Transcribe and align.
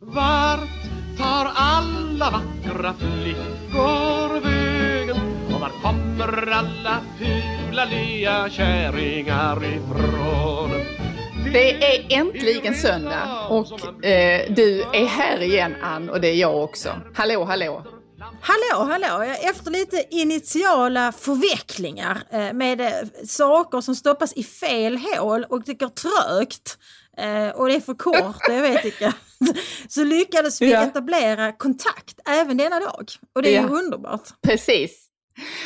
Vart 0.00 0.68
tar 1.18 1.52
alla 1.54 2.30
vackra 2.30 2.94
flickor 2.94 4.40
vägen? 4.40 5.16
Och 5.54 5.60
var 5.60 5.70
kommer 5.82 6.52
alla 6.52 7.00
fula 7.18 7.84
lya 7.84 8.50
kärringar 8.50 9.64
ifrån? 9.64 10.70
Det 11.52 11.94
är 11.94 12.20
äntligen 12.20 12.74
söndag 12.74 13.46
och 13.48 14.04
eh, 14.04 14.52
du 14.52 14.82
är 14.82 15.06
här 15.06 15.42
igen 15.42 15.74
Ann 15.82 16.10
och 16.10 16.20
det 16.20 16.28
är 16.28 16.34
jag 16.34 16.64
också. 16.64 16.92
Hallå, 17.14 17.44
hallå! 17.44 17.82
Hallå, 18.40 18.92
hallå! 18.92 19.22
Efter 19.42 19.70
lite 19.70 20.04
initiala 20.10 21.12
förvecklingar 21.12 22.22
eh, 22.30 22.52
med 22.52 22.80
eh, 22.80 22.92
saker 23.26 23.80
som 23.80 23.94
stoppas 23.94 24.32
i 24.32 24.44
fel 24.44 24.98
hål 24.98 25.44
och 25.44 25.62
det 25.64 25.74
går 25.74 25.88
trögt 25.88 26.78
eh, 27.18 27.48
och 27.48 27.68
det 27.68 27.74
är 27.74 27.80
för 27.80 27.94
kort, 27.94 28.48
jag 28.48 28.62
vet 28.62 28.84
inte. 28.84 29.12
Så 29.88 30.04
lyckades 30.04 30.62
vi 30.62 30.70
Ja. 30.72 30.82
etablera 30.82 31.52
kontakt 31.52 32.20
även 32.28 32.56
denna 32.56 32.80
dag 32.80 33.04
och 33.34 33.42
det 33.42 33.48
är 33.56 33.62
ju 33.62 33.68
Ja. 33.68 33.78
underbart. 33.78 34.28
Precis. 34.46 35.02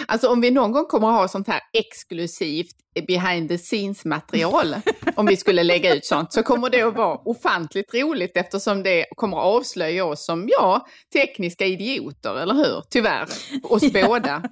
Alltså 0.06 0.28
om 0.28 0.40
vi 0.40 0.50
någon 0.50 0.72
gång 0.72 0.84
kommer 0.86 1.08
att 1.08 1.14
ha 1.14 1.28
sånt 1.28 1.48
här 1.48 1.60
exklusivt 1.72 2.74
behind 3.06 3.48
the 3.48 3.58
scenes 3.58 4.04
material, 4.04 4.76
om 5.16 5.26
vi 5.26 5.36
skulle 5.36 5.62
lägga 5.62 5.94
ut 5.94 6.04
sånt, 6.06 6.32
så 6.32 6.42
kommer 6.42 6.70
det 6.70 6.82
att 6.82 6.94
vara 6.96 7.16
ofantligt 7.24 7.94
roligt 7.94 8.36
eftersom 8.36 8.82
det 8.82 9.06
kommer 9.16 9.36
att 9.36 9.44
avslöja 9.44 10.04
oss 10.04 10.24
som, 10.24 10.48
ja, 10.48 10.86
tekniska 11.12 11.66
idioter, 11.66 12.34
eller 12.42 12.54
hur? 12.54 12.82
Tyvärr, 12.90 13.28
oss 13.62 13.92
båda. 13.92 14.42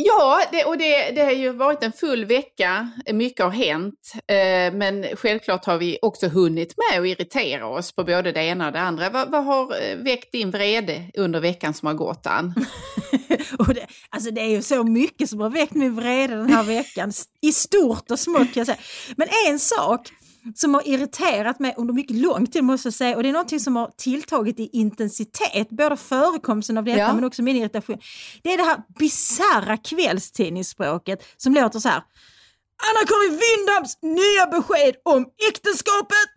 Ja, 0.00 0.40
det, 0.52 0.64
och 0.64 0.78
det, 0.78 1.10
det 1.10 1.24
har 1.24 1.30
ju 1.30 1.52
varit 1.52 1.82
en 1.82 1.92
full 1.92 2.24
vecka, 2.24 2.90
mycket 3.12 3.44
har 3.44 3.50
hänt, 3.50 4.12
eh, 4.14 4.74
men 4.74 5.06
självklart 5.16 5.64
har 5.64 5.78
vi 5.78 5.98
också 6.02 6.28
hunnit 6.28 6.74
med 6.76 7.00
att 7.00 7.06
irritera 7.06 7.66
oss 7.66 7.92
på 7.92 8.04
både 8.04 8.32
det 8.32 8.44
ena 8.44 8.66
och 8.66 8.72
det 8.72 8.80
andra. 8.80 9.10
Vad, 9.10 9.30
vad 9.30 9.44
har 9.44 9.62
eh, 9.62 9.96
väckt 9.96 10.32
din 10.32 10.50
vrede 10.50 11.10
under 11.14 11.40
veckan 11.40 11.74
som 11.74 11.86
har 11.86 11.94
gått, 11.94 12.26
Ann? 12.26 12.54
Och 13.58 13.74
det, 13.74 13.86
alltså 14.10 14.30
det 14.30 14.40
är 14.40 14.48
ju 14.48 14.62
så 14.62 14.84
mycket 14.84 15.30
som 15.30 15.40
har 15.40 15.50
väckt 15.50 15.74
min 15.74 15.94
vrede 15.94 16.36
den 16.36 16.52
här 16.52 16.62
veckan, 16.62 17.12
i 17.40 17.52
stort 17.52 18.10
och 18.10 18.18
smått 18.18 18.54
kan 18.54 18.60
jag 18.60 18.66
säga. 18.66 18.78
Men 19.16 19.28
en 19.48 19.58
sak 19.58 20.10
som 20.54 20.74
har 20.74 20.88
irriterat 20.88 21.60
mig 21.60 21.74
under 21.76 21.94
mycket 21.94 22.16
lång 22.16 22.46
tid 22.46 22.64
måste 22.64 22.86
jag 22.86 22.94
säga 22.94 23.16
och 23.16 23.22
det 23.22 23.28
är 23.28 23.32
någonting 23.32 23.60
som 23.60 23.76
har 23.76 23.90
tilltagit 23.96 24.60
i 24.60 24.70
intensitet, 24.72 25.70
både 25.70 25.96
förekomsten 25.96 26.78
av 26.78 26.84
detta 26.84 26.98
Ja. 26.98 27.12
men 27.14 27.24
också 27.24 27.42
min 27.42 27.56
irritation. 27.56 27.98
Det 28.42 28.52
är 28.52 28.56
det 28.56 28.64
här 28.64 28.78
bisarra 28.98 29.76
kvällstidningsspråket 29.76 31.24
som 31.36 31.54
låter 31.54 31.78
så 31.78 31.88
här. 31.88 32.02
Anna-Karin 32.88 33.40
Windhams 33.40 33.98
nya 34.02 34.46
besked 34.46 34.94
om 35.04 35.26
äktenskapet! 35.48 36.30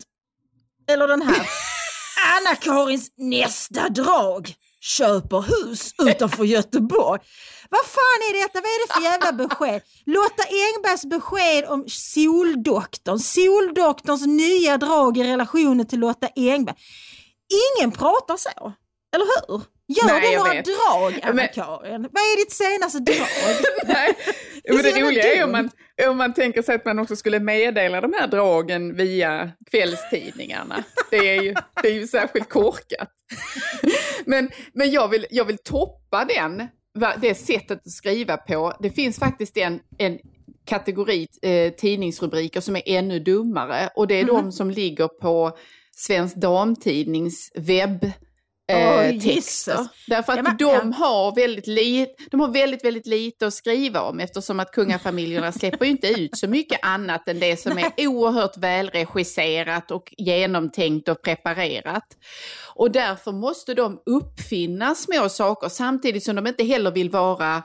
Eller 0.89 1.07
den 1.07 1.21
här. 1.21 1.47
Anna-Karins 2.37 3.11
nästa 3.17 3.89
drag 3.89 4.53
köper 4.81 5.41
hus 5.41 5.93
utanför 6.01 6.43
Göteborg. 6.43 7.21
Vad 7.69 7.85
fan 7.85 8.19
är 8.29 8.41
detta? 8.41 8.61
Vad 8.61 8.65
är 8.65 8.87
det 8.87 8.93
för 8.93 9.01
jävla 9.01 9.33
besked? 9.33 9.81
Lotta 10.05 10.43
Engbergs 10.43 11.05
besked 11.05 11.65
om 11.65 11.85
Soldoktorn. 11.87 13.19
Soldoktorns 13.19 14.25
nya 14.25 14.77
drag 14.77 15.17
i 15.17 15.23
relationen 15.23 15.85
till 15.85 15.99
Lotta 15.99 16.27
Engberg. 16.35 16.75
Ingen 17.77 17.91
pratar 17.91 18.37
så. 18.37 18.73
Eller 19.15 19.25
hur? 19.25 19.61
Gör 19.91 20.07
Nej, 20.07 20.31
du 20.31 20.37
några 20.37 20.53
vet. 20.53 20.65
drag, 20.65 21.19
Anna-Karin? 21.23 22.01
Vad 22.01 22.21
är 22.21 22.37
ditt 22.37 22.51
senaste 22.51 22.99
drag? 23.11 23.27
Nej, 23.85 24.17
det 24.63 24.89
jävla 24.89 25.07
roliga 25.07 25.33
är 25.33 25.43
om 25.43 25.51
man, 25.51 25.69
om 26.09 26.17
man 26.17 26.33
tänker 26.33 26.61
sig 26.61 26.75
att 26.75 26.85
man 26.85 26.99
också 26.99 27.15
skulle 27.15 27.39
meddela 27.39 28.01
de 28.01 28.13
här 28.19 28.27
dragen 28.27 28.95
via 28.95 29.51
kvällstidningarna. 29.71 30.83
Det 31.11 31.17
är 31.17 31.41
ju, 31.41 31.55
det 31.81 31.87
är 31.87 31.93
ju 31.93 32.07
särskilt 32.07 32.49
korkat. 32.49 33.09
Men, 34.25 34.49
men 34.73 34.91
jag, 34.91 35.07
vill, 35.07 35.25
jag 35.29 35.45
vill 35.45 35.57
toppa 35.57 36.25
den, 36.25 36.67
det 37.21 37.35
sättet 37.35 37.71
att 37.71 37.91
skriva 37.91 38.37
på. 38.37 38.73
Det 38.79 38.89
finns 38.89 39.19
faktiskt 39.19 39.57
en, 39.57 39.79
en 39.97 40.19
kategori 40.65 41.27
eh, 41.41 41.73
tidningsrubriker 41.73 42.61
som 42.61 42.75
är 42.75 42.83
ännu 42.85 43.19
dummare 43.19 43.89
och 43.95 44.07
det 44.07 44.19
är 44.19 44.23
de 44.23 44.51
som 44.51 44.71
ligger 44.71 45.07
på 45.07 45.57
Svensk 45.95 46.35
Damtidnings 46.35 47.51
webb 47.55 48.11
eh. 48.71 49.15
Jesus. 49.27 49.79
Därför 50.07 50.31
att 50.33 50.37
Ja, 50.37 50.43
men- 50.43 50.57
de, 50.57 50.93
har 50.93 51.35
väldigt 51.35 51.67
lit, 51.67 52.15
de 52.31 52.39
har 52.39 52.47
väldigt, 52.47 52.85
väldigt 52.85 53.07
lite 53.07 53.47
att 53.47 53.53
skriva 53.53 54.01
om 54.01 54.19
eftersom 54.19 54.59
att 54.59 54.71
kungafamiljerna 54.71 55.51
släpper 55.51 55.85
ju 55.85 55.91
inte 55.91 56.07
ut 56.07 56.37
så 56.37 56.47
mycket 56.47 56.79
annat 56.85 57.27
än 57.27 57.39
det 57.39 57.57
som 57.59 57.77
är 57.77 58.07
oerhört 58.07 58.57
välregisserat 58.57 59.91
och 59.91 60.13
genomtänkt 60.17 61.09
och 61.09 61.21
preparerat. 61.21 62.05
Och 62.75 62.91
därför 62.91 63.31
måste 63.31 63.73
de 63.73 63.99
uppfinna 64.05 64.95
små 64.95 65.29
saker 65.29 65.69
samtidigt 65.69 66.23
som 66.23 66.35
de 66.35 66.47
inte 66.47 66.63
heller 66.63 66.91
vill 66.91 67.09
vara 67.09 67.63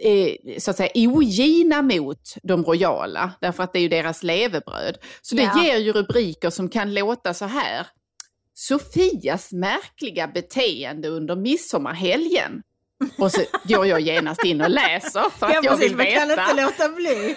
eh, 0.00 0.58
så 0.58 0.70
att 0.70 0.76
säga 0.76 0.90
ogina 0.94 1.82
mot 1.82 2.20
de 2.42 2.64
royala, 2.64 3.32
därför 3.40 3.62
att 3.62 3.72
det 3.72 3.78
är 3.78 3.80
ju 3.82 3.88
deras 3.88 4.22
levebröd. 4.22 4.96
Så 5.22 5.34
det 5.34 5.42
Ja. 5.42 5.64
ger 5.64 5.76
ju 5.78 5.92
rubriker 5.92 6.50
som 6.50 6.68
kan 6.68 6.94
låta 6.94 7.34
så 7.34 7.44
här. 7.44 7.86
Sofias 8.54 9.52
märkliga 9.52 10.26
beteende 10.26 11.08
under 11.08 11.36
midsommarhelgen. 11.36 12.62
Och 13.18 13.32
så 13.32 13.40
går 13.64 13.86
jag 13.86 14.00
genast 14.00 14.44
in 14.44 14.60
och 14.60 14.70
läser 14.70 15.30
för 15.38 15.46
att 15.46 15.64
jag 15.64 15.76
vill 15.76 15.96
man 15.96 16.06
kan 16.06 16.28
veta. 16.28 16.50
inte 16.50 16.62
låta 16.62 16.88
bli. 16.88 17.36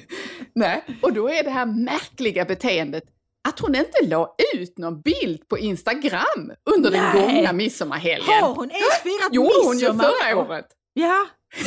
Nej. 0.54 0.84
Och 1.02 1.12
då 1.12 1.28
är 1.28 1.44
det 1.44 1.50
här 1.50 1.66
märkliga 1.66 2.44
beteendet 2.44 3.04
att 3.48 3.58
hon 3.58 3.74
inte 3.74 3.98
la 4.06 4.34
ut 4.54 4.78
någon 4.78 5.00
bild 5.00 5.48
på 5.48 5.58
Instagram 5.58 6.52
under 6.76 6.90
den 6.90 7.04
Nej. 7.14 7.22
gångna 7.34 7.52
midsommarhelgen. 7.52 8.42
Har 8.42 8.54
hon 8.54 8.70
ens 8.70 9.02
firat 9.02 9.28
gjorde 9.34 9.54
hon 9.64 9.78
ju 9.78 9.92
midsommar? 9.92 10.04
förra 10.04 10.36
året. 10.38 10.66
Ja, 10.92 11.26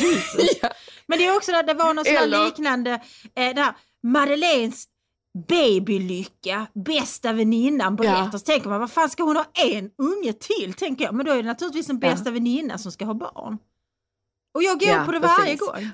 Ja. 0.62 0.68
Men 1.06 1.18
det 1.18 1.26
är 1.26 1.36
också 1.36 1.52
där, 1.52 1.62
det 1.62 1.74
var 1.74 1.94
något 1.94 2.06
Eller- 2.06 2.44
liknande, 2.44 2.90
eh, 3.36 3.54
där 3.54 3.74
Madeleines 4.02 4.84
babylycka, 5.48 6.66
bästa 6.74 7.32
väninnan 7.32 7.96
berättar. 7.96 8.24
Ja. 8.24 8.30
Så 8.32 8.38
tänker 8.38 8.68
man, 8.68 8.80
vad 8.80 8.90
fan 8.90 9.10
ska 9.10 9.22
hon 9.22 9.36
ha 9.36 9.44
en 9.54 9.90
unge 9.98 10.32
till? 10.32 10.74
Tänker 10.74 11.04
jag. 11.04 11.14
Men 11.14 11.26
då 11.26 11.32
är 11.32 11.36
det 11.36 11.42
naturligtvis 11.42 11.88
en 11.90 11.98
Ja. 12.02 12.10
bästa 12.10 12.30
väninna 12.30 12.78
som 12.78 12.92
ska 12.92 13.04
ha 13.04 13.14
barn. 13.14 13.58
Och 14.54 14.62
jag 14.62 14.80
går 14.80 14.88
Ja, 14.88 15.02
på 15.06 15.12
det 15.12 15.18
varje 15.18 15.36
precis. 15.44 15.60
gång. 15.60 15.90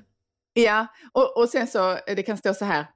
Ja, 0.53 0.87
och, 1.13 1.37
och 1.39 1.49
sen 1.49 1.67
så, 1.67 1.99
det 2.07 2.23
kan 2.23 2.37
stå 2.39 2.55
så 2.55 2.65
här. 2.65 2.87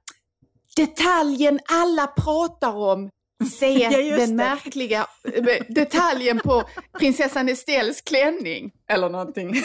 Detaljen 0.75 1.59
alla 1.71 2.07
pratar 2.07 2.75
om. 2.75 3.09
Se 3.45 3.89
den 4.17 4.35
märkliga 4.35 5.07
eh, 5.33 5.43
detaljen 5.69 6.39
på 6.39 6.63
prinsessan 6.99 7.49
Estelles 7.49 8.01
klänning. 8.01 8.71
Eller 8.89 9.09
någonting. 9.09 9.55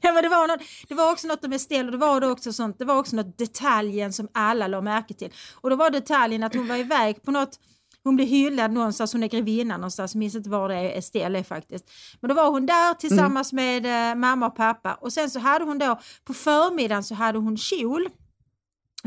Ja, 0.00 0.12
men 0.12 0.22
det, 0.22 0.28
var 0.28 0.48
något, 0.48 0.60
det 0.88 0.94
var 0.94 1.12
också 1.12 1.26
något 1.26 1.42
med 1.42 1.54
Estelle 1.54 1.84
och 1.84 1.92
det 1.92 1.98
var, 1.98 2.20
det 2.20 2.26
också 2.26 2.52
sånt, 2.52 2.78
det 2.78 2.84
var 2.84 2.98
också 2.98 3.16
något 3.16 3.38
detaljen 3.38 4.12
som 4.12 4.28
alla 4.34 4.68
la 4.68 4.80
märke 4.80 5.14
till. 5.14 5.32
Och 5.54 5.70
då 5.70 5.76
var 5.76 5.90
detaljen 5.90 6.42
att 6.42 6.54
hon 6.54 6.68
var 6.68 6.76
iväg 6.76 7.22
på 7.22 7.30
något 7.30 7.58
hon 8.04 8.16
blev 8.16 8.28
hyllad 8.28 8.72
någonstans, 8.72 9.12
hon 9.12 9.22
är 9.22 9.28
grevinna 9.28 9.76
någonstans, 9.76 10.14
jag 10.14 10.18
minns 10.18 10.34
inte 10.34 10.50
var 10.50 10.68
det 10.68 10.74
är, 10.74 10.98
Estelle 10.98 11.38
är 11.38 11.42
faktiskt. 11.42 11.90
Men 12.20 12.28
då 12.28 12.34
var 12.34 12.50
hon 12.50 12.66
där 12.66 12.94
tillsammans 12.94 13.52
med 13.52 14.10
eh, 14.10 14.14
mamma 14.14 14.46
och 14.46 14.56
pappa 14.56 14.94
och 14.94 15.12
sen 15.12 15.30
så 15.30 15.38
hade 15.38 15.64
hon 15.64 15.78
då, 15.78 16.00
på 16.24 16.34
förmiddagen 16.34 17.04
så 17.04 17.14
hade 17.14 17.38
hon 17.38 17.56
kjol, 17.56 18.08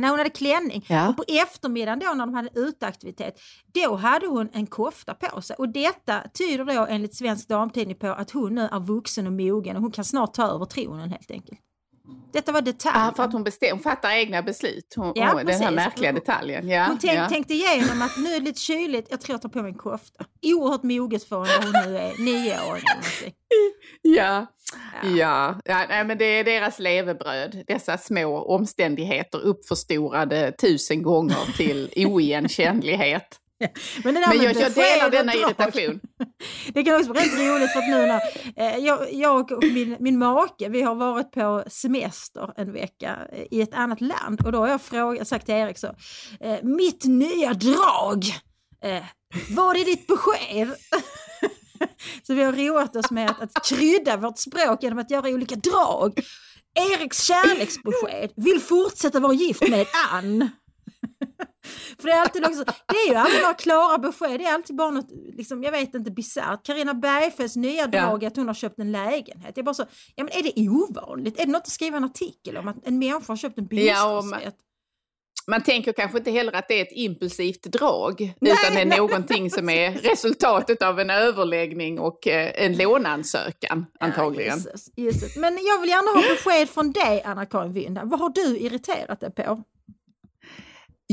när 0.01 0.09
hon 0.09 0.17
hade 0.17 0.29
klänning. 0.29 0.85
Ja. 0.89 1.09
Och 1.09 1.17
på 1.17 1.23
eftermiddagen 1.28 2.00
då 2.00 2.13
när 2.13 2.25
de 2.25 2.34
hade 2.34 2.50
uteaktivitet, 2.56 3.39
då 3.73 3.95
hade 3.95 4.28
hon 4.28 4.50
en 4.53 4.67
kofta 4.67 5.13
på 5.13 5.41
sig. 5.41 5.56
Och 5.56 5.69
detta 5.69 6.23
tyder 6.34 6.66
då 6.66 6.85
enligt 6.89 7.16
Svensk 7.16 7.47
Damtidning 7.47 7.95
på 7.95 8.07
att 8.07 8.31
hon 8.31 8.56
nu 8.56 8.62
är 8.62 8.79
vuxen 8.79 9.28
och 9.28 9.34
mogen 9.34 9.75
och 9.75 9.81
hon 9.81 9.91
kan 9.91 10.06
snart 10.06 10.34
ta 10.34 10.47
över 10.47 10.66
tronen 10.66 11.09
helt 11.09 11.31
enkelt. 11.31 11.59
Detta 12.34 12.52
var 12.52 12.62
detaljen. 12.62 13.06
Ja, 13.06 13.14
för 13.16 13.24
att 13.24 13.34
hon, 13.34 13.44
bestäm, 13.44 13.69
hon 13.72 13.80
fattar 13.80 14.12
egna 14.12 14.42
beslut. 14.42 14.94
Hon, 14.96 15.12
Ja, 15.16 15.31
hon, 15.34 15.46
den 15.46 15.62
här 15.62 15.72
märkliga 15.72 16.12
detaljen. 16.12 16.69
Ja, 16.69 16.86
Hon 16.88 16.97
tänk, 16.97 17.19
ja. 17.19 17.30
tänkte 17.30 17.53
igenom 17.53 18.02
att 18.02 18.18
nu 18.18 18.30
är 18.30 18.40
det 18.40 18.46
lite 18.46 18.59
kyligt, 18.59 19.08
jag 19.09 19.22
tror 19.22 19.34
jag 19.34 19.42
tar 19.42 19.50
på 19.50 19.62
mig 19.62 19.72
en 19.72 19.78
kofta. 19.78 20.25
Oerhört 20.42 20.84
moget 20.84 21.24
för 21.24 21.40
när 21.40 21.64
hon 21.64 21.92
nu 21.92 21.97
är 21.97 22.13
nio 22.18 22.54
år 22.54 22.75
eller 22.75 22.95
någonting. 22.95 23.33
Ja, 24.01 24.45
ja. 25.04 25.56
ja 25.66 25.86
nej, 25.89 26.06
men 26.06 26.18
det 26.18 26.25
är 26.25 26.44
deras 26.44 26.80
levebröd. 26.80 27.63
Dessa 27.68 27.98
små 27.98 28.38
omständigheter 28.38 29.39
uppförstorade 29.39 30.51
tusen 30.51 31.04
gånger 31.04 31.57
till 31.57 31.89
oigenkännlighet. 32.07 33.38
Men, 34.04 34.13
det 34.13 34.19
där 34.19 34.28
Men 34.28 34.44
jag, 34.44 34.56
jag 34.56 34.72
delar 34.72 35.10
denna 35.10 35.31
drag, 35.31 35.42
irritation. 35.42 36.00
Det 36.74 36.84
kan 36.84 36.96
också 36.96 37.13
vara 37.13 37.24
rätt 37.24 37.34
roligt 37.34 37.72
för 37.72 37.80
att 37.80 37.90
nu 37.90 38.06
när 38.08 38.22
eh, 38.56 38.78
jag, 38.78 39.13
jag 39.13 39.52
och 39.52 39.63
min, 39.63 39.98
min 40.00 40.19
make, 40.19 40.69
vi 40.69 40.81
har 40.81 40.96
varit 40.96 41.31
på 41.31 41.63
semester 41.68 42.54
en 42.56 42.74
vecka 42.74 43.18
eh, 43.31 43.46
i 43.52 43.62
ett 43.62 43.74
annat 43.74 44.02
land 44.02 44.46
och 44.46 44.52
då 44.52 44.60
har 44.60 44.68
jag 44.68 44.81
frågat, 44.81 45.28
sagt 45.28 45.46
till 45.46 45.56
Erik 45.56 45.78
så, 45.78 45.88
eh, 46.40 46.63
mitt 46.63 47.06
nya 47.06 47.54
drag, 47.54 48.25
vad 49.50 49.75
är 49.75 49.86
ditt 49.86 50.08
besked? 50.08 50.75
så 52.24 52.34
vi 52.34 52.44
har 52.44 52.54
roat 52.54 52.96
oss 52.96 53.12
med 53.12 53.30
att, 53.30 53.42
att 53.42 53.66
krydda 53.66 54.18
vårt 54.18 54.38
språk 54.38 54.84
genom 54.84 55.00
att 55.00 55.12
göra 55.12 55.30
olika 55.30 55.56
drag. 55.56 56.19
Eriks 56.74 57.24
kärleksbesked, 57.24 58.31
vill 58.36 58.60
fortsätta 58.60 59.19
vara 59.19 59.34
gift 59.34 59.69
med 59.69 59.86
Ann. 60.12 60.50
För 62.00 62.08
det 62.08 62.13
är 62.13 62.22
alltid 62.22 62.46
också, 62.46 62.63
det 62.63 62.96
är 62.96 63.10
ju 63.10 63.16
aldrig 63.16 63.42
några 63.42 63.54
klara 63.54 63.98
besked, 63.98 64.40
det 64.40 64.46
är 64.46 64.54
alltid 64.54 64.75
bara 64.75 64.92
något, 64.92 65.12
liksom, 65.34 65.63
jag 65.63 65.72
vet 65.72 65.96
inte, 65.96 66.12
bisarrt. 66.12 66.66
Carina 66.66 66.94
Bergfeldts 66.94 67.56
nya 67.56 67.88
drag 67.88 68.24
är 68.24 68.28
att 68.28 68.36
hon 68.36 68.48
har 68.48 68.54
köpt 68.54 68.80
en 68.80 68.92
lägenhet. 68.92 69.58
Jag 69.58 69.66
bara 69.66 69.74
så, 69.74 69.86
ja 70.16 70.24
men 70.24 70.34
är 70.34 70.44
det 70.44 70.69
ovanligt? 70.69 71.40
Är 71.40 71.46
det 71.46 71.52
något 71.52 71.62
att 71.62 71.69
skriva 71.69 71.98
en 71.98 72.04
artikel 72.04 72.58
om 72.58 72.68
att 72.68 72.88
en 72.88 73.00
människa 73.00 73.25
har 73.28 73.38
köpt 73.38 73.58
en 73.58 73.68
bostadsrätt? 73.68 74.44
Ja, 74.44 74.52
man 75.48 75.63
tänker 75.63 75.94
kanske 75.94 76.18
inte 76.18 76.31
heller 76.31 76.54
att 76.54 76.68
det 76.68 76.80
är 76.80 76.81
ett 76.81 76.92
impulsivt 76.92 77.63
drag, 77.63 78.34
nej, 78.40 78.52
utan 78.52 78.74
det 78.75 78.81
är 78.81 78.86
nej, 78.86 78.98
någonting 78.98 79.44
nej, 79.44 79.50
som 79.50 79.69
är 79.69 79.92
resultatet 79.92 80.81
av 80.81 81.00
en 81.00 81.10
överläggning 81.10 82.00
och 82.00 82.28
eh, 82.28 82.66
en 82.66 82.78
låneansökan 82.78 83.86
antagligen. 84.00 84.60
Ja, 84.66 84.72
Jesus, 84.72 84.90
Jesus. 84.96 85.36
Men 85.36 85.58
jag 85.66 85.81
vill 85.81 85.90
gärna 85.90 86.22
ha 86.22 86.36
besked 86.36 86.69
från 86.69 86.92
dig, 86.92 87.24
Anna-Karin 87.25 87.74
Wynda. 87.74 88.02
Vad 88.06 88.19
har 88.19 88.30
du 88.30 88.58
irriterat 88.58 89.19
dig 89.19 89.31
på? 89.31 89.63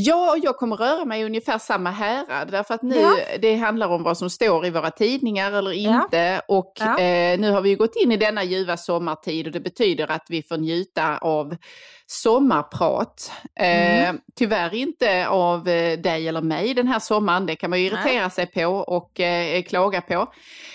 Ja, 0.00 0.37
jag 0.43 0.56
kommer 0.56 0.77
röra 0.77 1.05
mig 1.05 1.21
i 1.21 1.25
ungefär 1.25 1.59
samma 1.59 1.91
härad 1.91 2.50
därför 2.50 2.75
att 2.75 2.83
nu 2.83 2.97
ja. 2.97 3.17
det 3.41 3.56
handlar 3.56 3.89
om 3.89 4.03
vad 4.03 4.19
som 4.19 4.31
står 4.31 4.67
i 4.67 4.71
våra 4.71 4.91
tidningar 4.91 5.53
eller 5.53 5.73
inte 5.73 6.17
ja. 6.17 6.41
och 6.49 6.73
ja. 6.81 6.99
Eh, 6.99 7.39
nu 7.39 7.50
har 7.50 7.61
vi 7.61 7.75
gått 7.75 7.97
in 7.97 8.12
i 8.12 8.17
denna 8.17 8.45
ljuva 8.45 8.77
sommartid 8.77 9.47
och 9.47 9.53
det 9.53 9.61
betyder 9.61 10.11
att 10.11 10.27
vi 10.29 10.43
får 10.43 10.56
njuta 10.56 11.19
av 11.19 11.56
sommarprat. 12.06 13.33
Eh, 13.61 14.09
mm. 14.09 14.21
tyvärr 14.37 14.75
inte 14.75 15.29
av 15.29 15.69
eh, 15.69 15.99
dig 15.99 16.29
eller 16.29 16.43
mig 16.43 16.75
den 16.75 16.89
här 16.89 16.99
sommaren, 16.99 17.47
det 17.47 17.56
kan 17.56 17.71
man 17.71 17.81
ju 17.81 17.87
irritera 17.87 18.23
Nej. 18.23 18.31
sig 18.31 18.47
på 18.47 18.67
och 18.67 19.21
eh, 19.21 19.62
klaga 19.62 20.00
på. 20.00 20.33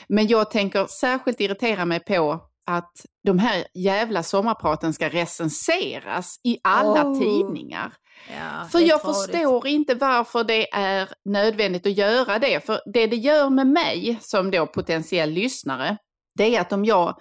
Men 0.08 0.28
jag 0.28 0.52
tänker 0.52 0.86
särskilt 0.86 1.42
irritera 1.42 1.86
mig 1.86 2.00
på 2.00 2.42
att 2.66 3.06
de 3.24 3.40
här 3.40 3.68
jävla 3.74 4.24
sommarpraten 4.24 4.94
ska 4.94 5.10
recenseras 5.10 6.40
i 6.44 6.58
alla 6.64 7.06
oh. 7.08 7.20
tidningar. 7.20 7.94
Ja, 8.30 8.68
för 8.72 8.80
jag 8.80 9.02
förstår 9.02 9.68
inte 9.68 9.96
varför 9.96 10.44
det 10.44 10.74
är 10.74 11.10
nödvändigt 11.26 11.86
att 11.86 11.98
göra 11.98 12.40
det. 12.40 12.66
För 12.66 12.82
det 12.94 13.08
det 13.08 13.16
gör 13.16 13.50
med 13.50 13.68
mig 13.68 14.18
som 14.22 14.52
då 14.52 14.66
potentiell 14.66 15.30
lyssnare, 15.30 15.98
det 16.38 16.56
är 16.56 16.62
att 16.62 16.74
om 16.74 16.86
jag 16.86 17.20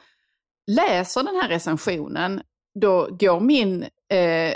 läser 0.70 1.22
den 1.22 1.34
här 1.34 1.48
recensionen, 1.48 2.42
då 2.80 3.08
går 3.10 3.40
min 3.40 3.82
eh, 4.12 4.54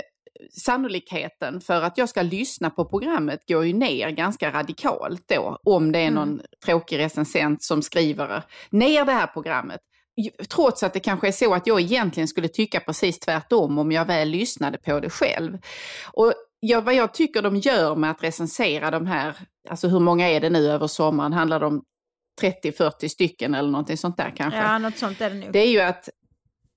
sannolikheten 0.51 1.61
för 1.61 1.81
att 1.81 1.97
jag 1.97 2.09
ska 2.09 2.21
lyssna 2.21 2.69
på 2.69 2.85
programmet 2.85 3.39
går 3.47 3.65
ju 3.65 3.73
ner 3.73 4.09
ganska 4.09 4.51
radikalt 4.51 5.23
då, 5.27 5.57
om 5.63 5.91
det 5.91 5.99
är 5.99 6.11
någon 6.11 6.33
mm. 6.33 6.45
tråkig 6.65 6.99
recensent 6.99 7.63
som 7.63 7.81
skriver 7.81 8.43
ner 8.69 9.05
det 9.05 9.11
här 9.11 9.27
programmet. 9.27 9.79
Trots 10.49 10.83
att 10.83 10.93
det 10.93 10.99
kanske 10.99 11.27
är 11.27 11.31
så 11.31 11.53
att 11.53 11.67
jag 11.67 11.81
egentligen 11.81 12.27
skulle 12.27 12.47
tycka 12.47 12.79
precis 12.79 13.19
tvärtom 13.19 13.77
om 13.77 13.91
jag 13.91 14.05
väl 14.05 14.29
lyssnade 14.29 14.77
på 14.77 14.99
det 14.99 15.09
själv. 15.09 15.57
Och 16.11 16.33
ja, 16.59 16.81
vad 16.81 16.93
jag 16.93 17.13
tycker 17.13 17.41
de 17.41 17.57
gör 17.57 17.95
med 17.95 18.11
att 18.11 18.23
recensera 18.23 18.91
de 18.91 19.07
här, 19.07 19.35
alltså 19.69 19.87
hur 19.87 19.99
många 19.99 20.29
är 20.29 20.41
det 20.41 20.49
nu 20.49 20.71
över 20.71 20.87
sommaren, 20.87 21.33
handlar 21.33 21.59
det 21.59 21.65
om 21.65 21.83
30-40 22.41 23.07
stycken 23.07 23.55
eller 23.55 23.69
någonting 23.69 23.97
sånt 23.97 24.17
där 24.17 24.33
kanske? 24.35 24.59
Ja, 24.59 24.77
något 24.77 24.97
sånt 24.97 25.21
är 25.21 25.29
det 25.29 25.35
nog. 25.35 25.51
Det 25.53 25.59
är 25.59 25.69
ju 25.69 25.79
att 25.79 26.09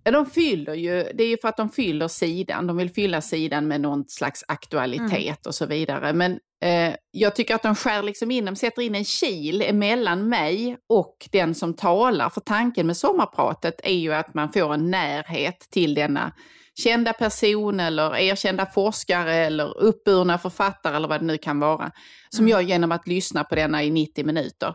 de 0.04 0.26
fyller 0.26 0.74
ju, 0.74 1.10
det 1.14 1.24
är 1.24 1.28
ju 1.28 1.38
för 1.38 1.48
att 1.48 1.56
de 1.56 1.70
fyller 1.70 2.08
sidan, 2.08 2.66
de 2.66 2.76
vill 2.76 2.90
fylla 2.90 3.20
sidan 3.20 3.68
med 3.68 3.80
någon 3.80 4.04
slags 4.08 4.44
aktualitet 4.48 5.12
mm. 5.12 5.36
och 5.46 5.54
så 5.54 5.66
vidare. 5.66 6.12
Men 6.12 6.38
eh, 6.64 6.94
jag 7.10 7.36
tycker 7.36 7.54
att 7.54 7.62
de 7.62 7.74
skär 7.74 8.02
liksom 8.02 8.30
in, 8.30 8.44
de 8.44 8.56
sätter 8.56 8.82
in 8.82 8.94
en 8.94 9.04
kil 9.04 9.62
emellan 9.62 10.28
mig 10.28 10.76
och 10.88 11.28
den 11.32 11.54
som 11.54 11.74
talar. 11.74 12.30
För 12.30 12.40
tanken 12.40 12.86
med 12.86 12.96
sommarpratet 12.96 13.80
är 13.84 13.94
ju 13.94 14.14
att 14.14 14.34
man 14.34 14.52
får 14.52 14.74
en 14.74 14.90
närhet 14.90 15.66
till 15.70 15.94
denna 15.94 16.32
kända 16.82 17.12
person 17.12 17.80
eller 17.80 18.16
erkända 18.16 18.66
forskare 18.66 19.34
eller 19.34 19.78
uppburna 19.78 20.38
författare 20.38 20.96
eller 20.96 21.08
vad 21.08 21.20
det 21.20 21.26
nu 21.26 21.38
kan 21.38 21.60
vara. 21.60 21.90
Som 22.30 22.44
mm. 22.44 22.50
jag 22.50 22.62
genom 22.62 22.92
att 22.92 23.06
lyssna 23.06 23.44
på 23.44 23.54
denna 23.54 23.84
i 23.84 23.90
90 23.90 24.26
minuter. 24.26 24.74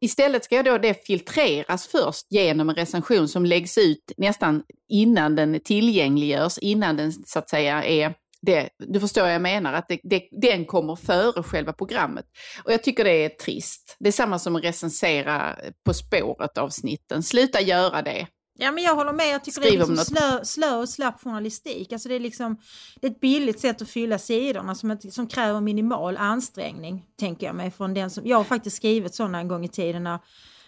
Istället 0.00 0.44
ska 0.44 0.62
då 0.62 0.78
det 0.78 1.06
filtreras 1.06 1.86
först 1.86 2.26
genom 2.30 2.68
en 2.68 2.74
recension 2.74 3.28
som 3.28 3.44
läggs 3.44 3.78
ut 3.78 4.12
nästan 4.16 4.62
innan 4.88 5.36
den 5.36 5.60
tillgängliggörs, 5.60 6.58
innan 6.58 6.96
den 6.96 7.12
så 7.12 7.38
att 7.38 7.50
säga 7.50 7.84
är 7.84 8.14
det, 8.42 8.68
du 8.78 9.00
förstår 9.00 9.22
vad 9.22 9.34
jag 9.34 9.42
menar, 9.42 9.72
att 9.72 9.88
det, 9.88 10.00
det, 10.02 10.28
den 10.30 10.64
kommer 10.64 10.96
före 10.96 11.42
själva 11.42 11.72
programmet. 11.72 12.24
Och 12.64 12.72
jag 12.72 12.82
tycker 12.82 13.04
det 13.04 13.24
är 13.24 13.28
trist. 13.28 13.96
Det 13.98 14.08
är 14.08 14.12
samma 14.12 14.38
som 14.38 14.56
att 14.56 14.64
recensera 14.64 15.56
På 15.84 15.94
spåret-avsnitten. 15.94 17.22
Sluta 17.22 17.60
göra 17.60 18.02
det. 18.02 18.26
Ja 18.62 18.72
men 18.72 18.84
jag 18.84 18.94
håller 18.94 19.12
med, 19.12 19.28
jag 19.28 19.44
tycker 19.44 19.60
Skriv 19.60 19.78
det 19.78 19.84
är 19.84 19.88
liksom 19.88 20.16
slö, 20.16 20.44
slö 20.44 20.76
och 20.76 20.88
slapp 20.88 21.22
journalistik. 21.22 21.92
Alltså 21.92 22.08
det 22.08 22.14
är 22.14 22.20
liksom 22.20 22.56
det 23.00 23.06
är 23.06 23.10
ett 23.10 23.20
billigt 23.20 23.60
sätt 23.60 23.82
att 23.82 23.90
fylla 23.90 24.18
sidorna 24.18 24.74
som, 24.74 24.90
ett, 24.90 25.12
som 25.14 25.26
kräver 25.26 25.60
minimal 25.60 26.16
ansträngning, 26.16 27.06
tänker 27.18 27.46
jag 27.46 27.54
mig. 27.54 27.70
Från 27.70 27.94
den 27.94 28.10
som, 28.10 28.26
jag 28.26 28.36
har 28.36 28.44
faktiskt 28.44 28.76
skrivit 28.76 29.14
sådana 29.14 29.38
en 29.38 29.48
gång 29.48 29.64
i 29.64 29.68
tiden 29.68 30.04
när, 30.04 30.18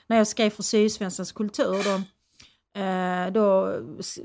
när 0.07 0.17
jag 0.17 0.27
skrev 0.27 0.51
för 0.51 0.63
Sydsvenskans 0.63 1.33
kultur. 1.33 1.85
Då, 1.85 2.03
Eh, 2.75 3.33
då 3.33 3.77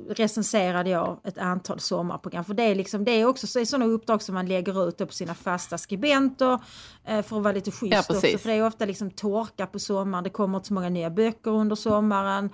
recenserade 0.10 0.90
jag 0.90 1.20
ett 1.24 1.38
antal 1.38 1.80
sommarprogram. 1.80 2.44
För 2.44 2.54
det 2.54 2.64
är, 2.64 2.76
liksom, 2.76 3.04
det 3.04 3.12
är 3.12 3.26
också 3.26 3.48
så, 3.48 3.66
sådana 3.66 3.86
uppdrag 3.86 4.22
som 4.22 4.36
man 4.36 4.46
lägger 4.46 4.88
ut 4.88 4.98
på 4.98 5.14
sina 5.14 5.34
fasta 5.34 5.78
skribenter 5.78 6.60
eh, 7.06 7.22
för 7.22 7.38
att 7.38 7.44
vara 7.44 7.54
lite 7.54 7.72
schysst 7.72 7.94
ja, 7.94 8.00
också. 8.00 8.38
För 8.38 8.50
det 8.50 8.56
är 8.56 8.66
ofta 8.66 8.86
liksom 8.86 9.12
torka 9.12 9.68
på 9.68 9.80
sommaren, 9.80 10.24
det 10.24 10.30
kommer 10.30 10.58
inte 10.58 10.68
så 10.68 10.74
många 10.74 10.90
nya 10.90 11.10
böcker 11.10 11.52
under 11.52 11.76
sommaren. 11.76 12.46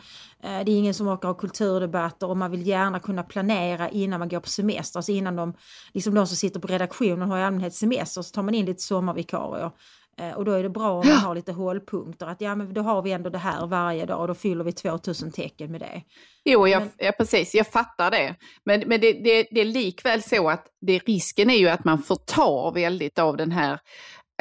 Eh, 0.44 0.50
det 0.66 0.72
är 0.72 0.78
ingen 0.78 0.94
som 0.94 1.08
orkar 1.08 1.28
ha 1.28 1.36
kulturdebatter 1.36 2.28
och 2.30 2.38
man 2.38 2.52
vill 2.52 2.68
gärna 2.68 3.00
kunna 3.00 3.24
planera 3.24 3.90
innan 3.90 4.20
man 4.20 4.30
går 4.30 4.40
på 4.40 4.50
semester. 4.50 5.00
Alltså 5.00 5.12
innan 5.12 5.36
de, 5.36 5.54
liksom 5.94 6.16
de 6.16 6.28
som 6.28 6.38
sitter 6.38 6.60
på 6.60 6.68
redaktionen 6.68 7.30
har 7.30 7.38
i 7.38 7.44
allmänhet 7.44 7.76
semester 7.76 8.22
så 8.22 8.34
tar 8.34 8.44
man 8.44 8.56
in 8.56 8.66
lite 8.66 8.82
sommarvikarier. 8.82 9.72
Eh, 10.18 10.32
och 10.32 10.46
då 10.46 10.52
är 10.52 10.64
det 10.64 10.70
bra 10.70 10.92
om 10.92 11.08
man 11.08 11.18
har 11.18 11.36
lite 11.36 11.52
hållpunkter, 11.52 12.26
att 12.26 12.42
ja 12.42 12.56
men 12.56 12.74
då 12.74 12.82
har 12.82 13.02
vi 13.02 13.12
ändå 13.12 13.30
det 13.30 13.38
här 13.38 13.68
varje 13.68 14.06
dag 14.06 14.22
och 14.22 14.28
då 14.28 14.34
fyller 14.34 14.64
vi 14.64 14.72
2000 14.72 15.32
tecken 15.32 15.72
med 15.72 15.82
det. 15.82 16.02
Jo, 16.44 16.68
jag, 16.68 16.82
men... 16.82 16.92
ja, 16.98 17.12
precis, 17.12 17.56
jag 17.56 17.68
fattar 17.68 18.12
det. 18.12 18.36
Men, 18.66 18.80
men 18.80 19.02
det, 19.02 19.14
det, 19.14 19.48
det 19.52 19.62
är 19.62 19.66
likväl 19.66 20.24
så 20.24 20.50
att 20.50 20.66
det, 20.82 21.00
risken 21.00 21.50
är 21.50 21.58
ju 21.58 21.70
att 21.70 21.86
man 21.86 22.04
förtar 22.04 22.74
väldigt 22.74 23.20
av 23.20 23.38
den 23.38 23.52
här 23.52 23.80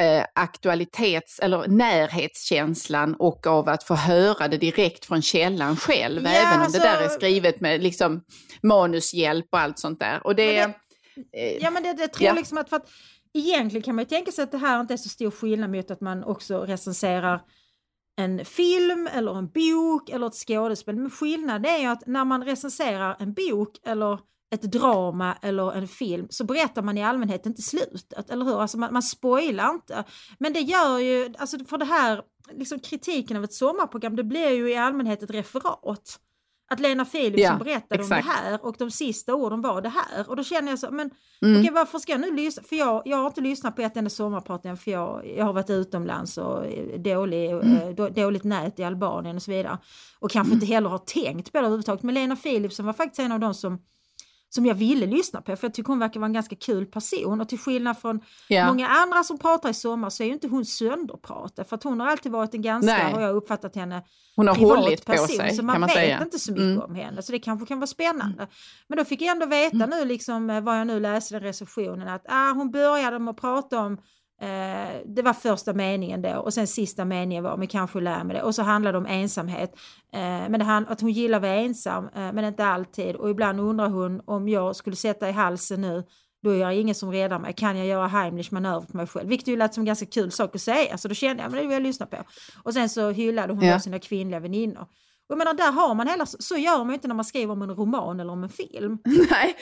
eh, 0.01 0.25
aktualitets 0.35 1.39
eller 1.39 1.67
närhetskänslan 1.67 3.15
och 3.19 3.47
av 3.47 3.69
att 3.69 3.83
få 3.83 3.95
höra 3.95 4.47
det 4.47 4.57
direkt 4.57 5.05
från 5.05 5.21
källan 5.21 5.75
själv, 5.75 6.23
ja, 6.23 6.29
även 6.29 6.53
om 6.53 6.61
alltså... 6.61 6.79
det 6.79 6.85
där 6.85 7.01
är 7.01 7.09
skrivet 7.09 7.59
med 7.61 7.83
liksom, 7.83 8.21
manushjälp 8.63 9.45
och 9.51 9.59
allt 9.59 9.79
sånt 9.79 9.99
där. 9.99 10.27
Och 10.27 10.35
det, 10.35 10.51
det 10.51 10.61
eh, 11.33 11.57
ja 11.61 11.71
men 11.71 11.83
det, 11.83 11.93
det 11.93 12.07
tror 12.07 12.27
ja. 12.27 12.33
liksom 12.33 12.57
att, 12.57 12.69
för 12.69 12.75
att 12.75 12.89
egentligen 13.33 13.83
kan 13.83 13.95
man 13.95 14.03
ju 14.03 14.09
tänka 14.09 14.31
sig 14.31 14.43
att 14.43 14.51
det 14.51 14.57
här 14.57 14.81
inte 14.81 14.93
är 14.93 14.97
så 14.97 15.09
stor 15.09 15.31
skillnad 15.31 15.71
mot 15.71 15.91
att 15.91 16.01
man 16.01 16.23
också 16.23 16.59
recenserar 16.59 17.41
en 18.15 18.45
film 18.45 19.07
eller 19.13 19.37
en 19.37 19.47
bok 19.47 20.09
eller 20.09 20.27
ett 20.27 20.47
skådespel. 20.47 20.95
Men 20.95 21.09
skillnaden 21.09 21.65
är 21.65 21.77
ju 21.77 21.85
att 21.85 22.07
när 22.07 22.25
man 22.25 22.43
recenserar 22.45 23.17
en 23.19 23.33
bok 23.33 23.77
eller 23.85 24.19
ett 24.53 24.61
drama 24.61 25.37
eller 25.41 25.71
en 25.71 25.87
film 25.87 26.27
så 26.29 26.43
berättar 26.43 26.81
man 26.81 26.97
i 26.97 27.03
allmänhet 27.03 27.45
inte 27.45 27.61
slutet, 27.61 28.29
eller 28.29 28.45
hur? 28.45 28.61
Alltså 28.61 28.77
man, 28.77 28.93
man 28.93 29.03
spoilar 29.03 29.69
inte. 29.69 30.03
Men 30.39 30.53
det 30.53 30.59
gör 30.59 30.99
ju, 30.99 31.33
alltså 31.37 31.65
för 31.65 31.77
det 31.77 31.85
här, 31.85 32.21
liksom 32.51 32.79
kritiken 32.79 33.37
av 33.37 33.43
ett 33.43 33.53
sommarprogram, 33.53 34.15
det 34.15 34.23
blir 34.23 34.49
ju 34.49 34.71
i 34.71 34.75
allmänhet 34.75 35.23
ett 35.23 35.29
referat. 35.29 36.19
Att 36.73 36.79
Lena 36.79 37.05
Philipsson 37.05 37.57
ja, 37.59 37.63
berättade 37.63 38.01
exakt. 38.01 38.25
om 38.25 38.33
det 38.33 38.33
här 38.33 38.65
och 38.65 38.75
de 38.77 38.91
sista 38.91 39.35
orden 39.35 39.61
var 39.61 39.81
det 39.81 39.89
här. 39.89 40.29
Och 40.29 40.35
då 40.35 40.43
känner 40.43 40.69
jag 40.69 40.79
så, 40.79 40.91
men 40.91 41.09
mm. 41.41 41.59
okej 41.59 41.73
varför 41.73 41.99
ska 41.99 42.11
jag 42.11 42.21
nu 42.21 42.35
lyssna? 42.35 42.63
För 42.63 42.75
jag, 42.75 43.01
jag 43.05 43.17
har 43.17 43.27
inte 43.27 43.41
lyssnat 43.41 43.75
på 43.75 43.81
ett 43.81 43.97
enda 43.97 44.09
sommarprat 44.09 44.65
än 44.65 44.77
för 44.77 44.91
jag, 44.91 45.33
jag 45.37 45.45
har 45.45 45.53
varit 45.53 45.69
utomlands 45.69 46.37
och 46.37 46.65
dålig, 46.97 47.51
mm. 47.51 47.97
Eh, 47.97 48.05
dåligt 48.05 48.43
nät 48.43 48.79
i 48.79 48.83
Albanien 48.83 49.35
och 49.35 49.41
så 49.41 49.51
vidare. 49.51 49.77
Och 50.19 50.31
kanske 50.31 50.49
mm. 50.49 50.55
inte 50.55 50.73
heller 50.73 50.89
har 50.89 50.97
tänkt 50.97 51.51
på 51.51 51.57
det 51.57 51.59
överhuvudtaget. 51.59 52.03
Men 52.03 52.15
Lena 52.15 52.35
Philipsson 52.35 52.85
var 52.85 52.93
faktiskt 52.93 53.19
en 53.19 53.31
av 53.31 53.39
de 53.39 53.53
som 53.53 53.79
som 54.55 54.65
jag 54.65 54.75
ville 54.75 55.05
lyssna 55.05 55.41
på 55.41 55.55
för 55.55 55.67
jag 55.67 55.73
tycker 55.73 55.87
hon 55.87 55.99
verkar 55.99 56.19
vara 56.19 56.27
en 56.27 56.33
ganska 56.33 56.55
kul 56.55 56.85
person 56.85 57.41
och 57.41 57.49
till 57.49 57.59
skillnad 57.59 57.97
från 57.97 58.21
yeah. 58.49 58.67
många 58.67 58.87
andra 58.87 59.23
som 59.23 59.37
pratar 59.37 59.69
i 59.69 59.73
sommar 59.73 60.09
så 60.09 60.23
är 60.23 60.27
ju 60.27 60.33
inte 60.33 60.47
hon 60.47 60.65
sönderpratad 60.65 61.67
för 61.67 61.75
att 61.75 61.83
hon 61.83 61.99
har 61.99 62.07
alltid 62.07 62.31
varit 62.31 62.53
en 62.53 62.61
ganska, 62.61 62.97
Nej. 62.97 63.13
har 63.13 63.21
jag 63.21 63.35
uppfattat 63.35 63.75
henne, 63.75 64.03
hon 64.35 64.47
har 64.47 64.55
privat 64.55 64.79
hållit 64.79 65.05
person, 65.05 65.27
på 65.27 65.33
sig, 65.33 65.55
så 65.55 65.63
man, 65.63 65.79
man 65.79 65.87
vet 65.87 65.97
säga. 65.97 66.23
inte 66.23 66.39
så 66.39 66.51
mycket 66.51 66.65
mm. 66.65 66.81
om 66.81 66.95
henne 66.95 67.21
så 67.21 67.31
det 67.31 67.39
kanske 67.39 67.65
kan 67.65 67.79
vara 67.79 67.87
spännande. 67.87 68.43
Mm. 68.43 68.49
Men 68.87 68.97
då 68.97 69.05
fick 69.05 69.21
jag 69.21 69.31
ändå 69.31 69.45
veta 69.45 69.75
mm. 69.75 69.89
nu 69.89 70.05
liksom 70.05 70.49
eh, 70.49 70.61
vad 70.61 70.79
jag 70.79 70.87
nu 70.87 70.99
läste 70.99 71.35
i 71.35 71.39
recensionen 71.39 72.07
att 72.07 72.25
ah, 72.29 72.53
hon 72.53 72.71
började 72.71 73.19
med 73.19 73.31
att 73.31 73.41
prata 73.41 73.79
om 73.79 73.97
det 75.05 75.21
var 75.21 75.33
första 75.33 75.73
meningen 75.73 76.21
då 76.21 76.35
och 76.35 76.53
sen 76.53 76.67
sista 76.67 77.05
meningen 77.05 77.43
var, 77.43 77.57
men 77.57 77.67
kanske 77.67 77.99
lär 77.99 78.23
med 78.23 78.35
det. 78.35 78.43
Och 78.43 78.55
så 78.55 78.61
handlade 78.61 78.95
det 78.95 78.97
om 78.97 79.05
ensamhet. 79.05 79.75
Eh, 80.13 80.19
men 80.19 80.59
det 80.59 80.63
hand, 80.63 80.85
att 80.89 81.01
hon 81.01 81.11
gillar 81.11 81.37
att 81.37 81.41
vara 81.41 81.55
ensam, 81.55 82.05
eh, 82.05 82.33
men 82.33 82.45
inte 82.45 82.65
alltid. 82.65 83.15
Och 83.15 83.29
ibland 83.29 83.59
undrar 83.59 83.89
hon 83.89 84.21
om 84.25 84.49
jag 84.49 84.75
skulle 84.75 84.95
sätta 84.95 85.29
i 85.29 85.31
halsen 85.31 85.81
nu, 85.81 86.03
då 86.43 86.49
är 86.49 86.57
jag 86.57 86.75
ingen 86.75 86.95
som 86.95 87.11
räddar 87.11 87.39
mig. 87.39 87.53
Kan 87.53 87.77
jag 87.77 87.87
göra 87.87 88.07
Heimlich 88.07 88.51
manöver 88.51 88.85
på 88.85 88.97
mig 88.97 89.07
själv? 89.07 89.29
Vilket 89.29 89.47
ju 89.47 89.57
lät 89.57 89.73
som 89.73 89.81
en 89.81 89.85
ganska 89.85 90.05
kul 90.05 90.31
sak 90.31 90.55
att 90.55 90.61
säga. 90.61 90.97
Så 90.97 91.07
då 91.07 91.13
kände 91.13 91.43
jag, 91.43 91.51
men 91.51 91.61
det 91.61 91.67
vill 91.67 91.73
jag 91.73 91.83
lyssna 91.83 92.05
på. 92.05 92.17
Och 92.63 92.73
sen 92.73 92.89
så 92.89 93.11
hyllade 93.11 93.53
hon 93.53 93.65
ja. 93.65 93.79
sina 93.79 93.99
kvinnliga 93.99 94.39
väninnor. 94.39 94.87
Och 95.29 95.33
jag 95.33 95.37
menar, 95.37 95.53
där 95.53 95.71
har 95.71 95.95
man 95.95 96.07
hela, 96.07 96.25
så 96.25 96.57
gör 96.57 96.77
man 96.77 96.87
ju 96.87 96.93
inte 96.93 97.07
när 97.07 97.15
man 97.15 97.25
skriver 97.25 97.53
om 97.53 97.61
en 97.61 97.75
roman 97.75 98.19
eller 98.19 98.31
om 98.31 98.43
en 98.43 98.49
film. 98.49 98.97
Nej, 99.05 99.55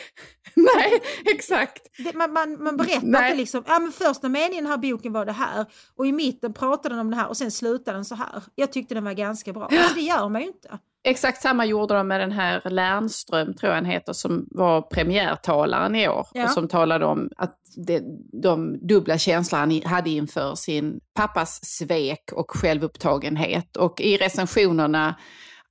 nej 0.56 1.02
exakt. 1.26 1.88
Det, 1.98 2.14
man, 2.14 2.34
man, 2.34 2.64
man 2.64 2.78
berättar 2.78 3.08
Nej. 3.08 3.26
inte 3.26 3.38
liksom, 3.38 3.64
ja 3.68 3.80
men 3.80 3.92
första 3.92 4.30
meningen 4.30 4.54
i 4.54 4.62
den 4.62 4.72
här 4.72 4.78
boken 4.78 5.14
var 5.14 5.26
det 5.26 5.32
här 5.32 5.66
och 5.96 6.08
i 6.08 6.12
mitten 6.12 6.54
pratade 6.54 6.96
den 6.96 7.00
om 7.00 7.12
det 7.12 7.18
här 7.18 7.28
och 7.28 7.38
sen 7.38 7.52
slutade 7.52 7.98
den 7.98 8.06
så 8.06 8.16
här. 8.16 8.44
Jag 8.56 8.72
tyckte 8.72 8.94
den 8.94 9.04
var 9.04 9.14
ganska 9.14 9.54
bra. 9.54 9.66
Alltså, 9.66 9.96
det 9.96 10.02
gör 10.02 10.30
man 10.30 10.42
ju 10.42 10.48
inte. 10.48 10.80
Exakt 11.04 11.42
samma 11.42 11.66
gjorde 11.66 11.94
de 11.94 12.08
med 12.08 12.20
den 12.20 12.32
här 12.32 12.62
Lernström, 12.70 13.54
tror 13.54 13.70
jag 13.70 13.76
han 13.76 13.86
heter, 13.86 14.14
som 14.14 14.48
var 14.52 14.82
premiärtalaren 14.82 15.96
i 15.96 16.08
år. 16.08 16.28
Ja. 16.34 16.44
Och 16.44 16.50
som 16.50 16.68
talade 16.68 17.06
om 17.06 17.30
att 17.38 17.58
det, 17.76 18.04
de 18.42 18.88
dubbla 18.88 19.18
känslor 19.18 19.60
han 19.60 19.82
hade 19.86 20.10
inför 20.10 20.56
sin 20.56 21.00
pappas 21.14 21.66
svek 21.66 22.32
och 22.34 22.52
självupptagenhet. 22.52 23.78
Och 23.78 24.02
i 24.02 24.18
recensionerna 24.18 25.16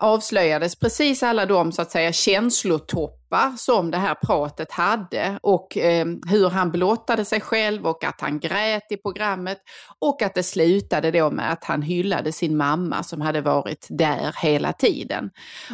avslöjades 0.01 0.77
precis 0.77 1.23
alla 1.23 1.47
de 1.47 1.73
så 1.73 1.83
att 1.83 1.91
säga 1.91 2.13
känslotoppar 2.13 3.57
som 3.57 3.91
det 3.91 3.99
här 3.99 4.15
pratet 4.15 4.73
hade 4.73 5.39
och 5.43 5.77
eh, 5.77 6.07
hur 6.29 6.49
han 6.49 6.71
blottade 6.71 7.25
sig 7.25 7.41
själv 7.41 7.87
och 7.87 8.05
att 8.05 8.21
han 8.21 8.41
grät 8.41 8.93
i 8.93 8.97
programmet 8.97 9.59
och 9.99 10.23
att 10.23 10.35
det 10.35 10.43
slutade 10.43 11.11
då 11.11 11.31
med 11.31 11.53
att 11.53 11.65
han 11.65 11.83
hyllade 11.83 12.33
sin 12.33 12.57
mamma 12.57 13.03
som 13.03 13.21
hade 13.21 13.41
varit 13.41 13.87
där 13.91 14.35
hela 14.43 14.73
tiden. 14.73 15.31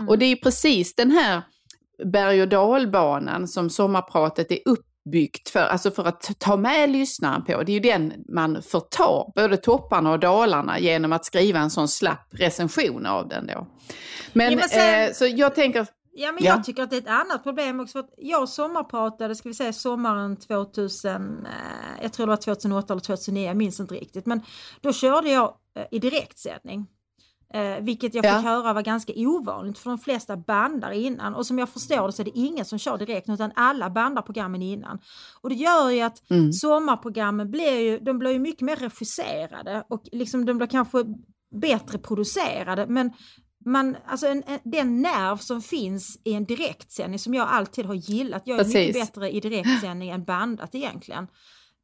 Och 0.09 0.19
det 0.19 0.27
är 0.27 0.37
precis 0.37 0.95
den 0.95 1.11
här 1.11 1.43
berg 2.05 2.43
och 2.43 2.49
dalbanan 2.49 3.49
som 3.49 3.71
sommarpratet 3.71 4.51
är 4.51 4.69
uppbyggt 5.07 5.49
för, 5.49 5.61
alltså 5.61 5.91
för 5.91 6.05
att 6.05 6.31
ta 6.39 6.57
med 6.57 6.91
lyssnaren 6.91 7.45
på. 7.45 7.63
Det 7.63 7.73
är 7.73 7.75
ju 7.75 7.81
den 7.81 8.13
man 8.29 8.63
förtar, 8.63 9.33
både 9.35 9.57
topparna 9.57 10.13
och 10.13 10.19
dalarna, 10.21 10.79
genom 10.79 11.13
att 11.13 11.25
skriva 11.25 11.59
en 11.59 11.71
sån 11.71 11.89
slapp 11.89 12.29
recension 12.31 13.07
av 13.07 13.29
den 13.29 13.47
då. 13.47 13.67
Men, 14.33 14.53
Ja, 14.53 14.59
men 14.59 14.69
sen- 14.69 15.03
eh, 15.09 15.13
så 15.13 15.27
jag 15.27 15.55
tänker, 15.55 15.87
Ja, 16.19 16.33
men 16.33 16.45
Ja. 16.45 16.51
jag 16.55 16.65
tycker 16.65 16.83
att 16.83 16.91
det 16.91 16.97
är 16.97 17.01
ett 17.01 17.09
annat 17.09 17.43
problem 17.43 17.81
också. 17.81 17.93
För 17.93 17.99
att 18.01 18.11
jag 18.17 18.49
sommarpratade, 18.49 19.35
ska 19.35 19.49
vi 19.49 19.55
säga 19.55 19.73
sommaren 19.73 20.37
2000, 20.37 21.47
eh, 21.47 22.03
jag 22.03 22.13
tror 22.13 22.27
det 22.27 22.31
var 22.31 22.37
2008 22.37 22.93
eller 22.93 23.01
2009, 23.01 23.47
jag 23.47 23.57
minns 23.57 23.81
inte 23.81 23.95
riktigt. 23.95 24.27
Men 24.27 24.41
då 24.81 24.93
körde 24.93 25.29
jag 25.31 25.55
eh, 25.79 25.85
i 25.91 25.99
direktsändning. 25.99 26.87
Eh, 27.57 27.81
vilket 27.81 28.15
jag 28.15 28.25
fick 28.25 28.33
Ja. 28.33 28.39
höra 28.39 28.73
var 28.73 28.83
ganska 28.83 29.13
ovanligt 29.17 29.79
för 29.79 29.91
de 29.91 29.99
flesta 29.99 30.37
bandar 30.37 30.91
innan. 30.91 31.35
Och 31.35 31.47
som 31.47 31.59
jag 31.59 31.69
förstår 31.69 32.07
det 32.07 32.13
så 32.13 32.23
är 32.23 32.25
det 32.25 32.39
ingen 32.39 32.65
som 32.65 32.79
kör 32.79 32.99
direkt 32.99 33.29
utan 33.29 33.53
alla 33.55 33.91
bandar 33.91 34.23
programmen 34.23 34.63
innan. 34.63 34.99
Och 35.41 35.49
det 35.49 35.55
gör 35.55 35.91
ju 35.91 36.01
att 36.01 36.31
Mm. 36.31 36.53
sommarprogrammen 36.53 37.51
blir 37.51 37.79
ju, 37.81 37.99
de 37.99 38.19
blir 38.19 38.31
ju 38.31 38.39
mycket 38.39 38.61
mer 38.61 38.77
regisserade 38.77 39.85
och 39.89 40.03
liksom 40.13 40.45
de 40.47 40.57
blir 40.59 40.67
kanske 40.67 41.05
bättre 41.61 41.99
producerade. 41.99 42.87
Men 42.89 43.13
man, 43.65 43.97
alltså 44.07 44.27
en, 44.27 44.43
en, 44.47 44.59
den 44.65 45.03
nerv 45.03 45.37
som 45.37 45.63
finns 45.63 46.21
i 46.25 46.33
en 46.35 46.45
direktsändning 46.45 47.19
som 47.19 47.35
jag 47.35 47.49
alltid 47.49 47.87
har 47.87 47.95
gillat. 47.95 48.43
Jag 48.45 48.61
är 48.61 48.65
mycket 48.65 48.87
Precis. 48.95 49.07
bättre 49.07 49.31
i 49.31 49.41
direktsändning 49.41 50.11
än 50.11 50.25
bandat 50.25 50.75
egentligen. 50.75 51.27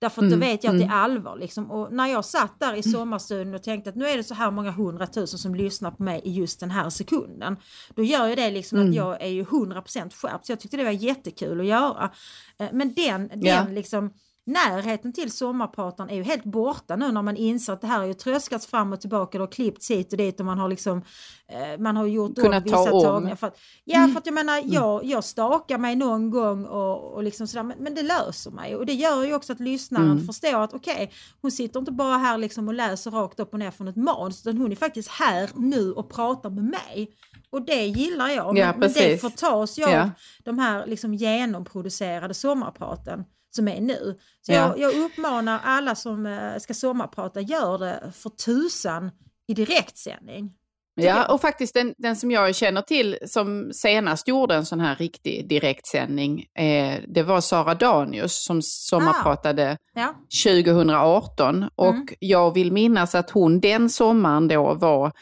Därför 0.03 0.23
att 0.23 0.31
då 0.31 0.37
Mm, 0.37 0.49
vet 0.49 0.65
jag 0.65 0.73
att 0.73 0.79
det 0.79 0.85
mm. 0.85 0.97
är 0.97 1.01
allvar. 1.03 1.37
Liksom. 1.37 1.71
Och 1.71 1.93
när 1.93 2.07
jag 2.07 2.25
satt 2.25 2.61
där 2.61 2.75
i 2.75 2.83
sommarstudion 2.83 3.55
och 3.55 3.63
tänkte 3.63 3.91
att 3.91 3.97
nu 3.97 4.07
är 4.09 4.17
det 4.17 4.25
så 4.25 4.35
här 4.35 4.51
många 4.51 4.71
hundratusen 4.71 5.39
som 5.39 5.55
lyssnar 5.55 5.91
på 5.91 6.03
mig 6.03 6.21
i 6.25 6.33
just 6.33 6.61
den 6.61 6.71
här 6.71 6.91
sekunden. 6.91 7.57
Då 7.95 8.03
gör 8.03 8.29
ju 8.29 8.35
det 8.35 8.51
liksom 8.51 8.79
Mm. 8.79 8.91
att 8.91 8.97
jag 8.97 9.23
är 9.23 9.29
ju 9.29 9.45
100% 9.45 10.15
skärpt. 10.15 10.47
Så 10.47 10.53
jag 10.53 10.61
tyckte 10.61 10.77
det 10.77 10.85
var 10.85 10.91
jättekul 10.91 11.61
att 11.61 11.67
göra. 11.67 12.11
Eh, 12.59 12.69
Men 12.73 12.95
den, 12.95 13.31
den 13.35 13.75
liksom 13.75 14.13
närheten 14.47 15.13
till 15.13 15.33
sommarprataren 15.33 16.11
är 16.11 16.15
ju 16.15 16.23
helt 16.23 16.45
borta 16.45 16.97
nu 16.97 17.13
när 17.13 17.23
man 17.23 17.37
inser 17.37 17.73
att 17.73 17.81
det 17.81 17.87
här 17.87 17.99
har 17.99 18.07
ju 18.07 18.15
tröskats 18.15 18.67
fram 18.67 18.93
och 18.93 19.01
tillbaka 19.01 19.43
och 19.43 19.53
klippts 19.53 19.91
hit 19.91 20.13
och 20.13 20.19
dit 20.19 20.41
och 20.41 20.47
man 20.47 20.59
har 20.59 20.69
liksom 20.69 21.03
eh, 21.49 21.79
man 21.81 21.97
har 21.97 22.07
gjort 22.07 22.35
Kunnat 22.37 22.65
vissa 22.67 22.77
ta 22.77 22.93
om. 22.93 23.03
tagningar. 23.03 23.37
För 23.37 23.47
att, 23.47 23.59
ja, 23.85 24.09
för 24.09 24.19
att 24.19 24.27
jag 24.27 24.35
menar, 24.35 24.63
jag, 24.65 25.05
jag 25.05 25.25
stakar 25.25 25.79
mig 25.79 25.97
någon 25.97 26.31
gång 26.31 26.65
och, 26.67 27.13
och 27.15 27.23
liksom 27.23 27.47
sådär, 27.47 27.63
men, 27.63 27.79
men 27.79 27.95
det 27.95 28.03
löser 28.03 28.51
mig 28.51 28.77
och 28.77 28.87
det 28.87 28.93
gör 28.95 29.25
ju 29.25 29.35
också 29.35 29.53
att 29.53 29.61
lyssnaren 29.61 30.11
Mm. 30.11 30.27
förstår 30.27 30.61
att 30.61 30.75
okej, 30.75 31.13
hon 31.43 31.51
sitter 31.51 31.79
inte 31.81 31.93
bara 31.93 32.17
här 32.19 32.39
liksom 32.39 32.69
och 32.69 32.75
läser 32.75 33.11
rakt 33.11 33.41
upp 33.41 33.53
och 33.53 33.59
ner 33.59 33.71
från 33.71 33.89
ett 33.89 33.97
manus 33.97 34.47
utan 34.47 34.59
hon 34.59 34.73
är 34.73 34.77
faktiskt 34.77 35.09
här 35.09 35.51
nu 35.55 35.93
och 35.93 36.11
pratar 36.11 36.51
med 36.51 36.65
mig. 36.65 37.11
Och 37.51 37.63
det 37.63 37.85
gillar 37.87 38.29
jag. 38.29 38.59
Ja, 38.59 38.71
men, 38.71 38.81
men 38.81 38.93
det 38.93 39.21
förtas 39.21 39.79
ju 39.79 39.85
av 39.85 39.91
Ja. 39.91 40.11
de 40.45 40.59
här 40.59 40.87
liksom 40.87 41.15
genomproducerade 41.15 42.35
sommarpraten 42.35 43.25
som 43.55 43.69
är 43.69 43.81
nu. 43.81 44.19
Så 44.41 44.53
Ja. 44.53 44.57
jag, 44.57 44.79
jag 44.79 45.05
uppmanar 45.05 45.61
alla 45.65 45.95
som 45.95 46.27
eh, 46.27 46.59
ska 46.59 46.75
sommarprata, 46.75 47.41
gör 47.41 47.79
det 47.79 48.13
för 48.15 48.31
tusan 48.31 49.11
i 49.49 49.55
direktsändning. 49.55 50.53
Ja, 50.95 51.33
och 51.33 51.41
faktiskt 51.41 51.75
den, 51.75 51.95
den 51.99 52.17
som 52.17 52.31
jag 52.31 52.55
känner 52.55 52.83
till 52.83 53.19
som 53.27 53.71
senast 53.75 54.29
gjorde 54.29 54.55
en 54.55 54.67
sån 54.67 54.81
här 54.81 54.97
riktig 54.97 55.49
direktsändning, 55.49 56.45
eh, 56.59 56.95
det 57.09 57.23
var 57.23 57.41
Sara 57.41 57.75
Danius 57.75 58.45
som 58.45 58.63
sommarpratade 58.63 59.79
Ja, 59.95 60.15
2018. 60.45 61.69
Och 61.75 61.95
Mm. 61.95 62.07
jag 62.19 62.55
vill 62.55 62.73
minnas 62.73 63.15
att 63.15 63.31
hon 63.31 63.61
den 63.61 63.91
sommaren 63.91 64.49
då 64.49 64.75
var 64.75 65.13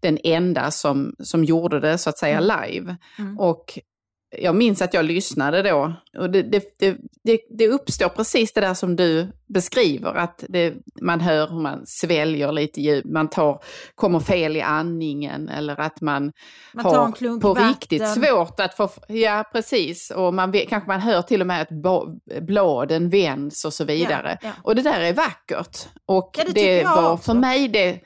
den 0.00 0.18
enda 0.24 0.70
som, 0.70 1.14
som 1.18 1.44
gjorde 1.44 1.80
det 1.80 1.98
så 1.98 2.10
att 2.10 2.18
säga 2.18 2.40
live. 2.40 2.96
Mm. 3.18 3.38
Och 3.38 3.78
jag 4.38 4.54
minns 4.54 4.82
att 4.82 4.94
jag 4.94 5.04
lyssnade 5.04 5.62
då 5.62 5.92
och 6.18 6.30
det, 6.30 6.42
det, 6.42 6.78
det, 7.22 7.40
det, 7.50 7.68
uppstår 7.68 8.08
precis 8.08 8.52
det 8.52 8.60
där 8.60 8.74
som 8.74 8.96
du 8.96 9.26
beskriver, 9.46 10.14
att 10.14 10.44
man 11.00 11.20
hör 11.20 11.48
hur 11.48 11.60
man 11.60 11.86
sväljer 11.86 12.52
lite 12.52 12.80
djupt, 12.80 13.08
man 13.08 13.28
tar, 13.28 13.62
kommer 13.94 14.20
fel 14.20 14.56
i 14.56 14.60
andningen 14.60 15.48
eller 15.48 15.80
att 15.80 16.00
man, 16.00 16.32
Man 16.72 16.84
har 16.84 17.40
på 17.40 17.54
vatten. 17.54 17.68
riktigt 17.68 18.08
svårt 18.08 18.60
att 18.60 18.74
få, 18.76 18.88
ja 19.08 19.44
precis, 19.52 20.10
och 20.10 20.34
man 20.34 20.52
kanske 20.52 20.88
man 20.88 21.00
hör 21.00 21.22
till 21.22 21.40
och 21.40 21.46
med 21.46 21.62
att 21.62 21.70
bladen 22.42 23.10
vänds 23.10 23.64
och 23.64 23.74
så 23.74 23.84
vidare. 23.84 24.38
Ja, 24.42 24.48
ja. 24.48 24.52
Och 24.62 24.74
det 24.74 24.82
där 24.82 25.00
är 25.00 25.12
vackert. 25.12 25.78
Och 26.06 26.34
Ja, 26.38 26.44
det 26.54 26.84
var 26.84 27.12
också. 27.12 27.32
för 27.32 27.40
mig 27.40 27.68
det, 27.68 28.00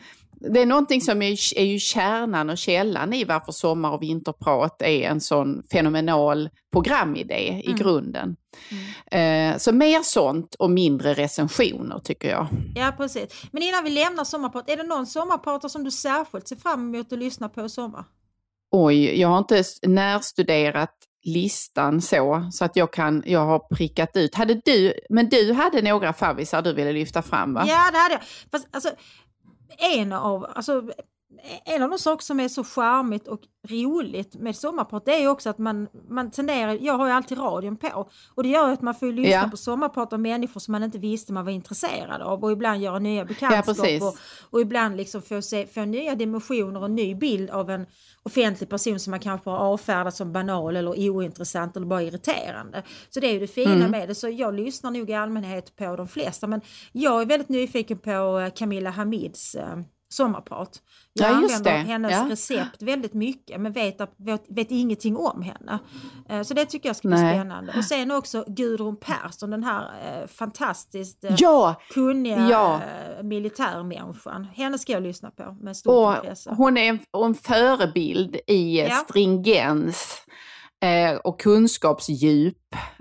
det 0.51 0.61
är 0.61 0.67
någonting 0.67 1.01
som 1.01 1.23
är, 1.23 1.59
är 1.59 1.65
ju 1.65 1.79
kärnan 1.79 2.51
och 2.51 2.59
källan 2.59 3.13
i 3.13 3.25
varför 3.25 3.53
Sommar 3.53 3.91
och 3.91 4.03
vinterprat 4.03 4.83
är 4.83 5.03
en 5.03 5.21
sån 5.21 5.63
fenomenal 5.73 6.51
programidé 6.73 7.61
i 7.65 7.67
Mm. 7.67 7.79
grunden. 7.79 8.37
Eh, 9.11 9.57
så 9.59 9.73
mer 9.73 10.01
sånt 10.03 10.55
och 10.55 10.71
mindre 10.71 11.15
recensioner 11.15 11.99
tycker 11.99 12.31
jag. 12.31 12.47
Ja, 12.75 12.93
precis. 12.97 13.45
Men 13.53 13.63
innan 13.63 13.85
vi 13.85 13.91
lämnar 13.91 14.25
sommarprat, 14.25 14.71
är 14.71 14.77
det 14.77 14.83
någon 14.83 15.07
sommarpratare 15.07 15.71
som 15.71 15.85
du 15.85 15.91
särskilt 15.91 16.49
ser 16.49 16.57
fram 16.57 16.95
emot 16.95 17.13
att 17.13 17.19
lyssna 17.19 17.49
på 17.49 17.65
i 17.65 17.69
sommar? 17.69 18.05
Oj, 18.71 19.21
jag 19.21 19.29
har 19.29 19.39
inte 19.39 19.63
närstuderat 19.87 20.95
listan 21.27 22.01
så, 22.01 22.49
så 22.53 22.65
att 22.65 22.77
jag 22.77 22.93
kan, 22.93 23.23
jag 23.27 23.41
har 23.47 23.59
prickat 23.75 24.17
ut. 24.17 24.35
Hade 24.35 24.61
du, 24.65 24.95
men 25.11 25.29
du 25.29 25.53
hade 25.53 25.83
några 25.83 26.13
favvisar 26.13 26.63
du 26.63 26.73
ville 26.75 26.93
lyfta 26.93 27.23
fram 27.23 27.55
va? 27.55 27.65
Ja, 27.69 27.91
det 27.93 27.99
hade 27.99 28.15
jag. 28.15 28.23
Fast 28.53 28.69
alltså, 28.71 28.91
en 29.79 30.13
av, 30.13 30.47
alltså, 30.55 30.83
en 31.65 31.83
av 31.83 31.91
de 31.91 31.99
saker 31.99 32.25
som 32.25 32.41
är 32.41 32.49
så 32.49 32.65
charmigt 32.65 33.29
och 33.29 33.41
roligt 33.69 34.35
med 34.37 34.57
sommarprat 34.57 35.05
det 35.05 35.15
är 35.15 35.21
ju 35.21 35.29
också 35.29 35.51
att 35.51 35.59
man, 35.59 35.89
man 36.09 36.31
tenderar, 36.31 36.79
jag 36.81 36.95
har 36.99 37.07
ju 37.07 37.13
alltid 37.13 37.39
radion 37.39 37.77
på 37.77 38.09
och 38.35 38.43
det 38.43 38.49
gör 38.49 38.73
att 38.73 38.83
man 38.83 38.95
får 38.95 39.09
ju 39.09 39.15
lyssna 39.15 39.31
Ja. 39.31 39.49
på 39.51 39.57
sommarprat 39.57 40.13
av 40.13 40.21
människor 40.21 40.61
som 40.61 40.73
man 40.73 40.83
inte 40.83 40.99
visste 40.99 41.33
man 41.33 41.45
var 41.45 41.53
intresserad 41.53 42.23
av 42.23 42.45
och 42.45 42.53
ibland 42.53 42.83
göra 42.83 42.99
nya 42.99 43.25
bekantskap 43.25 43.67
precis. 43.67 44.03
och, 44.03 44.15
och 44.51 44.61
ibland 44.61 44.97
liksom 44.97 45.23
få, 45.23 45.43
se, 45.43 45.67
få 45.67 45.85
nya 45.85 46.15
dimensioner 46.15 46.81
och 46.81 46.87
en 46.87 46.95
ny 46.95 47.15
bild 47.15 47.51
av 47.51 47.71
en 47.71 47.87
offentlig 48.23 48.69
person 48.71 49.01
som 49.01 49.11
man 49.11 49.21
kanske 49.21 49.51
har 49.51 49.59
avfärdat 49.59 50.15
som 50.17 50.33
banal 50.33 50.77
eller 50.77 51.11
ointressant 51.11 51.77
eller 51.77 51.87
bara 51.87 52.03
irriterande. 52.03 52.83
Så 53.11 53.21
det 53.21 53.27
är 53.27 53.33
ju 53.33 53.41
det 53.41 53.47
fina 53.47 53.73
Mm. 53.75 53.91
med 53.91 54.09
det. 54.09 54.15
Så 54.15 54.29
jag 54.29 54.55
lyssnar 54.55 54.91
nog 54.91 55.11
i 55.11 55.15
allmänhet 55.15 55.77
på 55.77 55.97
de 55.97 56.09
flesta 56.09 56.47
men 56.47 56.61
jag 56.93 57.23
är 57.23 57.27
väldigt 57.27 57.49
nyfiken 57.49 57.99
på 57.99 58.39
eh, 58.39 58.51
Camilla 58.55 58.91
Hamids 58.91 59.55
eh, 59.55 59.77
sommarprat. 60.15 60.83
Jag 61.13 61.31
Ja, 61.31 61.35
använder 61.35 61.73
det. 61.73 61.79
hennes 61.79 62.13
Ja. 62.13 62.27
recept 62.31 62.83
väldigt 62.83 63.15
mycket 63.15 63.61
men 63.61 63.73
vet, 63.73 64.01
vet, 64.17 64.45
vet 64.49 64.71
ingenting 64.71 65.17
om 65.17 65.43
henne. 65.43 65.79
Eh, 66.29 66.43
Så 66.43 66.55
det 66.55 66.65
tycker 66.65 66.89
jag 66.89 66.97
ska 66.97 67.09
bli 67.09 67.17
Nej. 67.23 67.35
spännande. 67.39 67.75
Och 67.79 67.85
sen 67.85 68.11
också 68.11 68.45
Gudrun 68.49 68.97
Persson, 68.97 69.51
den 69.51 69.65
här 69.65 69.83
eh, 70.23 70.27
fantastiskt 70.27 71.25
eh, 71.25 71.35
Ja, 71.39 71.75
kunniga 71.91 72.49
Ja. 72.51 72.81
militärmänniskan. 73.23 74.45
Henne 74.45 74.79
ska 74.79 74.93
jag 74.93 75.03
lyssna 75.03 75.31
på 75.31 75.57
med 75.61 75.77
stort 75.77 75.93
och 76.09 76.15
intresse. 76.25 76.55
hon 76.57 76.77
är 76.77 76.89
en, 76.89 76.99
en 77.25 77.35
förebild 77.35 78.37
i 78.47 78.79
Ja. 78.81 78.91
stringens 79.09 80.21
och 81.25 81.41
kunskapsdjup 81.41 82.57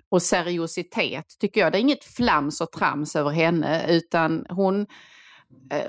och 0.10 0.22
seriositet 0.22 1.26
tycker 1.40 1.62
jag. 1.62 1.72
Det 1.72 1.78
är 1.78 1.82
inget 1.82 2.04
flams 2.04 2.62
och 2.62 2.72
trams 2.72 3.16
över 3.16 3.30
henne 3.32 3.86
utan 3.90 4.46
hon, 4.50 4.86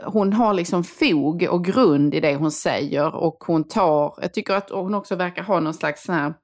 hon 0.05 0.33
har 0.33 0.55
liksom 0.55 0.85
fog 0.85 1.43
och 1.51 1.65
grund 1.65 2.15
i 2.15 2.21
det 2.21 2.35
hon 2.37 2.51
säger 2.51 3.15
och 3.15 3.45
hon 3.47 3.65
tar, 3.69 4.15
jag 4.21 4.35
tycker 4.35 4.55
att 4.55 4.71
hon 4.71 4.95
också 4.95 5.17
verkar 5.17 5.43
ha 5.43 5.61
någon 5.61 5.75
slags 5.75 6.05
sån 6.05 6.15
här 6.15 6.35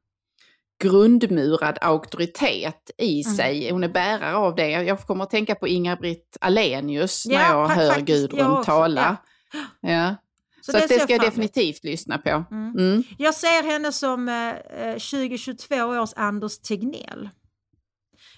grundmurad 0.83 1.79
auktoritet 1.81 2.91
i 2.99 3.23
Mm. 3.25 3.37
sig. 3.37 3.71
Hon 3.71 3.85
är 3.85 3.89
bärare 3.89 4.37
av 4.37 4.55
det. 4.55 4.69
Jag 4.71 5.01
kommer 5.01 5.25
att 5.25 5.31
tänka 5.31 5.55
på 5.55 5.69
Inga-Britt 5.69 6.37
Alenius 6.41 7.27
när 7.27 7.35
Ja, 7.35 7.41
jag 7.49 7.71
fa- 7.71 7.75
hör 7.75 7.89
faktiskt, 7.91 8.07
Gudrun 8.31 8.39
jag 8.39 8.65
tala. 8.65 9.17
Ja. 9.81 10.15
Så 10.63 10.73
Så, 10.73 10.79
så 10.79 10.87
det, 10.87 10.95
det 10.95 11.01
ska 11.01 11.13
jag 11.13 11.21
definitivt 11.23 11.85
lyssna 11.85 12.19
på. 12.19 12.45
Mm. 12.51 12.75
Mm. 12.79 13.03
Jag 13.19 13.35
ser 13.35 13.73
henne 13.73 13.93
som 13.93 14.29
eh, 14.29 14.93
2022 14.93 15.75
års 15.77 16.11
Anders 16.17 16.59
Tegnell. 16.59 17.29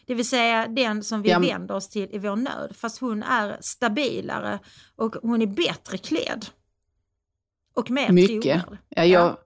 Det 0.07 0.15
vill 0.15 0.29
säga 0.29 0.67
den 0.69 1.03
som 1.03 1.23
vi 1.23 1.31
Ja, 1.31 1.39
vänder 1.39 1.75
oss 1.75 1.89
till 1.89 2.09
i 2.13 2.19
vår 2.19 2.37
nöd. 2.37 2.73
Fast 2.77 3.01
hon 3.01 3.23
är 3.23 3.57
stabilare 3.61 4.59
och 4.97 5.15
hon 5.23 5.43
är 5.43 5.47
bättre 5.47 5.99
klädd. 5.99 6.47
Och 7.77 7.91
mer 7.91 8.13
Mycket. 8.13 8.65
Ja, 8.89 9.05
jag, 9.05 9.37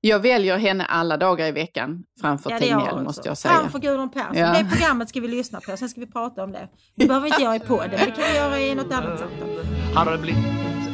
jag 0.00 0.18
väljer 0.20 0.56
henne 0.58 0.84
alla 0.84 1.16
dagar 1.16 1.46
i 1.46 1.52
veckan 1.52 2.04
framför 2.20 2.50
Ja, 2.50 2.58
Tegnell 2.58 3.02
måste 3.02 3.28
jag 3.28 3.38
säga. 3.38 3.54
Framför 3.54 3.78
Gudrun 3.78 4.10
Persson. 4.10 4.36
Ja. 4.36 4.58
Det 4.62 4.68
programmet 4.70 5.08
ska 5.08 5.20
vi 5.20 5.28
lyssna 5.28 5.60
på, 5.60 5.76
sen 5.76 5.88
ska 5.88 6.00
vi 6.00 6.06
prata 6.06 6.44
om 6.44 6.52
det. 6.52 6.68
Det 6.94 7.06
behöver 7.06 7.26
inte 7.26 7.42
göra 7.42 7.56
i 7.56 7.60
podden, 7.60 7.90
det 7.90 8.10
kan 8.10 8.24
vi 8.30 8.36
göra 8.36 8.60
i 8.60 8.74
något 8.74 8.92
annat 8.92 9.18
samtal. 9.18 9.64
Har 9.94 10.18
blivit 10.18 10.44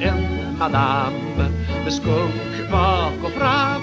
en 0.01 0.59
madam 0.59 1.13
med 1.85 1.93
skunk 1.93 2.71
bak 2.71 3.13
och 3.25 3.31
fram 3.31 3.83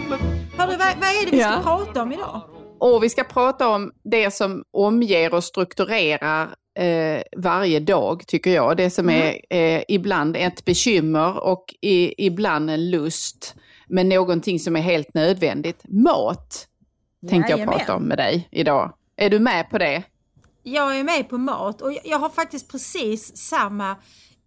Hörru, 0.57 0.77
vad, 0.77 0.77
vad 0.77 1.09
är 1.09 1.25
det 1.25 1.31
vi 1.31 1.39
ska 1.41 1.49
Ja. 1.49 1.59
prata 1.63 2.01
om 2.01 2.11
idag? 2.11 2.41
Och 2.83 3.03
vi 3.03 3.09
ska 3.09 3.23
prata 3.23 3.69
om 3.69 3.91
det 4.03 4.31
som 4.31 4.63
omger 4.71 5.33
och 5.33 5.43
strukturerar 5.43 6.55
eh, 6.79 7.21
varje 7.37 7.79
dag, 7.79 8.23
tycker 8.27 8.51
jag. 8.51 8.77
Det 8.77 8.89
som 8.89 9.09
Mm. 9.09 9.39
är 9.49 9.57
eh, 9.77 9.83
ibland 9.87 10.37
ett 10.37 10.65
bekymmer 10.65 11.43
och 11.43 11.75
i, 11.81 12.25
ibland 12.25 12.69
en 12.69 12.89
lust, 12.91 13.55
men 13.87 14.09
någonting 14.09 14.59
som 14.59 14.75
är 14.75 14.81
helt 14.81 15.13
nödvändigt. 15.13 15.81
Mat 15.83 16.67
tänkte 17.29 17.51
jag 17.51 17.67
prata 17.69 17.95
om 17.95 18.03
med 18.03 18.17
dig 18.17 18.47
idag. 18.51 18.93
Är 19.15 19.29
du 19.29 19.39
med 19.39 19.69
på 19.69 19.77
det? 19.77 20.03
Jag 20.63 20.97
är 20.99 21.03
med 21.03 21.29
på 21.29 21.37
mat 21.37 21.81
och 21.81 21.93
jag- 21.93 22.05
jag 22.05 22.19
har 22.19 22.29
faktiskt 22.29 22.71
precis 22.71 23.37
samma... 23.37 23.95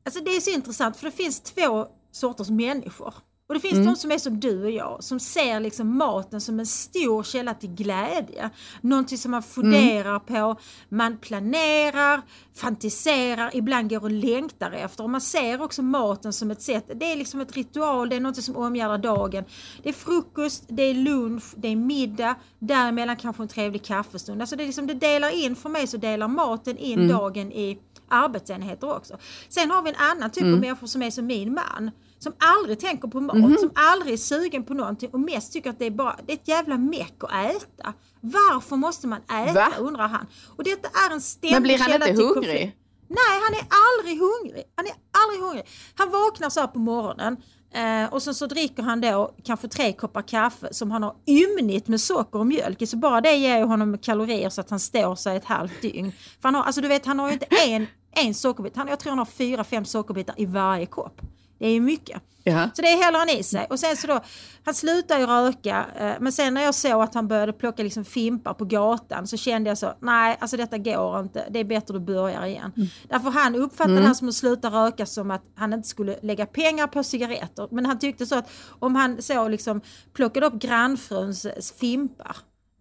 Alltså 0.04 0.20
det 0.24 0.30
är 0.30 0.40
så 0.40 0.50
intressant 0.50 0.96
för 0.96 1.04
det 1.06 1.12
finns 1.16 1.40
två 1.40 1.86
sorters 2.12 2.48
människor. 2.50 3.14
Och 3.48 3.54
det 3.54 3.60
finns 3.60 3.74
Mm. 3.74 3.86
de 3.86 3.96
som 3.96 4.12
är 4.12 4.18
som 4.18 4.40
du 4.40 4.64
och 4.64 4.70
jag, 4.70 5.04
som 5.04 5.20
ser 5.20 5.60
liksom 5.60 5.96
maten 5.96 6.40
som 6.40 6.60
en 6.60 6.66
stor 6.66 7.22
källa 7.22 7.54
till 7.54 7.70
glädje. 7.74 8.50
Någonting 8.80 9.18
som 9.18 9.30
man 9.30 9.42
funderar 9.42 10.18
på, 10.18 10.56
man 10.88 11.16
planerar, 11.18 12.22
fantiserar, 12.54 13.50
ibland 13.54 13.90
går 13.90 14.02
och 14.02 14.10
längtar 14.10 14.70
efter. 14.70 15.04
Och 15.04 15.10
man 15.10 15.20
ser 15.20 15.62
också 15.62 15.82
maten 15.82 16.32
som 16.32 16.50
ett 16.50 16.62
sätt, 16.62 16.90
det 16.94 17.12
är 17.12 17.16
liksom 17.16 17.40
ett 17.40 17.56
ritual, 17.56 18.08
det 18.08 18.16
är 18.16 18.20
något 18.20 18.42
som 18.42 18.56
omgärdar 18.56 18.98
dagen. 18.98 19.44
Det 19.82 19.88
är 19.88 19.92
frukost, 19.92 20.64
det 20.68 20.82
är 20.82 20.94
lunch, 20.94 21.44
det 21.56 21.68
är 21.68 21.76
middag, 21.76 22.34
däremellan 22.58 23.16
kanske 23.16 23.42
en 23.42 23.48
trevlig 23.48 23.84
kaffestund. 23.84 24.40
Alltså 24.40 24.56
det, 24.56 24.62
är 24.64 24.66
liksom, 24.66 24.86
det 24.86 24.94
delar 24.94 25.44
in, 25.44 25.56
för 25.56 25.68
mig 25.68 25.86
så 25.86 25.96
delar 25.96 26.28
maten 26.28 26.78
in 26.78 27.08
dagen 27.08 27.52
i 27.52 27.78
arbetsenheter 28.08 28.96
också. 28.96 29.16
Sen 29.48 29.70
har 29.70 29.82
vi 29.82 29.90
en 29.90 29.96
annan 29.96 30.30
typ 30.30 30.42
av 30.44 30.60
människor 30.60 30.86
som 30.86 31.02
är 31.02 31.10
som 31.10 31.26
min 31.26 31.54
man. 31.54 31.90
Som 32.18 32.32
aldrig 32.38 32.80
tänker 32.80 33.08
på 33.08 33.20
mat, 33.20 33.60
som 33.60 33.70
aldrig 33.74 34.12
är 34.12 34.18
sugen 34.18 34.64
på 34.64 34.74
någonting 34.74 35.10
och 35.12 35.20
mest 35.20 35.52
tycker 35.52 35.70
att 35.70 35.78
det 35.78 35.84
är 35.86 35.90
bara 35.90 36.16
det 36.26 36.32
är 36.32 36.36
ett 36.36 36.48
jävla 36.48 36.78
meck 36.78 37.14
att 37.20 37.30
äta. 37.56 37.92
Varför 38.20 38.76
måste 38.76 39.06
man 39.06 39.20
äta 39.22 39.52
Va? 39.52 39.68
undrar 39.78 40.08
han. 40.08 40.26
Och 40.56 40.64
detta 40.64 40.88
är 40.88 41.12
en 41.14 41.20
ständig 41.20 41.54
Men 41.54 41.62
blir 41.62 41.78
han 41.78 41.92
inte 41.92 42.06
hungrig? 42.12 42.34
konflikt. 42.34 42.76
Nej, 43.08 43.40
han 43.44 43.54
är 43.54 43.66
aldrig 43.86 44.18
hungrig. 44.20 44.64
Han 44.74 44.86
är 44.86 44.92
aldrig 45.24 45.40
hungrig. 45.42 45.64
Han 45.94 46.10
vaknar 46.10 46.50
så 46.50 46.60
här 46.60 46.66
på 46.66 46.78
morgonen 46.78 47.36
eh, 47.74 48.12
och 48.12 48.22
sen 48.22 48.34
så 48.34 48.46
dricker 48.46 48.82
han 48.82 49.00
då 49.00 49.34
kanske 49.44 49.68
tre 49.68 49.92
koppar 49.92 50.22
kaffe 50.22 50.74
som 50.74 50.90
han 50.90 51.02
har 51.02 51.14
ymnigt 51.26 51.88
med 51.88 52.00
socker 52.00 52.38
och 52.38 52.46
mjölk. 52.46 52.88
Så 52.88 52.96
bara 52.96 53.20
det 53.20 53.36
ger 53.36 53.64
honom 53.64 53.98
kalorier 53.98 54.50
så 54.50 54.60
att 54.60 54.70
han 54.70 54.80
står 54.80 55.14
sig 55.14 55.36
ett 55.36 55.44
halvt 55.44 55.82
dygn. 55.82 56.12
För 56.12 56.48
han 56.48 56.54
har, 56.54 56.62
alltså 56.62 56.80
du 56.80 56.88
vet, 56.88 57.06
han 57.06 57.18
har 57.18 57.26
ju 57.26 57.32
inte 57.32 57.46
en, 57.66 57.86
en 58.10 58.34
sockerbit. 58.34 58.76
Han, 58.76 58.88
jag 58.88 58.98
tror 59.00 59.10
han 59.10 59.18
har 59.18 59.24
fyra, 59.26 59.64
fem 59.64 59.84
sockerbitar 59.84 60.34
i 60.38 60.46
varje 60.46 60.86
kopp. 60.86 61.20
Det 61.58 61.66
är 61.66 61.72
ju 61.72 61.80
mycket. 61.80 62.22
Ja. 62.44 62.70
Så 62.74 62.82
det 62.82 62.88
häller 62.88 63.18
han 63.18 63.28
i 63.28 63.42
sig. 63.42 63.66
Och 63.70 63.80
sen 63.80 63.96
så 63.96 64.06
då, 64.06 64.20
han 64.64 64.74
slutar 64.74 65.18
ju 65.18 65.26
röka, 65.26 65.86
eh, 65.98 66.12
men 66.20 66.32
sen 66.32 66.54
när 66.54 66.62
jag 66.62 66.74
såg 66.74 67.02
att 67.02 67.14
han 67.14 67.28
började 67.28 67.52
plocka 67.52 67.82
liksom 67.82 68.04
fimpar 68.04 68.54
på 68.54 68.64
gatan 68.64 69.26
så 69.26 69.36
kände 69.36 69.70
jag 69.70 69.78
så, 69.78 69.92
nej 70.00 70.36
alltså 70.40 70.56
detta 70.56 70.78
går 70.78 71.20
inte, 71.20 71.46
det 71.50 71.58
är 71.58 71.64
bättre 71.64 71.96
att 71.96 72.06
du 72.06 72.14
börjar 72.14 72.46
igen. 72.46 72.72
Därför 73.08 73.30
han 73.30 73.54
uppfattade 73.54 73.96
det 73.96 74.06
här 74.06 74.14
som 74.14 74.28
att 74.28 74.34
sluta 74.34 74.70
röka 74.70 75.06
som 75.06 75.30
att 75.30 75.42
han 75.54 75.72
inte 75.72 75.88
skulle 75.88 76.18
lägga 76.22 76.46
pengar 76.46 76.86
på 76.86 77.02
cigaretter. 77.02 77.68
Men 77.70 77.86
han 77.86 77.98
tyckte 77.98 78.26
så 78.26 78.38
att 78.38 78.50
om 78.78 78.94
han 78.94 79.22
så 79.22 79.48
liksom 79.48 79.80
plockade 80.12 80.46
upp 80.46 80.54
grannfruns 80.54 81.46
fimpar 81.80 82.36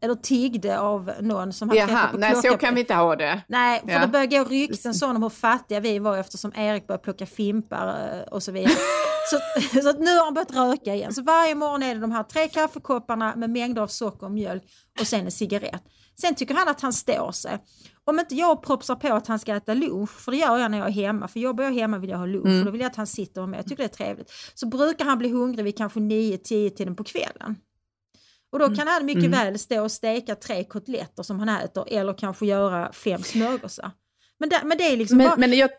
eller 0.06 0.16
tiggde 0.16 0.80
av 0.80 1.12
någon 1.22 1.54
som 1.54 1.70
han 1.70 1.78
Jaha, 1.78 2.08
på 2.12 2.18
nej 2.18 2.36
så 2.36 2.58
kan 2.58 2.74
vi 2.76 2.80
inte 2.80 2.94
ha 2.94 3.16
det. 3.16 3.42
Nej, 3.48 3.82
för 3.86 3.92
Ja. 3.92 4.00
det 4.00 4.08
började 4.08 4.38
gå 4.38 4.44
rykten 4.44 4.94
sådana 4.94 5.16
om 5.16 5.24
hur 5.24 5.30
fattiga 5.30 5.80
vi 5.80 6.00
var 6.00 6.18
eftersom 6.18 6.52
Erik 6.56 6.88
började 6.88 7.04
plocka 7.04 7.26
fimpar 7.26 7.88
eh, 7.88 8.22
och 8.34 8.44
så 8.44 8.52
vidare. 8.52 8.74
så, 9.30 9.40
så 9.82 9.90
att 9.90 10.00
nu 10.00 10.18
har 10.18 10.26
han 10.26 10.34
börjat 10.34 10.56
röka 10.56 10.94
igen. 10.96 11.14
Så 11.14 11.22
varje 11.22 11.56
morgon 11.56 11.84
är 11.84 11.96
det 11.96 12.02
de 12.02 12.12
här 12.12 12.24
tre 12.24 12.48
kaffekopparna 12.48 13.34
med 13.36 13.50
mängder 13.50 13.82
av 13.82 13.88
socker 13.88 14.26
och 14.26 14.32
mjölk 14.32 14.64
och 15.00 15.08
sen 15.08 15.26
en 15.26 15.32
cigarett. 15.32 15.84
Sen 16.22 16.36
tycker 16.36 16.56
han 16.56 16.68
att 16.68 16.82
han 16.82 16.94
står 16.94 17.32
sig. 17.32 17.58
Om 18.08 18.20
inte 18.20 18.36
jag 18.36 18.62
propsar 18.64 18.96
på 18.96 19.14
att 19.14 19.28
han 19.28 19.40
ska 19.40 19.56
äta 19.56 19.74
lunch, 19.74 20.10
för 20.10 20.32
det 20.32 20.38
gör 20.38 20.58
jag 20.58 20.72
när 20.72 20.78
jag 20.78 20.88
är 20.88 20.92
hemma, 20.92 21.28
för 21.28 21.40
jobbar 21.40 21.64
jag 21.64 21.72
hemma 21.72 21.98
vill 21.98 22.10
jag 22.10 22.18
ha 22.18 22.26
lunch 22.26 22.60
och 22.60 22.66
då 22.66 22.72
vill 22.72 22.82
jag 22.82 22.90
att 22.90 22.96
han 22.96 23.08
sitter 23.08 23.48
med. 23.48 23.58
Jag 23.58 23.66
tycker 23.66 23.84
det 23.84 23.94
är 23.94 24.06
trevligt. 24.06 24.32
Så 24.54 24.68
brukar 24.68 25.06
han 25.06 25.18
bli 25.18 25.30
hungrig 25.30 25.64
vid 25.64 25.78
kanske 25.78 26.00
9-10 26.00 26.70
tiden 26.70 26.96
på 26.96 27.04
kvällen. 27.04 27.56
Och 28.56 28.70
då 28.70 28.76
kan 28.76 28.88
han 28.88 29.06
mycket 29.06 29.26
väl 29.30 29.60
stå 29.60 29.82
och 29.84 29.92
steka 29.92 30.36
tre 30.36 30.64
kotletter 30.64 31.24
som 31.24 31.40
han 31.40 31.50
äter 31.50 31.86
eller 31.92 32.14
kanske 32.14 32.46
göra 32.46 32.92
fem 32.94 33.24
smörgåsar. 33.24 33.92
Men 34.40 34.50
det, 34.50 34.62
men 34.64 34.78
det 34.78 34.84
är 34.84 34.98
liksom 34.98 35.18
Men, 35.18 35.28
bara, 35.28 35.38
men 35.38 35.54
jag, 35.54 35.70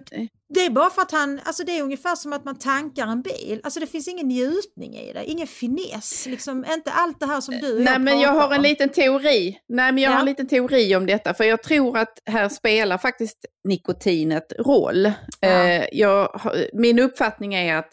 det 0.55 0.61
är 0.61 0.71
bara 0.71 0.91
för 0.91 1.03
att 1.03 1.11
han, 1.13 1.41
alltså 1.45 1.65
det 1.65 1.79
är 1.79 1.83
ungefär 1.83 2.15
som 2.17 2.33
att 2.33 2.45
man 2.45 2.59
tankar 2.59 3.07
en 3.07 3.23
bil. 3.23 3.61
Alltså 3.65 3.81
det 3.81 3.87
finns 3.87 4.09
ingen 4.09 4.29
njutning 4.29 4.95
i 4.97 5.13
det, 5.13 5.25
ingen 5.25 5.47
finess, 5.47 6.27
liksom 6.27 6.65
inte 6.69 6.91
allt 6.93 7.21
det 7.21 7.27
här 7.27 7.41
som 7.41 7.55
du 7.55 7.73
och 7.77 7.81
Nej, 7.83 7.93
jag 7.93 8.01
men 8.01 8.21
jag 8.21 8.33
har 8.33 8.51
en 8.51 8.57
om. 8.57 8.63
liten 8.63 8.89
teori. 8.89 9.59
Nej, 9.69 9.93
men 9.93 10.03
jag 10.03 10.11
har 10.11 10.17
Ja. 10.17 10.21
en 10.21 10.27
liten 10.27 10.49
teori 10.49 10.97
om 10.97 11.07
detta. 11.07 11.35
För 11.35 11.45
jag 11.45 11.63
tror 11.63 11.99
att 11.99 12.19
här 12.27 12.49
spelar 12.49 12.99
faktiskt 12.99 13.39
nikotinet 13.69 14.53
roll. 14.59 15.13
Ja. 15.41 15.49
Eh, 15.49 15.85
jag, 15.93 16.29
har- 16.29 16.71
min 16.73 16.99
uppfattning 16.99 17.55
är 17.55 17.77
att 17.77 17.91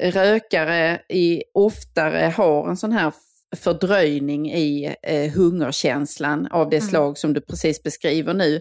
rökare 0.00 1.00
i, 1.08 1.42
oftare 1.54 2.32
har 2.36 2.68
en 2.68 2.76
sån 2.76 2.92
här 2.92 3.12
fördröjning 3.56 4.52
i 4.52 4.94
eh, 5.02 5.30
hungerkänslan 5.32 6.46
av 6.50 6.70
det 6.70 6.76
Mm. 6.76 6.88
slag 6.88 7.18
som 7.18 7.32
du 7.32 7.40
precis 7.40 7.82
beskriver 7.82 8.34
nu. 8.34 8.60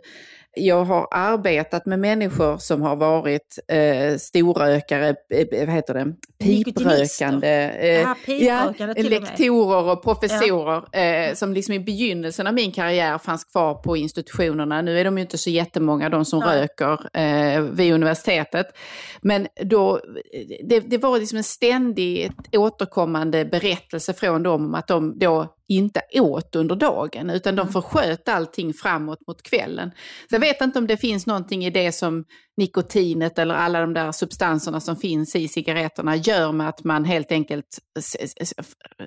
Jag 0.55 0.85
har 0.85 1.07
arbetat 1.11 1.85
med 1.85 1.99
människor 1.99 2.57
som 2.57 2.81
har 2.81 2.95
varit 2.95 3.59
eh, 3.67 4.17
storrökare, 4.17 5.15
eh, 5.29 5.65
vad 5.65 5.75
heter 5.75 5.93
det, 5.93 6.13
piprökande. 6.39 7.47
Eh, 7.47 8.01
Ja, 8.01 8.15
piprökande 8.25 9.03
med. 9.03 9.09
lektorer 9.11 9.91
och 9.91 10.03
professorer 10.03 10.97
eh, 11.01 11.33
som 11.33 11.53
liksom 11.53 11.73
i 11.73 11.79
begynnelsen 11.79 12.47
av 12.47 12.53
min 12.53 12.71
karriär 12.71 13.17
fanns 13.17 13.43
kvar 13.43 13.73
på 13.73 13.97
institutionerna. 13.97 14.81
Nu 14.81 14.99
är 14.99 15.05
de 15.05 15.17
ju 15.17 15.21
inte 15.21 15.37
så 15.37 15.49
jättemånga 15.49 16.09
de 16.09 16.25
som 16.25 16.39
Nej. 16.39 16.61
röker 16.61 17.17
eh, 17.17 17.61
vid 17.61 17.93
universitetet. 17.93 18.67
Men 19.21 19.47
då, 19.63 20.01
det, 20.63 20.79
det 20.79 20.97
var 20.97 21.19
liksom 21.19 21.37
en 21.37 21.43
ständig 21.43 22.31
återkommande 22.53 23.45
berättelse 23.45 24.13
från 24.13 24.43
dem 24.43 24.75
att 24.75 24.87
de 24.87 25.19
då 25.19 25.54
inte 25.67 26.01
åt 26.13 26.55
under 26.55 26.75
dagen 26.75 27.29
utan 27.29 27.55
de 27.55 27.67
försköt 27.71 28.29
allting 28.29 28.73
framåt 28.73 29.19
mot 29.27 29.41
kvällen. 29.43 29.91
Så 30.29 30.35
jag 30.35 30.39
vet 30.39 30.61
inte 30.61 30.79
om 30.79 30.87
det 30.87 30.97
finns 30.97 31.25
någonting 31.25 31.65
i 31.65 31.69
det 31.69 31.91
som 31.91 32.25
nikotinet 32.57 33.39
eller 33.39 33.55
alla 33.55 33.81
de 33.81 33.93
där 33.93 34.11
substanserna 34.11 34.79
som 34.79 34.95
finns 34.95 35.35
i 35.35 35.47
cigaretterna 35.47 36.15
gör 36.15 36.51
med 36.51 36.69
att 36.69 36.83
man 36.83 37.05
helt 37.05 37.31
enkelt 37.31 37.65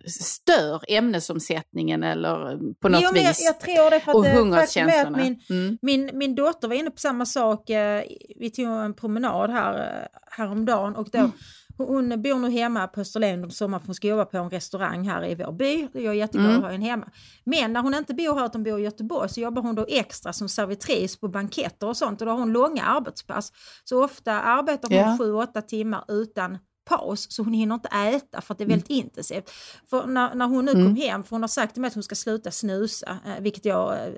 stör 0.06 0.80
ämnesomsättningen 0.88 2.02
eller 2.02 2.58
på 2.80 2.88
något 2.88 3.00
jo, 3.02 3.08
jag, 3.14 3.28
vis. 3.28 3.44
jag 3.44 3.60
tror 3.60 3.90
det 3.90 4.00
för 4.00 4.14
och 4.14 4.20
att, 4.20 4.26
eh, 4.26 4.32
faktum 4.32 4.54
är 4.54 4.58
att 4.62 4.74
hungerkänslorna. 4.74 5.18
min, 5.18 5.40
Mm. 5.50 5.78
min, 5.82 6.10
min 6.18 6.34
dotter 6.34 6.68
var 6.68 6.74
inne 6.74 6.90
på 6.90 6.98
samma 6.98 7.26
sak. 7.26 7.70
eh, 7.70 8.02
Vi 8.40 8.50
tog 8.50 8.66
en 8.66 8.94
promenad 8.94 9.50
här 9.50 9.74
eh, 10.02 10.06
häromdagen 10.30 10.96
och 10.96 11.08
då 11.12 11.30
Hon 11.78 12.22
bor 12.22 12.38
nu 12.38 12.50
hemma 12.50 12.86
på 12.88 13.00
Österlen 13.00 13.44
om 13.44 13.50
sommaren 13.50 13.80
för 13.80 13.86
hon 13.86 13.94
ska 13.94 14.06
jobba 14.08 14.24
på 14.24 14.36
en 14.38 14.50
restaurang 14.50 15.08
här 15.08 15.24
i 15.24 15.34
vår 15.34 15.52
by. 15.52 15.88
Jag 15.92 16.04
är 16.04 16.12
jätteglad 16.12 16.54
att 16.56 16.62
ha 16.62 16.70
henne 16.70 16.84
hemma. 16.86 17.08
Men 17.44 17.72
när 17.72 17.82
hon 17.82 17.94
inte 17.94 18.14
bor 18.14 18.34
här 18.38 18.46
utan 18.46 18.62
bor 18.64 18.80
i 18.80 18.82
Göteborg 18.82 19.28
så 19.28 19.40
jobbar 19.40 19.62
hon 19.62 19.74
då 19.74 19.86
extra 19.88 20.32
som 20.32 20.48
servitris 20.48 21.16
på 21.20 21.28
banketter 21.28 21.86
och 21.86 21.96
sånt 21.96 22.20
och 22.20 22.26
då 22.26 22.32
har 22.32 22.38
hon 22.38 22.52
långa 22.52 22.82
arbetspass. 22.84 23.52
Så 23.84 24.04
ofta 24.04 24.32
arbetar 24.40 24.88
hon 24.88 24.98
Ja. 24.98 25.46
7-8 25.54 25.60
timmar 25.60 26.04
utan 26.08 26.58
paus 26.88 27.26
så 27.32 27.42
hon 27.42 27.52
hinner 27.52 27.74
inte 27.74 27.88
äta 27.88 28.40
för 28.40 28.54
att 28.54 28.58
det 28.58 28.64
är 28.64 28.68
väldigt 28.68 28.90
intensivt. 28.90 29.50
För 29.90 30.06
när, 30.06 30.34
när 30.34 30.46
hon 30.46 30.64
nu 30.64 30.72
kom 30.72 30.96
hem, 30.96 31.22
för 31.24 31.30
hon 31.30 31.42
har 31.42 31.48
sagt 31.48 31.72
till 31.74 31.80
mig 31.80 31.88
att 31.88 31.94
hon 31.94 32.02
ska 32.02 32.14
sluta 32.14 32.50
snusa, 32.50 33.18
eh, 33.26 33.40
vilket 33.42 33.64
jag 33.64 33.94
eh, 33.94 34.10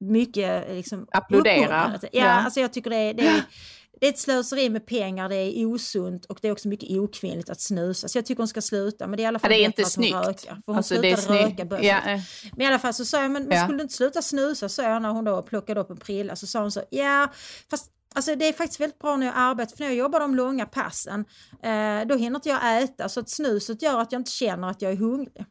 mycket 0.00 0.68
eh, 0.68 0.74
liksom 0.74 1.06
Applåderar. 1.12 1.98
Ja, 2.02 2.08
Ja. 2.12 2.24
alltså 2.30 2.60
jag 2.60 2.72
tycker 2.72 2.90
det 2.90 2.96
är, 2.96 3.14
det 3.14 3.26
är 3.26 3.42
det 4.00 4.06
är 4.06 4.10
ett 4.10 4.18
slöseri 4.18 4.70
med 4.70 4.86
pengar, 4.86 5.28
det 5.28 5.36
är 5.36 5.66
osunt 5.66 6.24
och 6.24 6.38
det 6.42 6.48
är 6.48 6.52
också 6.52 6.68
mycket 6.68 6.98
okvinnligt 6.98 7.50
att 7.50 7.60
snusa. 7.60 8.08
Så 8.08 8.18
jag 8.18 8.26
tycker 8.26 8.38
hon 8.40 8.48
ska 8.48 8.60
sluta. 8.60 9.06
Men 9.06 9.16
det 9.16 9.22
är 9.22 9.24
i 9.24 9.26
alla 9.26 9.36
Ja, 9.36 9.40
fall 9.40 9.50
det 9.50 9.56
är 9.56 9.64
inte 9.64 9.82
att 9.82 9.86
hon 9.86 9.90
snyggt. 9.90 10.14
röker. 10.14 10.48
För 10.54 10.62
hon 10.66 10.76
Alltså, 10.76 10.94
slutade 10.94 11.44
röka. 11.44 11.64
började 11.64 12.12
Ja. 12.12 12.20
Men 12.52 12.60
i 12.60 12.66
alla 12.66 12.78
fall 12.78 12.94
så 12.94 13.04
sa 13.04 13.22
jag, 13.22 13.30
men, 13.30 13.44
men 13.44 13.58
Ja. 13.58 13.64
skulle 13.64 13.78
du 13.78 13.82
inte 13.82 13.94
sluta 13.94 14.22
snusa? 14.22 14.68
sa 14.68 14.82
jag 14.82 15.02
när 15.02 15.10
hon 15.10 15.24
då 15.24 15.42
plockade 15.42 15.80
upp 15.80 15.90
en 15.90 15.96
prilla. 15.96 16.36
Så 16.36 16.46
sa 16.46 16.60
hon 16.60 16.72
så, 16.72 16.82
ja 16.90 17.28
fast 17.70 17.90
Alltså 18.16 18.34
det 18.34 18.48
är 18.48 18.52
faktiskt 18.52 18.80
väldigt 18.80 18.98
bra 18.98 19.16
när 19.16 19.26
jag 19.26 19.34
arbetar, 19.36 19.76
för 19.76 19.80
när 19.82 19.88
jag 19.90 19.96
jobbar 19.96 20.20
de 20.20 20.34
långa 20.34 20.66
passen, 20.66 21.24
eh, 21.62 22.06
då 22.06 22.14
hinner 22.16 22.36
inte 22.36 22.48
jag 22.48 22.82
äta, 22.82 23.08
så 23.08 23.20
att 23.20 23.28
snuset 23.30 23.82
gör 23.82 24.00
att 24.00 24.12
jag 24.12 24.20
inte 24.20 24.30
känner 24.30 24.68
att 24.70 24.82
jag 24.82 24.92
är 24.92 24.96
hungrig. 24.96 25.44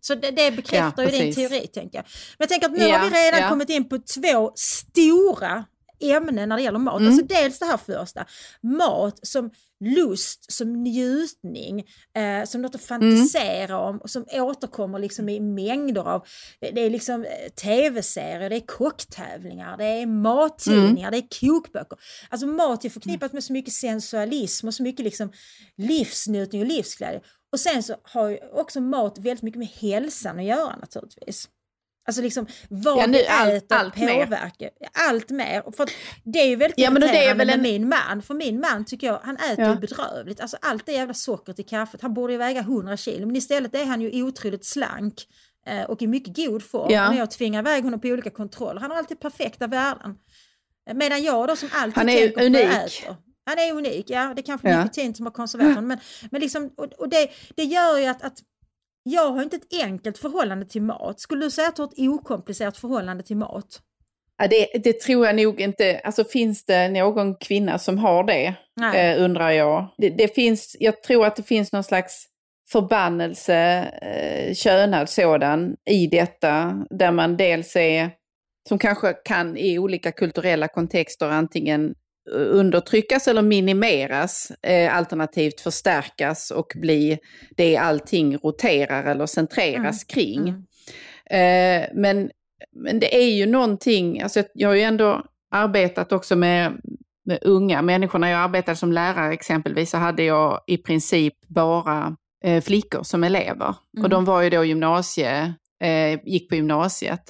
Så 0.00 0.14
det, 0.14 0.30
det 0.30 0.50
bekräftar 0.50 1.02
Ja, 1.02 1.10
ju 1.10 1.18
din 1.18 1.34
teori 1.34 1.66
tänker 1.66 1.98
jag. 1.98 2.04
Men 2.04 2.36
jag 2.38 2.48
tänker 2.48 2.66
att 2.66 2.72
nu 2.72 2.84
Ja, 2.84 2.98
har 2.98 3.10
vi 3.10 3.16
redan 3.16 3.40
ja. 3.40 3.48
kommit 3.48 3.70
in 3.70 3.88
på 3.88 3.98
två 3.98 4.52
stora 4.56 5.64
ämnen 6.02 6.48
när 6.48 6.56
det 6.56 6.62
gäller 6.62 6.78
mat. 6.78 7.00
Mm. 7.00 7.12
Alltså 7.12 7.26
dels 7.26 7.58
det 7.58 7.66
här 7.66 7.76
första, 7.76 8.26
mat 8.62 9.26
som 9.26 9.50
lust, 9.84 10.52
som 10.52 10.72
njutning, 10.72 11.80
eh, 12.14 12.44
som 12.44 12.62
något 12.62 12.74
att 12.74 12.84
fantisera 12.84 13.78
om 13.78 13.98
och 13.98 14.10
som 14.10 14.24
återkommer 14.32 14.98
liksom 14.98 15.28
i 15.28 15.40
mängder 15.40 16.08
av, 16.08 16.26
det, 16.60 16.80
är 16.80 16.90
liksom 16.90 17.24
eh, 17.24 17.52
tv-serier, 17.62 18.50
det 18.50 18.56
är 18.56 18.66
kocktävlingar, 18.66 19.76
det 19.76 19.84
är 19.84 20.06
mattidningar, 20.06 21.10
det 21.10 21.16
är 21.16 21.40
kokböcker. 21.40 21.98
Alltså 22.28 22.46
mat 22.46 22.84
är 22.84 22.90
förknippat 22.90 23.32
med 23.32 23.44
så 23.44 23.52
mycket 23.52 23.74
sensualism 23.74 24.66
och 24.66 24.74
så 24.74 24.82
mycket 24.82 25.04
liksom 25.04 25.32
livsnjutning 25.76 26.62
och 26.62 26.68
livsglädje. 26.68 27.20
Och 27.52 27.60
sen 27.60 27.82
så 27.82 27.96
har 28.02 28.28
ju 28.28 28.38
också 28.52 28.80
mat 28.80 29.18
väldigt 29.18 29.42
mycket 29.42 29.58
med 29.58 29.68
hälsan 29.68 30.38
att 30.38 30.44
göra 30.44 30.76
naturligtvis. 30.76 31.48
Alltså 32.04 32.22
liksom 32.22 32.46
vad 32.70 32.98
Ja, 33.02 33.06
nu 33.06 33.18
vi 33.18 33.26
allt- 33.28 33.52
äter 33.52 33.76
allt 33.76 33.96
mer. 33.96 34.24
påverkar. 34.24 34.70
Allt 35.08 35.30
mer. 35.30 35.72
För 35.76 35.88
det 36.24 36.38
är 36.38 36.46
ju 36.46 36.56
väldigt 36.56 36.78
Ja, 36.78 36.90
men 36.90 37.00
det 37.02 37.24
är 37.26 37.34
väl 37.34 37.46
med 37.46 37.54
en- 37.56 37.62
min 37.62 37.88
man. 37.88 38.22
För 38.22 38.34
min 38.34 38.60
man 38.60 38.84
tycker 38.84 39.06
jag, 39.06 39.20
han 39.24 39.36
äter 39.36 39.64
Ja. 39.64 39.74
ju 39.74 39.80
bedrövligt. 39.80 40.40
Alltså 40.40 40.56
allt 40.60 40.86
det 40.86 40.92
jävla 40.92 41.14
sockret 41.14 41.58
i 41.58 41.62
kaffet. 41.62 42.02
Han 42.02 42.14
borde 42.14 42.32
ju 42.32 42.38
väga 42.38 42.60
100 42.60 42.96
kilo. 42.96 43.26
Men 43.26 43.36
istället 43.36 43.74
är 43.74 43.84
han 43.84 44.00
ju 44.00 44.22
otroligt 44.22 44.64
slank 44.64 45.14
eh, 45.66 45.82
och 45.82 46.02
i 46.02 46.06
mycket 46.06 46.36
god 46.36 46.62
form. 46.62 46.90
Ja. 46.92 47.10
När 47.10 47.18
jag 47.18 47.30
tvingar 47.30 47.60
iväg 47.60 47.84
honom 47.84 48.00
på 48.00 48.08
olika 48.08 48.30
kontroller. 48.30 48.80
Han 48.80 48.90
har 48.90 48.98
alltid 48.98 49.20
perfekta 49.20 49.66
värden. 49.66 50.14
Eh, 50.88 50.94
Medan 50.94 51.22
jag 51.22 51.48
då 51.48 51.56
som 51.56 51.68
alltid 51.72 51.98
Han 51.98 52.08
är 52.08 52.18
tänker 52.18 52.34
på 52.34 52.40
vad 52.40 52.46
unik. 52.46 52.64
äter. 53.04 53.16
Han 53.46 53.58
är 53.58 53.72
unik, 53.72 54.10
ja. 54.10 54.32
Det 54.36 54.40
är 54.40 54.46
kanske 54.46 54.70
Ja. 54.70 54.82
nikotin 54.82 55.14
som 55.14 55.26
har 55.26 55.32
konserverat 55.32 55.74
honom. 55.74 55.88
Men, 55.88 55.98
men 56.30 56.40
liksom, 56.40 56.70
och, 56.76 56.84
och 56.92 57.08
det, 57.08 57.28
det 57.56 57.64
gör 57.64 57.98
ju 57.98 58.06
att, 58.06 58.22
att 58.22 58.38
jag 59.02 59.30
har 59.30 59.42
inte 59.42 59.56
ett 59.56 59.82
enkelt 59.82 60.18
förhållande 60.18 60.66
till 60.66 60.82
mat. 60.82 61.20
Skulle 61.20 61.44
du 61.44 61.50
säga 61.50 61.68
att 61.68 61.76
du 61.76 61.82
har 61.82 61.88
ett 61.88 61.98
okomplicerat 61.98 62.78
förhållande 62.78 63.22
till 63.22 63.36
mat? 63.36 63.80
Ja, 64.38 64.48
det, 64.48 64.66
det 64.84 65.00
tror 65.00 65.26
jag 65.26 65.36
nog 65.36 65.60
inte. 65.60 66.00
Alltså 66.04 66.24
finns 66.24 66.64
det 66.64 66.88
någon 66.88 67.34
kvinna 67.34 67.78
som 67.78 67.98
har 67.98 68.24
det, 68.24 68.54
eh, 68.94 69.24
undrar 69.24 69.50
jag. 69.50 69.94
Det, 69.98 70.10
det 70.10 70.34
finns, 70.34 70.76
jag 70.80 71.02
tror 71.02 71.26
att 71.26 71.36
det 71.36 71.42
finns 71.42 71.72
någon 71.72 71.84
slags 71.84 72.26
förbannelse, 72.72 73.56
eh, 74.02 74.54
könad 74.54 75.08
sådan, 75.08 75.76
i 75.90 76.06
detta. 76.06 76.84
Där 76.90 77.12
man 77.12 77.36
dels 77.36 77.76
är, 77.76 78.10
som 78.68 78.78
kanske 78.78 79.12
kan 79.12 79.56
i 79.56 79.78
olika 79.78 80.12
kulturella 80.12 80.68
kontexter 80.68 81.28
antingen 81.28 81.94
undertryckas 82.30 83.28
eller 83.28 83.42
minimeras, 83.42 84.52
eh, 84.62 84.96
alternativt 84.96 85.60
förstärkas 85.60 86.50
och 86.50 86.72
bli 86.74 87.18
det 87.56 87.76
allting 87.76 88.36
roterar 88.36 89.04
eller 89.04 89.26
centreras 89.26 90.04
kring. 90.04 90.40
Mm. 90.48 90.62
Eh, 91.30 91.88
men, 91.94 92.30
men 92.72 93.00
det 93.00 93.16
är 93.16 93.30
ju 93.30 93.46
någonting, 93.46 94.22
alltså 94.22 94.42
jag 94.54 94.68
har 94.68 94.76
ju 94.76 94.82
ändå 94.82 95.22
arbetat 95.50 96.12
också 96.12 96.36
med, 96.36 96.80
med 97.24 97.38
unga 97.42 97.82
människor. 97.82 98.18
När 98.18 98.30
jag 98.30 98.40
arbetade 98.40 98.76
som 98.76 98.92
lärare 98.92 99.32
exempelvis 99.32 99.90
så 99.90 99.96
hade 99.96 100.22
jag 100.22 100.60
i 100.66 100.76
princip 100.76 101.34
bara 101.48 102.16
eh, 102.44 102.62
flickor 102.62 103.02
som 103.02 103.24
elever. 103.24 103.74
Mm. 103.96 104.04
Och 104.04 104.10
de 104.10 104.24
var 104.24 104.42
ju 104.42 104.50
då 104.50 104.64
gymnasie, 104.64 105.54
eh, 105.82 106.20
gick 106.24 106.48
på 106.48 106.54
gymnasiet. 106.54 107.22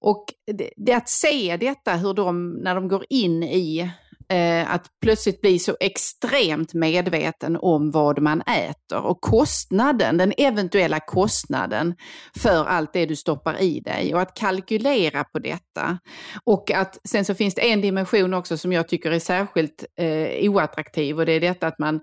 Och 0.00 0.24
det, 0.52 0.70
det 0.76 0.92
att 0.92 1.08
se 1.08 1.56
detta, 1.56 1.94
hur 1.94 2.14
de, 2.14 2.50
när 2.50 2.74
de 2.74 2.88
går 2.88 3.04
in 3.08 3.42
i 3.42 3.90
eh, 4.32 4.74
att 4.74 4.86
plötsligt 5.02 5.40
bli 5.40 5.58
så 5.58 5.76
extremt 5.80 6.74
medveten 6.74 7.56
om 7.60 7.90
vad 7.90 8.20
man 8.20 8.40
äter. 8.40 9.00
Och 9.00 9.20
kostnaden, 9.20 10.16
den 10.16 10.32
eventuella 10.36 11.00
kostnaden 11.00 11.94
för 12.36 12.64
allt 12.64 12.92
det 12.92 13.06
du 13.06 13.16
stoppar 13.16 13.62
i 13.62 13.80
dig. 13.80 14.14
Och 14.14 14.20
att 14.20 14.34
kalkylera 14.34 15.24
på 15.24 15.38
detta. 15.38 15.98
Och 16.44 16.70
att 16.70 16.98
sen 17.08 17.24
så 17.24 17.34
finns 17.34 17.54
det 17.54 17.70
en 17.70 17.80
dimension 17.80 18.34
också 18.34 18.56
som 18.56 18.72
jag 18.72 18.88
tycker 18.88 19.10
är 19.10 19.18
särskilt 19.18 19.84
eh, 20.00 20.50
oattraktiv. 20.50 21.18
Och 21.18 21.26
det 21.26 21.32
är 21.32 21.40
detta 21.40 21.66
att 21.66 21.78
man 21.78 22.00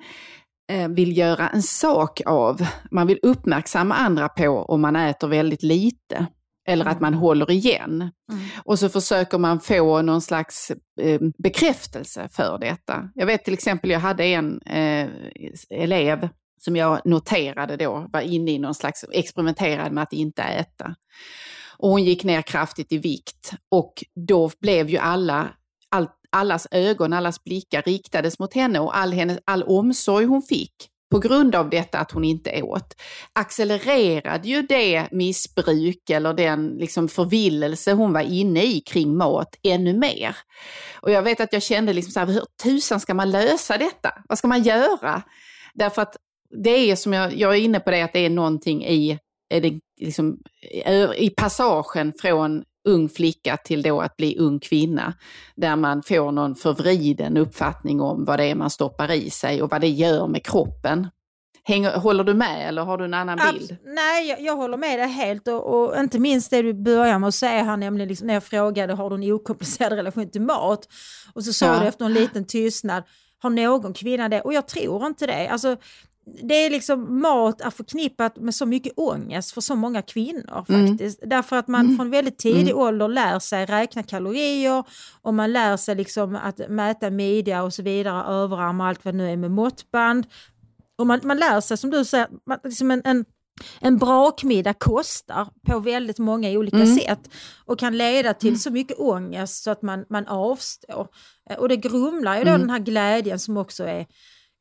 eh, 0.71 0.87
vill 0.87 1.17
göra 1.17 1.49
en 1.49 1.63
sak 1.63 2.21
av, 2.25 2.67
man 2.91 3.07
vill 3.07 3.19
uppmärksamma 3.21 3.95
andra 3.95 4.29
på 4.29 4.47
om 4.49 4.81
man 4.81 4.95
äter 4.95 5.27
väldigt 5.27 5.63
lite 5.63 6.27
eller 6.67 6.85
att 6.85 6.99
man 6.99 7.13
håller 7.13 7.51
igen. 7.51 8.01
Mm. 8.31 8.43
Och 8.63 8.79
så 8.79 8.89
försöker 8.89 9.37
man 9.37 9.59
få 9.59 10.01
någon 10.01 10.21
slags 10.21 10.71
eh, 11.01 11.21
bekräftelse 11.37 12.29
för 12.31 12.57
detta. 12.57 13.09
Jag 13.15 13.25
vet 13.25 13.43
till 13.43 13.53
exempel, 13.53 13.89
jag 13.89 13.99
hade 13.99 14.23
en 14.23 14.61
eh, 14.61 15.09
elev 15.69 16.29
som 16.61 16.75
jag 16.75 17.01
noterade 17.05 17.77
då 17.77 18.07
var 18.13 18.21
inne 18.21 18.51
i 18.51 18.59
någon 18.59 18.75
slags, 18.75 19.05
experimenterade 19.11 19.91
med 19.91 20.03
att 20.03 20.13
inte 20.13 20.43
äta. 20.43 20.95
Och 21.77 21.89
hon 21.89 22.03
gick 22.03 22.23
ner 22.23 22.41
kraftigt 22.41 22.91
i 22.91 22.97
vikt 22.97 23.53
och 23.71 24.03
då 24.27 24.51
blev 24.61 24.89
ju 24.89 24.97
alla, 24.97 25.49
all, 25.89 26.07
allas 26.29 26.67
ögon, 26.71 27.13
allas 27.13 27.43
blickar 27.43 27.81
riktades 27.81 28.39
mot 28.39 28.53
henne 28.53 28.79
och 28.79 28.97
all, 28.97 29.13
hennes, 29.13 29.39
all 29.45 29.63
omsorg 29.63 30.25
hon 30.25 30.41
fick 30.41 30.89
på 31.15 31.19
grund 31.19 31.55
av 31.55 31.69
detta 31.69 31.99
att 31.99 32.11
hon 32.11 32.23
inte 32.23 32.61
åt, 32.61 32.95
accelererade 33.33 34.47
ju 34.47 34.61
det 34.61 35.07
missbruk 35.11 36.09
eller 36.09 36.33
den 36.33 36.67
liksom 36.67 37.07
förvillelse 37.07 37.93
hon 37.93 38.13
var 38.13 38.21
inne 38.21 38.63
i 38.63 38.81
kring 38.81 39.17
mat 39.17 39.55
ännu 39.63 39.93
mer. 39.93 40.37
Och 41.01 41.11
jag 41.11 41.21
vet 41.21 41.39
att 41.39 41.53
jag 41.53 41.63
kände 41.63 41.93
liksom 41.93 42.11
så 42.11 42.19
här, 42.19 42.27
hur 42.27 42.43
tusan 42.63 42.99
ska 42.99 43.13
man 43.13 43.31
lösa 43.31 43.77
detta? 43.77 44.13
Vad 44.29 44.37
ska 44.37 44.47
man 44.47 44.63
göra? 44.63 45.21
Därför 45.73 46.01
att 46.01 46.17
det 46.63 46.91
är 46.91 46.95
som 46.95 47.13
jag, 47.13 47.33
jag 47.33 47.53
är 47.53 47.59
inne 47.59 47.79
på 47.79 47.91
det, 47.91 48.01
att 48.01 48.13
det 48.13 48.25
är 48.25 48.29
någonting 48.29 48.85
i, 48.85 49.19
är 49.49 49.61
det 49.61 49.79
liksom, 50.01 50.37
i 51.17 51.29
passagen 51.29 52.13
från 52.21 52.63
ung 52.85 53.09
flicka 53.09 53.57
till 53.57 53.81
då 53.81 54.01
att 54.01 54.17
bli 54.17 54.37
ung 54.37 54.59
kvinna. 54.59 55.13
Där 55.55 55.75
man 55.75 56.03
får 56.03 56.31
någon 56.31 56.55
förvriden 56.55 57.37
uppfattning 57.37 58.01
om 58.01 58.25
vad 58.25 58.39
det 58.39 58.45
är 58.45 58.55
man 58.55 58.69
stoppar 58.69 59.11
i 59.11 59.29
sig 59.29 59.61
och 59.61 59.71
vad 59.71 59.81
det 59.81 59.89
gör 59.89 60.27
med 60.27 60.43
kroppen. 60.45 61.07
Hänger, 61.67 61.97
håller 61.97 62.23
du 62.23 62.33
med 62.33 62.67
eller 62.69 62.81
har 62.83 62.97
du 62.97 63.05
en 63.05 63.13
annan 63.13 63.39
bild? 63.53 63.71
Abs- 63.71 63.77
Nej, 63.85 64.27
jag, 64.29 64.41
jag 64.41 64.55
håller 64.55 64.77
med 64.77 64.99
dig 64.99 65.07
helt 65.07 65.47
och, 65.47 65.73
och 65.89 65.99
inte 65.99 66.19
minst 66.19 66.51
det 66.51 66.61
du 66.61 66.73
börjar 66.73 67.19
med 67.19 67.27
att 67.27 67.35
säga 67.35 67.63
här, 67.63 67.77
nämligen 67.77 68.07
liksom 68.09 68.27
när 68.27 68.33
jag 68.33 68.43
frågade 68.43 68.93
har 68.93 69.09
du 69.09 69.15
en 69.15 69.31
okomplicerad 69.31 69.93
relation 69.93 70.29
till 70.29 70.41
mat? 70.41 70.87
Och 71.33 71.43
så 71.43 71.53
sa 71.53 71.65
Ja. 71.65 71.79
du 71.79 71.85
efter 71.87 72.05
en 72.05 72.13
liten 72.13 72.45
tystnad, 72.47 73.03
har 73.39 73.49
någon 73.49 73.93
kvinna 73.93 74.29
det? 74.29 74.41
Och 74.41 74.53
jag 74.53 74.67
tror 74.67 75.05
inte 75.05 75.25
det. 75.27 75.47
Alltså, 75.47 75.77
det 76.43 76.53
är 76.65 76.69
liksom, 76.69 77.21
mat 77.21 77.61
är 77.61 77.69
förknippat 77.69 78.37
med 78.37 78.55
så 78.55 78.65
mycket 78.65 78.93
ångest 78.95 79.51
för 79.51 79.61
så 79.61 79.75
många 79.75 80.01
kvinnor 80.01 80.65
Mm. 80.69 80.87
faktiskt. 80.87 81.19
Därför 81.25 81.55
att 81.55 81.67
man 81.67 81.95
från 81.97 82.09
väldigt 82.09 82.37
tidig 82.37 82.75
ålder 82.77 83.07
lär 83.07 83.39
sig 83.39 83.65
räkna 83.65 84.03
kalorier 84.03 84.83
och 85.21 85.33
man 85.33 85.53
lär 85.53 85.77
sig 85.77 85.95
liksom 85.95 86.35
att 86.35 86.69
mäta 86.69 87.09
midja 87.09 87.63
och 87.63 87.73
så 87.73 87.83
vidare, 87.83 88.23
överarm 88.33 88.81
och 88.81 88.87
allt 88.87 89.05
vad 89.05 89.13
det 89.13 89.17
nu 89.17 89.29
är 89.31 89.37
med 89.37 89.51
måttband. 89.51 90.27
Och 90.97 91.07
man, 91.07 91.19
man 91.23 91.37
lär 91.37 91.61
sig 91.61 91.77
som 91.77 91.89
du 91.89 92.05
säger, 92.05 92.27
man, 92.47 92.57
liksom 92.63 92.91
en, 92.91 93.01
en, 93.05 93.25
en 93.81 93.97
brakmiddag 93.97 94.73
kostar 94.73 95.47
på 95.67 95.79
väldigt 95.79 96.19
många 96.19 96.49
olika 96.49 96.77
Mm. 96.77 96.95
sätt 96.97 97.29
och 97.65 97.79
kan 97.79 97.97
leda 97.97 98.33
till 98.33 98.61
så 98.61 98.71
mycket 98.71 98.99
ångest 98.99 99.63
så 99.63 99.71
att 99.71 99.81
man, 99.81 100.05
man 100.09 100.27
avstår. 100.27 101.07
Eh, 101.49 101.57
Och 101.57 101.69
det 101.69 101.77
grumlar 101.77 102.37
ju 102.37 102.43
då 102.43 102.49
Mm. 102.49 102.61
den 102.61 102.69
här 102.69 102.79
glädjen 102.79 103.39
som 103.39 103.57
också 103.57 103.83
är, 103.83 104.05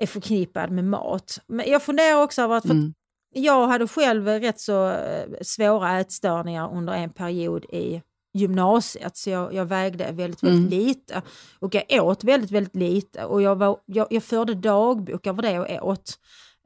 är 0.04 0.06
förknippad 0.06 0.70
med 0.70 0.84
mat. 0.84 1.40
Men 1.46 1.70
jag 1.70 1.82
funderar 1.82 2.22
också 2.22 2.42
över 2.42 2.56
att, 2.56 2.64
Mm. 2.64 2.94
jag 3.34 3.66
hade 3.68 3.88
själv 3.88 4.26
rätt 4.28 4.60
så 4.60 4.90
eh, 4.90 5.24
svåra 5.42 6.00
ätstörningar 6.00 6.72
under 6.76 6.92
en 6.92 7.10
period 7.10 7.64
i 7.64 8.02
gymnasiet 8.34 9.16
så 9.16 9.30
jag, 9.30 9.54
jag 9.54 9.64
vägde 9.64 10.04
väldigt, 10.12 10.42
väldigt 10.42 10.72
Mm. 10.72 10.86
lite 10.86 11.22
och 11.58 11.74
jag 11.88 12.06
åt 12.06 12.24
väldigt, 12.24 12.50
väldigt 12.50 12.76
lite 12.76 13.24
och 13.24 13.42
jag, 13.42 13.56
var, 13.56 13.76
jag, 13.86 14.06
jag 14.10 14.22
förde 14.22 14.54
dagbok 14.54 15.26
över 15.26 15.42
det 15.42 15.50
jag 15.52 15.84
åt. 15.84 16.18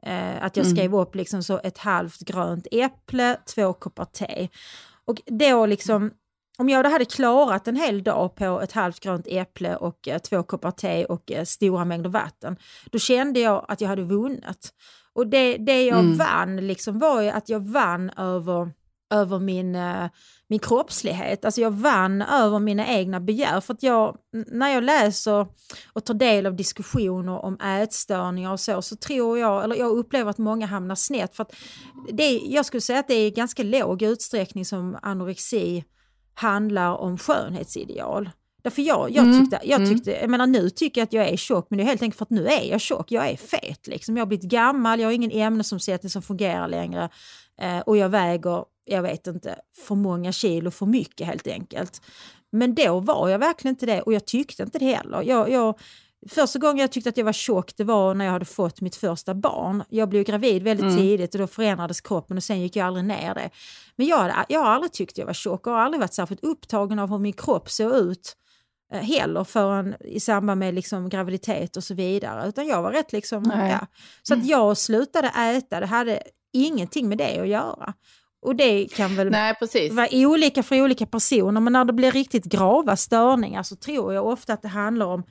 Eh, 0.03 0.43
att 0.43 0.57
jag 0.57 0.65
Mm. 0.65 0.75
skrev 0.77 0.95
upp 0.95 1.15
liksom 1.15 1.43
så 1.43 1.59
ett 1.63 1.77
halvt 1.77 2.19
grönt 2.19 2.67
äpple, 2.71 3.37
två 3.55 3.73
koppar 3.73 4.05
te. 4.05 4.47
Och 5.05 5.21
då 5.25 5.65
liksom, 5.65 6.11
om 6.59 6.69
jag 6.69 6.83
då 6.85 6.89
hade 6.89 7.05
klarat 7.05 7.67
en 7.67 7.75
hel 7.75 8.03
dag 8.03 8.35
på 8.35 8.61
ett 8.61 8.71
halvt 8.71 8.99
grönt 8.99 9.27
äpple 9.27 9.75
och 9.75 10.07
eh, 10.07 10.17
två 10.19 10.43
koppar 10.43 10.71
te 10.71 11.05
och 11.05 11.31
eh, 11.31 11.43
stora 11.43 11.85
mängder 11.85 12.09
vatten, 12.09 12.57
då 12.91 12.99
kände 12.99 13.39
jag 13.39 13.65
att 13.67 13.81
jag 13.81 13.89
hade 13.89 14.03
vunnit. 14.03 14.69
Och 15.13 15.27
det, 15.27 15.57
det 15.57 15.85
jag 15.85 15.99
Mm. 15.99 16.17
vann 16.17 16.67
liksom 16.67 16.99
var 16.99 17.21
ju 17.21 17.29
att 17.29 17.49
jag 17.49 17.59
vann 17.59 18.09
över, 18.09 18.71
över 19.13 19.39
min, 19.39 19.75
eh, 19.75 20.09
min 20.47 20.59
kroppslighet. 20.59 21.45
Alltså 21.45 21.61
jag 21.61 21.71
vann 21.71 22.21
över 22.21 22.59
mina 22.59 22.87
egna 22.87 23.19
begär. 23.19 23.61
För 23.61 23.73
att 23.73 23.83
jag, 23.83 24.17
när 24.47 24.69
jag 24.69 24.83
läser 24.83 25.47
och 25.93 26.05
tar 26.05 26.13
del 26.13 26.45
av 26.45 26.55
diskussioner 26.55 27.45
om 27.45 27.59
ätstörningar 27.59 28.51
och 28.51 28.59
så, 28.59 28.81
så 28.81 28.95
tror 28.95 29.39
jag, 29.39 29.63
eller 29.63 29.75
jag 29.75 29.91
upplever 29.91 30.29
att 30.29 30.37
många 30.37 30.65
hamnar 30.65 30.95
snett. 30.95 31.35
För 31.35 31.43
att 31.43 31.55
det, 32.11 32.31
jag 32.37 32.65
skulle 32.65 32.81
säga 32.81 32.99
att 32.99 33.07
det 33.07 33.13
är 33.15 33.31
ganska 33.31 33.63
låg 33.63 34.01
utsträckning 34.01 34.65
som 34.65 34.97
anorexi 35.01 35.83
handlar 36.33 36.91
om 36.97 37.17
skönhetsideal. 37.17 38.29
Därför 38.61 38.81
jag, 38.81 39.11
jag 39.11 39.25
Mm, 39.25 39.39
tyckte, 39.41 39.59
jag 39.63 39.81
mm. 39.81 39.89
tyckte, 39.89 40.11
jag 40.11 40.29
menar 40.29 40.47
nu 40.47 40.69
tycker 40.69 41.01
jag 41.01 41.05
att 41.05 41.13
jag 41.13 41.27
är 41.29 41.37
tjock, 41.37 41.67
men 41.69 41.77
det 41.77 41.83
är 41.83 41.85
helt 41.85 42.01
enkelt 42.01 42.17
för 42.17 42.25
att 42.25 42.29
nu 42.29 42.47
är 42.47 42.63
jag 42.63 42.81
tjock. 42.81 43.11
Jag 43.11 43.29
är 43.29 43.37
fet 43.37 43.87
liksom. 43.87 44.17
Jag 44.17 44.21
har 44.21 44.27
blivit 44.27 44.49
gammal, 44.51 44.99
jag 44.99 45.07
har 45.07 45.13
ingen 45.13 45.31
ämnesomsättning 45.31 46.09
som 46.09 46.21
fungerar 46.21 46.67
längre. 46.67 47.09
Eh, 47.61 47.79
och 47.79 47.97
jag 47.97 48.09
väger, 48.09 48.63
jag 48.85 49.01
vet 49.01 49.27
inte, 49.27 49.55
för 49.87 49.95
många 49.95 50.31
kilo 50.31 50.71
för 50.71 50.85
mycket 50.85 51.27
helt 51.27 51.47
enkelt. 51.47 52.01
Men 52.51 52.75
då 52.75 52.99
var 52.99 53.29
jag 53.29 53.39
verkligen 53.39 53.73
inte 53.73 53.85
det 53.85 54.01
och 54.01 54.13
jag 54.13 54.25
tyckte 54.25 54.63
inte 54.63 54.79
det 54.79 54.85
heller. 54.85 55.23
Jag, 55.23 55.49
jag, 55.49 55.79
första 56.29 56.59
gången 56.59 56.77
jag 56.77 56.91
tyckte 56.91 57.09
att 57.09 57.17
jag 57.17 57.25
var 57.25 57.33
tjock 57.33 57.71
det 57.77 57.83
var 57.83 58.13
när 58.13 58.25
jag 58.25 58.31
hade 58.31 58.45
fått 58.45 58.81
mitt 58.81 58.95
första 58.95 59.33
barn. 59.33 59.83
Jag 59.89 60.09
blev 60.09 60.23
gravid 60.23 60.63
väldigt 60.63 60.83
Mm. 60.85 60.97
tidigt 60.97 61.35
och 61.35 61.39
då 61.41 61.47
förändrades 61.47 62.01
kroppen 62.01 62.37
och 62.37 62.43
sen 62.43 62.61
gick 62.61 62.75
jag 62.75 62.87
aldrig 62.87 63.05
ner 63.05 63.33
det. 63.35 63.49
Men 63.95 64.07
jag, 64.07 64.17
hade- 64.17 64.45
jag 64.49 64.59
har 64.59 64.67
aldrig 64.71 64.91
tyckt 64.91 65.17
jag 65.17 65.25
var 65.25 65.33
tjock 65.33 65.67
och 65.67 65.73
har 65.73 65.79
aldrig 65.79 65.99
varit 66.01 66.13
särskilt 66.13 66.43
upptagen 66.43 66.99
av 66.99 67.09
hur 67.09 67.17
min 67.17 67.33
kropp 67.33 67.69
såg 67.69 67.95
ut 67.95 68.35
eh, 68.93 68.99
heller 69.01 69.43
förrän 69.43 69.95
i 69.99 70.19
samband 70.19 70.59
med 70.59 70.73
liksom 70.73 71.09
graviditet 71.09 71.77
och 71.77 71.83
så 71.83 71.93
vidare. 71.93 72.49
Utan 72.49 72.67
jag 72.67 72.81
var 72.81 72.91
rätt 72.91 73.11
liksom, 73.13 73.43
Nej. 73.43 73.71
ja. 73.71 73.87
Så 74.23 74.33
att 74.33 74.45
jag 74.45 74.77
slutade 74.77 75.27
äta, 75.27 75.79
det 75.79 75.85
hade 75.85 76.21
ingenting 76.53 77.09
med 77.09 77.17
det 77.17 77.39
att 77.39 77.47
göra. 77.47 77.93
Och 78.41 78.55
det 78.55 78.87
kan 78.87 79.15
väl 79.15 79.29
Nej, 79.29 79.55
vara 79.91 80.07
olika 80.13 80.63
för 80.63 80.81
olika 80.81 81.05
personer, 81.05 81.61
men 81.61 81.73
när 81.73 81.85
det 81.85 81.93
blir 81.93 82.11
riktigt 82.11 82.43
grava 82.45 82.95
störningar 82.95 83.63
så 83.63 83.75
tror 83.75 84.13
jag 84.13 84.27
ofta 84.27 84.53
att 84.53 84.61
det 84.61 84.67
handlar 84.67 85.05
om 85.05 85.23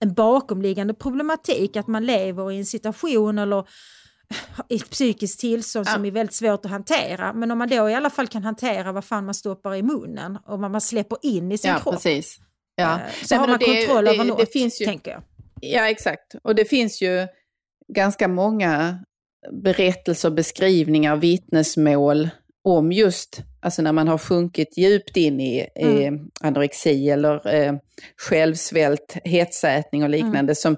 en 0.00 0.14
bakomliggande 0.14 0.94
problematik, 0.94 1.76
att 1.76 1.86
man 1.86 2.06
lever 2.06 2.52
i 2.52 2.58
en 2.58 2.66
situation 2.66 3.38
eller 3.38 3.64
i 4.68 4.76
ett 4.76 4.90
psykiskt 4.90 5.40
tillstånd 5.40 5.88
som 5.88 6.04
Ja. 6.04 6.10
är 6.10 6.12
väldigt 6.14 6.34
svårt 6.36 6.64
att 6.64 6.70
hantera. 6.70 7.32
Men 7.32 7.50
om 7.50 7.58
man 7.58 7.68
då 7.68 7.90
i 7.90 7.94
alla 7.94 8.10
fall 8.10 8.26
kan 8.28 8.44
hantera 8.44 8.92
vad 8.92 9.04
fan 9.04 9.24
man 9.24 9.34
stoppar 9.34 9.74
i 9.74 9.82
munnen 9.82 10.38
och 10.46 10.60
vad 10.60 10.70
man 10.70 10.80
släpper 10.80 11.18
in 11.22 11.52
i 11.52 11.58
sin 11.58 11.70
Ja, 11.70 11.78
kropp, 11.78 11.94
precis. 11.94 12.38
Ja. 12.76 12.92
eh, 12.94 12.98
så 13.24 13.34
Nej, 13.34 13.40
har 13.40 13.48
man 13.48 13.58
det- 13.58 13.64
kontroll 13.64 14.04
det- 14.04 14.10
över 14.10 14.24
det 14.24 14.30
något, 14.30 14.52
finns 14.52 14.80
ju- 14.80 14.84
tänker 14.86 15.10
jag. 15.10 15.22
Ja, 15.60 15.88
exakt. 15.90 16.34
Och 16.42 16.54
det 16.54 16.64
finns 16.64 17.02
ju 17.02 17.26
ganska 17.94 18.28
många 18.28 18.98
berättelser, 19.52 20.30
beskrivningar, 20.30 21.16
vittnesmål 21.16 22.30
om 22.64 22.92
just 22.92 23.42
alltså 23.62 23.82
när 23.82 23.92
man 23.92 24.08
har 24.08 24.18
sjunkit 24.18 24.78
djupt 24.78 25.16
in 25.16 25.40
i 25.40 25.66
eh, 25.74 26.12
anorexi 26.40 27.10
eller 27.10 27.54
eh, 27.54 27.74
självsvält, 28.16 29.16
hetsätning 29.24 30.02
och 30.02 30.10
liknande 30.10 30.54
som, 30.54 30.76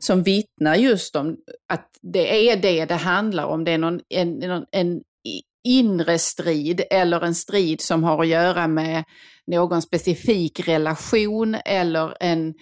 som 0.00 0.22
vittnar 0.22 0.74
just 0.74 1.16
om 1.16 1.36
att 1.68 1.88
det 2.02 2.48
är 2.50 2.56
det 2.56 2.84
det 2.84 2.94
handlar 2.94 3.44
om. 3.44 3.64
Det 3.64 3.70
är 3.70 3.78
någon, 3.78 4.00
en, 4.08 4.42
en 4.72 4.96
i- 4.96 5.42
inre 5.68 6.18
strid 6.18 6.82
eller 6.90 7.20
en 7.24 7.34
strid 7.34 7.80
som 7.80 8.04
har 8.04 8.20
att 8.22 8.28
göra 8.28 8.68
med 8.68 9.04
någon 9.46 9.82
specifik 9.82 10.68
relation 10.68 11.56
eller 11.64 12.16
en, 12.20 12.54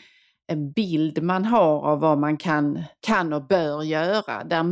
en 0.53 0.73
bild 0.73 1.23
man 1.23 1.45
har 1.45 1.87
av 1.87 2.01
vad 2.01 2.19
man 2.19 2.37
kan, 2.37 2.83
kan 3.07 3.33
och 3.33 3.47
bör 3.47 3.83
göra. 3.83 4.45
Där 4.45 4.63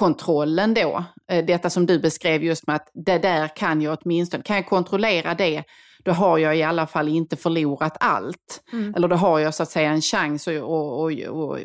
matkontrollen 0.00 0.74
då, 0.74 1.04
eh, 1.30 1.44
detta 1.44 1.70
som 1.70 1.86
du 1.86 1.98
beskrev 1.98 2.44
just 2.44 2.66
med 2.66 2.76
att 2.76 2.90
det 2.94 3.18
där 3.18 3.48
kan 3.56 3.82
jag 3.82 3.98
åtminstone, 4.02 4.42
kan 4.42 4.56
jag 4.56 4.66
kontrollera 4.66 5.34
det, 5.34 5.64
då 6.04 6.12
har 6.12 6.38
jag 6.38 6.56
i 6.56 6.62
alla 6.62 6.86
fall 6.86 7.08
inte 7.08 7.36
förlorat 7.36 7.96
allt. 8.00 8.62
Mm. 8.72 8.94
Eller 8.94 9.08
då 9.08 9.16
har 9.16 9.38
jag 9.38 9.54
så 9.54 9.62
att 9.62 9.70
säga 9.70 9.90
en 9.90 10.00
chans 10.00 10.48
att, 10.48 10.54
att, 10.54 10.62
att, 10.62 11.52
att 11.52 11.60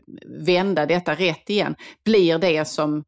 vända 0.48 0.86
detta 0.86 1.13
rätt 1.13 1.50
igen. 1.50 1.76
Blir 2.06 2.38
det 2.38 2.65
som 2.65 3.04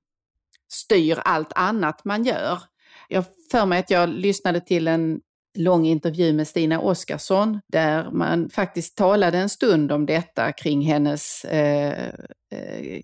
styr 0.69 1.19
allt 1.25 1.53
annat 1.55 2.05
man 2.05 2.23
gör. 2.23 2.59
Jag 3.07 3.23
för 3.51 3.65
mig 3.65 3.79
att 3.79 3.89
jag 3.89 4.09
lyssnade 4.09 4.61
till 4.61 4.87
en 4.87 5.19
lång 5.57 5.85
intervju 5.85 6.33
med 6.33 6.47
Stina 6.47 6.79
Oskarsson 6.79 7.59
där 7.67 8.11
man 8.11 8.49
faktiskt 8.49 8.97
talade 8.97 9.37
en 9.37 9.49
stund 9.49 9.91
om 9.91 10.05
detta 10.05 10.51
kring 10.51 10.81
hennes 10.81 11.45
eh, 11.45 12.07
eh, 12.51 13.01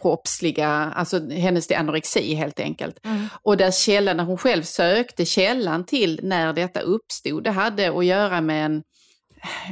kroppsliga, 0.00 0.68
alltså 0.68 1.28
hennes 1.30 1.70
anorexi 1.70 2.34
helt 2.34 2.60
enkelt. 2.60 3.04
Mm. 3.04 3.26
Och 3.42 3.56
där 3.56 3.70
källan, 3.70 4.16
när 4.16 4.24
hon 4.24 4.38
själv 4.38 4.62
sökte 4.62 5.24
källan 5.24 5.86
till 5.86 6.20
när 6.22 6.52
detta 6.52 6.80
uppstod, 6.80 7.44
det 7.44 7.50
hade 7.50 7.98
att 7.98 8.04
göra 8.04 8.40
med 8.40 8.66
en, 8.66 8.82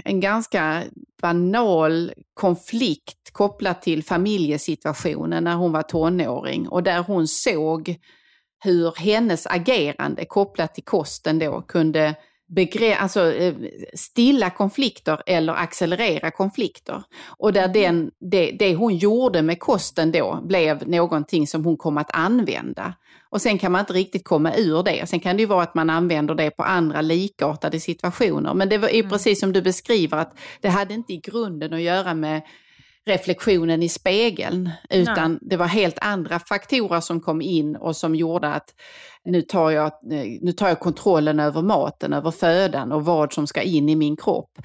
en 0.05 0.21
ganska 0.21 0.83
banal 1.23 2.13
konflikt 2.35 3.33
kopplat 3.33 3.83
till 3.83 4.05
familjesituationen 4.05 5.45
när 5.45 5.55
hon 5.55 5.73
var 5.73 5.83
tonåring 5.83 6.69
och 6.69 6.83
där 6.83 6.99
hon 6.99 7.29
såg 7.29 7.97
hur 8.65 8.95
hennes 8.97 9.47
agerande 9.47 10.25
kopplat 10.25 10.75
till 10.75 10.85
kosten 10.85 11.39
då 11.39 11.63
kunde 11.63 12.15
begre- 12.49 12.97
alltså, 12.97 13.33
eh, 13.33 13.55
stilla 13.95 14.51
konflikter 14.51 15.23
eller 15.27 15.53
accelerera 15.53 16.31
konflikter. 16.31 17.03
Och 17.39 17.53
där 17.53 17.69
den, 17.69 18.11
det, 18.21 18.51
det 18.59 18.75
hon 18.75 18.97
gjorde 18.97 19.43
med 19.43 19.61
kosten 19.61 20.13
då 20.13 20.41
blev 20.43 20.89
någonting 20.89 21.47
som 21.47 21.65
hon 21.65 21.77
kom 21.77 21.99
att 21.99 22.17
använda. 22.17 22.95
Och 23.31 23.43
sen 23.43 23.59
kan 23.59 23.73
man 23.73 23.81
inte 23.81 23.93
riktigt 23.93 24.25
komma 24.25 24.57
ur 24.57 24.83
det. 24.83 25.09
Sen 25.09 25.21
kan 25.21 25.37
det 25.37 25.41
ju 25.41 25.47
vara 25.47 25.63
att 25.63 25.75
man 25.75 25.91
använder 25.91 26.35
det 26.35 26.51
på 26.51 26.63
andra 26.63 27.01
likartade 27.01 27.81
situationer. 27.81 28.55
Men 28.55 28.69
det 28.69 28.79
var 28.79 28.89
ju 28.89 29.09
precis 29.09 29.41
som 29.41 29.53
du 29.53 29.63
beskriver 29.63 30.19
att 30.19 30.39
det 30.61 30.69
hade 30.69 30.95
inte 30.95 31.13
i 31.13 31.17
grunden 31.17 31.73
att 31.73 31.81
göra 31.81 32.15
med 32.15 32.43
reflektionen 33.07 33.83
i 33.83 33.89
spegeln, 33.89 34.71
utan 34.91 35.39
det 35.43 35.57
var 35.57 35.67
helt 35.67 35.99
andra 36.01 36.39
faktorer 36.39 37.01
som 37.01 37.21
kom 37.21 37.43
in 37.43 37.77
och 37.77 37.97
som 37.97 38.15
gjorde 38.15 38.49
att 38.49 38.75
nu 39.25 39.43
tar, 39.43 39.71
jag, 39.71 39.93
nu 40.41 40.53
tar 40.53 40.69
jag 40.69 40.81
kontrollen 40.81 41.41
över 41.41 41.63
maten, 41.63 42.13
över 42.13 42.31
födan 42.31 42.93
och 42.93 43.05
vad 43.05 43.33
som 43.33 43.47
ska 43.47 43.63
in 43.63 43.89
i 43.89 43.97
min 43.97 44.17
kropp. 44.17 44.59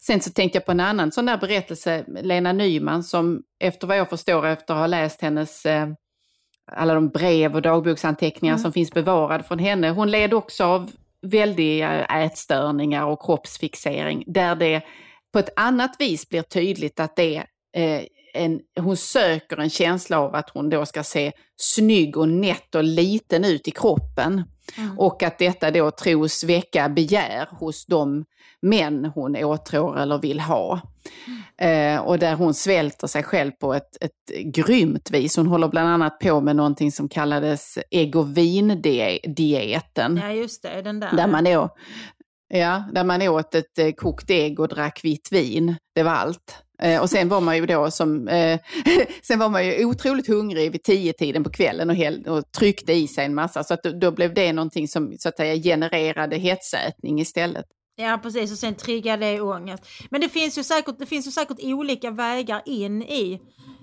Sen 0.00 0.20
så 0.20 0.30
tänkte 0.30 0.56
jag 0.56 0.66
på 0.66 0.72
en 0.72 0.80
annan 0.80 1.12
sån 1.12 1.26
där 1.26 1.36
berättelse, 1.38 2.04
Lena 2.22 2.52
Nyman 2.52 3.04
som 3.04 3.42
efter 3.60 3.86
vad 3.86 3.98
jag 3.98 4.10
förstår 4.10 4.46
efter 4.46 4.74
att 4.74 4.80
ha 4.80 4.86
läst 4.86 5.22
hennes 5.22 5.66
eh, 5.66 5.88
alla 6.72 6.94
de 6.94 7.08
brev 7.08 7.54
och 7.54 7.62
dagboksanteckningar 7.62 8.54
Mm. 8.54 8.62
som 8.62 8.72
finns 8.72 8.92
bevarade 8.92 9.44
från 9.44 9.58
henne, 9.58 9.90
hon 9.90 10.10
led 10.10 10.34
också 10.34 10.64
av 10.64 10.90
väldiga 11.22 12.04
ätstörningar 12.04 13.04
och 13.04 13.22
kroppsfixering 13.22 14.24
där 14.26 14.54
det 14.54 14.82
på 15.32 15.38
ett 15.38 15.52
annat 15.56 15.96
vis 15.98 16.28
blir 16.28 16.42
tydligt 16.42 17.00
att 17.00 17.16
det 17.16 17.36
eh, 17.36 17.42
en, 18.34 18.60
hon 18.80 18.96
söker 18.96 19.56
en 19.56 19.70
känsla 19.70 20.20
av 20.20 20.34
att 20.34 20.50
hon 20.50 20.70
då 20.70 20.86
ska 20.86 21.02
se 21.02 21.32
snygg 21.56 22.16
och 22.16 22.28
nätt 22.28 22.74
och 22.74 22.84
liten 22.84 23.44
ut 23.44 23.68
i 23.68 23.70
kroppen. 23.70 24.42
Mm. 24.76 24.98
Och 24.98 25.22
att 25.22 25.38
detta 25.38 25.70
då 25.70 25.90
tros 25.90 26.44
väcka 26.44 26.88
begär 26.88 27.48
hos 27.50 27.86
de 27.86 28.24
män 28.62 29.04
hon 29.14 29.36
åtrår 29.36 29.98
eller 29.98 30.18
vill 30.18 30.40
ha. 30.40 30.80
Eh, 31.60 32.00
och 32.00 32.18
där 32.18 32.34
hon 32.34 32.54
svälter 32.54 33.06
sig 33.06 33.22
själv 33.22 33.50
på 33.50 33.74
ett, 33.74 33.96
ett 34.00 34.54
grymt 34.54 35.10
vis. 35.10 35.36
Hon 35.36 35.46
håller 35.46 35.68
bland 35.68 35.88
annat 35.88 36.18
på 36.18 36.40
med 36.40 36.56
någonting 36.56 36.92
som 36.92 37.08
kallades 37.08 37.78
ägg 37.90 38.16
och 38.16 38.36
vin-dieten. 38.36 40.20
Ja 40.22 40.32
just 40.32 40.62
det, 40.62 40.82
den 40.82 41.00
där. 41.00 41.16
Där 41.16 41.26
man, 41.26 41.46
åt, 41.46 41.74
ja, 42.48 42.84
där 42.92 43.04
man 43.04 43.22
åt 43.22 43.54
ett 43.54 43.78
eh, 43.78 43.92
kokt 43.92 44.30
ägg 44.30 44.60
och 44.60 44.68
drack 44.68 45.00
vitt 45.04 45.28
vin. 45.32 45.76
Det 45.94 46.02
var 46.02 46.12
allt. 46.12 46.64
Eh, 46.82 47.00
och 47.00 47.10
sen 47.10 47.28
var 47.28 47.40
man 47.40 47.56
ju 47.56 47.66
då 47.66 47.90
som, 47.90 48.28
eh, 48.28 48.60
sen 49.22 49.38
var 49.38 49.48
man 49.48 49.66
ju 49.66 49.84
otroligt 49.84 50.28
hungrig 50.28 50.72
vid 50.72 50.82
tio 50.82 51.12
tiden 51.12 51.44
på 51.44 51.50
kvällen 51.50 51.90
och, 51.90 51.96
hel, 51.96 52.28
och 52.28 52.52
tryckte 52.52 52.92
i 52.92 53.08
sig 53.08 53.24
en 53.24 53.34
massa. 53.34 53.64
Så 53.64 53.74
att 53.74 53.82
då, 53.82 53.90
då 53.90 54.10
blev 54.10 54.34
det 54.34 54.52
någonting 54.52 54.88
som 54.88 55.14
så 55.18 55.28
att 55.28 55.36
säga 55.36 55.62
genererade 55.62 56.36
hetsätning 56.36 57.20
istället. 57.20 57.66
Ja 57.96 58.20
precis 58.22 58.52
och 58.52 58.58
sen 58.58 58.74
triggar 58.74 59.16
det 59.16 59.40
ångest. 59.40 59.82
Men 60.10 60.20
det 60.20 60.28
finns 60.28 60.58
ju 60.58 60.62
säkert, 60.62 60.98
det 60.98 61.06
finns 61.06 61.26
ju 61.26 61.30
säkert 61.30 61.58
olika 61.62 62.10
vägar 62.10 62.62
in 62.66 63.02
i, 63.02 63.40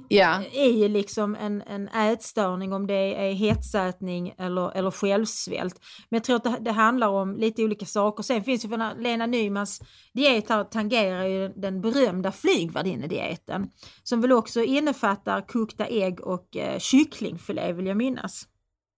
Ja, 0.09 0.43
i 0.43 0.87
liksom 0.87 1.35
en, 1.35 1.61
en 1.61 1.87
ätstörning 1.87 2.73
om 2.73 2.87
det 2.87 3.15
är 3.15 3.33
hetsätning 3.33 4.33
eller, 4.37 4.77
eller 4.77 4.91
självsvält. 4.91 5.79
Men 6.09 6.17
jag 6.17 6.23
tror 6.23 6.35
att 6.35 6.43
det, 6.43 6.57
det 6.61 6.71
handlar 6.71 7.07
om 7.07 7.35
lite 7.35 7.63
olika 7.63 7.85
saker. 7.85 8.23
Sen 8.23 8.43
finns 8.43 8.65
ju 8.65 8.69
för 8.69 9.01
Lena 9.01 9.25
Nymans 9.25 9.81
diet 10.13 10.49
här 10.49 10.63
tangerar 10.63 11.25
ju 11.25 11.49
den 11.49 11.81
berömda 11.81 12.31
flygvärdinnedieten. 12.31 13.69
Som 14.03 14.21
väl 14.21 14.31
också 14.31 14.63
innefattar 14.63 15.41
kokta 15.41 15.85
ägg 15.85 16.21
och 16.21 16.55
eh, 16.55 16.79
kycklingfilé 16.79 17.73
vill 17.73 17.85
jag 17.85 17.97
minnas. 17.97 18.47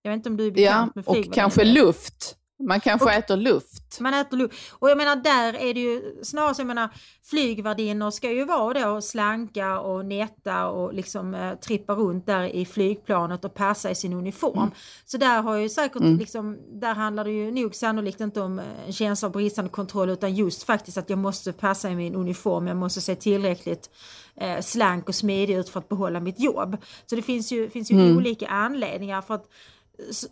Jag 0.02 0.12
vet 0.12 0.18
inte 0.18 0.30
om 0.30 0.38
du 0.38 0.48
är 0.48 0.48
ja 0.48 0.54
bekant 0.54 0.96
med 0.96 1.08
och 1.08 1.14
flygvärdinnediet? 1.14 1.36
kanske 1.36 1.64
luft. 1.64 2.38
Man 2.60 2.80
kanske 2.80 3.06
Och- 3.06 3.12
äter 3.14 3.38
luft. 3.38 4.00
Man 4.00 4.14
äter 4.14 4.38
luft. 4.38 4.56
Och 4.74 4.90
jag 4.90 4.98
menar 4.98 5.16
där 5.16 5.54
är 5.54 5.74
det 5.74 5.80
ju 5.80 6.24
snarare 6.24 6.56
så, 6.56 6.62
jag 6.62 6.68
menar 6.68 6.90
flygvärdinnor 7.24 8.12
ska 8.12 8.32
ju 8.32 8.46
vara 8.46 8.86
då 8.94 9.02
slanka 9.02 9.80
och 9.80 10.06
nätta 10.06 10.68
och 10.68 10.94
liksom 10.94 11.34
eh, 11.36 11.56
trippa 11.56 11.94
runt 11.94 12.26
där 12.26 12.44
i 12.44 12.66
flygplanet 12.66 13.46
och 13.46 13.54
passa 13.54 13.92
i 13.92 13.96
sin 13.96 14.14
uniform. 14.14 14.72
Så 15.06 15.18
där 15.18 15.42
har 15.42 15.56
ju 15.56 15.70
säkert 15.70 16.02
Mm. 16.02 16.18
liksom, 16.18 16.58
där 16.80 16.94
handlar 16.94 17.24
det 17.24 17.32
ju 17.32 17.52
nog 17.52 17.76
sannolikt 17.76 18.22
inte 18.22 18.42
om 18.42 18.60
eh, 18.60 18.66
en 18.86 18.94
känsla 18.94 19.26
av 19.26 19.32
bristande 19.32 19.70
kontroll 19.70 20.10
utan 20.10 20.36
just 20.36 20.64
faktiskt 20.64 20.98
att 20.98 21.10
jag 21.10 21.20
måste 21.20 21.54
passa 21.54 21.90
i 21.90 21.96
min 21.96 22.16
uniform, 22.16 22.68
jag 22.68 22.78
måste 22.78 23.02
se 23.02 23.16
tillräckligt 23.16 23.90
eh, 24.36 24.62
slank 24.62 25.10
och 25.10 25.16
smidig 25.16 25.56
ut 25.58 25.70
för 25.70 25.80
att 25.80 25.90
behålla 25.90 26.20
mitt 26.20 26.40
jobb. 26.40 26.78
Så 27.06 27.16
det 27.16 27.22
finns 27.22 27.52
ju, 27.52 27.70
finns 27.70 27.92
ju 27.92 27.96
Mm. 28.02 28.18
olika 28.18 28.48
anledningar 28.48 29.22
för 29.22 29.34
att 29.34 29.46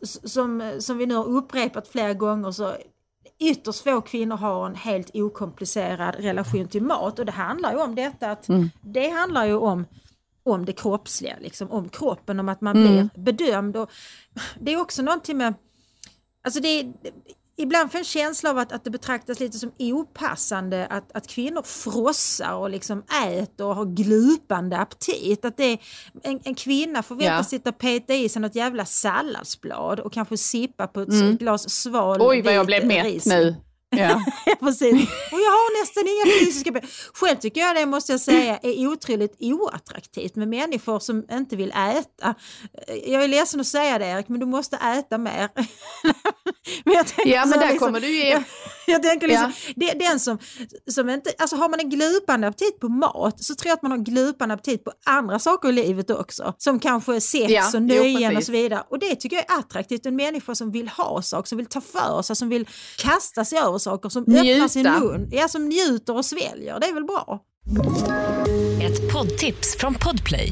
som, 0.03 0.71
som 0.79 0.97
vi 0.97 1.05
nu 1.05 1.15
har 1.15 1.25
upprepat 1.25 1.87
flera 1.87 2.13
gånger 2.13 2.51
så 2.51 2.75
ytterst 3.39 3.83
få 3.83 4.01
kvinnor 4.01 4.35
har 4.35 4.65
en 4.65 4.75
helt 4.75 5.11
okomplicerad 5.13 6.15
relation 6.15 6.67
till 6.67 6.83
mat 6.83 7.19
och 7.19 7.25
det 7.25 7.31
handlar 7.31 7.71
ju 7.73 7.81
om 7.81 7.95
detta 7.95 8.31
att 8.31 8.49
Mm. 8.49 8.69
det 8.81 9.09
handlar 9.09 9.45
ju 9.45 9.53
om 9.55 9.85
om 10.47 10.65
det 10.65 10.73
kroppsliga, 10.73 11.35
liksom, 11.41 11.71
om 11.71 11.89
kroppen, 11.89 12.39
om 12.39 12.49
att 12.49 12.61
man 12.61 12.77
Mm. 12.77 13.09
blir 13.13 13.23
bedömd. 13.23 13.77
Och 13.77 13.91
det 14.59 14.73
är 14.73 14.81
också 14.81 15.01
någonting 15.01 15.37
med, 15.37 15.53
alltså 16.43 16.59
det 16.59 16.93
ibland 17.57 17.91
får 17.91 17.97
en 17.99 18.03
känsla 18.05 18.49
av 18.49 18.57
att, 18.57 18.71
att 18.71 18.83
det 18.83 18.89
betraktas 18.89 19.39
lite 19.39 19.57
som 19.59 19.71
opassande 19.79 20.87
att, 20.89 21.11
att 21.15 21.27
kvinnor 21.27 21.61
frossar 21.61 22.53
och 22.53 22.69
liksom 22.69 23.03
äter 23.27 23.65
och 23.67 23.75
har 23.75 23.85
glupande 23.85 24.77
aptit. 24.77 25.45
Att 25.45 25.57
det 25.57 25.63
är, 25.63 25.77
en, 26.23 26.39
en 26.43 26.55
kvinna 26.55 27.03
förväntas 27.03 27.37
Ja. 27.37 27.43
sitta 27.43 27.69
och 27.69 27.77
peta 27.77 28.13
i 28.13 28.29
sig 28.29 28.41
något 28.41 28.55
jävla 28.55 28.85
salladsblad 28.85 29.99
och 29.99 30.13
kanske 30.13 30.37
sippa 30.37 30.87
på 30.87 31.01
ett 31.01 31.09
Mm. 31.09 31.37
glas 31.37 31.69
sval 31.69 32.17
Oj, 32.21 32.41
vad 32.41 32.53
jag 32.53 32.65
blev 32.65 32.85
mätt 32.87 33.25
nu. 33.25 33.55
Ja. 33.97 34.21
Ja, 34.45 34.55
precis. 34.59 34.93
Och 35.31 35.39
jag 35.39 35.51
har 35.51 35.81
nästan 35.81 36.03
inga 36.07 36.39
fysiska 36.39 36.71
be- 36.71 36.81
Själv 37.13 37.37
tycker 37.37 37.61
jag 37.61 37.75
det 37.75 37.85
måste 37.85 38.11
jag 38.11 38.21
säga 38.21 38.57
är 38.63 38.87
otroligt 38.87 39.35
oattraktivt 39.39 40.35
med 40.35 40.47
människor 40.47 40.99
som 40.99 41.23
inte 41.31 41.55
vill 41.55 41.71
äta. 41.71 42.35
Jag 43.05 43.23
är 43.23 43.27
ledsen 43.27 43.59
att 43.59 43.67
säga 43.67 43.99
det 43.99 44.05
Erik, 44.05 44.27
men 44.29 44.39
du 44.39 44.45
måste 44.45 44.75
äta 44.77 45.17
mer. 45.17 45.49
men 46.85 46.93
jag 46.93 47.07
tänker 47.07 47.31
ja, 47.31 47.45
men 47.45 47.59
där 47.59 47.67
liksom- 47.69 47.87
kommer 47.87 47.99
du 47.99 48.07
ge... 48.15 48.29
jag, 48.29 48.43
jag 48.87 49.03
tänker 49.03 49.27
liksom, 49.27 49.53
det, 49.75 49.91
den 49.91 50.19
som, 50.19 50.37
som 50.91 51.09
inte, 51.09 51.33
alltså 51.37 51.55
har 51.55 51.69
man 51.69 51.79
en 51.79 51.89
glupande 51.89 52.47
aptit 52.47 52.79
på 52.79 52.89
mat 52.89 53.43
så 53.43 53.55
tror 53.55 53.69
jag 53.69 53.75
att 53.75 53.81
man 53.81 53.91
har 53.91 53.97
glupande 53.97 54.55
aptit 54.55 54.83
på 54.83 54.91
andra 55.05 55.39
saker 55.39 55.69
i 55.69 55.71
livet 55.71 56.09
också. 56.09 56.53
Som 56.57 56.79
kanske 56.79 57.21
sex 57.21 57.51
Ja, 57.51 57.67
och 57.67 57.73
jo, 57.73 57.79
nöjen 57.79 58.23
och 58.29 58.29
precis. 58.31 58.45
så 58.45 58.51
vidare. 58.51 58.83
Och 58.89 58.99
det 58.99 59.15
tycker 59.15 59.35
jag 59.35 59.45
är 59.51 59.59
attraktivt, 59.59 60.05
en 60.05 60.15
människa 60.15 60.55
som 60.55 60.71
vill 60.71 60.87
ha 60.89 61.21
saker, 61.21 61.47
som 61.47 61.57
vill 61.57 61.67
ta 61.67 61.81
för 61.81 62.21
sig, 62.21 62.35
som 62.35 62.49
vill 62.49 62.67
kasta 62.97 63.45
sig 63.45 63.59
över 63.59 63.77
saker, 63.85 64.09
som 64.09 64.23
öppnar 64.23 64.67
sin 64.67 64.83
Njuta. 64.83 64.99
mun, 64.99 65.29
ja, 65.31 65.47
som 65.47 65.65
njuter 65.69 66.17
och 66.17 66.25
sväljer. 66.25 66.79
Det 66.79 66.87
är 66.87 66.93
väl 66.93 67.03
bra? 67.05 67.39
Ett 68.81 69.13
poddtips 69.13 69.77
från 69.79 69.93
Podplay. 69.93 70.51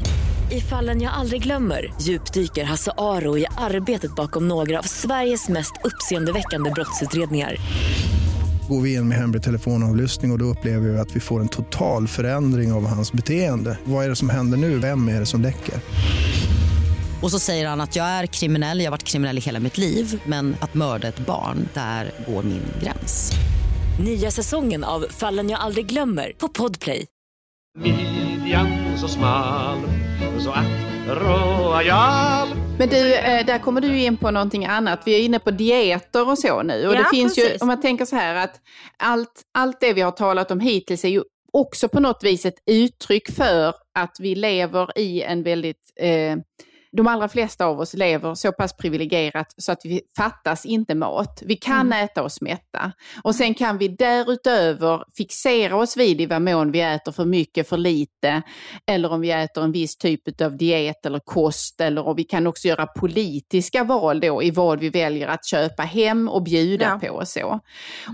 I 0.52 0.60
fallen 0.60 1.00
jag 1.02 1.12
aldrig 1.12 1.42
glömmer 1.42 1.94
djupdyker 2.00 2.64
Hasse 2.64 2.92
Aro 2.98 3.38
i 3.38 3.46
arbetet 3.56 4.14
bakom 4.16 4.48
några 4.48 4.78
av 4.78 4.82
Sveriges 4.82 5.48
mest 5.48 5.72
uppseendeväckande 5.84 6.70
brottsutredningar. 6.70 7.56
Går 8.68 8.80
vi 8.80 8.94
in 8.94 9.08
med 9.08 9.18
hemlig 9.18 9.42
telefonavlyssning 9.42 10.30
och, 10.30 10.34
och 10.34 10.38
då 10.38 10.44
upplever 10.44 10.88
vi 10.88 10.98
att 10.98 11.16
vi 11.16 11.20
får 11.20 11.40
en 11.40 11.48
total 11.48 12.08
förändring 12.08 12.72
av 12.72 12.86
hans 12.86 13.12
beteende. 13.12 13.78
Vad 13.84 14.04
är 14.04 14.08
det 14.08 14.16
som 14.16 14.30
händer 14.30 14.58
nu? 14.58 14.78
Vem 14.78 15.08
är 15.08 15.20
det 15.20 15.26
som 15.26 15.40
läcker? 15.42 15.74
Och 17.22 17.30
så 17.30 17.38
säger 17.38 17.68
han 17.68 17.80
att 17.80 17.96
jag 17.96 18.06
är 18.06 18.26
kriminell, 18.26 18.78
jag 18.78 18.86
har 18.86 18.90
varit 18.90 19.04
kriminell 19.04 19.38
i 19.38 19.40
hela 19.40 19.60
mitt 19.60 19.78
liv 19.78 20.22
men 20.26 20.56
att 20.60 20.74
mörda 20.74 21.08
ett 21.08 21.18
barn, 21.18 21.68
där 21.74 22.10
går 22.28 22.42
min 22.42 22.62
gräns. 22.82 23.32
Nya 24.04 24.30
säsongen 24.30 24.84
av 24.84 25.06
Fallen 25.10 25.50
jag 25.50 25.60
aldrig 25.60 25.86
glömmer 25.86 26.32
på 26.38 26.48
Podplay. 26.48 27.06
Midjan 27.78 28.98
så 28.98 29.08
smal 29.08 29.78
så 30.38 30.50
att 30.50 30.66
royal 31.08 32.48
Men 32.78 32.88
du, 32.88 33.14
eh, 33.14 33.46
där 33.46 33.58
kommer 33.58 33.80
du 33.80 33.88
ju 33.88 34.04
in 34.04 34.16
på 34.16 34.30
någonting 34.30 34.66
annat. 34.66 35.02
Vi 35.04 35.14
är 35.14 35.20
inne 35.24 35.38
på 35.38 35.50
dieter 35.50 36.28
och 36.28 36.38
så 36.38 36.62
nu. 36.62 36.86
Och 36.88 36.94
Ja, 36.94 36.98
det 36.98 37.08
finns 37.10 37.38
ju, 37.38 37.42
precis. 37.42 37.62
om 37.62 37.68
man 37.68 37.80
tänker 37.80 38.04
så 38.04 38.16
här 38.16 38.34
att 38.34 38.60
allt, 38.98 39.42
allt 39.54 39.80
det 39.80 39.92
vi 39.92 40.00
har 40.00 40.10
talat 40.10 40.50
om 40.50 40.60
hittills 40.60 41.04
är 41.04 41.08
ju 41.08 41.22
också 41.52 41.88
på 41.88 42.00
något 42.00 42.24
vis 42.24 42.46
ett 42.46 42.62
uttryck 42.70 43.30
för 43.32 43.74
att 43.98 44.16
vi 44.18 44.34
lever 44.34 44.98
i 44.98 45.22
en 45.22 45.42
väldigt 45.42 45.92
eh, 46.00 46.36
de 46.96 47.06
allra 47.06 47.28
flesta 47.28 47.66
av 47.66 47.80
oss 47.80 47.94
lever 47.94 48.34
så 48.34 48.52
pass 48.52 48.76
privilegierat 48.76 49.54
så 49.56 49.72
att 49.72 49.80
vi 49.84 50.00
fattas 50.16 50.66
inte 50.66 50.94
mat. 50.94 51.42
Vi 51.46 51.56
kan 51.56 51.92
äta 51.92 52.22
oss 52.22 52.40
mätta. 52.40 52.92
Och 53.22 53.34
sen 53.34 53.54
kan 53.54 53.78
vi 53.78 53.88
därutöver 53.88 55.04
fixera 55.16 55.76
oss 55.76 55.96
vid 55.96 56.20
i 56.20 56.26
vad 56.26 56.42
mån 56.42 56.72
vi 56.72 56.80
äter 56.80 57.12
för 57.12 57.24
mycket, 57.24 57.68
för 57.68 57.76
lite, 57.76 58.42
eller 58.86 59.12
om 59.12 59.20
vi 59.20 59.30
äter 59.30 59.64
en 59.64 59.72
viss 59.72 59.96
typ 59.96 60.40
av 60.40 60.56
diet 60.56 61.06
eller 61.06 61.18
kost, 61.18 61.80
eller 61.80 62.06
och 62.06 62.18
vi 62.18 62.24
kan 62.24 62.46
också 62.46 62.68
göra 62.68 62.86
politiska 62.86 63.84
val 63.84 64.20
då 64.20 64.42
i 64.42 64.50
vad 64.50 64.80
vi 64.80 64.88
väljer 64.90 65.28
att 65.28 65.46
köpa 65.46 65.82
hem 65.82 66.28
och 66.28 66.42
bjuda 66.42 66.84
Ja. 67.02 67.08
på 67.08 67.14
och 67.14 67.28
så. 67.28 67.60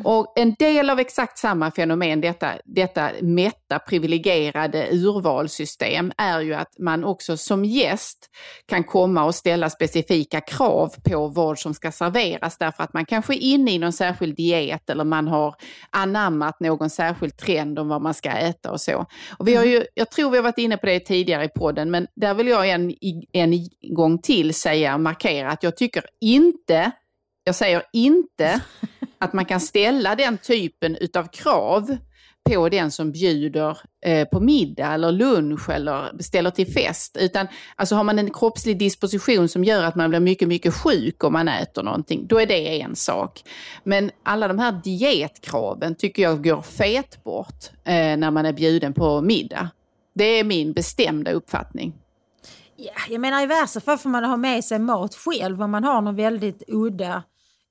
Och 0.05 0.33
en 0.37 0.55
del 0.59 0.91
av 0.91 0.99
exakt 1.01 1.39
samma 1.39 1.71
fenomen, 1.71 2.21
detta, 2.21 2.53
detta 2.65 3.11
mätta, 3.21 3.79
privilegierade 3.79 4.89
urvalssystem, 4.93 6.13
är 6.19 6.41
ju 6.41 6.55
att 6.55 6.79
man 6.79 7.05
också 7.05 7.37
som 7.37 7.65
gäst 7.65 8.31
kan 8.71 8.85
komma 8.85 9.25
och 9.25 9.35
ställa 9.35 9.71
specifika 9.71 10.41
krav 10.41 10.95
på 11.03 11.29
vad 11.29 11.59
som 11.59 11.75
ska 11.75 11.93
serveras 11.93 12.59
därför 12.59 12.83
att 12.83 12.93
man 12.93 13.07
kanske 13.07 13.35
är 13.35 13.39
inne 13.39 13.71
i 13.71 13.79
någon 13.79 13.93
särskild 13.93 14.37
diet 14.37 14.91
eller 14.91 15.05
man 15.05 15.29
har 15.29 15.55
anammat 15.91 16.61
någon 16.61 16.91
särskild 16.91 17.37
trend 17.37 17.79
om 17.79 17.89
vad 17.89 18.03
man 18.03 18.15
ska 18.15 18.31
äta 18.31 18.71
och 18.71 18.81
så. 18.81 19.07
Och 19.39 19.49
vi 19.49 19.55
har 19.55 19.65
ju, 19.65 19.85
jag 19.95 20.11
tror 20.11 20.31
vi 20.31 20.37
har 20.37 20.43
varit 20.43 20.59
inne 20.59 20.77
på 20.77 20.87
det 20.87 21.01
tidigare 21.01 21.45
i 21.45 21.49
podden, 21.49 21.91
men 21.91 22.07
där 22.17 22.35
vill 22.35 22.49
jag 22.49 22.69
en, 22.71 22.95
en 23.33 23.69
gång 23.95 24.19
till 24.19 24.55
säga, 24.55 24.99
markera 24.99 25.51
att 25.51 25.63
jag 25.63 25.77
tycker 25.77 26.05
inte, 26.21 26.91
jag 27.45 27.55
säger 27.55 27.83
inte, 27.93 28.61
att 29.19 29.33
man 29.33 29.45
kan 29.45 29.61
ställa 29.61 30.15
den 30.15 30.39
typen 30.39 30.97
utav 30.97 31.29
krav 31.33 31.97
på 32.49 32.69
den 32.69 32.91
som 32.91 33.13
bjuder 33.13 33.79
eh, 34.07 34.29
på 34.29 34.41
middag 34.41 34.95
eller 34.95 35.13
lunch 35.13 35.71
eller 35.71 36.13
beställer 36.13 36.51
till 36.51 36.73
fest. 36.73 37.17
Utan 37.21 37.47
alltså 37.77 37.95
har 37.95 38.05
man 38.05 38.19
en 38.19 38.31
kroppslig 38.31 38.79
disposition 38.79 39.49
som 39.49 39.65
gör 39.65 39.85
att 39.85 39.95
man 39.95 40.11
blir 40.11 40.21
mycket, 40.21 40.49
mycket 40.49 40.75
sjuk 40.75 41.25
om 41.25 41.33
man 41.33 41.49
äter 41.49 41.83
någonting, 41.83 42.27
då 42.27 42.41
är 42.41 42.47
det 42.47 42.81
en 42.81 42.97
sak. 42.97 43.43
Men 43.85 44.11
alla 44.23 44.49
de 44.49 44.59
här 44.59 44.81
dietkraven 44.85 45.95
tycker 45.95 46.23
jag 46.23 46.45
går 46.45 46.63
fet 46.63 47.25
bort 47.25 47.71
eh, 47.85 48.17
när 48.17 48.31
man 48.31 48.47
är 48.47 48.53
bjuden 48.53 48.95
på 48.95 49.21
middag. 49.21 49.71
Det 50.15 50.25
är 50.25 50.45
min 50.45 50.73
bestämda 50.73 51.31
uppfattning. 51.31 51.95
Ja, 52.77 52.93
jag 53.09 53.21
menar 53.21 53.43
i 53.43 53.47
värsta 53.47 53.81
fall 53.81 53.99
får 53.99 54.11
man 54.11 54.25
ha 54.25 54.37
med 54.37 54.65
sig 54.65 54.79
mat 54.79 55.15
själv 55.15 55.63
om 55.63 55.71
man 55.71 55.85
har 55.85 56.01
någon 56.01 56.17
väldigt 56.17 56.63
udda 56.69 57.23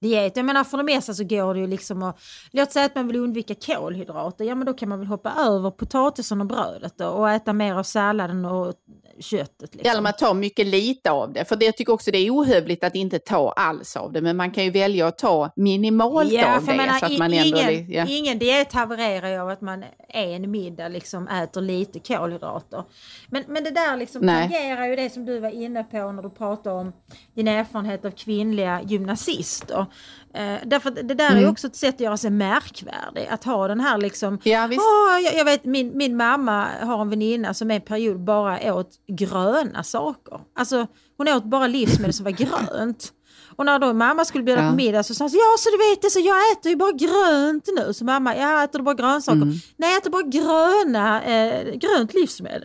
diet. 0.02 0.38
Jag 0.38 0.46
menar 0.46 0.64
för 0.64 0.78
det 0.78 0.84
mesta 0.84 1.14
så 1.14 1.24
går 1.24 1.54
det 1.54 1.60
ju 1.60 1.68
liksom 1.68 2.04
att, 2.04 2.20
låt 2.52 2.72
säga 2.72 2.86
att 2.86 2.96
man 2.96 3.08
vill 3.08 3.16
undvika 3.16 3.56
kolhydrater, 3.56 4.46
ja 4.46 4.56
men 4.56 4.66
då 4.66 4.74
kan 4.74 4.90
man 4.90 5.00
väl 5.00 5.08
hoppa 5.08 5.34
över 5.38 5.72
potatisen 5.72 6.42
och 6.42 6.48
brödet 6.48 6.98
då, 6.98 7.08
och 7.08 7.30
äta 7.30 7.54
mer 7.54 7.76
av 7.76 7.84
salladen 7.84 8.46
och 8.46 8.74
köttet. 9.20 9.76
Liksom. 9.76 9.92
Eller 9.92 10.02
man 10.02 10.14
tar 10.14 10.34
mycket 10.34 10.68
lite 10.68 11.12
av 11.12 11.34
det. 11.34 11.46
För 11.46 11.56
det, 11.56 11.66
jag 11.66 11.78
tycker 11.78 11.94
också 11.94 12.12
det 12.12 12.18
är 12.18 12.32
ohövligt 12.32 12.84
att 12.84 12.96
inte 12.96 13.20
ta 13.20 13.52
alls 13.52 13.96
av 13.96 14.12
det. 14.12 14.22
Men 14.22 14.38
man 14.38 14.52
kan 14.52 14.64
ju 14.64 14.72
välja 14.72 15.08
att 15.08 15.18
ta 15.18 15.50
minimalt 15.56 16.32
Ja, 16.32 16.58
av 16.58 16.66
det. 16.66 16.76
menar, 16.76 17.00
så 17.00 17.06
att 17.06 17.18
man 17.18 17.34
ändå, 17.34 17.60
ingen, 17.60 17.92
ja. 17.92 18.06
ingen 18.10 18.40
diet 18.40 18.74
havererar 18.74 19.30
ju 19.30 19.38
av 19.40 19.50
att 19.50 19.62
man 19.62 19.84
en 20.10 20.52
middag 20.52 20.88
liksom 20.88 21.28
äter 21.28 21.62
lite 21.62 22.00
kolhydrater. 22.00 22.84
Men, 23.28 23.44
men 23.48 23.64
det 23.64 23.72
där 23.72 23.98
liksom 23.98 24.22
Nej. 24.22 24.50
tangerar 24.50 24.88
ju 24.88 24.96
det 24.96 25.10
som 25.10 25.26
du 25.26 25.40
var 25.40 25.50
inne 25.50 25.84
på 25.84 26.12
när 26.12 26.24
du 26.24 26.30
pratade 26.30 26.76
om 26.76 26.94
din 27.36 27.48
erfarenhet 27.48 28.06
av 28.06 28.12
kvinnliga 28.12 28.82
gymnasister. 28.82 29.86
Eh, 30.34 30.56
därför 30.66 30.92
det 30.92 31.14
där 31.14 31.32
är 31.32 31.38
Mm. 31.38 31.50
också 31.50 31.68
ett 31.68 31.76
sätt 31.76 31.96
att 31.96 32.02
göra 32.02 32.18
sig 32.18 32.30
märkvärdig. 32.32 33.28
Att 33.32 33.44
ha 33.44 33.68
den 33.68 33.80
här 33.80 33.98
liksom, 33.98 34.40
Ja. 34.44 34.66
Åh, 34.72 35.20
jag, 35.24 35.36
jag 35.36 35.46
vet 35.46 35.66
min, 35.66 35.98
min 35.98 36.18
mamma 36.18 36.68
har 36.82 37.02
en 37.02 37.10
väninna 37.10 37.54
som 37.54 37.72
en 37.72 37.82
period 37.82 38.20
bara 38.24 38.74
åt 38.76 38.92
gröna 39.08 39.84
saker. 39.84 40.40
Alltså 40.56 40.88
hon 41.18 41.28
åt 41.28 41.44
bara 41.44 41.68
livsmedel 41.68 42.14
som 42.14 42.24
var 42.24 42.32
grönt. 42.72 43.14
Och 43.56 43.66
när 43.66 43.80
då 43.80 43.94
mamma 43.94 44.26
skulle 44.26 44.44
bjuda 44.44 44.64
Ja. 44.64 44.70
på 44.70 44.76
middag 44.76 45.04
så 45.04 45.14
sa 45.14 45.24
hon 45.24 45.30
så, 45.30 45.38
ja 45.38 45.56
så 45.60 45.70
du 45.70 45.78
vet 45.78 46.02
det, 46.02 46.10
så 46.10 46.20
jag 46.20 46.52
äter 46.52 46.70
ju 46.70 46.76
bara 46.76 46.92
grönt 46.92 47.68
nu. 47.78 47.94
Så 47.94 48.06
mamma, 48.06 48.36
ja 48.38 48.64
äter 48.64 48.80
du 48.80 48.86
bara 48.86 48.96
grönsaker? 48.96 49.36
Mm. 49.42 49.54
Nej 49.78 49.90
jag 49.90 49.98
äter 49.98 50.10
bara 50.10 50.22
gröna, 50.24 51.24
eh, 51.24 51.74
grönt 51.76 52.14
livsmedel. 52.14 52.64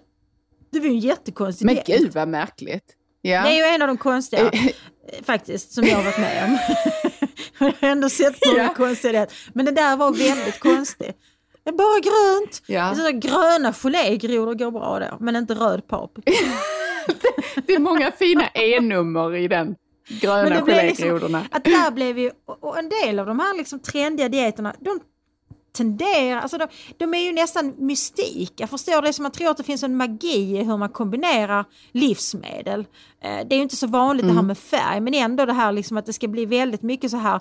Det 0.72 0.78
var 0.80 0.86
ju 0.86 0.92
en 0.92 0.98
jättekonstig 0.98 1.66
Men 1.66 1.76
gud 1.86 2.12
vad 2.14 2.28
märkligt. 2.28 2.84
Ja. 3.22 3.42
Det 3.42 3.48
är 3.48 3.68
ju 3.68 3.74
en 3.74 3.82
av 3.82 3.88
de 3.88 3.96
konstiga 3.96 4.50
eh, 4.50 4.60
faktiskt 5.24 5.72
som 5.72 5.84
jag 5.84 5.96
har 5.96 6.04
varit 6.04 6.18
med 6.18 6.44
om. 6.44 6.58
jag 7.58 7.66
har 7.66 7.88
ändå 7.88 8.08
sett 8.08 8.46
många 8.46 8.62
Ja. 8.62 8.74
konstiga 8.74 9.12
diet. 9.12 9.32
Men 9.52 9.64
det 9.66 9.72
där 9.72 9.96
var 9.96 10.12
väldigt 10.12 10.60
konstigt. 10.60 11.16
Det 11.64 11.70
är 11.70 11.74
bara 11.74 12.00
grönt. 12.00 12.62
Ja. 12.66 12.94
Så 12.94 13.10
gröna 13.12 13.72
gelégrodor 13.72 14.54
går 14.54 14.70
bra 14.70 14.98
då, 14.98 15.16
men 15.20 15.36
inte 15.36 15.54
röd 15.54 15.88
paprika. 15.88 16.32
Det 17.66 17.74
är 17.74 17.78
många 17.78 18.12
fina 18.12 18.48
E-nummer 18.48 19.34
i 19.36 19.48
den 19.48 19.74
gröna 20.20 20.60
gelégrodorna. 20.66 21.38
liksom, 21.38 21.58
att 21.58 21.64
där 21.64 21.90
blev 21.90 22.18
ju, 22.18 22.30
och 22.60 22.78
en 22.78 22.88
del 22.88 23.18
av 23.18 23.26
de 23.26 23.38
här 23.40 23.56
liksom 23.56 23.78
trendiga 23.80 24.28
dieterna, 24.28 24.74
de 24.80 25.00
tenderar, 25.74 26.40
alltså 26.40 26.58
de, 26.58 26.66
de 26.98 27.14
är 27.14 27.18
ju 27.18 27.32
nästan 27.32 27.74
mystika. 27.78 28.66
Förstår 28.66 29.00
du? 29.02 29.06
Det 29.06 29.12
som 29.12 29.22
man 29.22 29.32
tror 29.32 29.50
att 29.50 29.56
det 29.56 29.62
finns 29.62 29.82
en 29.82 29.96
magi 29.96 30.56
i 30.58 30.62
hur 30.64 30.76
man 30.76 30.88
kombinerar 30.88 31.64
livsmedel. 31.92 32.80
Eh, 33.20 33.46
Det 33.46 33.54
är 33.54 33.56
ju 33.56 33.62
inte 33.62 33.76
så 33.76 33.86
vanligt 33.86 34.26
det 34.26 34.32
här 34.32 34.42
med 34.42 34.58
färg, 34.58 35.00
men 35.00 35.14
ändå 35.14 35.46
det 35.46 35.52
här 35.52 35.72
liksom 35.72 35.96
att 35.96 36.06
det 36.06 36.12
ska 36.12 36.28
bli 36.28 36.46
väldigt 36.46 36.82
mycket 36.82 37.10
så 37.10 37.16
här 37.16 37.40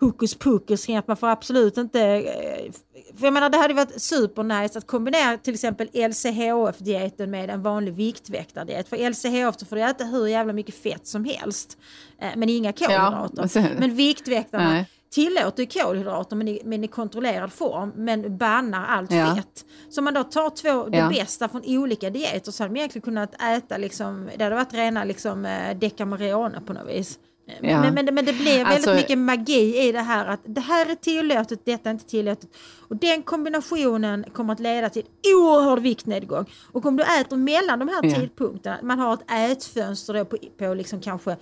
hokus 0.00 0.34
pokus 0.34 0.86
kring 0.86 0.96
att 0.96 1.08
man 1.08 1.16
får 1.16 1.26
absolut 1.28 1.76
inte... 1.76 2.00
eh, 2.02 2.72
För 3.18 3.26
jag 3.26 3.32
menar 3.34 3.50
det 3.50 3.58
hade 3.58 3.74
varit 3.74 4.02
supernice 4.02 4.78
att 4.78 4.86
kombinera 4.86 5.36
till 5.36 5.54
exempel 5.54 5.88
LCHF-dieten 5.92 7.30
med 7.30 7.50
en 7.50 7.62
vanlig 7.62 7.94
viktväktardiet. 7.94 8.88
För 8.88 8.96
LCHF 9.10 9.58
så 9.58 9.66
får 9.66 9.76
du 9.76 9.82
äta 9.82 10.04
hur 10.04 10.26
jävla 10.26 10.52
mycket 10.52 10.74
fett 10.82 11.06
som 11.06 11.24
helst. 11.24 11.78
eh, 12.20 12.28
Men 12.36 12.48
inga 12.48 12.72
kolhydrater. 12.72 13.46
sen- 13.48 13.76
men 13.78 13.94
viktväktarna, 13.94 14.70
Nej. 14.70 14.86
Tillåter 15.10 15.64
kolhydrater 15.80 16.36
men 16.36 16.48
i, 16.48 16.60
men 16.64 16.84
i 16.84 16.88
kontrollerad 16.88 17.52
form 17.52 17.92
men 17.96 18.36
bannar 18.36 18.86
allt 18.86 19.12
Ja. 19.12 19.34
fett. 19.36 19.64
Så 19.90 20.00
om 20.00 20.04
man 20.04 20.14
då 20.14 20.24
tar 20.24 20.50
två, 20.50 20.88
det 20.88 20.98
Ja. 20.98 21.08
bästa 21.08 21.48
från 21.48 21.62
olika 21.66 22.10
dieter 22.10 22.52
så 22.52 22.62
hade 22.62 22.70
man 22.70 22.76
egentligen 22.76 23.02
kunnat 23.02 23.42
äta 23.42 23.76
liksom, 23.76 24.30
det 24.36 24.44
hade 24.44 24.56
varit 24.56 24.74
rena 24.74 25.04
liksom 25.04 25.44
eh, 25.44 25.76
Decameron 25.78 26.52
på 26.66 26.72
något 26.72 26.88
vis. 26.88 27.18
Ja. 27.60 27.80
Men, 27.80 27.94
men, 27.94 28.14
men 28.14 28.24
det 28.24 28.32
blir 28.32 28.56
väldigt 28.56 28.74
Alltså- 28.74 28.94
mycket 28.94 29.18
magi 29.18 29.88
i 29.88 29.92
det 29.92 30.00
här 30.00 30.26
att 30.26 30.40
det 30.44 30.60
här 30.60 30.90
är 30.90 30.94
tillåtet, 30.94 31.60
detta 31.64 31.88
är 31.88 31.92
inte 31.92 32.06
tillåtet. 32.06 32.48
Och 32.88 32.96
den 32.96 33.22
kombinationen 33.22 34.24
kommer 34.32 34.52
att 34.52 34.60
leda 34.60 34.90
till 34.90 35.02
oerhörd 35.34 35.78
viktnedgång. 35.78 36.44
Och 36.72 36.86
om 36.86 36.96
du 36.96 37.02
äter 37.20 37.36
mellan 37.36 37.78
de 37.78 37.88
här 37.88 38.00
Ja. 38.02 38.14
tidpunkterna, 38.14 38.78
man 38.82 38.98
har 38.98 39.14
ett 39.14 39.52
ätfönster 39.52 40.14
då 40.14 40.24
på, 40.24 40.36
på 40.58 40.74
liksom 40.74 41.00
kanske 41.00 41.36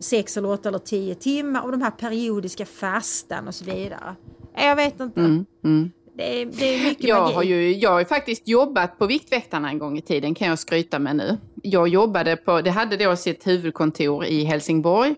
sex 0.00 0.36
eller 0.36 0.50
åtta 0.50 0.68
eller 0.68 0.78
tio 0.78 1.14
timmar 1.14 1.62
och 1.62 1.72
de 1.72 1.82
här 1.82 1.90
periodiska 1.90 2.66
fastan 2.66 3.48
och 3.48 3.54
så 3.54 3.64
vidare. 3.64 4.14
Jag 4.56 4.76
vet 4.76 5.00
inte. 5.00 5.44
Det, 6.16 6.40
är, 6.42 6.46
det 6.46 6.74
är 6.74 6.84
mycket 6.84 7.04
Mm, 7.04 7.16
Jag 7.16 7.22
magi. 7.22 7.34
har 7.34 7.42
ju 7.42 7.74
jag 7.76 7.90
har 7.90 7.98
ju 7.98 8.04
faktiskt 8.04 8.48
jobbat 8.48 8.98
på 8.98 9.06
Viktväktarna 9.06 9.68
en 9.68 9.78
gång 9.78 9.98
i 9.98 10.02
tiden, 10.02 10.34
kan 10.34 10.48
jag 10.48 10.58
skryta 10.58 10.98
med 10.98 11.16
nu. 11.16 11.38
Jag 11.62 11.88
jobbade 11.88 12.36
på, 12.36 12.60
det 12.60 12.70
hade 12.70 12.96
då 12.96 13.16
sitt 13.16 13.46
huvudkontor 13.46 14.24
i 14.24 14.44
Helsingborg 14.44 15.14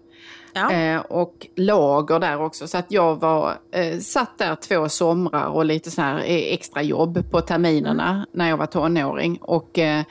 Ja. 0.53 0.73
eh, 0.73 1.01
och 1.01 1.47
lager 1.57 2.19
där 2.19 2.43
också. 2.43 2.69
Så 2.69 2.79
att 2.79 2.87
jag 2.93 3.21
var, 3.21 3.55
eh, 3.73 3.99
satt 3.99 4.39
där 4.39 4.55
två 4.55 4.89
somrar 4.89 5.47
och 5.47 5.65
lite 5.65 5.91
så 5.91 6.01
här 6.03 6.19
eh, 6.19 6.53
extra 6.53 6.83
jobb 6.83 7.31
på 7.31 7.41
terminerna 7.41 8.09
Mm. 8.11 8.27
när 8.33 8.49
jag 8.49 8.57
var 8.57 8.67
tonåring. 8.67 9.39
Och, 9.41 9.79
eh, 9.79 10.03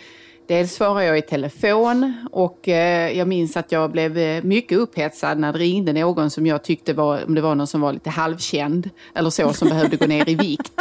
Dels 0.47 0.75
svarade 0.75 1.05
jag 1.05 1.17
i 1.17 1.21
telefon 1.21 2.13
och 2.31 2.67
eh, 2.67 3.17
jag 3.17 3.27
minns 3.27 3.57
att 3.57 3.71
jag 3.71 3.91
blev 3.91 4.17
eh, 4.17 4.43
mycket 4.43 4.77
upphetsad 4.77 5.39
när 5.39 5.53
det 5.53 5.59
ringde 5.59 5.93
någon 5.93 6.29
som 6.29 6.45
jag 6.47 6.63
tyckte 6.63 6.93
var, 6.93 7.25
om 7.25 7.35
det 7.35 7.41
var 7.41 7.55
någon 7.55 7.67
som 7.67 7.81
var 7.81 7.93
lite 7.93 8.09
halvkänd 8.09 8.89
eller 9.15 9.29
så, 9.29 9.53
som 9.53 9.69
behövde 9.69 9.97
gå 9.97 10.05
ner 10.05 10.29
i 10.29 10.35
vikt. 10.35 10.71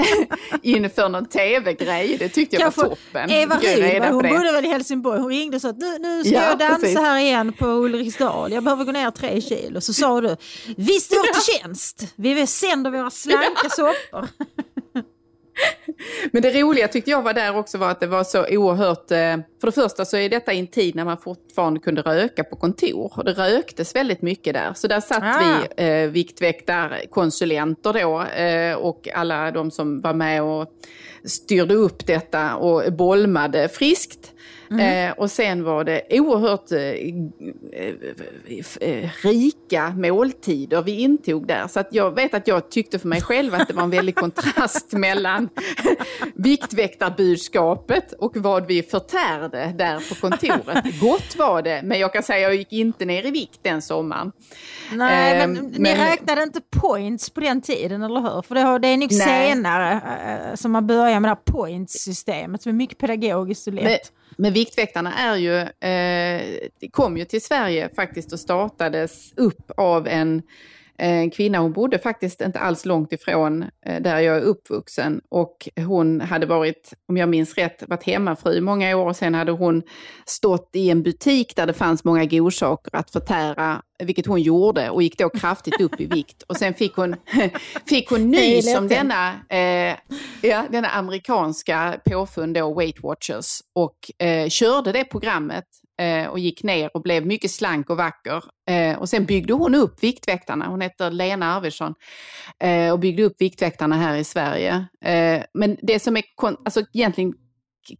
Inför 0.62 1.08
någon 1.08 1.26
tv-grej, 1.26 2.16
det 2.18 2.28
tyckte 2.28 2.56
jag 2.56 2.62
Kanske 2.62 2.80
var 2.80 2.88
toppen. 2.88 3.30
Eva 3.30 3.56
på 4.08 4.14
hon 4.14 4.22
bodde 4.22 4.52
väl 4.52 4.64
i 4.64 4.68
Helsingborg, 4.68 5.20
hon 5.20 5.28
ringde 5.30 5.56
och 5.56 5.62
sa 5.62 5.68
att 5.68 5.78
nu, 5.78 5.98
nu 5.98 6.24
ska 6.24 6.34
Ja, 6.34 6.42
jag 6.42 6.58
dansa 6.58 6.80
precis. 6.80 6.98
här 6.98 7.18
igen 7.18 7.52
på 7.52 7.66
Ulriksdal, 7.66 8.52
jag 8.52 8.64
behöver 8.64 8.84
gå 8.84 8.92
ner 8.92 9.10
tre 9.10 9.40
kilo. 9.40 9.80
Så 9.80 9.92
sa 9.92 10.20
du, 10.20 10.36
vi 10.76 11.00
står 11.00 11.22
till 11.22 11.54
tjänst, 11.54 12.12
vi 12.16 12.46
sänder 12.46 12.90
våra 12.90 13.10
slanka 13.10 13.68
soppor. 13.70 14.28
Men 16.32 16.42
det 16.42 16.62
roliga 16.62 16.88
tyckte 16.88 17.10
jag 17.10 17.22
var 17.22 17.32
där 17.32 17.56
också 17.56 17.78
var 17.78 17.90
att 17.90 18.00
det 18.00 18.06
var 18.06 18.24
så 18.24 18.46
oerhört... 18.50 19.10
eh, 19.10 19.16
För 19.60 19.66
det 19.66 19.72
första 19.72 20.04
så 20.04 20.16
är 20.16 20.28
detta 20.28 20.52
i 20.52 20.58
en 20.58 20.66
tid 20.66 20.94
när 20.94 21.04
man 21.04 21.18
fortfarande 21.18 21.80
kunde 21.80 22.02
röka 22.02 22.44
på 22.44 22.56
kontor. 22.56 23.12
Och 23.18 23.24
det 23.24 23.32
röktes 23.32 23.94
väldigt 23.94 24.22
mycket 24.22 24.54
där. 24.54 24.72
Så 24.74 24.86
där 24.88 25.00
satt 25.00 25.22
Ah. 25.22 25.58
vi 25.78 25.84
eh, 25.84 26.08
viktväktarkonsulenter 26.10 27.92
då 27.92 28.22
eh, 28.22 28.74
och 28.76 29.08
alla 29.14 29.50
de 29.50 29.70
som 29.70 30.00
var 30.00 30.14
med 30.14 30.42
och 30.42 30.66
styrde 31.24 31.74
upp 31.74 32.06
detta 32.06 32.56
och 32.56 32.92
bolmade 32.92 33.68
friskt. 33.68 34.32
Eh, 34.70 35.12
och 35.12 35.30
sen 35.30 35.64
var 35.64 35.84
det 35.84 36.02
oerhört 36.10 36.72
eh, 36.72 36.80
eh, 38.80 39.10
rika 39.22 39.90
måltider 39.96 40.82
vi 40.82 41.00
intog 41.00 41.46
där. 41.46 41.68
Så 41.68 41.80
att 41.80 41.88
jag 41.90 42.14
vet 42.14 42.34
att 42.34 42.48
jag 42.48 42.70
tyckte 42.70 42.98
för 42.98 43.08
mig 43.08 43.20
själv 43.20 43.54
att 43.54 43.68
det 43.68 43.74
var 43.74 43.82
en 43.82 43.90
väldig 43.90 44.14
kontrast 44.24 44.92
mellan 44.92 45.48
viktväktarbudskapet 46.34 48.12
och 48.12 48.36
vad 48.36 48.66
vi 48.66 48.82
förtärde 48.82 49.74
där 49.78 50.08
på 50.08 50.14
kontoret. 50.14 50.84
Gott 51.00 51.36
var 51.36 51.62
det, 51.62 51.80
men 51.84 51.98
jag 51.98 52.12
kan 52.12 52.22
säga 52.22 52.46
att 52.46 52.52
jag 52.52 52.58
gick 52.58 52.72
inte 52.72 53.04
ner 53.04 53.26
i 53.26 53.30
vikt 53.30 53.60
den 53.62 53.82
sommaren. 53.82 54.32
Nej, 54.92 55.26
Eh, 55.26 55.38
men, 55.38 55.52
ni 55.54 55.78
men- 55.78 55.96
räknade 55.96 56.42
inte 56.42 56.60
points 56.80 57.30
på 57.30 57.40
den 57.40 57.60
tiden, 57.60 58.02
eller 58.02 58.20
hur? 58.20 58.42
För 58.42 58.54
det, 58.54 58.78
det 58.78 58.88
är 58.88 58.96
nog 58.96 59.12
senare 59.12 59.92
eh, 60.50 60.54
som 60.54 60.72
man 60.72 60.86
börjar 60.86 61.20
med 61.20 61.22
det 61.22 61.28
här 61.28 61.52
points-systemet 61.52 62.62
som 62.62 62.70
är 62.70 62.76
mycket 62.76 62.98
pedagogiskt 62.98 63.66
och 63.66 63.72
lätt. 63.72 63.84
Men, 63.84 64.25
men 64.36 64.52
Viktväktarna 64.52 65.14
är 65.14 65.36
ju, 65.36 65.56
eh, 65.90 66.68
kom 66.90 67.16
ju 67.16 67.24
till 67.24 67.42
Sverige 67.42 67.88
faktiskt 67.96 68.32
och 68.32 68.40
startades 68.40 69.32
upp 69.36 69.70
av 69.76 70.08
en, 70.08 70.42
en 70.98 71.30
kvinna. 71.30 71.58
Hon 71.58 71.72
bodde 71.72 71.98
faktiskt 71.98 72.40
inte 72.40 72.58
alls 72.58 72.84
långt 72.84 73.12
ifrån 73.12 73.62
eh, 73.86 74.02
där 74.02 74.20
jag 74.20 74.36
är 74.36 74.40
uppvuxen. 74.40 75.20
Och 75.28 75.68
hon 75.76 76.20
hade 76.20 76.46
varit, 76.46 76.92
om 77.08 77.16
jag 77.16 77.28
minns 77.28 77.54
rätt, 77.54 77.82
varit 77.88 78.02
hemmafru 78.02 78.52
i 78.52 78.60
många 78.60 78.96
år. 78.96 79.12
Sen 79.12 79.34
hade 79.34 79.52
hon 79.52 79.82
stått 80.26 80.70
i 80.72 80.90
en 80.90 81.02
butik 81.02 81.56
där 81.56 81.66
det 81.66 81.72
fanns 81.72 82.04
många 82.04 82.24
godsaker 82.24 82.96
att 82.96 83.10
förtära, 83.10 83.82
vilket 83.98 84.26
hon 84.26 84.42
gjorde 84.42 84.90
och 84.90 85.02
gick 85.02 85.18
då 85.18 85.28
kraftigt 85.28 85.80
upp 85.80 86.00
i 86.00 86.06
vikt. 86.06 86.42
Och 86.42 86.56
sen 86.56 86.74
fick 86.74 86.96
hon, 86.96 87.16
fick 87.86 88.10
hon 88.10 88.30
nys 88.30 88.76
om 88.76 88.88
denna, 88.88 89.32
eh, 89.48 89.96
ja, 90.42 90.64
denna 90.70 90.88
amerikanska 90.88 92.00
påfund 92.04 92.54
då, 92.54 92.74
Weight 92.74 93.02
Watchers, 93.02 93.60
och 93.72 94.26
eh, 94.26 94.48
körde 94.48 94.92
det 94.92 95.04
programmet 95.04 95.64
eh, 95.64 95.85
Eh, 96.02 96.26
och 96.28 96.38
gick 96.38 96.62
ner 96.62 96.90
och 96.94 97.02
blev 97.02 97.26
mycket 97.26 97.50
slank 97.50 97.90
och 97.90 97.96
vacker. 97.96 98.44
Eh, 98.70 98.98
och 98.98 99.08
sen 99.08 99.24
byggde 99.24 99.52
hon 99.52 99.74
upp 99.74 100.02
Viktväktarna, 100.02 100.66
hon 100.68 100.80
heter 100.80 101.10
Lena 101.10 101.54
Arvidsson, 101.56 101.94
eh, 102.60 102.92
och 102.92 102.98
byggde 102.98 103.22
upp 103.22 103.40
Viktväktarna 103.40 103.96
här 103.96 104.16
i 104.16 104.24
Sverige. 104.24 104.86
Eh, 105.04 105.42
men 105.54 105.76
det 105.82 105.98
som 106.00 106.16
är 106.16 106.22
kon- 106.34 106.56
alltså 106.64 106.82
egentligen 106.92 107.34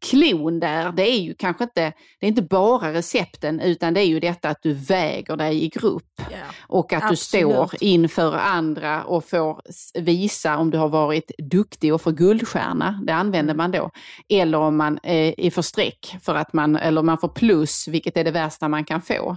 klon 0.01 0.61
där, 0.61 0.93
det 0.93 1.11
är 1.11 1.19
ju 1.21 1.35
kanske 1.35 1.65
inte, 1.65 1.93
det 2.21 2.27
är 2.27 2.29
inte 2.29 2.43
bara 2.43 2.93
recepten 2.93 3.61
utan 3.61 3.95
det 3.95 4.01
är 4.01 4.05
ju 4.07 4.21
detta 4.21 4.49
att 4.49 4.63
du 4.63 4.73
väger 4.73 5.37
dig 5.37 5.65
i 5.65 5.69
grupp 5.69 6.03
Ja. 6.19 6.37
och 6.69 6.93
att 6.93 7.03
Absolut. 7.05 7.19
du 7.47 7.51
står 7.51 7.71
inför 7.81 8.33
andra 8.37 9.05
och 9.05 9.25
får 9.25 9.61
visa 10.01 10.57
om 10.57 10.71
du 10.71 10.79
har 10.79 10.89
varit 10.89 11.31
duktig 11.39 11.95
och 11.95 12.03
får 12.03 12.13
guldstjärna, 12.13 13.01
det 13.07 13.15
använder 13.15 13.55
Mm. 13.55 13.57
man 13.57 13.71
då. 13.71 13.91
Eller 14.29 14.59
om 14.59 14.77
man 14.77 14.99
eh, 15.03 15.35
är 15.39 15.51
för 15.51 15.63
streck 15.63 16.17
för 16.23 16.35
att 16.35 16.53
man, 16.53 16.77
eller 16.77 17.03
man 17.03 17.19
får 17.19 17.29
plus, 17.29 17.89
vilket 17.89 18.17
är 18.17 18.25
det 18.25 18.31
värsta 18.31 18.69
man 18.69 18.85
kan 18.85 19.03
få. 19.03 19.37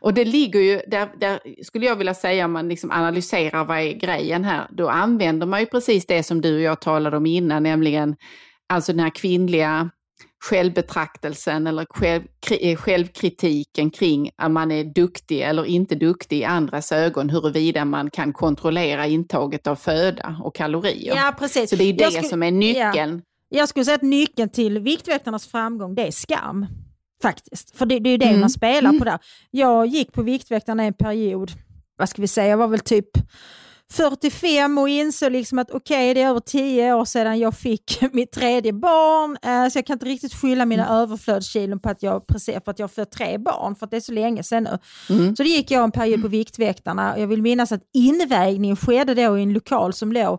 Och 0.00 0.14
det 0.14 0.24
ligger 0.24 0.60
ju, 0.60 0.80
där, 0.86 1.08
där 1.20 1.40
skulle 1.64 1.86
jag 1.86 1.96
vilja 1.96 2.14
säga 2.14 2.44
om 2.44 2.52
man 2.52 2.68
liksom 2.68 2.90
analyserar 2.90 3.64
vad 3.64 3.78
är 3.78 3.92
grejen 3.92 4.44
här, 4.44 4.66
då 4.70 4.88
använder 4.88 5.46
man 5.46 5.60
ju 5.60 5.66
precis 5.66 6.06
det 6.06 6.22
som 6.22 6.40
du 6.40 6.54
och 6.54 6.60
jag 6.62 6.80
talade 6.80 7.16
om 7.16 7.26
innan, 7.26 7.62
nämligen 7.62 8.16
alltså 8.68 8.92
den 8.92 9.00
här 9.00 9.10
kvinnliga 9.10 9.90
självbetraktelsen 10.44 11.66
eller 11.66 11.86
själv, 11.90 12.22
eh, 12.60 12.76
självkritiken 12.76 13.90
kring 13.90 14.30
att 14.36 14.50
man 14.50 14.70
är 14.70 14.84
duktig 14.84 15.40
eller 15.40 15.64
inte 15.64 15.94
duktig 15.94 16.38
i 16.38 16.44
andras 16.44 16.92
ögon, 16.92 17.30
huruvida 17.30 17.84
man 17.84 18.10
kan 18.10 18.32
kontrollera 18.32 19.06
intaget 19.06 19.66
av 19.66 19.76
föda 19.76 20.36
och 20.42 20.54
kalorier. 20.54 21.16
Ja, 21.16 21.34
precis. 21.38 21.70
Så 21.70 21.76
det 21.76 21.84
är 21.84 21.92
det 21.92 22.10
skulle- 22.10 22.28
som 22.28 22.42
är 22.42 22.50
nyckeln. 22.50 23.22
Jag 23.48 23.68
skulle 23.68 23.84
säga 23.84 23.94
att 23.94 24.02
nyckeln 24.02 24.48
till 24.48 24.78
Viktväktarnas 24.78 25.46
framgång 25.46 25.94
det 25.94 26.06
är 26.06 26.10
skam. 26.10 26.66
Faktiskt. 27.22 27.76
För 27.78 27.86
det, 27.86 27.98
det 27.98 28.08
är 28.08 28.12
ju 28.12 28.16
det 28.18 28.26
Mm. 28.28 28.40
man 28.40 28.50
spelar 28.50 28.98
på 28.98 29.04
där. 29.04 29.18
Jag 29.50 29.86
gick 29.86 30.12
på 30.12 30.22
Viktväktarna 30.22 30.82
en 30.84 30.94
period, 30.94 31.50
vad 31.98 32.08
ska 32.08 32.22
vi 32.22 32.28
säga, 32.28 32.48
jag 32.48 32.56
var 32.56 32.68
väl 32.68 32.80
typ 32.80 33.08
45 33.96 34.78
och 34.78 34.88
insåg 34.88 35.32
liksom 35.32 35.58
att 35.58 35.70
okej, 35.70 36.14
det 36.14 36.22
är 36.22 36.28
över 36.28 36.40
10 36.40 36.94
år 36.94 37.04
sedan 37.04 37.38
jag 37.38 37.54
fick 37.56 37.98
mitt 38.12 38.32
tredje 38.32 38.72
barn. 38.72 39.36
Eh, 39.42 39.70
så 39.70 39.78
jag 39.78 39.86
kan 39.86 39.94
inte 39.94 40.06
riktigt 40.06 40.34
skylla 40.34 40.64
mina 40.66 40.84
Mm. 40.86 40.96
överflödskilon 40.96 41.80
på 41.80 41.88
att 41.88 42.02
jag, 42.02 42.26
precis, 42.26 42.54
för 42.64 42.70
att 42.70 42.78
jag 42.78 42.90
fött 42.92 43.10
tre 43.10 43.38
barn, 43.38 43.76
för 43.76 43.84
att 43.86 43.90
det 43.90 43.96
är 43.96 44.00
så 44.00 44.12
länge 44.12 44.42
sedan 44.42 44.62
nu. 44.62 44.78
Mm. 45.14 45.36
Så 45.36 45.42
det 45.42 45.48
gick 45.48 45.70
jag 45.70 45.84
en 45.84 45.90
period 45.92 46.22
på 46.22 46.28
Viktväktarna. 46.28 47.18
Jag 47.18 47.26
vill 47.26 47.42
minnas 47.42 47.72
att 47.72 47.82
invägningen 47.94 48.76
skedde 48.76 49.14
då 49.14 49.38
i 49.38 49.42
en 49.42 49.52
lokal 49.52 49.92
som 49.92 50.12
låg 50.12 50.38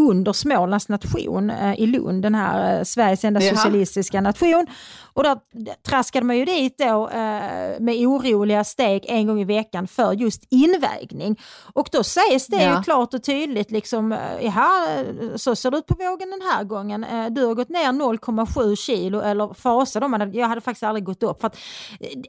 under 0.00 0.32
Smålands 0.32 0.88
nation 0.88 1.50
eh, 1.50 1.80
i 1.80 1.86
Lund, 1.86 2.22
den 2.22 2.34
här 2.34 2.78
eh, 2.78 2.82
Sveriges 2.84 3.24
enda 3.24 3.40
Jaha. 3.42 3.56
socialistiska 3.56 4.20
nation. 4.20 4.66
Och 5.12 5.22
där 5.22 5.36
traskade 5.88 6.26
man 6.26 6.36
ju 6.36 6.44
dit 6.44 6.78
då 6.78 7.08
eh, 7.08 7.80
med 7.80 8.06
oroliga 8.06 8.64
steg 8.64 9.04
en 9.08 9.26
gång 9.26 9.40
i 9.40 9.44
veckan 9.44 9.86
för 9.86 10.12
just 10.12 10.42
invägning. 10.50 11.40
Och 11.72 11.88
då 11.92 12.02
sägs 12.04 12.46
det 12.46 12.62
Ja. 12.62 12.76
ju 12.76 12.82
klart 12.82 13.14
och 13.14 13.22
tydligt, 13.22 13.70
liksom, 13.70 14.12
eh, 14.12 15.36
så 15.36 15.56
ser 15.56 15.70
det 15.70 15.78
ut 15.78 15.86
på 15.86 15.94
vågen 15.94 16.30
den 16.30 16.40
här 16.52 16.64
gången. 16.64 17.06
Du 17.30 17.44
har 17.44 17.54
gått 17.54 17.68
ner 17.68 17.92
0,7 17.92 18.76
kilo 18.76 19.20
eller 19.20 19.54
fasa 19.54 20.08
man- 20.08 20.32
jag 20.32 20.48
hade 20.48 20.60
faktiskt 20.60 20.82
aldrig 20.82 21.04
gått 21.04 21.22
upp. 21.22 21.40
För 21.40 21.46
att, 21.46 21.56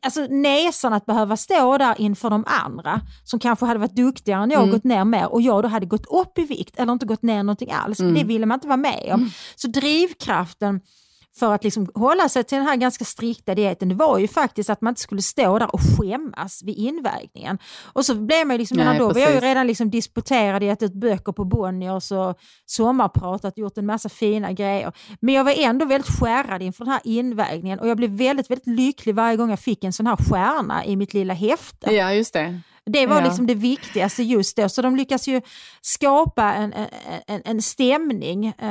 alltså 0.01 0.21
näsan 0.29 0.93
att 0.93 1.05
behöva 1.05 1.37
stå 1.37 1.77
där 1.77 1.95
inför 2.01 2.29
de 2.29 2.43
andra 2.47 3.01
som 3.23 3.39
kanske 3.39 3.65
hade 3.65 3.79
varit 3.79 3.95
duktigare 3.95 4.43
än 4.43 4.51
jag 4.51 4.63
och 4.63 4.69
gått 4.69 4.83
ner 4.83 5.03
mer 5.05 5.33
och 5.33 5.41
jag 5.41 5.63
då 5.63 5.69
hade 5.69 5.85
gått 5.85 6.05
upp 6.05 6.37
i 6.37 6.43
vikt 6.45 6.79
eller 6.79 6.93
inte 6.93 7.05
gått 7.05 7.21
ner 7.21 7.43
någonting 7.61 7.71
alls. 7.71 7.97
Det 7.97 8.23
ville 8.23 8.45
man 8.45 8.55
inte 8.55 8.67
vara 8.67 8.77
med 8.77 9.11
om. 9.13 9.31
Så 9.55 9.67
drivkraften 9.67 10.81
för 11.39 11.53
att 11.53 11.63
liksom 11.63 11.89
hålla 11.95 12.29
sig 12.29 12.43
till 12.43 12.57
den 12.57 12.67
här 12.67 12.75
ganska 12.75 13.05
strikta 13.05 13.55
dieten, 13.55 13.89
det 13.89 13.95
var 13.95 14.17
ju 14.17 14.27
faktiskt 14.27 14.69
att 14.69 14.81
man 14.81 14.91
inte 14.91 15.01
skulle 15.01 15.21
stå 15.21 15.59
där 15.59 15.73
och 15.73 15.79
skämmas 15.81 16.63
vid 16.63 16.77
invägningen. 16.77 17.57
Och 17.93 18.05
så 18.05 18.15
blev 18.15 18.47
man 18.47 18.53
ju 18.53 18.57
liksom, 18.57 18.77
Nej, 18.77 18.99
då 18.99 19.13
var 19.13 19.21
jag 19.21 19.33
ju 19.33 19.39
redan 19.39 19.67
liksom 19.67 19.89
disputerad, 19.89 20.63
gett 20.63 20.83
ut 20.83 20.93
böcker 20.93 21.31
på 21.31 21.45
Bonniers 21.45 22.11
och 22.11 22.37
sommarpratat, 22.65 23.57
gjort 23.57 23.77
en 23.77 23.85
massa 23.85 24.09
fina 24.09 24.51
grejer. 24.51 24.91
Men 25.19 25.33
jag 25.35 25.43
var 25.43 25.53
ändå 25.57 25.85
väldigt 25.85 26.19
skärrad 26.19 26.61
inför 26.61 26.85
den 26.85 26.91
här 26.91 27.01
invägningen 27.03 27.79
och 27.79 27.87
jag 27.87 27.97
blev 27.97 28.09
väldigt, 28.09 28.51
väldigt 28.51 28.67
lycklig 28.67 29.15
varje 29.15 29.37
gång 29.37 29.49
jag 29.49 29.59
fick 29.59 29.83
en 29.83 29.93
sån 29.93 30.07
här 30.07 30.17
stjärna 30.29 30.85
i 30.85 30.95
mitt 30.95 31.13
lilla 31.13 31.33
häfte. 31.33 31.93
Ja, 31.93 32.13
just 32.13 32.33
det. 32.33 32.61
Det 32.87 33.05
var 33.07 33.15
Ja. 33.21 33.25
liksom 33.25 33.47
det 33.47 33.55
viktigaste 33.55 34.23
just 34.23 34.57
då. 34.57 34.69
Så 34.69 34.81
de 34.81 34.95
lyckas 34.95 35.27
ju 35.27 35.41
skapa 35.81 36.43
en, 36.53 36.73
en, 37.27 37.41
en 37.45 37.61
stämning 37.61 38.45
eh, 38.47 38.53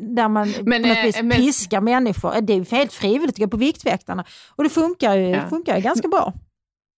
där 0.00 0.28
man 0.28 0.54
Men, 0.62 0.82
på 0.82 0.88
något 0.88 0.96
eh, 0.98 1.02
vis 1.04 1.16
men- 1.22 1.30
piskar 1.30 1.80
människor. 1.80 2.40
Det 2.40 2.52
är 2.52 2.56
ju 2.56 2.64
helt 2.70 2.92
frivilligt 2.92 3.34
att 3.34 3.38
gå 3.38 3.48
på 3.48 3.56
Viktväktarna. 3.56 4.24
Och 4.56 4.64
det 4.64 4.70
funkar 4.70 5.14
ju, 5.16 5.28
Ja. 5.28 5.48
funkar 5.50 5.76
ju 5.76 5.82
ganska 5.82 6.08
bra. 6.08 6.32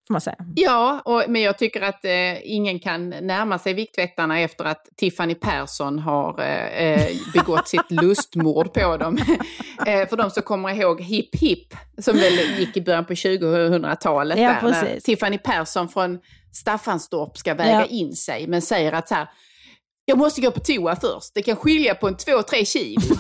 Får 0.07 0.15
man 0.15 0.21
säga. 0.21 0.37
Ja, 0.55 1.03
och, 1.05 1.25
men 1.29 1.43
jag 1.43 1.59
tycker 1.59 1.81
att 1.83 2.05
eh, 2.05 2.51
ingen 2.53 2.79
kan 2.79 3.09
närma 3.09 3.59
sig 3.59 3.75
Viktväktarna 3.75 4.41
efter 4.41 4.65
att 4.65 4.87
Tiffany 4.97 5.35
Persson 5.35 5.99
har 5.99 6.41
eh, 6.41 6.83
eh, 6.83 7.11
begått 7.33 7.69
sitt 7.69 7.91
lustmord 7.91 8.73
på 8.73 8.97
dem. 8.97 9.19
eh, 9.87 10.09
för 10.09 10.17
de 10.17 10.31
som 10.31 10.43
kommer 10.43 10.75
ihåg 10.81 11.01
Hipp 11.01 11.35
Hipp, 11.35 11.75
som 11.99 12.17
väl 12.17 12.59
gick 12.59 12.77
i 12.77 12.81
början 12.81 13.05
på 13.05 13.13
2000-talet. 13.13 14.39
Ja, 14.39 14.57
där, 14.63 14.71
när. 14.71 15.01
Tiffany 15.01 15.39
Persson 15.39 15.89
från 15.89 16.19
Staffanstorp 16.53 17.39
ska 17.39 17.55
väga 17.55 17.71
Ja. 17.71 17.85
in 17.85 18.13
sig, 18.13 18.47
men 18.47 18.63
säger 18.63 18.93
att 18.93 19.09
så 19.09 19.15
här, 19.15 19.29
jag 20.05 20.19
måste 20.19 20.41
gå 20.41 20.51
på 20.51 20.61
toa 20.61 20.97
först, 20.97 21.35
det 21.35 21.43
kan 21.43 21.57
skilja 21.57 21.95
på 21.95 22.09
en 22.09 22.17
2-3 22.17 22.65
kilo. 22.65 23.01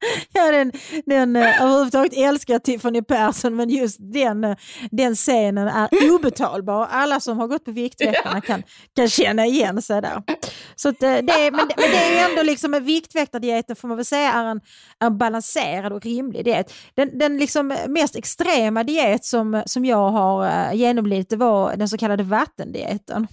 Ja, 0.32 0.50
den, 0.52 0.72
den, 1.06 1.36
eh, 1.36 1.62
överhuvudtaget 1.62 2.12
älskar 2.16 2.54
jag 2.54 2.62
Tiffany 2.64 3.02
Persson 3.02 3.56
men 3.56 3.70
just 3.70 3.96
den, 4.00 4.44
eh, 4.44 4.56
den 4.90 5.14
scenen 5.14 5.68
är 5.68 5.88
obetalbar. 6.14 6.86
Alla 6.90 7.20
som 7.20 7.38
har 7.38 7.46
gått 7.46 7.64
på 7.64 7.70
Viktväktarna 7.70 8.40
kan, 8.40 8.62
kan 8.96 9.08
känna 9.08 9.46
igen 9.46 9.82
sig 9.82 10.02
där. 10.02 10.22
Så 10.76 10.88
eh, 10.88 10.94
det, 11.00 11.22
men, 11.50 11.68
det- 11.68 11.74
men 11.76 11.90
det 11.90 12.18
är 12.18 12.30
ändå 12.30 12.42
liksom 12.42 12.74
en 12.74 12.84
Viktväktardieten 12.84 13.76
får 13.76 13.88
man 13.88 13.96
väl 13.96 14.06
säga 14.06 14.32
är 14.32 14.44
en, 14.44 14.60
en 15.00 15.18
balanserad 15.18 15.92
och 15.92 16.02
rimlig 16.04 16.44
diet. 16.44 16.72
Den, 16.94 17.18
den 17.18 17.38
liksom 17.38 17.74
mest 17.88 18.16
extrema 18.16 18.84
diet 18.84 19.24
som, 19.24 19.62
som 19.66 19.84
jag 19.84 20.10
har 20.10 20.72
genomlidit 20.72 21.30
det 21.30 21.36
var 21.36 21.76
den 21.76 21.88
så 21.88 21.98
kallade 21.98 22.22
vattendieten. 22.22 23.26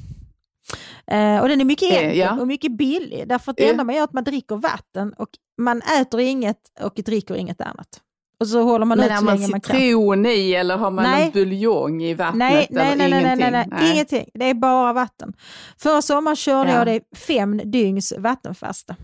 Eh, 1.07 1.39
och 1.41 1.47
den 1.49 1.61
är 1.61 1.65
mycket 1.65 1.91
enkel 1.91 2.17
ja. 2.17 2.39
och 2.41 2.47
mycket 2.47 2.77
billig 2.77 3.23
därför 3.27 3.51
att 3.51 3.57
det 3.57 3.69
enda 3.69 3.83
man 3.83 3.95
gör 3.95 4.01
är 4.01 4.03
att 4.03 4.13
man 4.13 4.23
dricker 4.23 4.55
vatten 4.55 5.13
och 5.17 5.29
man 5.57 5.81
äter 5.81 6.19
inget 6.19 6.57
och 6.81 6.93
dricker 6.95 7.35
inget 7.35 7.61
annat. 7.61 7.99
Och 8.39 8.47
så 8.47 8.61
håller 8.63 8.85
man 8.85 8.97
Men 8.97 9.05
ut 9.05 9.11
har 9.11 9.17
så 9.19 9.25
man 9.25 9.35
länge 9.35 9.47
man 9.47 9.61
kan. 9.61 9.75
citron 9.75 10.25
i 10.25 10.51
eller 10.53 10.77
har 10.77 10.91
man 10.91 11.03
Nej. 11.03 11.23
någon 11.23 11.31
buljong 11.31 12.03
i 12.03 12.13
vattnet? 12.13 12.37
Nej, 12.39 12.67
nej, 12.69 12.95
nej, 12.97 13.09
nej, 13.09 13.35
nej, 13.37 13.51
nej, 13.51 13.67
nej, 13.71 13.91
ingenting. 13.93 14.29
Det 14.33 14.45
är 14.49 14.53
bara 14.53 14.93
vatten. 14.93 15.33
Förra 15.77 16.01
sommaren 16.01 16.35
körde 16.35 16.69
Ja. 16.71 16.77
jag 16.77 16.87
det 16.87 17.17
fem 17.17 17.61
dygns 17.71 18.13
vattenfasta. 18.17 18.95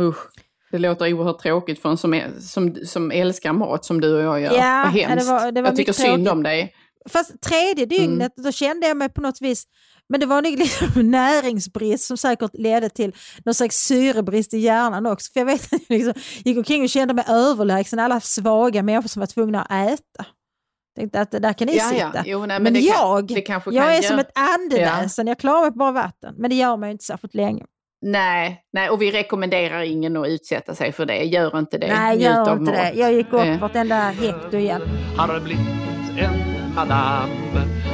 Usch, 0.00 0.16
det 0.70 0.78
låter 0.78 1.12
oerhört 1.14 1.38
tråkigt 1.42 1.82
för 1.82 1.88
en 1.88 1.96
som, 1.96 2.14
är, 2.14 2.30
som, 2.40 2.74
som 2.84 3.10
älskar 3.10 3.52
mat 3.52 3.84
som 3.84 4.00
du 4.00 4.14
och 4.16 4.22
jag 4.22 4.40
gör. 4.40 4.52
Ja, 4.58 4.82
Vad 4.86 4.94
ja, 4.96 5.08
hemskt. 5.08 5.26
det 5.26 5.32
var- 5.32 5.52
det 5.52 5.62
var 5.62 5.68
jag 5.68 5.76
tycker 5.76 5.92
synd 5.92 6.08
tråkigt. 6.14 6.30
om 6.32 6.42
dig. 6.42 6.74
Fast 7.08 7.40
tredje 7.40 7.86
dygnet, 7.86 8.32
då 8.36 8.52
kände 8.52 8.86
jag 8.88 8.96
mig 8.96 9.08
på 9.08 9.20
något 9.20 9.40
vis, 9.42 9.64
men 10.10 10.20
det 10.20 10.26
var 10.26 10.42
nog 10.42 10.58
liksom 10.58 10.88
näringsbrist 11.10 12.04
som 12.04 12.16
säkert 12.16 12.50
ledde 12.54 12.88
till 12.88 13.12
någon 13.44 13.54
slags 13.54 13.76
syrebrist 13.76 14.54
i 14.54 14.58
hjärnan 14.58 15.06
också. 15.06 15.32
För 15.32 15.40
jag 15.40 15.46
vet 15.46 15.64
att 15.72 15.72
jag 15.88 15.98
liksom 15.98 16.14
gick 16.44 16.56
omkring 16.58 16.82
och 16.82 16.88
kände 16.88 17.14
mig 17.14 17.24
överlägsen 17.28 17.98
alla 17.98 18.20
svaga 18.20 18.82
människor 18.82 19.08
som 19.08 19.20
var 19.20 19.26
tvungna 19.26 19.62
att 19.62 19.92
äta. 19.92 20.24
Tänkte 20.96 21.20
att 21.20 21.30
där 21.30 21.52
kan 21.52 21.66
ni 21.66 21.76
Ja, 21.76 21.84
ja. 21.84 22.06
sitta. 22.12 22.22
Jo, 22.26 22.38
nej, 22.38 22.48
men 22.48 22.62
men 22.62 22.72
det 22.72 22.80
kan- 22.80 22.88
jag, 22.98 23.26
det 23.26 23.40
kanske 23.40 23.70
jag 23.70 23.84
kan 23.84 23.92
är 23.92 24.02
som 24.02 24.16
göra- 24.16 24.20
ett 24.20 24.32
andeväsen, 24.38 25.26
jag 25.26 25.38
klarar 25.38 25.60
mig 25.62 25.70
på 25.70 25.76
bara 25.78 25.92
vatten. 25.92 26.34
Men 26.38 26.50
det 26.50 26.56
gör 26.56 26.76
man 26.76 26.88
ju 26.88 26.92
inte 26.92 27.04
särskilt 27.04 27.34
länge. 27.34 27.64
Nej, 28.02 28.60
nej, 28.72 28.90
och 28.90 29.02
vi 29.02 29.10
rekommenderar 29.10 29.82
ingen 29.82 30.16
att 30.16 30.28
utsätta 30.28 30.74
sig 30.74 30.92
för 30.92 31.06
det. 31.06 31.22
Gör 31.24 31.58
inte 31.58 31.78
det. 31.78 31.86
Nej, 31.98 32.16
Njut 32.16 32.24
gör 32.24 32.52
inte 32.58 32.72
det. 32.72 32.84
mat. 32.84 32.94
Jag 32.96 33.12
gick 33.12 33.32
upp 33.32 33.44
Eh, 33.44 33.58
vartenda 33.60 33.94
hekto 34.10 34.56
igen. 34.56 34.82
Har 35.16 35.40
blivit 35.40 35.60
en 36.18 36.49
madam 36.74 37.30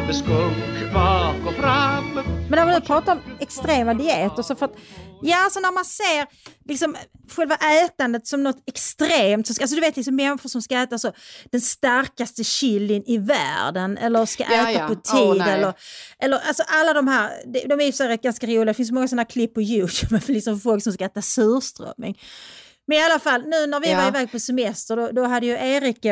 med 0.06 0.16
skunk 0.16 0.92
bak 0.94 1.36
och 1.46 1.54
fram 1.54 2.14
Men 2.14 2.50
när 2.50 2.66
vi 2.66 2.72
nu 2.72 2.80
pratar 2.80 3.12
om 3.12 3.20
extrema 3.40 3.94
dieter 3.94 4.42
så 4.42 4.54
för 4.54 4.66
att, 4.66 4.74
ja 5.22 5.44
alltså 5.44 5.60
när 5.60 5.72
man 5.72 5.84
ser 5.84 6.26
liksom 6.68 6.96
själva 7.36 7.56
ätandet 7.84 8.26
som 8.26 8.42
något 8.42 8.62
extremt, 8.66 9.46
så 9.46 9.54
ska, 9.54 9.64
alltså 9.64 9.74
du 9.74 9.80
vet 9.80 9.96
liksom 9.96 10.16
människor 10.16 10.48
som 10.48 10.62
ska 10.62 10.78
äta 10.82 10.98
så 10.98 11.12
den 11.52 11.60
starkaste 11.60 12.44
chilin 12.44 13.02
i 13.06 13.18
världen 13.18 13.98
eller 13.98 14.26
ska 14.26 14.44
Ja, 14.50 14.70
äta 14.70 14.72
ja. 14.80 14.88
på 14.88 14.94
tid 14.94 15.38
nej. 15.38 15.54
eller, 15.54 15.72
eller 16.18 16.38
alltså 16.38 16.62
alla 16.66 16.92
de 16.92 17.08
här, 17.08 17.30
de, 17.52 17.60
de 17.68 17.80
är 17.80 17.84
ju 17.86 17.92
så 17.92 18.04
här 18.04 18.16
ganska 18.16 18.46
roliga, 18.46 18.64
det 18.64 18.74
finns 18.74 18.90
många 18.90 19.08
sådana 19.08 19.24
klipp 19.24 19.54
på 19.54 19.62
Youtube 19.62 20.20
för 20.20 20.32
liksom 20.32 20.60
folk 20.60 20.82
som 20.82 20.92
ska 20.92 21.04
äta 21.04 21.22
surströmming. 21.22 22.18
Men 22.88 22.98
i 22.98 23.02
alla 23.02 23.18
fall, 23.18 23.42
nu 23.46 23.66
när 23.66 23.80
vi 23.80 23.90
Ja. 23.90 23.96
var 24.00 24.08
iväg 24.08 24.32
på 24.32 24.40
semester 24.40 24.96
då, 24.96 25.10
då 25.12 25.24
hade 25.24 25.46
ju 25.46 25.52
Erik 25.52 26.04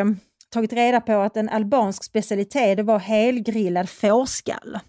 tagit 0.55 0.73
reda 0.73 1.01
på 1.01 1.13
att 1.13 1.37
en 1.37 1.49
albansk 1.49 2.05
specialitet 2.05 2.81
var 2.81 2.99
helgrillad 2.99 3.89
fårskalle. 3.89 4.81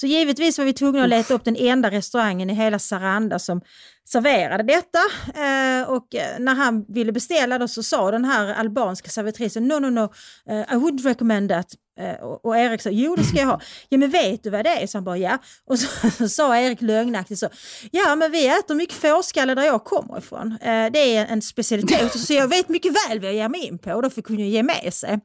Så 0.00 0.06
givetvis 0.06 0.58
var 0.58 0.64
vi 0.64 0.72
tvungna 0.72 1.02
att 1.02 1.08
leta 1.08 1.34
upp 1.34 1.44
den 1.44 1.56
enda 1.56 1.90
restaurangen 1.90 2.50
i 2.50 2.54
hela 2.54 2.78
Saranda 2.78 3.38
som 3.38 3.60
serverade 4.08 4.62
detta. 4.62 4.98
Eh, 5.34 5.90
och 5.90 6.14
eh, 6.14 6.38
när 6.38 6.54
han 6.54 6.84
ville 6.88 7.12
beställa 7.12 7.58
då 7.58 7.68
så 7.68 7.82
sa 7.82 8.10
den 8.10 8.24
här 8.24 8.54
albanska 8.54 9.10
servitrisen 9.10 9.68
no, 9.68 9.78
no, 9.78 9.90
no, 9.90 10.12
eh, 10.50 10.60
I 10.60 10.74
wouldn't 10.74 11.02
recommend 11.02 11.50
that. 11.50 11.66
Eh, 12.00 12.24
och, 12.24 12.44
och 12.44 12.58
Erik 12.58 12.82
sa 12.82 12.90
jo 12.90 13.16
det 13.16 13.24
ska 13.24 13.38
jag 13.38 13.46
ha. 13.46 13.60
Ja 13.88 13.98
men 13.98 14.10
vet 14.10 14.42
du 14.42 14.50
vad 14.50 14.64
det 14.64 14.82
är? 14.82 14.86
Så 14.86 14.98
han 14.98 15.04
bara 15.04 15.18
ja. 15.18 15.38
Och 15.66 15.78
så, 15.78 16.10
så 16.18 16.28
sa 16.28 16.56
Erik 16.56 16.82
lögnaktigt 16.82 17.40
så 17.40 17.48
ja 17.90 18.16
men 18.16 18.32
vi 18.32 18.48
äter 18.48 18.74
mycket 18.74 18.96
fårskalle 18.96 19.54
där 19.54 19.62
jag 19.64 19.84
kommer 19.84 20.18
ifrån. 20.18 20.58
Eh, 20.62 20.90
det 20.92 21.16
är 21.16 21.26
en 21.26 21.42
specialitet 21.42 22.20
så 22.26 22.34
jag 22.34 22.48
vet 22.48 22.68
mycket 22.68 22.92
väl 22.92 23.20
vad 23.20 23.28
jag 23.28 23.34
ger 23.34 23.48
mig 23.48 23.66
in 23.66 23.78
på 23.78 23.92
och 23.92 24.02
då 24.02 24.10
fick 24.10 24.26
hon 24.28 24.38
ju 24.38 24.46
ge 24.46 24.62
med 24.62 24.94
sig. 24.94 25.20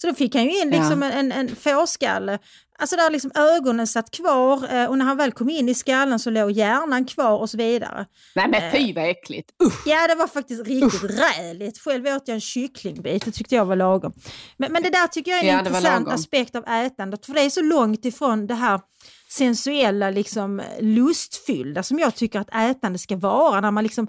Så 0.00 0.06
då 0.06 0.14
fick 0.14 0.34
han 0.34 0.44
ju 0.44 0.60
in 0.62 0.70
liksom 0.70 1.02
Ja. 1.02 1.10
en, 1.12 1.32
en, 1.32 1.48
en 1.48 1.56
fårskalle, 1.56 2.38
alltså 2.78 2.96
där 2.96 3.10
liksom 3.10 3.30
ögonen 3.34 3.86
satt 3.86 4.10
kvar 4.10 4.74
eh, 4.74 4.84
och 4.86 4.98
när 4.98 5.04
han 5.04 5.16
väl 5.16 5.32
kom 5.32 5.50
in 5.50 5.68
i 5.68 5.74
skallen 5.74 6.18
så 6.18 6.30
låg 6.30 6.50
hjärnan 6.50 7.04
kvar 7.04 7.38
och 7.38 7.50
så 7.50 7.56
vidare. 7.56 8.06
Nej 8.34 8.48
men 8.48 8.72
fy 8.72 8.92
vad 8.92 9.10
äckligt. 9.10 9.50
Usch. 9.64 9.86
Ja, 9.86 10.06
det 10.08 10.14
var 10.14 10.26
faktiskt 10.26 10.66
riktigt 10.66 11.02
räligt. 11.20 11.78
Själv 11.78 12.06
åt 12.06 12.22
jag 12.28 12.34
en 12.34 12.40
kycklingbit, 12.40 13.24
det 13.24 13.30
tyckte 13.32 13.54
jag 13.54 13.64
var 13.64 13.76
lagom. 13.76 14.12
Men, 14.56 14.72
men 14.72 14.82
det 14.82 14.90
där 14.90 15.06
tycker 15.06 15.30
jag 15.30 15.40
är 15.40 15.44
en 15.44 15.54
Ja, 15.54 15.58
intressant 15.58 16.08
aspekt 16.08 16.56
av 16.56 16.64
ätandet, 16.68 17.26
för 17.26 17.34
det 17.34 17.40
är 17.40 17.50
så 17.50 17.62
långt 17.62 18.04
ifrån 18.04 18.46
det 18.46 18.54
här 18.54 18.80
sensuella, 19.28 20.10
liksom 20.10 20.62
lustfyllda 20.80 21.82
som 21.82 21.98
jag 21.98 22.14
tycker 22.14 22.38
att 22.40 22.54
ätande 22.54 22.98
ska 22.98 23.16
vara, 23.16 23.60
när 23.60 23.70
man 23.70 23.84
liksom 23.84 24.08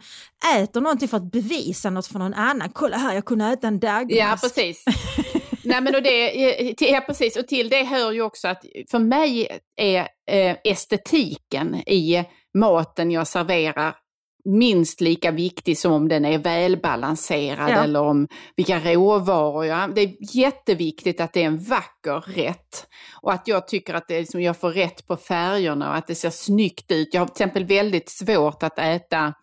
äter 0.57 0.81
någonting 0.81 1.07
för 1.07 1.17
att 1.17 1.31
bevisa 1.31 1.89
något 1.89 2.07
för 2.07 2.19
någon 2.19 2.33
annan. 2.33 2.69
Kolla 2.73 2.97
här, 2.97 3.13
jag 3.15 3.25
kunde 3.25 3.45
äta 3.45 3.67
en 3.67 3.79
daggmask. 3.79 4.19
Ja, 4.21 4.37
precis. 4.41 4.83
Nej, 5.63 5.81
men 5.81 5.95
och 5.95 6.03
det, 6.03 6.67
eh, 6.69 6.73
till- 6.73 6.91
ja, 6.91 7.01
precis. 7.01 7.37
Och 7.37 7.47
till 7.47 7.69
det 7.69 7.83
hör 7.83 8.11
ju 8.11 8.21
också 8.21 8.47
att 8.47 8.65
för 8.91 8.99
mig 8.99 9.59
är 9.81 10.07
eh, 10.31 10.55
estetiken 10.63 11.75
i 11.75 12.25
maten 12.57 13.11
jag 13.11 13.27
serverar 13.27 13.95
minst 14.47 15.01
lika 15.01 15.31
viktig 15.31 15.77
som 15.77 15.93
om 15.93 16.07
den 16.07 16.25
är 16.25 16.37
välbalanserad 16.37 17.69
Ja. 17.71 17.83
eller 17.83 18.01
om 18.01 18.27
vilka 18.55 18.79
råvaror 18.79 19.65
jag 19.65 19.95
Det 19.95 20.01
är 20.01 20.15
jätteviktigt 20.19 21.21
att 21.21 21.33
det 21.33 21.41
är 21.41 21.47
en 21.47 21.63
vacker 21.63 22.33
rätt 22.35 22.87
och 23.21 23.33
att 23.33 23.47
jag 23.47 23.67
tycker 23.67 23.93
att 23.93 24.07
det 24.07 24.19
liksom, 24.19 24.41
jag 24.41 24.57
får 24.57 24.71
rätt 24.71 25.07
på 25.07 25.15
färgerna 25.15 25.89
och 25.89 25.95
att 25.95 26.07
det 26.07 26.15
ser 26.15 26.29
snyggt 26.29 26.91
ut. 26.91 27.13
Jag 27.13 27.21
har 27.21 27.25
till 27.25 27.33
exempel 27.33 27.65
väldigt 27.65 28.09
svårt 28.09 28.63
att 28.63 28.79
äta 28.79 29.33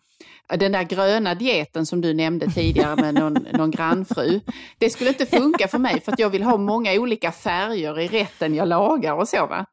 den 0.49 0.71
där 0.71 0.83
gröna 0.83 1.35
dieten 1.35 1.85
som 1.85 2.01
du 2.01 2.13
nämnde 2.13 2.47
tidigare 2.47 2.95
med 2.95 3.13
någon, 3.13 3.33
någon 3.53 3.71
grannfru. 3.71 4.39
Det 4.77 4.89
skulle 4.89 5.09
inte 5.09 5.25
funka 5.25 5.67
för 5.67 5.77
mig 5.77 6.01
för 6.01 6.11
att 6.11 6.19
jag 6.19 6.29
vill 6.29 6.43
ha 6.43 6.57
många 6.57 6.93
olika 6.93 7.31
färger 7.31 7.99
i 7.99 8.07
rätten 8.07 8.55
jag 8.55 8.67
lagar 8.67 9.13
och 9.13 9.27
så. 9.27 9.47
Va? 9.47 9.65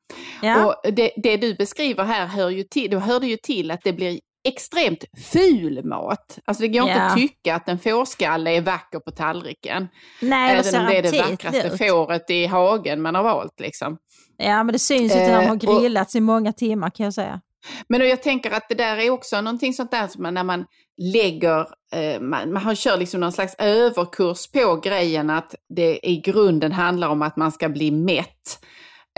Ja. 0.42 0.66
Och 0.66 0.92
det, 0.92 1.10
det 1.16 1.36
du 1.36 1.54
beskriver 1.54 2.04
här 2.04 2.26
hör 2.26 2.50
ju 2.50 2.62
till, 2.62 2.90
då 2.90 2.98
hör 2.98 3.20
det 3.20 3.26
ju 3.26 3.36
till 3.36 3.70
att 3.70 3.80
det 3.84 3.92
blir 3.92 4.18
extremt 4.44 5.04
ful 5.32 5.84
mat. 5.84 6.38
Alltså 6.44 6.60
det 6.62 6.68
går 6.68 6.82
inte 6.82 6.92
Ja. 6.92 7.00
att 7.06 7.16
tycka 7.16 7.54
att 7.54 7.68
en 7.68 7.78
fårskalle 7.78 8.50
är 8.56 8.60
vacker 8.60 8.98
på 9.00 9.10
tallriken. 9.10 9.88
Nej, 10.22 10.56
Även 10.66 10.80
om 10.80 10.86
det 10.86 10.96
är 10.98 11.02
det 11.02 11.18
vackraste 11.30 11.68
ut. 11.68 11.78
fåret 11.78 12.30
i 12.30 12.46
hagen 12.46 13.02
man 13.02 13.14
har 13.14 13.22
valt. 13.22 13.60
Liksom. 13.60 13.98
Ja, 14.36 14.62
men 14.64 14.72
det 14.72 14.78
syns 14.78 15.00
ju 15.00 15.04
inte 15.18 15.18
när 15.32 15.38
de 15.38 15.42
Eh, 15.44 15.48
har 15.48 15.74
och- 15.76 15.80
grillats 15.82 16.16
i 16.16 16.20
många 16.20 16.52
timmar 16.52 16.90
kan 16.90 17.04
jag 17.04 17.14
säga. 17.14 17.40
Men 17.88 18.00
då 18.00 18.06
jag 18.06 18.22
tänker 18.22 18.50
att 18.50 18.68
det 18.68 18.74
där 18.74 18.96
är 18.96 19.10
också 19.10 19.40
någonting 19.40 19.72
sånt 19.74 19.90
där 19.90 20.06
som 20.08 20.22
man, 20.22 20.34
när 20.34 20.44
man 20.44 20.64
lägger, 21.12 21.60
eh, 21.94 22.20
man, 22.20 22.52
man 22.52 22.76
kör 22.76 22.96
liksom 22.96 23.20
någon 23.20 23.32
slags 23.32 23.54
överkurs 23.58 24.50
på 24.52 24.76
grejen 24.76 25.30
att 25.30 25.54
det 25.76 26.00
i 26.10 26.20
grunden 26.24 26.72
handlar 26.72 27.08
om 27.08 27.22
att 27.22 27.36
man 27.36 27.52
ska 27.52 27.68
bli 27.68 27.90
mätt. 27.90 28.58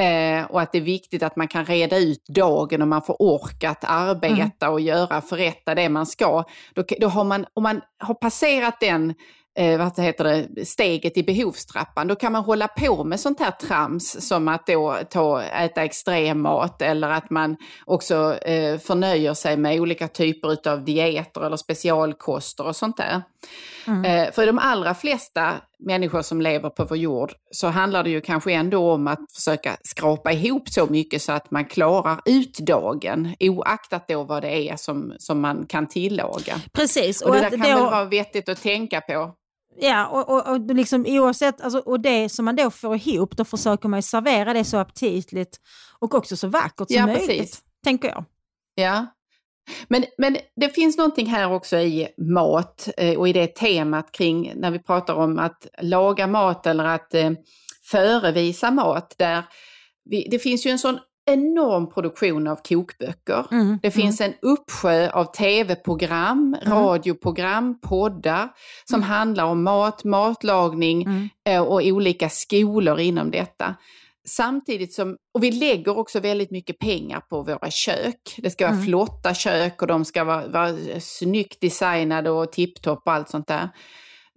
Eh, 0.00 0.44
och 0.44 0.60
att 0.60 0.72
det 0.72 0.78
är 0.78 0.82
viktigt 0.82 1.22
att 1.22 1.36
man 1.36 1.48
kan 1.48 1.64
reda 1.64 1.98
ut 1.98 2.24
dagen 2.28 2.82
och 2.82 2.88
man 2.88 3.02
får 3.02 3.16
orka 3.22 3.70
att 3.70 3.84
arbeta 3.84 4.70
och 4.70 4.80
göra, 4.80 5.20
förrätta 5.20 5.74
det 5.74 5.88
man 5.88 6.06
ska. 6.06 6.44
Då, 6.74 6.84
då 7.00 7.08
har 7.08 7.24
man, 7.24 7.46
om 7.54 7.62
man 7.62 7.80
har 7.98 8.14
passerat 8.14 8.80
den 8.80 9.14
eh, 9.58 9.78
vad 9.78 9.98
heter 9.98 10.24
det, 10.24 10.66
steget 10.66 11.16
i 11.16 11.22
behovstrappan, 11.22 12.08
då 12.08 12.16
kan 12.16 12.32
man 12.32 12.44
hålla 12.44 12.68
på 12.68 13.04
med 13.04 13.20
sånt 13.20 13.40
här 13.40 13.50
trams 13.50 14.28
som 14.28 14.48
att 14.48 14.66
då 14.66 14.98
ta, 15.10 15.42
äta 15.42 15.84
extremmat 15.84 16.82
eller 16.82 17.10
att 17.10 17.30
man 17.30 17.56
också 17.84 18.38
eh, 18.42 18.78
förnöjer 18.78 19.34
sig 19.34 19.56
med 19.56 19.80
olika 19.80 20.08
typer 20.08 20.70
av 20.70 20.84
dieter 20.84 21.46
eller 21.46 21.56
specialkoster 21.56 22.66
och 22.66 22.76
sånt 22.76 22.96
där. 22.96 23.22
Mm. 23.86 24.04
Eh, 24.04 24.32
för 24.32 24.46
de 24.46 24.58
allra 24.58 24.94
flesta 24.94 25.54
människor 25.78 26.22
som 26.22 26.40
lever 26.40 26.70
på 26.70 26.84
vår 26.84 26.98
jord 26.98 27.32
så 27.50 27.68
handlar 27.68 28.04
det 28.04 28.10
ju 28.10 28.20
kanske 28.20 28.52
ändå 28.52 28.92
om 28.92 29.06
att 29.06 29.32
försöka 29.34 29.76
skrapa 29.82 30.32
ihop 30.32 30.68
så 30.68 30.86
mycket 30.86 31.22
så 31.22 31.32
att 31.32 31.50
man 31.50 31.64
klarar 31.64 32.20
ut 32.24 32.58
dagen, 32.58 33.34
oaktat 33.40 34.08
då 34.08 34.22
vad 34.24 34.42
det 34.42 34.68
är 34.70 34.76
som, 34.76 35.14
som 35.18 35.40
man 35.40 35.66
kan 35.66 35.88
tillaga. 35.88 36.56
Precis. 36.72 37.22
Och, 37.22 37.34
det 37.34 37.40
där 37.40 37.50
kan 37.50 37.60
då- 37.60 37.66
väl 37.66 37.78
vara 37.78 38.04
vettigt 38.04 38.48
att 38.48 38.62
tänka 38.62 39.00
på. 39.00 39.34
Ja, 39.76 40.06
och, 40.06 40.28
och, 40.30 40.48
och 40.54 40.60
liksom 40.74 41.04
oavsett, 41.08 41.60
alltså, 41.60 41.78
och 41.78 42.00
det 42.00 42.28
som 42.28 42.44
man 42.44 42.56
då 42.56 42.70
får 42.70 42.96
ihop, 42.96 43.36
då 43.36 43.44
försöker 43.44 43.88
man 43.88 43.98
ju 43.98 44.02
servera 44.02 44.52
det 44.52 44.64
så 44.64 44.76
aptitligt 44.78 45.56
och 45.98 46.14
också 46.14 46.36
så 46.36 46.48
vackert 46.48 46.88
som 46.88 46.96
Ja, 46.96 47.06
möjligt, 47.06 47.26
precis. 47.28 47.62
tänker 47.84 48.08
jag. 48.08 48.24
Ja. 48.74 49.06
Men, 49.88 50.04
men 50.18 50.36
det 50.56 50.68
finns 50.68 50.98
någonting 50.98 51.26
här 51.26 51.52
också 51.52 51.76
i 51.76 52.08
mat 52.18 52.88
eh, 52.96 53.18
och 53.18 53.28
i 53.28 53.32
det 53.32 53.46
temat 53.46 54.12
kring 54.12 54.52
när 54.56 54.70
vi 54.70 54.78
pratar 54.78 55.14
om 55.14 55.38
att 55.38 55.66
laga 55.82 56.26
mat 56.26 56.66
eller 56.66 56.84
att 56.84 57.14
eh, 57.14 57.30
förevisa 57.90 58.70
mat. 58.70 59.14
Där 59.18 59.42
vi, 60.10 60.28
det 60.30 60.38
finns 60.38 60.66
ju 60.66 60.70
en 60.70 60.78
sån 60.78 60.98
enorm 61.26 61.90
produktion 61.90 62.46
av 62.46 62.56
kokböcker. 62.68 63.46
Mm, 63.50 63.78
Det 63.82 63.90
finns 63.90 64.20
en 64.20 64.34
uppsjö 64.42 65.10
av 65.10 65.24
tv-program, 65.24 66.56
radioprogram, 66.62 67.80
poddar 67.80 68.48
som 68.84 69.02
handlar 69.02 69.44
om 69.44 69.62
mat, 69.62 70.04
matlagning 70.04 71.02
Mm. 71.02 71.28
eh, 71.48 71.62
och 71.62 71.80
olika 71.84 72.28
skolor 72.28 73.00
inom 73.00 73.30
detta. 73.30 73.74
Samtidigt 74.28 74.94
som, 74.94 75.16
och 75.34 75.42
vi 75.42 75.50
lägger 75.50 75.98
också 75.98 76.20
väldigt 76.20 76.50
mycket 76.50 76.78
pengar 76.78 77.20
på 77.20 77.42
våra 77.42 77.70
kök. 77.70 78.34
Det 78.38 78.50
ska 78.50 78.64
vara 78.64 78.74
Mm. 78.74 78.86
flotta 78.86 79.34
kök 79.34 79.82
och 79.82 79.88
de 79.88 80.04
ska 80.04 80.24
vara, 80.24 80.48
vara 80.48 80.76
snyggt 81.00 81.60
designade 81.60 82.30
och 82.30 82.52
tipptopp 82.52 83.02
och 83.06 83.12
allt 83.12 83.28
sånt 83.30 83.46
där. 83.46 83.68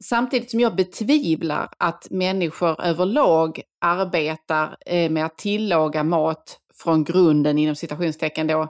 Samtidigt 0.03 0.51
som 0.51 0.59
jag 0.59 0.75
betvivlar 0.75 1.69
att 1.77 2.07
människor 2.09 2.81
överlag 2.81 3.61
arbetar 3.81 4.75
eh, 4.85 5.11
med 5.11 5.25
att 5.25 5.37
tillaga 5.37 6.03
mat 6.03 6.57
från 6.83 7.03
grunden 7.03 7.57
inom 7.57 7.75
citationstecken 7.75 8.47
då, 8.47 8.67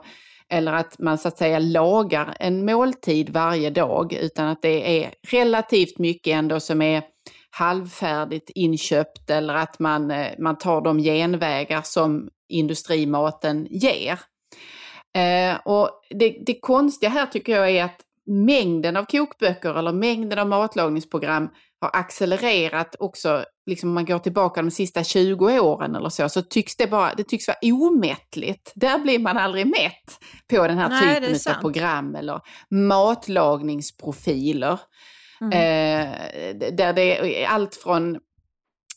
eller 0.50 0.72
att 0.72 0.98
man 0.98 1.18
så 1.18 1.28
att 1.28 1.38
säga 1.38 1.58
lagar 1.58 2.36
en 2.40 2.64
måltid 2.64 3.30
varje 3.30 3.70
dag, 3.70 4.12
utan 4.12 4.48
att 4.48 4.62
det 4.62 5.04
är 5.04 5.14
relativt 5.28 5.98
mycket 5.98 6.32
ändå 6.32 6.60
som 6.60 6.82
är 6.82 7.02
halvfärdigt 7.50 8.50
inköpt 8.54 9.30
eller 9.30 9.54
att 9.54 9.78
man, 9.78 10.10
eh, 10.10 10.32
man 10.38 10.58
tar 10.58 10.80
de 10.80 10.98
genvägar 10.98 11.82
som 11.82 12.28
industrimaten 12.48 13.66
ger. 13.70 14.20
Eh, 15.16 15.56
och 15.64 15.90
det, 16.10 16.36
det 16.46 16.60
konstiga 16.60 17.10
här 17.10 17.26
tycker 17.26 17.56
jag 17.56 17.70
är 17.70 17.84
att 17.84 18.00
mängden 18.26 18.96
av 18.96 19.04
kokböcker 19.04 19.78
eller 19.78 19.92
mängden 19.92 20.38
av 20.38 20.48
matlagningsprogram 20.48 21.48
har 21.80 21.90
accelererat 21.92 22.96
också, 22.98 23.44
liksom 23.66 23.88
om 23.88 23.94
man 23.94 24.04
går 24.04 24.18
tillbaka 24.18 24.62
de 24.62 24.70
sista 24.70 25.04
20 25.04 25.60
åren 25.60 25.94
eller 25.94 26.08
så, 26.08 26.28
så 26.28 26.42
tycks 26.42 26.76
det 26.76 26.86
bara, 26.86 27.14
det 27.14 27.24
tycks 27.24 27.48
vara 27.48 27.58
omättligt. 27.62 28.72
Där 28.74 28.98
blir 28.98 29.18
man 29.18 29.36
aldrig 29.36 29.66
mätt 29.66 30.18
på 30.50 30.68
den 30.68 30.78
här 30.78 30.88
Nej, 30.88 31.20
typen 31.20 31.54
av 31.54 31.60
program 31.60 32.14
eller 32.14 32.40
matlagningsprofiler. 32.70 34.80
Mm. 35.40 35.52
Eh, 35.52 36.72
där 36.72 36.92
det 36.92 37.42
är 37.42 37.46
allt 37.48 37.74
från, 37.74 38.18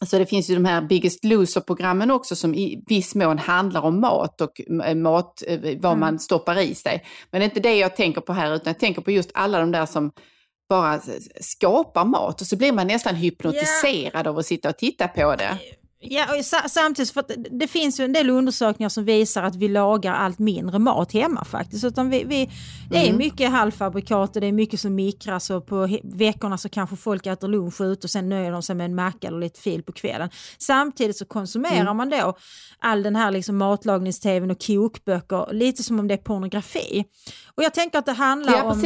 alltså 0.02 0.20
det 0.20 0.26
finns 0.26 0.50
ju 0.50 0.56
de 0.56 0.66
här 0.66 0.82
Biggest 0.82 1.26
Loser-programmen 1.26 2.12
också 2.12 2.36
som 2.36 2.56
i 2.56 2.84
viss 2.88 3.16
mån 3.16 3.38
handlar 3.38 3.82
om 3.82 4.02
mat 4.02 4.42
och 4.42 4.62
eh, 4.86 4.96
mat, 4.96 5.44
eh, 5.48 5.60
vad 5.60 5.86
Mm. 5.86 6.00
man 6.00 6.20
stoppar 6.20 6.60
i 6.60 6.76
sig. 6.76 7.06
Men 7.32 7.40
det 7.40 7.46
är 7.46 7.50
inte 7.50 7.60
det 7.60 7.76
jag 7.76 7.96
tänker 7.96 8.22
på 8.22 8.34
här, 8.34 8.56
utan 8.56 8.70
jag 8.72 8.80
tänker 8.80 9.02
på 9.02 9.12
just 9.12 9.32
alla 9.34 9.60
de 9.60 9.72
där 9.72 9.86
som 9.86 10.12
bara 10.70 11.00
skapar 11.42 12.06
mat 12.06 12.42
och 12.42 12.48
så 12.48 12.58
blir 12.58 12.72
man 12.72 12.88
nästan 12.88 13.16
hypnotiserad 13.16 14.28
av 14.28 14.38
att 14.38 14.46
sitta 14.46 14.70
och 14.70 14.78
titta 14.78 15.08
på 15.08 15.36
det. 15.36 15.58
Ja, 16.04 16.26
samtidigt 16.70 17.12
för 17.12 17.24
det- 17.60 17.68
finns 17.68 18.00
ju 18.00 18.06
en 18.06 18.14
del 18.14 18.30
undersökningar 18.30 18.90
som 18.90 19.06
visar 19.06 19.44
att 19.44 19.56
vi 19.56 19.68
lagar 19.68 20.14
allt 20.14 20.40
mindre 20.40 20.80
mat 20.80 21.12
hemma 21.14 21.46
faktiskt. 21.46 21.84
Utan 21.84 22.10
vi, 22.10 22.24
vi, 22.24 22.50
det 22.90 22.98
är 22.98 23.06
Mm. 23.06 23.18
mycket 23.18 23.50
halvfabrikat 23.52 24.36
och 24.36 24.42
det 24.42 24.48
är 24.48 24.52
mycket 24.52 24.80
som 24.80 24.96
mikras 24.96 25.50
och 25.50 25.68
på 25.68 25.98
veckorna 26.04 26.58
så 26.58 26.70
kanske 26.70 26.96
folk 26.96 27.26
äter 27.28 27.48
lunch 27.48 27.82
ut 27.82 28.04
och 28.04 28.10
sen 28.10 28.30
nöjer 28.30 28.52
de 28.52 28.64
sig 28.64 28.76
med 28.76 28.86
en 28.86 28.96
macka 28.96 29.28
eller 29.28 29.40
lite 29.40 29.60
fil 29.60 29.84
på 29.84 29.92
kvällen. 29.92 30.30
Samtidigt 30.58 31.18
så 31.18 31.26
konsumerar 31.26 31.82
Mm. 31.82 31.98
man 31.98 32.10
då 32.10 32.34
all 32.80 33.04
den 33.04 33.16
här 33.16 33.32
liksom 33.32 33.58
matlagningstvn 33.58 34.52
och 34.52 34.62
kokböcker 34.68 35.54
lite 35.54 35.84
som 35.84 36.00
om 36.00 36.08
det 36.08 36.14
är 36.14 36.18
pornografi. 36.18 37.06
Och 37.56 37.64
jag 37.64 37.74
tänker 37.74 38.00
att 38.00 38.06
det 38.06 38.12
handlar 38.12 38.54
Ja, 38.58 38.64
om 38.64 38.82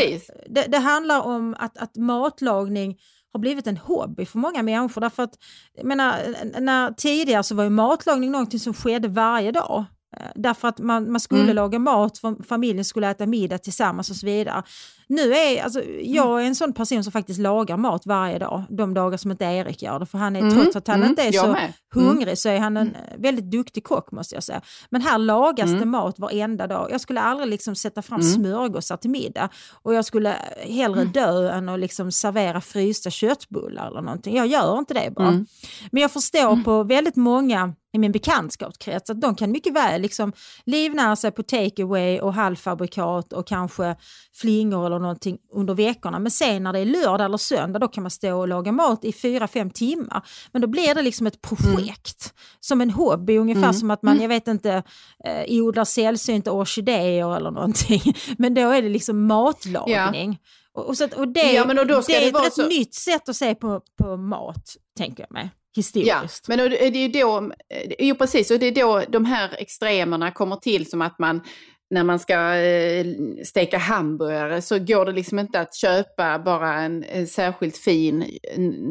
det, 0.50 0.66
det 0.68 0.78
handlar 0.78 1.22
om 1.22 1.56
att, 1.60 1.78
att 1.78 1.96
matlagning 1.96 2.98
har 3.36 3.40
blivit 3.40 3.68
en 3.68 3.78
hobby 3.78 4.26
för 4.26 4.40
många 4.40 4.64
människor. 4.64 5.02
Därför 5.02 5.24
att, 5.24 5.34
jag 5.78 5.86
menar, 5.86 6.20
när, 6.62 6.92
tidigare 6.92 7.44
så 7.44 7.56
var 7.56 7.64
ju 7.64 7.70
matlagning 7.70 8.32
någonting 8.32 8.60
som 8.60 8.74
skedde 8.74 9.08
varje 9.08 9.52
dag. 9.52 9.86
Eh, 10.18 10.26
Därför 10.36 10.68
att 10.68 10.80
man, 10.80 11.12
man 11.12 11.20
skulle 11.20 11.42
Mm. 11.42 11.56
laga 11.56 11.80
mat, 11.80 12.22
familjen 12.48 12.86
skulle 12.86 13.10
äta 13.10 13.26
middag 13.26 13.58
tillsammans 13.58 14.10
och 14.10 14.16
så 14.16 14.26
vidare. 14.26 14.64
Nu 15.08 15.34
är, 15.34 15.64
alltså, 15.64 15.84
jag 16.02 16.42
är 16.42 16.46
en 16.46 16.56
sån 16.56 16.74
person 16.74 17.04
som 17.04 17.12
faktiskt 17.12 17.40
lagar 17.40 17.78
mat 17.78 18.06
varje 18.06 18.40
dag, 18.40 18.64
de 18.70 18.94
dagar 18.94 19.18
som 19.18 19.32
inte 19.32 19.46
Erik 19.46 19.82
gör 19.84 20.00
det. 20.00 20.06
För 20.06 20.18
han 20.18 20.36
är, 20.36 20.40
Mm, 20.40 20.54
trots 20.56 20.76
att 20.76 20.88
han 20.88 20.96
mm, 20.98 21.10
inte 21.10 21.22
är 21.22 21.34
jag 21.34 21.46
så 21.46 21.52
med. 21.52 21.74
Mm. 21.96 22.08
hungrig 22.08 22.38
så 22.38 22.50
är 22.50 22.60
han 22.60 22.78
en 22.78 22.96
eh, 22.96 23.02
väldigt 23.18 23.52
duktig 23.52 23.84
kock 23.84 24.12
måste 24.12 24.36
jag 24.36 24.44
säga. 24.44 24.62
Men 24.90 25.02
här 25.02 25.18
lagas 25.18 25.68
Mm. 25.70 25.80
det 25.80 25.86
mat 25.86 26.20
varenda 26.20 26.68
dag. 26.68 26.88
Jag 26.92 27.02
skulle 27.02 27.22
aldrig 27.22 27.50
liksom 27.50 27.76
sätta 27.76 28.02
fram 28.02 28.20
Mm. 28.22 28.32
smörgåsar 28.34 28.98
till 28.98 29.10
middag 29.10 29.50
och 29.84 29.94
jag 29.94 30.06
skulle 30.06 30.36
hellre 30.68 31.04
dö 31.06 31.50
än 31.52 31.70
att 31.70 31.80
liksom 31.80 32.12
servera 32.12 32.62
frysta 32.62 33.10
köttbullar 33.10 33.88
eller 33.88 34.02
någonting. 34.02 34.36
Jag 34.38 34.48
gör 34.48 34.78
inte 34.80 34.94
det 34.94 35.12
bara. 35.16 35.28
Mm. 35.28 35.46
Men 35.92 36.02
jag 36.02 36.12
förstår 36.12 36.64
på 36.64 36.84
väldigt 36.84 37.16
många 37.16 37.74
i 37.94 37.98
min 37.98 38.12
bekantskapskrets 38.12 39.10
att 39.10 39.22
de 39.22 39.36
kan 39.36 39.52
mycket 39.52 39.74
väl 39.74 40.02
liksom 40.02 40.34
livnära 40.66 41.16
sig 41.16 41.32
på 41.32 41.44
takeaway 41.44 42.20
och 42.20 42.34
halvfabrikat 42.34 43.34
och 43.34 43.48
kanske 43.48 43.96
flingor 44.34 44.90
eller 44.96 45.02
någonting 45.04 45.38
under 45.54 45.74
veckorna. 45.74 46.20
Men 46.20 46.32
sen 46.32 46.64
när 46.64 46.74
det 46.74 46.80
är 46.80 46.86
lördag 46.86 47.26
eller 47.26 47.38
söndag 47.38 47.80
då 47.80 47.88
kan 47.88 48.04
man 48.04 48.12
stå 48.12 48.40
och 48.40 48.48
laga 48.48 48.72
mat 48.72 49.06
i 49.06 49.14
fyra 49.14 49.48
fem 49.48 49.70
timmar. 49.70 50.28
Men 50.52 50.62
då 50.62 50.68
blir 50.68 50.96
det 50.96 51.02
liksom 51.02 51.28
ett 51.28 51.42
projekt, 51.42 52.34
som 52.60 52.82
en 52.82 52.90
hobby, 52.90 53.38
ungefär 53.38 53.62
Mm. 53.64 53.74
som 53.74 53.92
att 53.92 54.04
man, 54.04 54.22
jag 54.22 54.30
vet 54.30 54.48
inte, 54.48 54.84
eh, 55.26 55.46
odlar 55.62 55.86
sällsynta 55.86 56.52
orkidéer 56.52 57.36
eller 57.38 57.52
någonting. 57.52 58.02
Men 58.38 58.54
då 58.54 58.70
är 58.70 58.82
det 58.82 58.90
liksom 58.90 59.26
matlagning. 59.28 60.40
Och, 60.74 60.86
och, 60.88 60.98
så, 60.98 61.04
att- 61.04 61.14
och 61.14 61.28
det, 61.28 61.52
Ja, 61.54 61.66
men 61.66 61.80
och 61.80 61.88
det 61.88 61.94
är 61.94 62.32
det 62.32 62.48
ett 62.48 62.54
så- 62.54 62.68
nytt 62.68 62.94
sätt 62.96 63.30
att 63.30 63.36
se 63.36 63.56
på, 63.56 63.82
på 64.04 64.18
mat, 64.18 64.76
tänker 64.98 65.24
jag 65.24 65.32
mig. 65.32 65.44
Ja, 65.44 65.80
Historiskt. 65.82 66.48
men 66.48 66.60
och 66.60 66.70
det 66.70 66.86
är 66.86 66.92
ju 66.92 67.08
då, 67.08 67.52
jo 68.00 68.16
precis, 68.16 68.52
och 68.52 68.60
det 68.60 68.66
är 68.66 68.72
då 68.76 69.04
de 69.10 69.26
här 69.26 69.56
extremerna 69.60 70.32
kommer 70.32 70.56
till 70.56 70.90
som 70.90 71.02
att 71.02 71.20
man 71.20 71.42
när 71.90 72.04
man 72.04 72.20
ska 72.20 72.56
eh, 72.56 73.06
steka 73.44 73.78
hamburgare 73.78 74.62
så 74.62 74.80
går 74.80 75.06
det 75.06 75.12
liksom 75.12 75.40
inte 75.40 75.60
att 75.60 75.76
köpa 75.76 76.40
bara 76.40 76.74
en, 76.74 77.04
en 77.04 77.28
särskilt 77.28 77.78
fin 77.78 78.40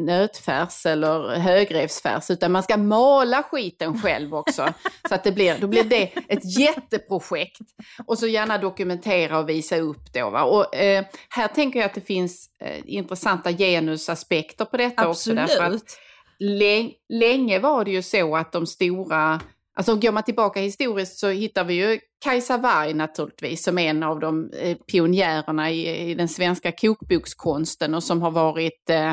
nötfärs 0.05 0.85
eller 0.85 1.35
högrevsfärs 1.35 2.31
utan 2.31 2.51
man 2.51 2.63
ska 2.63 2.77
mala 2.77 3.43
skiten 3.43 4.01
själv 4.01 4.35
också. 4.35 4.73
så 5.09 5.15
att 5.15 5.23
det 5.23 5.31
blir, 5.31 5.57
då 5.61 5.67
blir 5.67 5.83
det 5.83 6.11
ett 6.27 6.59
jätteprojekt. 6.59 7.61
Och 8.05 8.19
så 8.19 8.27
gärna 8.27 8.57
dokumentera 8.57 9.39
och 9.39 9.49
visa 9.49 9.77
upp 9.77 10.13
då. 10.13 10.29
Va? 10.29 10.43
Och, 10.43 10.75
eh, 10.75 11.05
här 11.29 11.47
tänker 11.47 11.79
jag 11.79 11.85
att 11.85 11.95
det 11.95 12.01
finns 12.01 12.49
eh, 12.61 12.81
intressanta 12.85 13.51
genusaspekter 13.51 14.65
på 14.65 14.77
detta 14.77 15.07
också. 15.07 15.33
Därför 15.33 15.63
att, 15.63 15.73
Absolut. 15.73 15.99
Länge 17.09 17.59
var 17.59 17.85
det 17.85 17.91
ju 17.91 18.01
så 18.01 18.35
att 18.35 18.51
de 18.51 18.67
stora, 18.67 19.41
alltså 19.75 19.95
går 19.95 20.11
man 20.11 20.23
tillbaka 20.23 20.59
historiskt 20.59 21.17
så 21.17 21.29
hittar 21.29 21.63
vi 21.63 21.73
ju 21.73 21.99
Kajsa 22.23 22.57
Warg 22.57 22.93
naturligtvis 22.93 23.63
som 23.63 23.77
en 23.77 24.03
av 24.03 24.19
de 24.19 24.49
eh, 24.53 24.77
pionjärerna 24.77 25.71
i, 25.71 26.09
i 26.09 26.13
den 26.15 26.27
svenska 26.27 26.71
kokbokskonsten 26.71 27.95
och 27.95 28.03
som 28.03 28.21
har 28.21 28.31
varit 28.31 28.89
eh, 28.89 29.11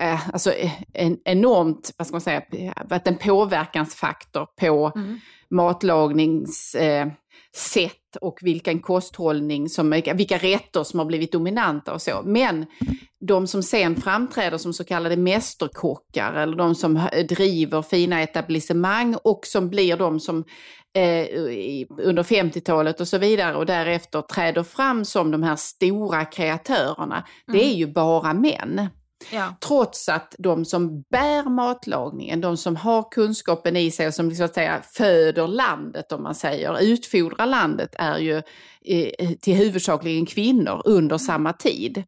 eh, 0.00 0.28
alltså 0.28 0.52
eh, 0.52 0.72
en 0.92 1.18
enormt, 1.24 1.94
vad 1.98 2.06
ska 2.06 2.14
man 2.14 2.20
säga, 2.20 2.42
varit 2.88 3.06
en 3.06 3.16
påverkansfaktor 3.16 4.46
på 4.60 4.92
Mm. 4.96 5.18
matlagningssätt 5.50 7.08
sätt 7.56 8.16
och 8.20 8.38
vilken 8.42 8.80
kosthållning, 8.80 9.68
som, 9.68 9.90
vilka 10.14 10.38
rätter 10.38 10.84
som 10.84 10.98
har 10.98 11.06
blivit 11.06 11.32
dominanta 11.32 11.94
och 11.94 12.02
så. 12.02 12.22
Men 12.24 12.66
de 13.26 13.46
som 13.46 13.62
sen 13.62 14.00
framträder 14.00 14.58
som 14.58 14.72
så 14.72 14.84
kallade 14.84 15.16
mästerkockar 15.16 16.32
eller 16.34 16.56
de 16.56 16.74
som 16.74 17.08
driver 17.28 17.82
fina 17.82 18.22
etablissemang 18.22 19.16
och 19.24 19.40
som 19.46 19.70
blir 19.70 19.96
de 19.96 20.20
som 20.20 20.44
eh, 20.94 21.26
under 21.98 22.22
50-talet 22.22 23.00
och 23.00 23.08
så 23.08 23.18
vidare 23.18 23.56
och 23.56 23.66
därefter 23.66 24.22
träder 24.22 24.62
fram 24.62 25.04
som 25.04 25.30
de 25.30 25.42
här 25.42 25.56
stora 25.56 26.24
kreatörerna, 26.24 27.26
det 27.46 27.64
är 27.64 27.74
ju 27.74 27.86
bara 27.86 28.34
män. 28.34 28.88
Ja. 29.32 29.54
Trots 29.66 30.08
att 30.08 30.34
de 30.38 30.64
som 30.64 31.02
bär 31.10 31.50
matlagningen, 31.50 32.40
de 32.40 32.56
som 32.56 32.76
har 32.76 33.10
kunskapen 33.10 33.76
i 33.76 33.90
sig 33.90 34.06
och 34.06 34.14
som 34.14 34.34
så 34.34 34.44
att 34.44 34.54
säga 34.54 34.82
föder 34.92 35.48
landet 35.48 36.12
om 36.12 36.22
man 36.22 36.34
säger, 36.34 36.82
utfodrar 36.82 37.46
landet 37.46 37.94
är 37.98 38.18
ju 38.18 38.42
eh, 38.84 39.30
till 39.40 39.54
huvudsakligen 39.54 40.26
kvinnor 40.26 40.82
under 40.84 41.18
samma 41.18 41.52
tid. 41.52 42.04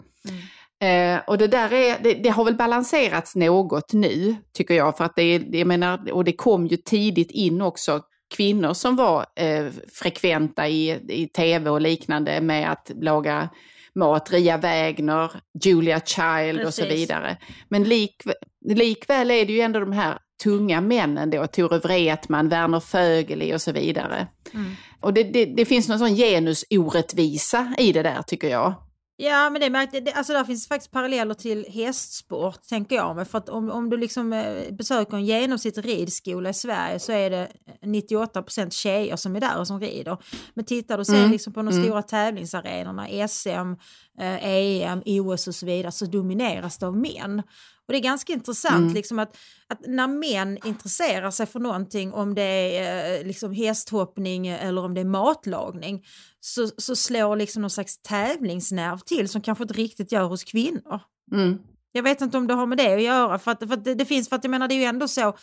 Eh, 0.83 1.21
och 1.27 1.39
det 1.39 1.47
där 1.47 1.73
är, 1.73 1.99
det, 2.03 2.15
det, 2.15 2.29
har 2.29 2.45
väl 2.45 2.55
balanserats 2.55 3.37
något 3.37 3.93
nu, 3.93 4.37
tycker 4.53 4.75
jag, 4.75 4.97
för 4.97 5.05
att 5.05 5.17
det, 5.17 5.39
det, 5.39 5.59
jag 5.59 5.67
menar, 5.67 6.13
och 6.13 6.25
det 6.25 6.33
kom 6.33 6.67
ju 6.67 6.77
tidigt 6.77 7.31
in 7.31 7.63
också 7.63 8.01
kvinnor 8.35 8.75
som 8.75 8.97
var 8.97 9.27
eh, 9.37 9.67
frekventa 9.93 10.69
i, 10.69 10.91
i 11.09 11.29
tv 11.29 11.71
och 11.71 11.81
liknande 11.81 12.41
med 12.41 12.71
att 12.73 12.91
laga 12.95 13.49
mat, 13.95 14.33
Ria 14.33 14.57
Wägner, 14.57 15.31
Julia 15.65 16.01
Child 16.01 16.59
Precis. 16.59 16.67
och 16.67 16.75
så 16.75 16.87
vidare. 16.87 17.37
Men 17.69 17.85
lik, 17.85 18.23
likväl 18.65 19.31
är 19.31 19.47
det 19.47 19.53
ju 19.53 19.61
ändå 19.61 19.81
de 19.81 19.93
här 19.93 20.19
tunga 20.43 20.81
männen 20.81 21.31
då, 21.31 21.47
Tore 21.47 21.79
Wretman, 21.79 22.49
Werner 22.49 22.81
Fögeli 22.81 23.55
och 23.55 23.63
så 23.63 23.73
vidare. 23.73 24.27
Mm. 24.55 24.77
Och 25.01 25.15
det, 25.15 25.23
det, 25.23 25.45
det, 25.45 25.65
finns 25.65 25.89
någon 25.89 25.99
sån 25.99 26.17
genusorättvisa 26.17 27.75
i 27.79 27.93
det 27.93 28.03
där 28.03 28.23
tycker 28.23 28.49
jag. 28.49 28.75
Ja, 29.19 29.51
men 29.51 29.61
det 29.61 29.71
märkte, 29.71 30.01
det, 30.01 30.13
alltså 30.13 30.33
där 30.33 30.45
finns 30.45 30.69
faktiskt 30.69 30.93
paralleller 30.93 31.35
till 31.35 31.67
hästsport, 31.69 32.63
tänker 32.69 32.97
jag. 32.97 33.17
Men 33.17 33.27
för 33.27 33.39
att 33.39 33.49
om, 33.49 33.71
om 33.71 33.91
du 33.91 33.97
liksom 33.97 34.33
eh, 34.33 34.73
besöker 34.73 35.17
en 35.17 35.25
genomsnittlig 35.25 35.89
ridskola 35.89 36.51
i 36.51 36.55
Sverige 36.55 36.99
så 36.99 37.13
är 37.13 37.31
det 37.31 37.49
98% 37.83 38.71
tjejer 38.71 39.17
som 39.17 39.37
är 39.37 39.41
där 39.41 39.59
och 39.59 39.67
som 39.67 39.81
rider. 39.81 40.17
Men 40.55 40.65
tittar 40.65 40.99
du 40.99 41.05
sen 41.05 41.15
mm. 41.15 41.31
liksom 41.31 41.53
på 41.53 41.63
de 41.63 41.69
mm. 41.69 41.85
stora 41.85 42.03
tävlingsarenorna, 42.03 43.29
SM, 43.29 43.75
eh, 44.21 44.45
EM, 44.45 45.03
OS 45.07 45.49
och 45.49 45.55
så 45.55 45.67
vidare, 45.67 45.93
så 45.93 46.07
domineras 46.07 46.79
det 46.79 46.87
av 46.87 46.97
män. 46.97 47.43
Och 47.87 47.93
det 47.93 47.99
är 47.99 48.03
ganska 48.03 48.33
intressant 48.33 48.77
mm. 48.77 48.95
liksom 48.95 49.19
att, 49.19 49.37
att 49.69 49.81
när 49.87 50.07
män 50.09 50.59
intresserar 50.65 51.31
sig 51.31 51.47
för 51.47 51.61
någonting, 51.61 52.13
om 52.13 52.35
det 52.35 52.79
är 52.79 53.19
eh, 53.21 53.27
liksom 53.27 53.53
hästhoppning 53.53 54.47
eller 54.47 54.85
om 54.85 54.95
det 54.95 55.01
är 55.01 55.05
matlagning, 55.05 56.05
så, 56.47 56.69
så 56.77 56.97
slår 56.97 57.37
liksom 57.37 57.63
någon 57.63 57.71
slags 57.71 57.99
tävlingsnerv 57.99 58.99
till 58.99 59.29
som 59.29 59.43
kanske 59.43 59.65
inte 59.65 59.75
riktigt 59.75 60.13
gör 60.13 60.25
hos 60.25 60.45
kvinnor. 60.45 61.01
Mm. 61.33 61.59
Jag 61.93 62.03
vet 62.03 62.21
inte 62.21 62.39
om 62.39 62.47
det 62.47 62.55
har 62.55 62.67
med 62.67 62.79
det 62.79 62.95
att 62.95 63.03
göra, 63.03 63.39
för 63.39 63.51
att, 63.51 63.59
för 63.59 63.73
att 63.73 63.85
det, 63.85 63.95
det, 63.95 64.05
finns, 64.05 64.29
för 64.29 64.37
att 64.37 64.45
jag 64.45 64.51
menar 64.51 64.69
det 64.69 64.75
är 64.75 64.77
ju 64.77 64.85
ändå 64.85 65.09
så 65.09 65.37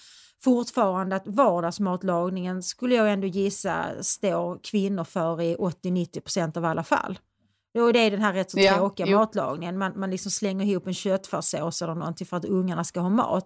fortfarande 0.43 1.15
att 1.15 1.27
vardagsmatlagningen 1.27 2.63
skulle 2.63 2.95
jag 2.95 3.11
ändå 3.11 3.27
gissa 3.27 4.03
står 4.03 4.59
kvinnor 4.63 5.03
för 5.03 5.41
i 5.41 5.55
80-90% 5.55 6.57
av 6.57 6.65
alla 6.65 6.83
fall. 6.83 7.19
Det 7.73 7.79
är 7.79 8.11
den 8.11 8.21
här 8.21 8.33
rätt 8.33 8.51
så 8.51 8.59
ja, 8.59 8.75
tråkiga 8.75 9.07
jo. 9.07 9.17
matlagningen. 9.17 9.77
Man, 9.77 9.99
man 9.99 10.11
liksom 10.11 10.31
slänger 10.31 10.65
ihop 10.65 10.87
en 10.87 10.93
köttfärssås 10.93 11.81
eller 11.81 11.95
någonting 11.95 12.27
för 12.27 12.37
att 12.37 12.45
ungarna 12.45 12.83
ska 12.83 12.99
ha 12.99 13.09
mat. 13.09 13.45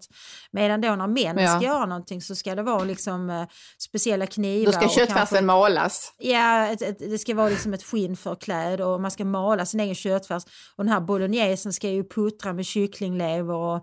Medan 0.51 0.82
då 0.82 0.95
när 0.95 1.07
män 1.07 1.38
ja. 1.38 1.55
ska 1.55 1.65
göra 1.65 1.86
någonting 1.86 2.21
så 2.21 2.36
ska 2.36 2.55
det 2.55 2.63
vara 2.63 2.84
liksom 2.84 3.30
uh, 3.30 3.47
speciella 3.78 4.25
knivar. 4.25 4.65
Då 4.65 4.80
ska 4.80 4.89
köttfärsen 4.89 5.45
malas. 5.45 6.13
Ja, 6.17 6.67
ett, 6.67 6.82
ett, 6.82 6.99
det 6.99 7.17
ska 7.17 7.36
vara 7.36 7.49
liksom 7.49 7.73
ett 7.73 7.84
skinnförkläde 7.84 8.86
och 8.86 9.01
man 9.01 9.11
ska 9.11 9.25
mala 9.25 9.65
sin 9.65 9.80
egen 9.80 9.95
köttfärs. 9.95 10.43
Och 10.75 10.84
den 10.84 10.93
här 10.93 11.01
bolognesen 11.01 11.73
ska 11.73 11.89
ju 11.89 12.03
puttra 12.03 12.53
med 12.53 12.65
kycklinglever 12.65 13.53
och 13.53 13.75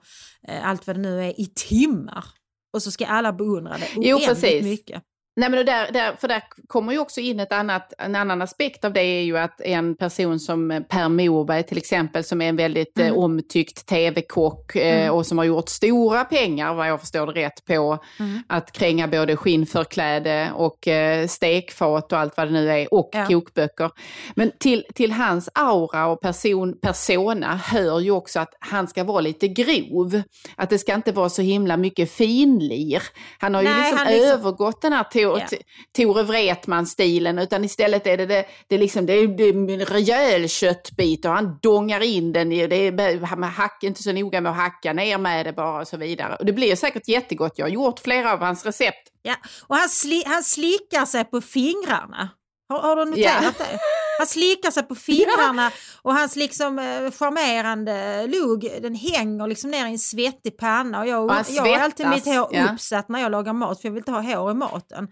uh, 0.49 0.69
allt 0.69 0.87
vad 0.87 0.97
det 0.97 1.03
nu 1.03 1.25
är 1.25 1.41
i 1.41 1.47
timmar. 1.55 2.25
Och 2.73 2.83
så 2.83 2.91
ska 2.91 3.07
alla 3.07 3.33
beundra 3.33 3.73
det 3.73 3.79
oändligt 3.79 4.09
jo, 4.09 4.19
precis. 4.19 4.65
mycket. 4.65 5.03
Nej, 5.37 5.51
men 5.51 5.67
där, 5.67 5.93
där, 5.93 6.17
för 6.21 6.29
där 6.29 6.43
kommer 6.67 6.93
ju 6.93 6.99
också 6.99 7.21
in 7.21 7.41
ett 7.41 7.53
annat, 7.53 7.93
en 7.99 8.17
annan 8.17 8.43
aspekt 8.43 8.85
av 8.85 8.93
det 8.93 9.01
är 9.01 9.23
ju 9.23 9.39
att 9.39 9.61
en 9.61 9.97
person 9.97 10.41
som 10.41 10.85
Per 10.89 11.09
Morberg 11.09 11.63
till 11.63 11.79
exempel 11.79 12.25
som 12.25 12.43
är 12.43 12.49
en 12.49 12.57
väldigt 12.57 12.99
eh, 12.99 13.07
mm. 13.07 13.19
eh, 13.19 13.25
omtyckt 13.25 13.87
tv-kock 13.87 14.77
eh, 14.77 15.03
mm. 15.03 15.15
och 15.15 15.27
som 15.27 15.39
har 15.39 15.45
gjort 15.45 15.69
stora 15.69 16.25
pengar 16.25 16.75
vad 16.75 16.89
jag 16.89 17.01
förstår 17.01 17.27
det 17.27 17.33
rätt 17.33 17.65
på 17.65 17.99
mm. 18.21 18.43
att 18.47 18.73
kränga 18.73 19.09
både 19.09 19.37
skinnförkläde 19.37 20.51
och 20.55 20.89
eh, 20.89 21.27
stekfat 21.27 22.13
och 22.13 22.19
allt 22.19 22.37
vad 22.37 22.47
det 22.47 22.53
nu 22.53 22.71
är 22.71 22.95
och 22.95 23.11
ja. 23.13 23.27
kokböcker. 23.27 23.91
Men 24.35 24.51
till, 24.59 24.85
till 24.95 25.13
hans 25.13 25.49
aura 25.55 26.07
och 26.07 26.21
person, 26.21 26.79
persona 26.81 27.61
hör 27.65 28.01
ju 28.01 28.11
också 28.11 28.41
att 28.41 28.55
han 28.59 28.89
ska 28.89 29.05
vara 29.05 29.21
lite 29.21 29.49
grov. 29.49 30.23
Att 30.57 30.71
det 30.71 30.79
ska 30.79 30.95
inte 30.95 31.13
vara 31.13 31.29
så 31.29 31.43
himla 31.43 31.77
mycket 31.77 32.11
finlir. 32.11 33.03
Han 33.39 33.55
har 33.55 33.63
ju 33.63 33.69
Nej, 33.69 33.91
liksom, 33.91 34.07
liksom 34.09 34.31
övergått 34.31 34.83
den 34.83 34.93
här 34.93 35.05
yeah. 35.25 35.49
Tore 35.97 36.23
Wretman-stilen, 36.23 37.39
utan 37.39 37.65
istället 37.65 38.07
är 38.07 38.17
det, 38.17 38.27
det, 38.27 38.45
det, 38.69 38.79
liksom, 38.79 39.07
det 39.07 39.13
är 39.13 39.41
en 39.41 39.87
rejäl 39.87 40.49
köttbit 40.49 41.25
och 41.25 41.31
han 41.31 41.59
dongar 41.63 42.01
in 42.01 42.33
den 42.33 42.53
i, 42.53 42.67
det 42.67 42.77
är 42.77 43.37
med 43.37 43.53
hack, 43.53 43.83
inte 43.83 44.03
så 44.03 44.13
noga 44.13 44.41
med 44.41 44.53
att 44.53 44.59
hacka 44.59 44.93
ner 44.93 45.19
med 45.19 45.47
det 45.47 45.53
bara 45.53 45.81
och 45.81 45.89
så 45.89 45.97
vidare. 45.97 46.37
Och 46.37 46.45
det 46.45 46.53
blir 46.53 46.77
säkert 46.77 47.09
jättegott, 47.09 47.53
jag 47.57 47.67
har 47.67 47.71
gjort 47.71 47.99
flera 47.99 48.33
av 48.33 48.39
hans 48.39 48.67
recept. 48.67 49.09
Ja, 49.23 49.35
och 49.67 49.77
han, 49.77 49.89
sli, 49.89 50.23
han 50.27 50.45
slickar 50.45 51.05
sig 51.05 51.25
på 51.25 51.41
fingrarna. 51.41 52.29
Har, 52.69 52.81
har 52.81 52.97
du 52.97 53.05
noterat 53.05 53.43
yeah. 53.43 53.53
det? 53.59 53.79
Han 54.19 54.27
slickar 54.27 54.71
sig 54.71 54.83
på 54.83 54.95
fingrarna 54.95 55.71
och 56.03 56.15
hans 56.15 56.37
liksom 56.37 56.79
eh, 56.79 57.11
charmerande 57.11 58.27
lugg 58.27 58.71
den 58.83 58.95
hänger 58.95 59.47
liksom 59.47 59.71
ner 59.71 59.87
i 59.87 59.91
en 59.91 59.99
svettig 59.99 60.57
panna. 60.57 61.01
Och 61.01 61.07
jag, 61.07 61.25
och 61.25 61.33
jag 61.49 61.63
har 61.63 61.79
alltid 61.79 62.09
mitt 62.09 62.25
hår 62.25 62.49
ja. 62.53 62.73
uppsatt 62.73 63.09
när 63.09 63.21
jag 63.21 63.33
lagar 63.33 63.53
mat 63.53 63.81
för 63.81 63.89
jag 63.89 63.93
vill 63.93 64.01
inte 64.01 64.11
ha 64.11 64.21
hår 64.21 64.51
i 64.51 64.55
maten. 64.55 65.09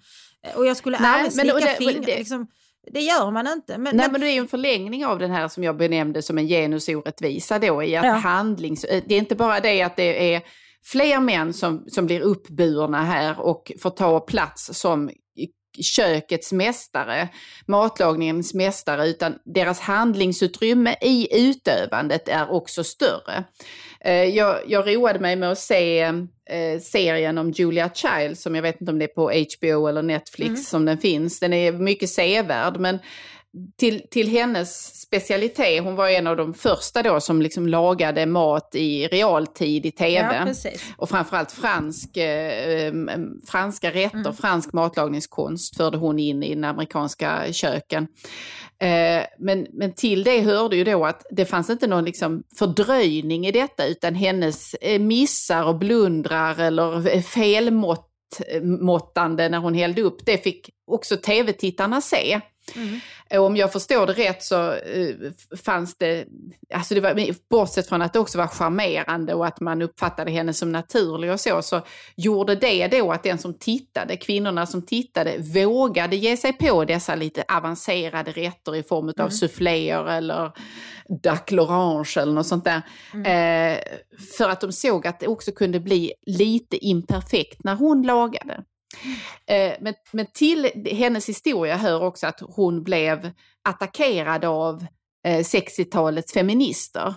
Eh, 0.47 0.57
och 0.57 0.67
jag 0.67 0.77
skulle 0.77 0.99
Nej, 1.01 1.15
aldrig 1.15 1.33
slicka 1.33 1.55
men, 1.55 1.65
det, 1.65 1.75
fingrar. 1.77 2.07
Det, 2.07 2.19
liksom, 2.19 2.47
det 2.93 3.01
gör 3.01 3.31
man 3.31 3.47
inte. 3.47 3.79
Men, 3.79 3.97
Nej, 3.97 4.09
men 4.13 4.21
det 4.21 4.27
är 4.27 4.33
ju 4.33 4.39
en 4.39 4.49
förlängning 4.49 5.07
av 5.07 5.19
den 5.19 5.31
här 5.31 5.49
som 5.49 5.65
jag 5.65 5.77
benämnde 5.77 6.23
som 6.23 6.39
en 6.39 6.47
genusorättvisa 6.47 7.59
då 7.59 7.83
i 7.83 7.97
att 7.97 8.07
ja. 8.07 8.13
handlings... 8.13 8.85
Eh, 8.85 9.03
det 9.07 9.15
är 9.15 9.19
inte 9.19 9.35
bara 9.35 9.61
det 9.61 9.83
att 9.83 9.97
det 9.97 10.35
är 10.35 10.43
fler 10.85 11.21
män 11.21 11.53
som, 11.53 11.85
som 11.89 12.07
blir 12.07 12.21
uppburna 12.21 13.05
här 13.05 13.41
och 13.41 13.73
får 13.83 13.91
ta 13.91 14.21
plats 14.21 14.71
som 14.73 15.11
kökets 15.81 16.53
mästare, 16.53 17.29
matlagningens 17.67 18.55
mästare, 18.55 19.07
utan 19.07 19.39
deras 19.45 19.81
handlingsutrymme 19.81 20.97
i 21.01 21.49
utövandet 21.49 22.29
är 22.29 22.51
också 22.51 22.85
större. 22.85 23.45
Eh, 24.01 24.25
jag, 24.25 24.61
jag 24.67 24.95
roade 24.95 25.19
mig 25.19 25.37
med 25.37 25.53
att 25.53 25.59
se 25.59 26.01
eh, 26.01 26.81
serien 26.83 27.39
om 27.39 27.51
Julia 27.51 27.91
Child, 27.95 28.39
som 28.39 28.55
jag 28.55 28.63
vet 28.63 28.81
inte 28.81 28.93
om 28.93 28.99
det 28.99 29.05
är 29.05 29.15
på 29.15 29.33
HBO 29.33 29.87
eller 29.87 30.03
Netflix 30.03 30.49
mm. 30.49 30.63
som 30.63 30.85
den 30.85 30.99
finns. 30.99 31.41
Den 31.41 31.53
är 31.53 31.73
mycket 31.73 32.09
sevärd, 32.09 32.77
men 32.81 32.99
till, 33.79 34.03
till 34.11 34.29
hennes 34.29 35.01
specialitet, 35.01 35.83
hon 35.83 35.97
var 35.97 36.09
en 36.09 36.27
av 36.27 36.37
de 36.37 36.55
första 36.55 37.03
då 37.03 37.21
som 37.21 37.43
liksom 37.43 37.67
lagade 37.67 38.27
mat 38.27 38.75
i 38.75 39.07
realtid 39.07 39.87
i 39.87 39.91
tv. 39.91 40.55
Ja, 40.65 40.71
och 40.97 41.09
framförallt 41.09 41.53
fransk, 41.53 42.17
eh, 42.17 42.93
franska 43.47 43.91
rätter, 43.91 44.19
mm. 44.19 44.35
fransk 44.35 44.73
matlagningskonst 44.73 45.77
förde 45.77 45.97
hon 45.97 46.19
in 46.19 46.43
i 46.43 46.55
den 46.55 46.65
amerikanska 46.65 47.53
köken. 47.53 48.07
Eh, 48.79 49.23
men, 49.39 49.67
men 49.73 49.95
till 49.95 50.25
det 50.25 50.41
hörde 50.41 50.77
ju 50.77 50.85
då 50.85 51.07
att 51.07 51.27
det 51.31 51.45
fanns 51.45 51.71
inte 51.71 51.87
någon 51.87 52.05
liksom 52.05 52.43
fördröjning 52.59 53.47
i 53.47 53.53
detta 53.53 53.87
utan 53.87 54.15
hennes 54.15 54.75
eh, 54.75 55.01
missar 55.01 55.65
och 55.65 55.79
blundrar 55.79 56.61
eller 56.61 57.21
felmåttande 57.21 59.49
när 59.49 59.59
hon 59.59 59.75
hällde 59.75 60.03
upp, 60.03 60.27
det 60.27 60.39
fick 60.39 60.71
också 60.87 61.17
tv-tittarna 61.17 62.01
se. 62.01 62.41
Mm. 62.77 63.01
Om 63.45 63.57
jag 63.57 63.73
förstår 63.73 64.07
det 64.07 64.13
rätt 64.13 64.43
så 64.43 64.73
uh, 64.73 65.31
fanns 65.65 65.99
det, 65.99 66.27
alltså 66.75 66.95
det 66.95 67.01
var, 67.01 67.49
bortsett 67.51 67.89
från 67.89 68.03
att 68.03 68.13
det 68.13 68.19
också 68.19 68.39
var 68.39 68.47
charmerande 68.47 69.35
och 69.35 69.47
att 69.47 69.61
man 69.61 69.83
uppfattade 69.83 70.31
henne 70.31 70.55
som 70.55 70.73
naturlig 70.73 71.33
och 71.33 71.41
så, 71.41 71.63
så 71.63 71.81
gjorde 72.17 72.55
det 72.55 72.89
då 72.89 73.13
att 73.13 73.23
den 73.23 73.39
som 73.39 73.55
tittade, 73.55 74.17
kvinnorna 74.17 74.67
som 74.67 74.87
tittade, 74.87 75.39
vågade 75.39 76.17
ge 76.17 76.37
sig 76.37 76.53
på 76.53 76.85
dessa 76.85 77.15
lite 77.15 77.45
avancerade 77.49 78.33
rätter 78.33 78.77
i 78.77 78.83
form 78.83 79.09
av 79.09 79.15
mm. 79.19 79.31
souffléer 79.31 80.09
eller 80.09 80.53
duck 81.23 81.51
l'orange 81.51 82.19
eller 82.19 82.33
något 82.33 82.47
sånt 82.47 82.65
där. 82.65 82.83
Mm. 83.15 83.73
Uh, 83.73 83.79
för 84.39 84.49
att 84.49 84.61
de 84.61 84.73
såg 84.73 85.07
att 85.07 85.21
det 85.21 85.27
också 85.27 85.53
kunde 85.53 85.81
bli 85.81 86.13
lite 86.27 86.77
imperfekt 86.87 87.65
när 87.65 87.75
hon 87.75 88.03
lagade. 88.03 88.65
Eh, 89.47 89.75
men, 89.81 89.95
men 90.13 90.27
till 90.35 90.71
hennes 90.91 91.29
historia 91.29 91.77
hör 91.77 92.03
också 92.03 92.27
att 92.27 92.41
hon 92.41 92.83
blev 92.83 93.31
attackerad 93.63 94.45
av 94.45 94.87
60-talets 95.27 96.37
eh, 96.37 96.41
feminister. 96.41 97.15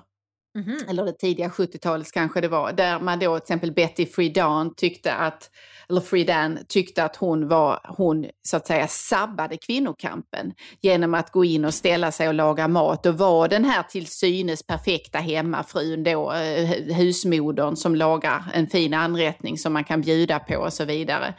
Mm 0.56 0.68
-hmm. 0.68 0.90
Eller 0.90 1.06
det 1.06 1.20
tidiga 1.20 1.50
70-talets 1.50 2.12
kanske 2.12 2.42
det 2.42 2.48
var, 2.48 2.72
där 2.72 3.00
man 3.00 3.20
då 3.20 3.40
till 3.40 3.44
exempel 3.44 3.72
Betty 3.72 4.06
Friedan 4.06 4.76
tyckte 4.76 5.14
att, 5.14 5.50
eller 5.90 6.02
Friedan 6.02 6.60
tyckte 6.68 7.04
att 7.04 7.16
hon 7.16 7.48
var, 7.48 7.80
hon 7.98 8.26
så 8.42 8.58
att 8.58 8.68
säga 8.68 8.88
sabbade 8.88 9.58
kvinnokampen 9.58 10.54
genom 10.82 11.14
att 11.14 11.32
gå 11.32 11.46
in 11.46 11.66
och 11.66 11.74
ställa 11.74 12.12
sig 12.12 12.28
och 12.28 12.34
laga 12.34 12.68
mat 12.68 13.06
och 13.06 13.18
vara 13.18 13.48
den 13.48 13.66
här 13.66 13.84
till 13.84 14.08
synes 14.08 14.64
perfekta 14.68 15.20
hemmafrun 15.20 16.04
då, 16.04 16.32
eh, 16.32 16.96
husmodern 16.96 17.76
som 17.76 17.96
lagar 17.96 18.44
en 18.54 18.68
fin 18.68 18.94
anrättning 18.94 19.58
som 19.58 19.74
man 19.74 19.84
kan 19.84 20.02
bjuda 20.02 20.40
på 20.40 20.56
och 20.56 20.74
så 20.74 20.86
vidare. 20.86 21.34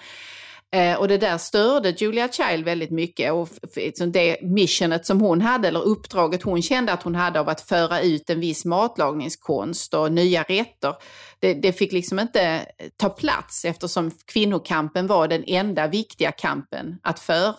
Eh, 0.74 0.94
och 0.94 1.08
det 1.08 1.18
där 1.18 1.38
störde 1.38 1.90
Julia 1.90 2.28
Child 2.28 2.64
väldigt 2.64 2.90
mycket 2.90 3.32
och 3.32 3.48
liksom 3.76 4.12
det 4.12 4.38
missionet 4.42 5.06
som 5.06 5.20
hon 5.20 5.40
hade, 5.40 5.68
eller 5.68 5.82
uppdraget 5.82 6.42
hon 6.42 6.62
kände 6.62 6.92
att 6.92 7.02
hon 7.02 7.14
hade 7.14 7.40
av 7.40 7.48
att 7.48 7.60
föra 7.60 8.00
ut 8.00 8.30
en 8.30 8.40
viss 8.40 8.64
matlagningskonst 8.64 9.94
och 9.94 10.12
nya 10.12 10.42
rätter, 10.42 10.94
det, 11.38 11.54
det 11.54 11.72
fick 11.72 11.92
liksom 11.92 12.18
inte 12.18 12.66
ta 12.96 13.08
plats 13.08 13.64
eftersom 13.64 14.10
kvinnokampen 14.26 15.06
var 15.06 15.28
den 15.28 15.44
enda 15.46 15.86
viktiga 15.86 16.32
kampen 16.32 16.98
att 17.02 17.18
föra. 17.18 17.54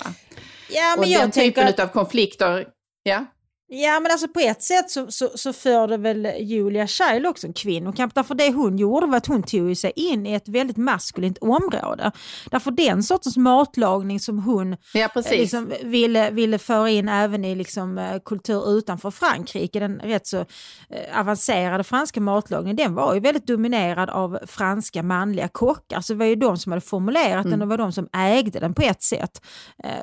Ja, 0.70 0.96
men 0.96 1.00
och 1.00 1.06
jag 1.06 1.22
den 1.22 1.32
typen 1.32 1.66
tänker... 1.66 1.84
av 1.84 1.88
konflikter, 1.88 2.68
ja. 3.04 3.26
Ja 3.70 4.00
men 4.00 4.12
alltså 4.12 4.28
på 4.28 4.40
ett 4.40 4.64
sätt 4.64 4.92
så, 4.92 5.12
så, 5.12 5.30
så 5.36 5.54
förde 5.54 5.98
väl 5.98 6.28
Julia 6.40 6.88
Child 6.88 7.28
också 7.28 7.48
en 7.48 7.54
kvinnokamp. 7.54 8.16
Därför 8.16 8.36
det 8.36 8.52
hon 8.52 8.78
gjorde 8.78 9.08
var 9.08 9.18
att 9.18 9.28
hon 9.28 9.44
tog 9.44 9.78
sig 9.78 9.92
in 9.96 10.28
i 10.28 10.34
ett 10.34 10.48
väldigt 10.48 10.78
maskulint 10.78 11.38
område. 11.38 12.12
Därför 12.52 12.72
den 12.72 13.04
sortens 13.04 13.38
matlagning 13.38 14.20
som 14.20 14.40
hon 14.40 14.78
Ja, 14.94 15.10
eh, 15.16 15.32
liksom 15.32 15.74
ville, 15.84 16.32
ville 16.32 16.60
föra 16.60 16.90
in 16.90 17.10
även 17.10 17.46
i 17.46 17.56
liksom, 17.56 17.98
eh, 17.98 18.20
kultur 18.26 18.78
utanför 18.78 19.12
Frankrike, 19.12 19.80
den 19.80 20.00
rätt 20.00 20.28
så 20.28 20.38
eh, 20.38 21.20
avancerade 21.20 21.84
franska 21.84 22.22
matlagningen, 22.22 22.76
den 22.76 22.94
var 22.94 23.14
ju 23.14 23.20
väldigt 23.20 23.48
dominerad 23.48 24.10
av 24.10 24.40
franska 24.48 25.04
manliga 25.04 25.48
kockar. 25.48 26.02
Så 26.02 26.14
det 26.14 26.20
var 26.20 26.26
ju 26.26 26.36
de 26.36 26.58
som 26.58 26.72
hade 26.72 26.82
formulerat 26.82 27.50
den 27.50 27.62
och 27.62 27.68
var 27.68 27.78
de 27.78 27.92
som 27.92 28.08
ägde 28.14 28.60
den 28.60 28.74
på 28.74 28.82
ett 28.82 29.04
sätt. 29.04 29.42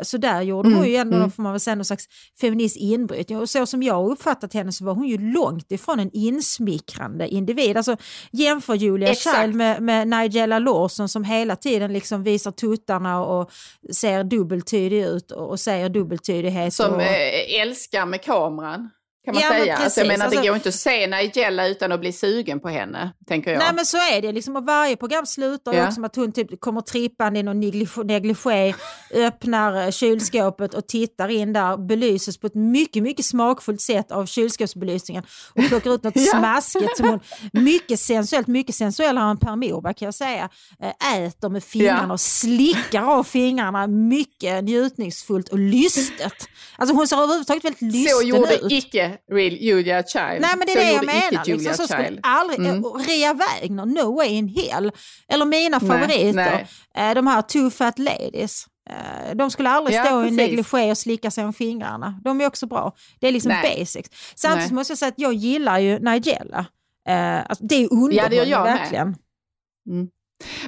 Så 0.02 0.16
där 0.16 0.42
gjorde 0.42 0.74
hon 0.74 0.88
ju 0.88 0.96
ändå, 0.96 1.30
får 1.30 1.42
man 1.42 1.52
väl 1.52 1.60
säga, 1.60 1.74
någon 1.74 1.84
slags 1.84 2.04
feminist 2.40 2.76
inbrytning. 2.76 3.38
Så 3.55 3.66
som 3.66 3.82
jag 3.82 4.11
uppfattat 4.11 4.55
henne 4.55 4.72
så 4.72 4.84
var 4.84 4.94
hon 4.94 5.09
ju 5.09 5.18
långt 5.18 5.72
ifrån 5.72 6.00
en 6.00 6.11
insmickrande 6.12 7.28
individ. 7.28 7.76
Alltså 7.76 7.96
jämför 8.30 8.74
Julia 8.74 9.11
Exakt. 9.11 9.40
Child 9.40 9.55
med, 9.55 9.82
med 9.82 10.09
Nigella 10.09 10.59
Lawson 10.59 11.09
som 11.09 11.24
hela 11.24 11.57
tiden 11.57 11.92
liksom 11.92 12.22
visar 12.22 12.50
tuttarna 12.50 13.24
och 13.24 13.50
ser 13.92 14.24
dubbeltydig 14.24 15.05
ut 15.05 15.30
och, 15.30 15.48
och 15.50 15.61
säger 15.61 15.88
dubbeltydighet. 15.88 16.74
Som 16.74 16.94
och, 16.94 17.02
eh, 17.02 17.61
älskar 17.61 18.07
med 18.07 18.22
kameran. 18.22 18.90
Kan 19.24 19.34
man 19.34 19.42
Ja, 19.42 19.50
men 19.50 19.60
säga. 19.60 19.76
Alltså, 19.76 20.00
jag 20.00 20.06
precis. 20.06 20.18
menar, 20.18 20.30
det 20.30 20.36
Alltså- 20.36 20.42
går 20.48 20.56
inte 20.56 20.68
att 20.68 20.74
se 20.74 21.06
Nigella 21.06 21.66
utan 21.68 21.92
att 21.92 22.00
bli 22.00 22.12
sugen 22.12 22.60
på 22.60 22.68
henne, 22.68 23.12
tänker 23.28 23.50
jag. 23.50 23.58
Nej 23.58 23.70
men 23.74 23.86
så 23.86 23.96
är 23.96 24.22
det, 24.22 24.32
liksom, 24.32 24.56
och 24.56 24.64
varje 24.64 24.96
program 24.96 25.26
slutar 25.26 25.72
ju 25.72 25.78
Ja. 25.78 25.88
också 25.88 26.00
med 26.00 26.08
att 26.08 26.16
hon 26.16 26.32
typ 26.32 26.60
kommer 26.60 26.80
trippande 26.80 27.40
i 27.40 27.42
någon 27.42 27.60
neglig- 27.62 28.04
negligé, 28.04 28.74
öppnar 29.14 29.84
eh, 29.84 29.90
kylskåpet 29.90 30.74
och 30.74 30.86
tittar 30.88 31.28
in 31.28 31.52
där, 31.52 31.76
belyses 31.76 32.38
på 32.38 32.46
ett 32.46 32.54
mycket, 32.54 33.02
mycket 33.02 33.24
smakfullt 33.26 33.80
sätt 33.80 34.12
av 34.12 34.26
kylskåpsbelysningen 34.26 35.22
och 35.54 35.68
plockar 35.68 35.94
ut 35.94 36.02
något 36.02 36.16
Ja. 36.32 36.38
smaskigt 36.38 36.96
som 36.96 37.08
hon, 37.08 37.20
mycket 37.52 38.00
sensuellt, 38.00 38.46
mycket 38.46 38.74
sensuellare 38.74 39.30
än 39.30 39.36
Per 39.38 39.56
Morberg 39.56 39.94
kan 39.94 40.06
jag 40.06 40.14
säga, 40.14 40.48
eh, 40.82 41.14
äter 41.18 41.48
med 41.48 41.64
fingrarna 41.64 42.04
Ja. 42.08 42.12
och 42.12 42.20
slickar 42.20 43.02
av 43.18 43.24
fingrarna 43.24 43.86
mycket 43.86 44.64
njutningsfullt 44.64 45.48
och 45.48 45.58
lystet. 45.58 46.32
Alltså 46.76 46.94
hon 46.94 47.08
ser 47.08 47.16
överhuvudtaget 47.16 47.64
väldigt 47.64 47.82
lysten 47.82 48.16
så 48.16 48.22
gjorde 48.26 48.54
ut. 48.56 48.72
icke 48.72 49.13
real 49.32 49.52
Julia 49.52 50.02
Child. 50.02 50.40
Nej 50.40 50.50
men 50.58 50.66
det 50.66 50.72
är 50.72 50.76
så 50.76 50.78
det 50.80 50.92
jag 50.92 51.06
menar. 51.06 51.30
Liksom, 51.30 51.52
Julia 51.52 51.74
så 51.74 51.86
skulle 51.86 52.04
Child. 52.06 52.20
aldrig, 52.22 52.58
Mm. 52.68 52.82
Rea 52.82 53.34
Wägner, 53.34 53.86
no 53.86 54.16
way 54.16 54.28
in 54.28 54.48
hell. 54.48 54.92
Eller 55.28 55.44
mina 55.44 55.78
Nej, 55.78 55.88
favoriter, 55.90 56.66
eh, 56.96 57.14
de 57.14 57.26
här 57.26 57.42
Two 57.42 57.70
Fat 57.70 57.98
Ladies. 57.98 58.66
Eh, 58.90 59.34
De 59.36 59.50
skulle 59.50 59.70
aldrig 59.70 59.96
Ja, 59.96 60.04
stå 60.04 60.14
i 60.14 60.28
en 60.28 60.36
precis. 60.36 60.36
negligé 60.36 60.90
och 60.90 60.98
slicka 60.98 61.30
sig 61.30 61.44
om 61.44 61.52
fingrarna. 61.52 62.20
De 62.24 62.40
är 62.40 62.46
också 62.46 62.66
bra. 62.66 62.92
Det 63.20 63.28
är 63.28 63.32
liksom 63.32 63.48
Nej. 63.48 63.76
basics. 63.78 64.10
Samtidigt 64.36 64.70
Nej. 64.70 64.74
måste 64.74 64.90
jag 64.90 64.98
säga 64.98 65.08
att 65.08 65.18
jag 65.18 65.34
gillar 65.34 65.78
ju 65.78 65.98
Nigella. 65.98 66.66
Eh, 67.08 67.38
alltså, 67.38 67.64
det 67.64 67.74
är 67.74 67.92
underhållning 67.92 68.18
Ja, 68.18 68.28
det 68.28 68.36
gör 68.36 68.44
jag 68.46 68.64
verkligen. 68.64 69.16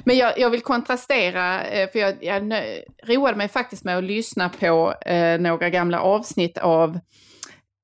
Men 0.03 0.17
jag, 0.17 0.39
jag 0.39 0.49
vill 0.49 0.61
kontrastera, 0.61 1.59
för 1.91 1.99
jag, 1.99 2.23
jag 2.23 2.53
roade 3.05 3.37
mig 3.37 3.47
faktiskt 3.47 3.83
med 3.83 3.97
att 3.97 4.03
lyssna 4.03 4.49
på 4.49 4.93
eh, 5.05 5.39
några 5.39 5.69
gamla 5.69 5.99
avsnitt 6.01 6.57
av 6.57 6.99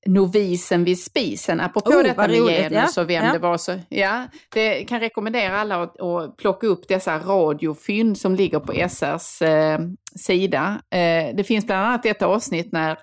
Novisen 0.05 0.83
vid 0.83 1.03
spisen, 1.03 1.59
apropå 1.59 1.89
Oh, 1.89 2.03
detta 2.03 2.27
med 2.27 2.39
roligt, 2.39 2.57
genus 2.57 2.97
ja, 2.97 3.01
och 3.01 3.09
vem 3.09 3.25
ja. 3.25 3.33
det 3.33 3.39
var. 3.39 3.57
Så, 3.57 3.79
ja, 3.89 4.27
det 4.49 4.83
kan 4.83 4.99
rekommendera 4.99 5.59
alla 5.59 5.83
att, 5.83 6.01
att 6.01 6.37
plocka 6.37 6.67
upp 6.67 6.87
dessa 6.87 7.19
radiofynd 7.19 8.17
som 8.17 8.35
ligger 8.35 8.59
på 8.59 8.89
SRs 8.89 9.41
eh, 9.41 9.79
sida. 10.15 10.81
Eh, 10.91 11.35
det 11.35 11.43
finns 11.47 11.65
bland 11.65 11.85
annat 11.85 12.05
ett 12.05 12.21
avsnitt 12.21 12.71
när 12.71 12.97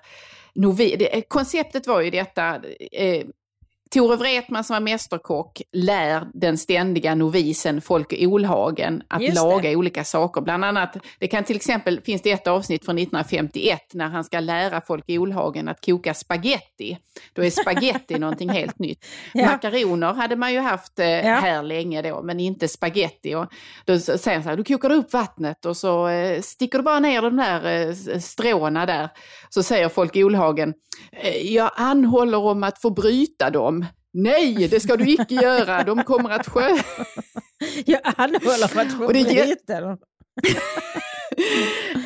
Novi, 0.55 0.95
det, 0.95 1.21
konceptet 1.27 1.87
var 1.87 2.01
ju 2.01 2.09
detta, 2.09 2.55
eh, 2.91 3.25
Tore 3.93 4.15
Wretman 4.15 4.63
som 4.63 4.73
var 4.73 4.79
mästerkock 4.81 5.61
lär 5.71 6.27
den 6.33 6.57
ständiga 6.57 7.15
novisen 7.15 7.81
Folke 7.81 8.27
Olhagen 8.27 9.03
att 9.07 9.21
Just 9.21 9.35
det. 9.35 9.41
laga 9.41 9.69
olika 9.69 10.03
saker. 10.03 10.41
Bland 10.41 10.65
annat, 10.65 10.97
det 11.19 11.27
kan 11.27 11.43
till 11.43 11.55
exempel, 11.55 12.01
finns 12.01 12.21
det 12.21 12.31
ett 12.31 12.47
avsnitt 12.47 12.85
från 12.85 12.97
1951 12.97 13.79
när 13.93 14.07
han 14.07 14.23
ska 14.23 14.39
lära 14.39 14.81
Folke 14.81 15.17
Olhagen 15.17 15.67
att 15.67 15.85
koka 15.85 16.13
spaghetti. 16.13 16.97
Då 17.33 17.43
är 17.43 17.49
spaghetti 17.49 18.15
någonting 18.19 18.49
helt 18.49 18.79
nytt. 18.79 19.05
Ja. 19.33 19.45
Makaroner 19.45 20.13
hade 20.13 20.35
man 20.35 20.53
ju 20.53 20.59
haft 20.59 20.99
eh, 20.99 21.07
Ja. 21.07 21.35
här 21.35 21.63
länge 21.63 22.01
då, 22.01 22.21
men 22.21 22.39
inte 22.39 22.67
spaghetti. 22.67 23.35
Och 23.35 23.45
då 23.85 23.99
säger 23.99 24.33
han 24.33 24.43
så 24.43 24.49
här, 24.49 24.57
du 24.57 24.63
kokar 24.63 24.91
upp 24.91 25.13
vattnet 25.13 25.65
och 25.65 25.77
så 25.77 26.07
eh, 26.07 26.41
sticker 26.41 26.77
du 26.77 26.83
bara 26.83 26.99
ner 26.99 27.21
de 27.21 27.37
där 27.37 27.87
eh, 27.89 28.19
stråna 28.19 28.85
där. 28.85 29.09
Så 29.49 29.63
säger 29.63 29.89
Folke 29.89 30.23
Olhagen, 30.23 30.73
eh, 31.11 31.37
jag 31.53 31.71
anhåller 31.75 32.37
om 32.37 32.63
att 32.63 32.81
få 32.81 32.89
bryta 32.89 33.49
dem. 33.49 33.80
Nej, 34.13 34.67
det 34.71 34.79
ska 34.79 34.95
du 34.97 35.09
icke 35.09 35.35
göra, 35.35 35.83
de 35.83 36.03
kommer 36.03 36.29
att 36.29 36.47
sjö... 36.49 36.69
Jag 37.85 38.01
anhåller 38.03 38.67
för 38.67 38.81
att 38.81 38.91
få 38.97 39.05
Och 39.05 39.13
det 39.13 39.19
ger- 39.19 39.45
bryta 39.45 39.81
dem. 39.81 39.97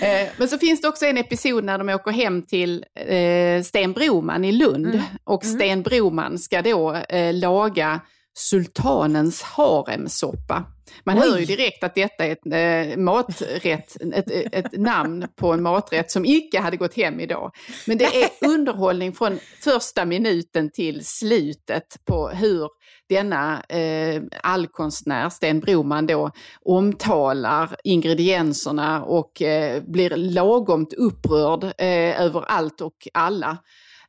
Eh, 0.01 0.27
Men 0.37 0.47
så 0.47 0.57
finns 0.57 0.81
det 0.81 0.87
också 0.87 1.05
en 1.05 1.17
episod 1.17 1.63
när 1.63 1.77
de 1.77 1.89
åker 1.89 2.11
hem 2.11 2.41
till 2.41 2.85
eh, 3.07 3.63
Sten 3.63 3.93
Broman 3.93 4.45
i 4.45 4.51
Lund. 4.51 4.87
Mm. 4.87 5.01
Och 5.23 5.45
Sten 5.45 5.83
Broman 5.83 6.39
ska 6.39 6.61
då 6.61 6.93
eh, 6.95 7.33
laga 7.33 7.99
sultanens 8.37 9.41
haremsoppa. 9.41 10.63
Man 11.03 11.17
hör 11.17 11.37
ju 11.37 11.45
direkt 11.45 11.83
att 11.83 11.95
detta 11.95 12.25
är 12.25 12.31
ett 12.31 12.93
eh, 12.93 12.97
maträtt, 12.97 13.97
ett, 14.13 14.31
ett 14.51 14.77
namn 14.77 15.27
på 15.35 15.53
en 15.53 15.61
maträtt 15.61 16.11
som 16.11 16.25
icke 16.25 16.59
hade 16.59 16.77
gått 16.77 16.95
hem 16.95 17.19
idag. 17.19 17.51
Men 17.87 17.97
det 17.97 18.05
är 18.05 18.29
underhållning 18.47 19.13
från 19.13 19.39
första 19.63 20.05
minuten 20.05 20.71
till 20.71 21.05
slutet 21.05 21.97
på 22.05 22.29
hur 22.29 22.69
denna 23.09 23.63
eh, 23.69 24.21
allkonstnär, 24.43 25.29
Sten 25.29 25.59
Broman, 25.59 26.07
då 26.07 26.31
omtalar 26.61 27.75
ingredienserna 27.83 29.03
och 29.03 29.41
eh, 29.41 29.83
blir 29.83 30.09
lagomt 30.09 30.93
upprörd 30.93 31.63
eh, 31.63 32.21
över 32.21 32.45
allt 32.47 32.81
och 32.81 33.07
alla. 33.13 33.57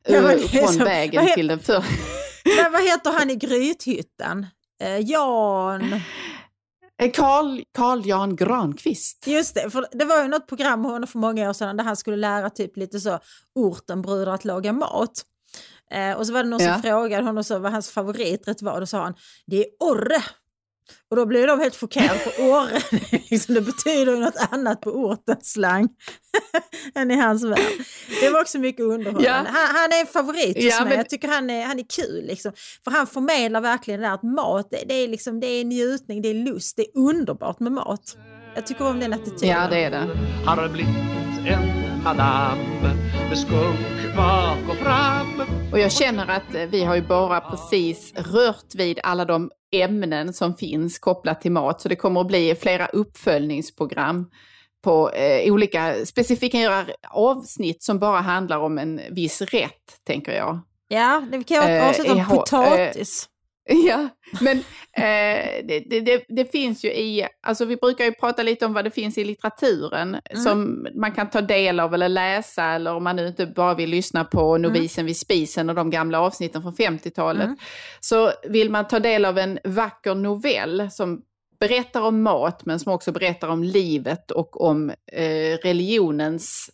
Ja, 0.07 0.31
eh, 0.31 0.39
från 0.39 0.67
som- 0.67 0.85
vägen 0.85 1.27
till 1.35 1.47
den 1.47 1.59
för... 1.59 1.83
Men 2.55 2.71
vad 2.71 2.83
heter 2.83 3.11
han 3.11 3.29
i 3.29 3.35
Grythyttan? 3.35 4.45
Eh, 4.81 4.99
Jan... 4.99 5.93
Eh, 7.01 7.11
Carl, 7.11 7.63
Carl 7.77 8.01
Jan 8.05 8.35
Granqvist. 8.35 9.27
Just 9.27 9.55
det, 9.55 9.69
för 9.69 9.87
det 9.91 10.05
var 10.05 10.21
ju 10.21 10.27
något 10.27 10.47
program 10.47 10.85
honom 10.85 11.07
för 11.07 11.19
många 11.19 11.49
år 11.49 11.53
sedan 11.53 11.77
där 11.77 11.83
han 11.83 11.95
skulle 11.97 12.17
lära 12.17 12.49
typ 12.49 12.77
lite 12.77 12.99
så 12.99 13.19
ortenbröder 13.55 14.27
att 14.27 14.45
laga 14.45 14.73
mat. 14.73 15.23
Eh, 15.91 16.17
och 16.17 16.27
så 16.27 16.33
var 16.33 16.43
det 16.43 16.49
någon 16.49 16.63
Ja. 16.63 16.73
som 16.73 16.81
frågade 16.81 17.23
honom 17.23 17.43
så 17.43 17.59
vad 17.59 17.71
hans 17.71 17.89
favoriträtt 17.89 18.61
var 18.61 18.73
och 18.73 18.79
då 18.79 18.85
sa 18.85 19.03
han 19.03 19.13
det 19.45 19.57
är 19.59 19.65
orre. 19.79 20.23
Och 21.11 21.17
då 21.17 21.25
blev 21.25 21.47
de 21.47 21.59
helt 21.59 21.75
chockerade 21.75 22.19
för 22.19 22.43
orre, 22.43 22.81
liksom, 23.29 23.55
det 23.55 23.61
betyder 23.61 24.13
ju 24.13 24.19
något 24.19 24.47
annat 24.51 24.81
på 24.81 24.89
ortens 24.91 25.51
slang 25.51 25.89
än 26.95 27.11
i 27.11 27.15
hans 27.15 27.43
värld. 27.43 27.59
Det 28.21 28.29
var 28.29 28.41
också 28.41 28.59
mycket 28.59 28.81
underhållande. 28.85 29.27
Ja. 29.27 29.33
Han, 29.33 29.75
han 29.75 29.91
är 29.91 29.99
en 30.01 30.07
favorit 30.07 30.55
hos 30.55 30.63
Ja, 30.65 30.79
mig, 30.79 30.89
men- 30.89 30.97
jag 30.97 31.09
tycker 31.09 31.27
han 31.27 31.49
är, 31.49 31.65
han 31.65 31.79
är 31.79 31.85
kul. 31.95 32.25
Liksom. 32.27 32.51
För 32.83 32.91
han 32.91 33.07
förmedlar 33.07 33.61
verkligen 33.61 33.99
det 34.01 34.07
där 34.07 34.13
att 34.13 34.23
mat, 34.23 34.67
det, 34.71 34.83
det, 34.87 34.93
är 34.93 35.07
liksom, 35.07 35.39
det 35.39 35.47
är 35.47 35.65
njutning, 35.65 36.21
det 36.21 36.29
är 36.29 36.33
lust, 36.33 36.77
det 36.77 36.81
är 36.81 36.97
underbart 36.99 37.59
med 37.59 37.71
mat. 37.71 38.17
Jag 38.55 38.67
tycker 38.67 38.85
om 38.87 38.99
den 38.99 39.13
attityden. 39.13 39.49
Ja, 39.49 39.67
det 39.69 39.83
är 39.83 39.91
det. 39.91 40.07
har 40.45 40.69
blivit 40.69 40.95
en 41.47 41.86
madam 42.07 42.57
med 43.29 43.37
skunk 43.37 44.15
bak 44.15 44.69
och 44.69 44.75
fram. 44.75 45.43
Och 45.71 45.79
jag 45.79 45.91
känner 45.91 46.27
att 46.27 46.55
eh, 46.55 46.61
vi 46.61 46.83
har 46.83 46.95
ju 46.95 47.01
bara 47.01 47.41
precis 47.41 48.13
rört 48.15 48.75
vid 48.75 48.99
alla 49.03 49.25
de 49.25 49.51
ämnen 49.75 50.33
som 50.33 50.55
finns 50.55 50.99
kopplat 50.99 51.41
till 51.41 51.51
mat. 51.51 51.81
Så 51.81 51.89
det 51.89 51.95
kommer 51.95 52.21
att 52.21 52.27
bli 52.27 52.55
flera 52.55 52.85
uppföljningsprogram 52.85 54.29
på 54.83 55.11
eh, 55.11 55.53
olika, 55.53 56.05
göra 56.61 56.85
avsnitt 57.09 57.83
som 57.83 57.99
bara 57.99 58.19
handlar 58.19 58.57
om 58.57 58.77
en 58.77 59.01
viss 59.11 59.41
rätt, 59.41 60.05
tänker 60.07 60.31
jag. 60.31 60.59
Ja, 60.87 61.23
det 61.31 61.43
kan 61.43 61.57
jag 61.57 61.77
Eh, 61.77 61.89
avsluta 61.89 62.11
om 62.13 62.19
eh, 62.19 62.29
potatis. 62.29 63.29
Ja, 63.87 64.09
men 64.41 64.57
eh, 64.97 65.65
det, 65.67 65.79
det, 65.79 66.25
det, 66.27 66.51
finns 66.51 66.85
ju 66.85 66.89
i, 66.89 67.27
alltså 67.41 67.65
vi 67.65 67.75
brukar 67.75 68.05
ju 68.05 68.11
prata 68.11 68.43
lite 68.43 68.65
om 68.65 68.73
vad 68.73 68.83
det 68.83 68.91
finns 68.91 69.17
i 69.17 69.23
litteraturen 69.23 70.17
som 70.43 70.87
man 70.95 71.11
kan 71.11 71.29
ta 71.29 71.41
del 71.41 71.79
av 71.79 71.93
eller 71.93 72.09
läsa 72.09 72.63
eller 72.63 72.93
om 72.93 73.03
man 73.03 73.15
nu 73.15 73.27
inte 73.27 73.45
bara 73.45 73.73
vill 73.73 73.89
lyssna 73.89 74.25
på 74.25 74.57
Novisen 74.57 75.05
vid 75.05 75.17
spisen 75.17 75.69
och 75.69 75.75
de 75.75 75.89
gamla 75.89 76.21
avsnitten 76.21 76.61
från 76.61 76.73
50-talet. 76.73 77.49
Så 77.99 78.31
vill 78.49 78.69
man 78.69 78.87
ta 78.87 78.99
del 78.99 79.25
av 79.25 79.37
en 79.37 79.59
vacker 79.63 80.15
novell 80.15 80.87
som 80.91 81.21
berättar 81.59 82.01
om 82.01 82.21
mat 82.21 82.65
men 82.65 82.79
som 82.79 82.93
också 82.93 83.11
berättar 83.11 83.47
om 83.47 83.63
livet 83.63 84.31
och 84.31 84.61
om 84.61 84.89
eh, 85.11 85.57
religionens 85.63 86.69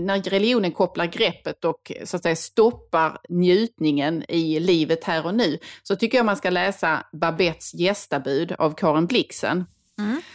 när 0.00 0.30
religionen 0.30 0.72
kopplar 0.72 1.06
greppet 1.06 1.64
och 1.64 1.92
så 2.04 2.16
att 2.16 2.22
säga 2.22 2.36
stoppar 2.36 3.18
njutningen 3.28 4.24
i 4.28 4.60
livet 4.60 5.04
här 5.04 5.26
och 5.26 5.34
nu, 5.34 5.58
så 5.82 5.96
tycker 5.96 6.18
jag 6.18 6.26
man 6.26 6.36
ska 6.36 6.50
läsa 6.50 7.06
Babettes 7.12 7.74
gästabud 7.74 8.52
av 8.52 8.74
Karin 8.74 9.06
Blixen. 9.06 9.64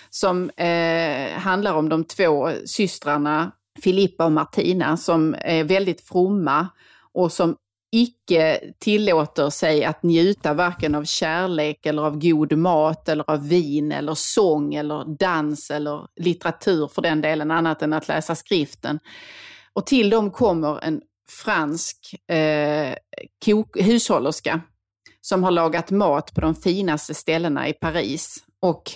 Som 0.09 0.49
eh, 0.49 1.39
handlar 1.39 1.73
om 1.73 1.89
de 1.89 2.03
två 2.03 2.49
systrarna 2.65 3.51
Filippa 3.83 4.25
och 4.25 4.31
Martina 4.31 4.97
som 4.97 5.35
är 5.39 5.63
väldigt 5.63 6.01
fromma 6.01 6.67
och 7.13 7.31
som 7.31 7.55
icke 7.91 8.59
tillåter 8.79 9.49
sig 9.49 9.85
att 9.85 10.03
njuta 10.03 10.53
varken 10.53 10.95
av 10.95 11.03
kärlek 11.03 11.85
eller 11.85 12.01
av 12.01 12.19
god 12.19 12.57
mat 12.57 13.09
eller 13.09 13.29
av 13.29 13.47
vin 13.47 13.91
eller 13.91 14.13
sång 14.15 14.75
eller 14.75 15.17
dans 15.19 15.71
eller 15.71 16.07
litteratur 16.15 16.87
för 16.87 17.01
den 17.01 17.21
delen 17.21 17.51
annat 17.51 17.81
än 17.81 17.93
att 17.93 18.07
läsa 18.07 18.35
skriften. 18.35 18.99
Och 19.73 19.85
till 19.85 20.09
dem 20.09 20.31
kommer 20.31 20.83
en 20.83 21.01
fransk 21.43 22.15
eh, 22.27 22.93
hushållerska 23.75 24.61
som 25.21 25.43
har 25.43 25.51
lagat 25.51 25.91
mat 25.91 26.33
på 26.33 26.41
de 26.41 26.55
finaste 26.55 27.13
ställena 27.13 27.67
i 27.67 27.73
Paris. 27.73 28.37
Och 28.61 28.91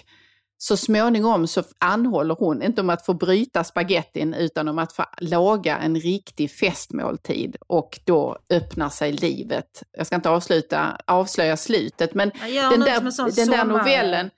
så 0.64 0.78
småningom 0.78 1.48
så 1.48 1.64
anhåller 1.78 2.36
hon, 2.36 2.64
inte 2.64 2.82
om 2.82 2.90
att 2.90 3.06
få 3.06 3.14
bryta 3.14 3.64
spagettin, 3.64 4.34
utan 4.34 4.68
om 4.68 4.80
att 4.80 4.94
få 4.94 5.06
laga 5.18 5.78
en 5.78 5.96
riktig 5.96 6.52
festmåltid. 6.52 7.56
Och 7.68 8.00
då 8.06 8.38
öppnar 8.50 8.90
sig 8.90 9.12
livet. 9.12 9.84
Jag 9.98 10.08
ska 10.08 10.16
inte 10.16 10.30
avsluta, 10.30 10.98
avslöja 11.08 11.58
slutet, 11.58 12.14
men 12.14 12.32
den 12.70 12.80
där, 12.80 13.36
den 13.36 13.50
där 13.50 13.66
novellen 13.66 14.30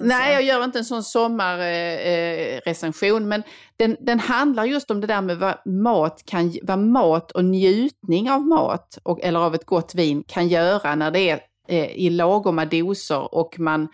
Nej, 0.00 0.32
jag 0.32 0.42
gör 0.42 0.64
inte 0.64 0.78
en 0.78 0.84
sån 0.84 1.02
sommarrecension, 1.02 3.22
eh, 3.22 3.28
men 3.28 3.42
den, 3.76 3.96
den 4.00 4.20
handlar 4.20 4.64
just 4.64 4.90
om 4.90 5.00
det 5.00 5.06
där 5.06 5.20
med 5.20 5.38
vad 5.38 5.66
mat, 5.66 6.22
kan, 6.26 6.54
vad 6.62 6.78
mat 6.78 7.30
och 7.30 7.44
njutning 7.44 8.30
av 8.30 8.42
mat 8.42 8.98
och, 9.02 9.20
eller 9.22 9.40
av 9.40 9.54
ett 9.54 9.66
gott 9.66 9.94
vin 9.94 10.24
kan 10.28 10.48
göra 10.48 10.94
när 10.94 11.10
det 11.10 11.30
är 11.30 11.40
eh, 11.68 11.96
i 11.96 12.10
lagoma 12.10 12.64
doser 12.64 13.34
och 13.34 13.58
man 13.58 13.88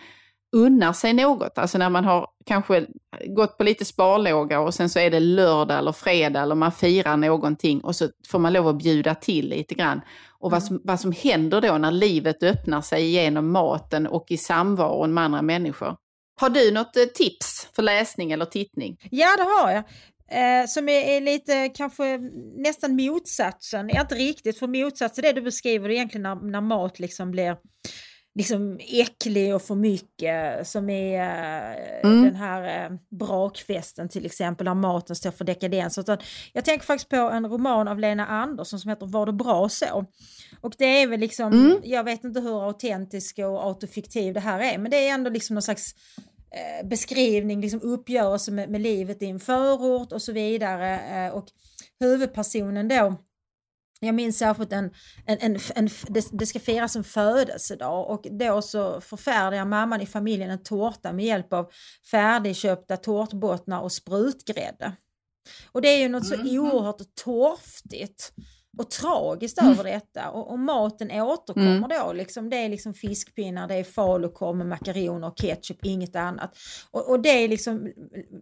unnar 0.53 0.92
sig 0.92 1.12
något. 1.12 1.59
Alltså 1.59 1.78
när 1.78 1.90
man 1.90 2.05
har 2.05 2.26
kanske 2.46 2.86
gått 3.26 3.59
på 3.59 3.64
lite 3.64 3.84
sparlåga 3.84 4.61
och 4.61 4.74
sen 4.74 4.90
så 4.90 4.99
är 4.99 5.11
det 5.11 5.20
lördag 5.20 5.78
eller 5.78 5.92
fredag 5.92 6.42
eller 6.42 6.55
man 6.55 6.72
firar 6.72 7.16
någonting 7.16 7.80
och 7.80 7.96
så 7.96 8.09
får 8.28 8.38
man 8.38 8.53
lov 8.53 8.68
att 8.68 8.78
bjuda 8.78 9.14
till 9.14 9.49
lite 9.49 9.74
grann. 9.74 10.01
Och 10.40 10.51
vad, 10.51 10.62
som, 10.62 10.80
vad 10.84 11.01
som 11.01 11.12
händer 11.12 11.61
då 11.61 11.78
när 11.78 11.90
livet 11.90 12.42
öppnar 12.42 12.80
sig 12.80 13.11
genom 13.11 13.53
maten 13.53 14.07
och 14.07 14.26
i 14.28 14.36
samvaron 14.36 15.14
med 15.14 15.24
andra 15.24 15.42
människor. 15.42 15.96
Har 16.40 16.51
du 16.51 16.70
något 16.70 16.96
eh, 16.96 17.05
tips 17.05 17.68
för 17.72 17.82
läsning 17.82 18.32
eller 18.32 18.44
tittning? 18.44 18.96
Ja, 19.11 19.36
det 19.36 19.42
har 19.42 19.70
jag. 19.70 19.84
Eh, 20.30 20.66
som 20.66 20.88
är, 20.88 21.16
är, 21.16 21.20
lite 21.20 21.68
kanske 21.68 22.18
nästan 22.57 22.96
motsatsen, 22.96 23.90
inte 23.90 24.14
riktigt 24.14 24.59
för 24.59 24.66
motsatsen 24.66 25.22
det 25.22 25.32
du 25.32 25.40
beskriver 25.40 25.90
egentligen 25.90 26.22
när, 26.22 26.51
när 26.51 26.61
mat 26.61 26.99
liksom 26.99 27.30
blir 27.30 27.57
liksom 28.39 28.78
äcklig 28.80 29.55
och 29.55 29.62
för 29.62 29.74
mycket 29.74 30.66
som 30.68 30.91
är 30.91 31.20
eh, 31.20 32.11
mm. 32.11 32.24
den 32.24 32.34
här 32.36 32.84
eh, 32.84 32.99
brakfesten 33.11 34.09
till 34.09 34.26
exempel 34.26 34.64
där 34.64 34.74
maten 34.74 35.16
står 35.16 35.30
för 35.30 35.45
dekadens. 35.45 35.99
Utan 35.99 36.18
jag 36.53 36.64
tänker 36.64 36.86
faktiskt 36.86 37.09
på 37.09 37.16
en 37.16 37.47
roman 37.47 37.89
av 37.89 37.99
Lena 37.99 38.26
Andersson 38.26 38.80
som 38.80 38.89
heter 38.89 39.07
Var 39.07 39.26
det 39.26 39.32
bra 39.32 39.68
så? 39.68 40.07
Och 40.61 40.74
det 40.78 41.03
är 41.03 41.07
väl 41.07 41.20
liksom, 41.20 41.53
mm. 41.53 41.80
jag 41.84 42.05
vet 42.05 42.24
inte 42.24 42.41
hur 42.41 42.66
autentisk 42.66 43.39
och 43.39 43.64
autofiktiv 43.64 44.34
det 44.34 44.41
här 44.41 44.61
är 44.74 44.78
men 44.78 44.91
det 44.91 45.09
är 45.09 45.14
ändå 45.14 45.30
liksom 45.30 45.55
någon 45.55 45.62
slags 45.62 45.95
eh, 46.51 46.89
beskrivning, 46.89 47.61
liksom 47.61 47.80
uppgörelse 47.82 48.53
med, 48.53 48.70
med 48.70 48.80
livet 48.80 49.22
i 49.22 49.26
en 49.26 49.41
förort 49.41 50.12
och 50.12 50.22
så 50.22 50.32
vidare. 50.32 51.01
Eh, 51.01 51.32
och 51.34 51.47
huvudpersonen 52.01 52.89
då 52.89 53.16
jag 54.01 54.14
minns 54.14 54.38
särskilt 54.38 54.72
en, 54.72 54.90
en, 55.26 55.38
en, 55.40 55.59
en 55.74 55.88
det, 56.09 56.28
det, 56.32 56.46
ska 56.46 56.61
firas 56.61 56.96
en 56.96 57.05
födelsedag 57.05 58.11
och 58.11 58.26
då 58.30 58.62
så 58.62 59.01
förfärdigar 59.01 59.64
mamman 59.64 60.01
i 60.01 60.07
familjen 60.07 60.51
en 60.51 60.62
tårta 60.62 61.12
med 61.12 61.24
hjälp 61.24 61.53
av 61.53 61.70
färdigköpta 62.11 62.96
tårtbottnar 62.96 63.80
och 63.80 63.92
sprutgrädde. 63.92 64.92
Och 65.72 65.82
det 65.82 65.88
är 65.88 65.99
ju 65.99 66.09
något 66.09 66.26
så 66.26 66.34
mm. 66.34 66.59
oerhört 66.59 67.14
torftigt 67.24 68.32
och 68.78 68.90
tragiskt 68.90 69.61
mm. 69.61 69.72
över 69.72 69.84
detta 69.84 70.30
och, 70.30 70.51
och 70.51 70.59
maten 70.59 71.11
återkommer 71.11 71.76
mm. 71.76 71.88
då. 71.88 72.12
Liksom, 72.12 72.51
det 72.51 72.57
är 72.57 72.68
liksom 72.68 72.94
fiskpinnar, 72.94 73.68
det 73.68 73.74
är 73.74 73.84
falukorv 73.84 74.57
med 74.57 74.66
makaroner 74.66 75.28
och 75.28 75.38
ketchup, 75.38 75.84
inget 75.84 76.16
annat. 76.16 76.57
Och, 76.90 77.11
och 77.11 77.20
det 77.20 77.49
liksom 77.49 77.92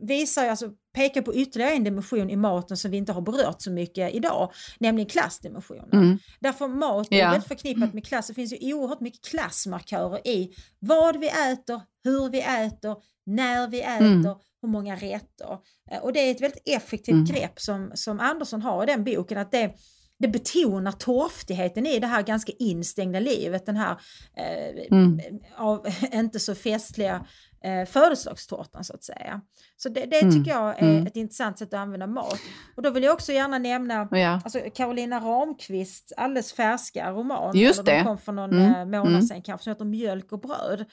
visar, 0.00 0.48
alltså 0.48 0.70
pekar 0.96 1.22
på 1.22 1.34
ytterligare 1.34 1.72
en 1.72 1.84
dimension 1.84 2.30
i 2.30 2.36
maten 2.36 2.76
som 2.76 2.90
vi 2.90 2.96
inte 2.96 3.12
har 3.12 3.20
berört 3.20 3.62
så 3.62 3.70
mycket 3.70 4.14
idag, 4.14 4.52
nämligen 4.78 5.08
klassdimensionen. 5.08 5.90
Mm. 5.92 6.18
Därför 6.40 6.68
mat 6.68 7.08
är 7.10 7.18
ja. 7.18 7.30
väldigt 7.30 7.48
förknippat 7.48 7.94
med 7.94 8.06
klass. 8.06 8.26
Det 8.26 8.34
finns 8.34 8.52
ju 8.52 8.74
oerhört 8.74 9.00
mycket 9.00 9.24
klassmarkörer 9.24 10.28
i 10.28 10.54
vad 10.78 11.20
vi 11.20 11.28
äter, 11.28 11.80
hur 12.04 12.30
vi 12.30 12.40
äter, 12.40 12.96
när 13.26 13.68
vi 13.68 13.80
äter, 13.80 14.06
mm. 14.06 14.36
hur 14.62 14.68
många 14.68 14.96
rätter. 14.96 15.58
Eh, 15.90 15.98
och 16.02 16.12
det 16.12 16.20
är 16.20 16.30
ett 16.30 16.40
väldigt 16.40 16.68
effektivt 16.68 17.14
mm. 17.14 17.24
grepp 17.24 17.60
som, 17.60 17.92
som 17.94 18.20
Andersson 18.20 18.62
har 18.62 18.82
i 18.82 18.86
den 18.86 19.04
boken, 19.04 19.38
att 19.38 19.52
det 19.52 19.74
det 20.18 20.28
betonar 20.28 20.92
torftigheten 20.92 21.86
i 21.86 21.98
det 21.98 22.06
här 22.06 22.22
ganska 22.22 22.52
instängda 22.58 23.20
livet, 23.20 23.66
den 23.66 23.76
här 23.76 23.96
eh, 24.36 24.86
mm. 24.90 25.20
av, 25.56 25.86
inte 26.12 26.40
så 26.40 26.54
festliga 26.54 27.26
eh, 27.64 27.86
födelsedagstårtan 27.86 28.84
så 28.84 28.94
att 28.94 29.04
säga. 29.04 29.40
Så 29.76 29.88
det, 29.88 30.06
det 30.06 30.22
mm. 30.22 30.32
tycker 30.34 30.50
jag 30.50 30.78
är 30.78 30.90
mm. 30.90 31.06
ett 31.06 31.16
intressant 31.16 31.58
sätt 31.58 31.74
att 31.74 31.80
använda 31.80 32.06
mat. 32.06 32.40
Och 32.76 32.82
då 32.82 32.90
vill 32.90 33.02
jag 33.02 33.14
också 33.14 33.32
gärna 33.32 33.58
nämna 33.58 34.08
ja. 34.10 34.40
alltså, 34.44 34.60
Carolina 34.74 35.20
Ramqvists 35.20 36.12
alldeles 36.16 36.52
färska 36.52 37.12
roman, 37.12 37.56
Just 37.56 37.84
det. 37.84 38.02
kom 38.04 38.18
för 38.18 38.32
någon 38.32 38.52
mm. 38.52 38.74
Eh, 38.74 38.84
månad 38.84 39.08
mm. 39.08 39.22
sedan 39.22 39.42
kanske, 39.42 39.64
som 39.64 39.70
heter 39.70 39.84
Mjölk 39.84 40.32
och 40.32 40.40
bröd 40.40 40.84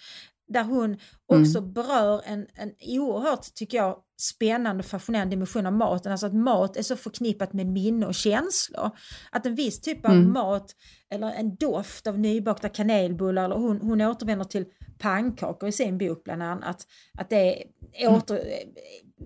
där 0.54 0.64
hon 0.64 0.97
också 1.26 1.58
mm. 1.58 1.74
berör 1.74 2.22
en, 2.26 2.47
en 2.56 2.72
oerhört, 2.99 3.54
tycker 3.56 3.78
jag, 3.78 3.97
spännande 4.24 4.82
och 4.82 4.86
fascinerande 4.86 5.36
dimension 5.36 5.66
av 5.66 5.74
maten. 5.74 6.12
Alltså 6.12 6.28
att 6.28 6.34
mat 6.34 6.78
är 6.78 6.82
så 6.82 6.95
förknippat 6.95 7.54
med 7.54 7.68
minne 7.68 8.06
och 8.06 8.16
känslor. 8.16 8.91
Att 9.32 9.45
en 9.45 9.56
viss 9.56 9.82
typ 9.82 10.06
av 10.06 10.12
mm. 10.12 10.34
mat 10.34 10.76
eller 11.10 11.32
en 11.32 11.56
doft 11.56 12.08
av 12.08 12.20
nybakta 12.20 12.70
kanelbullar, 12.70 13.45
eller 13.45 13.56
hon, 13.56 13.82
hon 13.82 14.01
återvänder 14.01 14.45
till 14.45 14.66
pannkakor 14.99 15.70
i 15.70 15.72
sin 15.72 15.97
bok 15.97 16.24
bland 16.24 16.43
annat. 16.43 16.88
Att 17.18 17.30
det, 17.30 17.64
mm. 17.93 18.16
åter, 18.16 18.39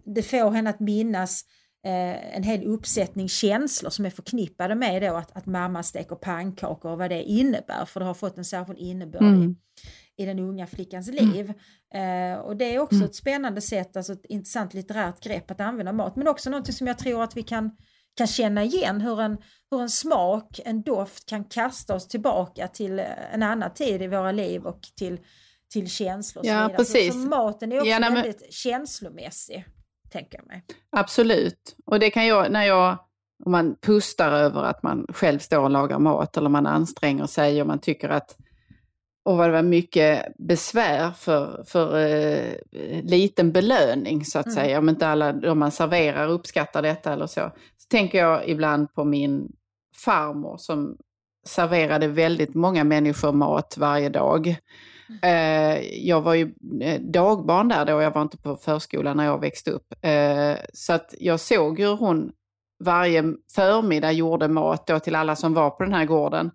det 0.05 0.23
får 0.23 0.51
henne 0.51 0.69
att 0.69 0.79
minnas 0.79 1.45
eh, 1.85 2.35
en 2.37 2.43
hel 2.43 2.63
uppsättning 2.63 3.29
känslor 3.29 3.89
som 3.89 4.05
är 4.05 4.09
förknippade 4.09 4.75
med 4.75 5.01
då 5.01 5.15
att, 5.15 5.37
att 5.37 5.45
mamma 5.45 5.83
steker 5.83 6.15
pannkakor 6.15 6.91
och 6.91 6.97
vad 6.97 7.09
det 7.09 7.23
innebär, 7.23 7.85
för 7.85 7.99
det 7.99 8.05
har 8.05 8.13
fått 8.13 8.37
en 8.37 8.45
särskild 8.45 8.79
innebörd 8.79 9.21
mm 9.21 9.55
i 10.17 10.25
den 10.25 10.39
unga 10.39 10.67
flickans 10.67 11.09
mm. 11.09 11.31
liv. 11.31 11.53
Mm. 11.93 12.33
Eh, 12.33 12.39
och 12.39 12.57
det 12.57 12.75
är 12.75 12.79
också 12.79 12.95
mm. 12.95 13.05
ett 13.05 13.15
spännande 13.15 13.61
sätt, 13.61 13.97
alltså 13.97 14.13
ett 14.13 14.25
intressant 14.29 14.73
litterärt 14.73 15.23
grepp 15.23 15.51
att 15.51 15.61
använda 15.61 15.93
mat, 15.93 16.15
men 16.15 16.27
också 16.27 16.49
något 16.49 16.73
som 16.73 16.87
jag 16.87 16.97
tror 16.97 17.23
att 17.23 17.37
vi 17.37 17.43
kan, 17.43 17.71
kan 18.17 18.27
känna 18.27 18.63
igen, 18.63 19.01
hur 19.01 19.21
en, 19.21 19.37
hur 19.71 19.81
en 19.81 19.89
smak, 19.89 20.59
en 20.65 20.81
doft 20.81 21.25
kan 21.29 21.43
kasta 21.43 21.95
oss 21.95 22.07
tillbaka 22.07 22.67
till 22.67 22.99
en 23.31 23.43
annan 23.43 23.73
tid 23.73 24.01
i 24.01 24.07
våra 24.07 24.31
liv 24.31 24.65
och 24.65 24.81
till, 24.97 25.19
till 25.73 25.89
känslor. 25.89 26.41
Och 26.41 26.47
ja, 26.47 26.73
precis. 26.77 27.13
Så, 27.13 27.21
så 27.21 27.27
maten 27.27 27.71
är 27.71 27.77
också 27.77 27.89
ja, 27.89 27.99
nej, 27.99 28.13
väldigt 28.13 28.41
men... 28.41 28.51
känslomässig, 28.51 29.65
tänker 30.11 30.37
jag 30.37 30.47
mig. 30.47 30.63
Absolut, 30.89 31.75
och 31.85 31.99
det 31.99 32.09
kan 32.09 32.27
jag, 32.27 32.51
när 32.51 32.63
jag 32.63 32.97
om 33.45 33.51
man 33.51 33.75
pustar 33.81 34.31
över 34.31 34.63
att 34.63 34.83
man 34.83 35.05
själv 35.09 35.39
står 35.39 35.59
och 35.59 35.69
lagar 35.69 35.99
mat 35.99 36.37
eller 36.37 36.49
man 36.49 36.65
anstränger 36.65 37.25
sig 37.25 37.61
och 37.61 37.67
man 37.67 37.79
tycker 37.79 38.09
att 38.09 38.37
och 39.27 39.37
vad 39.37 39.47
det 39.47 39.53
var 39.53 39.61
mycket 39.61 40.25
besvär 40.37 41.11
för, 41.11 41.63
för 41.67 41.99
eh, 41.99 42.53
liten 43.03 43.51
belöning 43.51 44.25
så 44.25 44.39
att 44.39 44.45
mm. 44.45 44.55
säga. 44.55 44.79
Om 44.79 44.89
inte 44.89 45.07
alla 45.07 45.33
de 45.33 45.59
man 45.59 45.71
serverar 45.71 46.27
uppskattar 46.27 46.81
detta 46.81 47.13
eller 47.13 47.27
så. 47.27 47.51
Så 47.77 47.87
tänker 47.89 48.17
jag 48.17 48.49
ibland 48.49 48.93
på 48.93 49.03
min 49.03 49.51
farmor 50.05 50.57
som 50.57 50.97
serverade 51.47 52.07
väldigt 52.07 52.55
många 52.55 52.83
människor 52.83 53.31
mat 53.31 53.77
varje 53.77 54.09
dag. 54.09 54.55
Mm. 55.09 55.19
Eh, 55.23 55.83
jag 56.07 56.21
var 56.21 56.33
ju 56.33 56.53
eh, 56.81 57.01
dagbarn 57.01 57.67
där 57.67 57.85
då, 57.85 58.01
jag 58.01 58.11
var 58.11 58.21
inte 58.21 58.37
på 58.37 58.55
förskolan 58.55 59.17
när 59.17 59.25
jag 59.25 59.41
växte 59.41 59.71
upp. 59.71 59.93
Eh, 60.01 60.55
så 60.73 60.93
att 60.93 61.13
jag 61.19 61.39
såg 61.39 61.79
hur 61.79 61.95
hon 61.95 62.31
varje 62.83 63.23
förmiddag 63.55 64.11
gjorde 64.11 64.47
mat 64.47 64.87
då 64.87 64.99
till 64.99 65.15
alla 65.15 65.35
som 65.35 65.53
var 65.53 65.69
på 65.69 65.83
den 65.83 65.93
här 65.93 66.05
gården. 66.05 66.51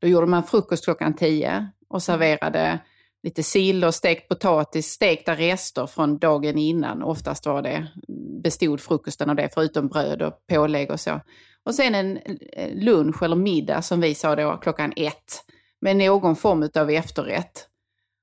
Då 0.00 0.08
gjorde 0.08 0.26
man 0.26 0.42
frukost 0.42 0.84
klockan 0.84 1.14
tio 1.14 1.70
och 1.88 2.02
serverade 2.02 2.78
lite 3.22 3.42
sill 3.42 3.84
och 3.84 3.94
stekt 3.94 4.28
potatis, 4.28 4.86
stekta 4.86 5.34
rester 5.34 5.86
från 5.86 6.18
dagen 6.18 6.58
innan. 6.58 7.02
Oftast 7.02 7.46
var 7.46 7.62
det, 7.62 7.86
bestod 8.42 8.80
frukosten 8.80 9.30
av 9.30 9.36
det, 9.36 9.48
förutom 9.54 9.88
bröd 9.88 10.22
och 10.22 10.46
pålägg 10.46 10.90
och 10.90 11.00
så. 11.00 11.20
Och 11.64 11.74
sen 11.74 11.94
en 11.94 12.18
lunch 12.72 13.22
eller 13.22 13.36
middag 13.36 13.82
som 13.82 14.00
vi 14.00 14.14
sa 14.14 14.36
då 14.36 14.56
klockan 14.56 14.92
ett 14.96 15.44
med 15.80 15.96
någon 15.96 16.36
form 16.36 16.70
av 16.74 16.90
efterrätt. 16.90 17.68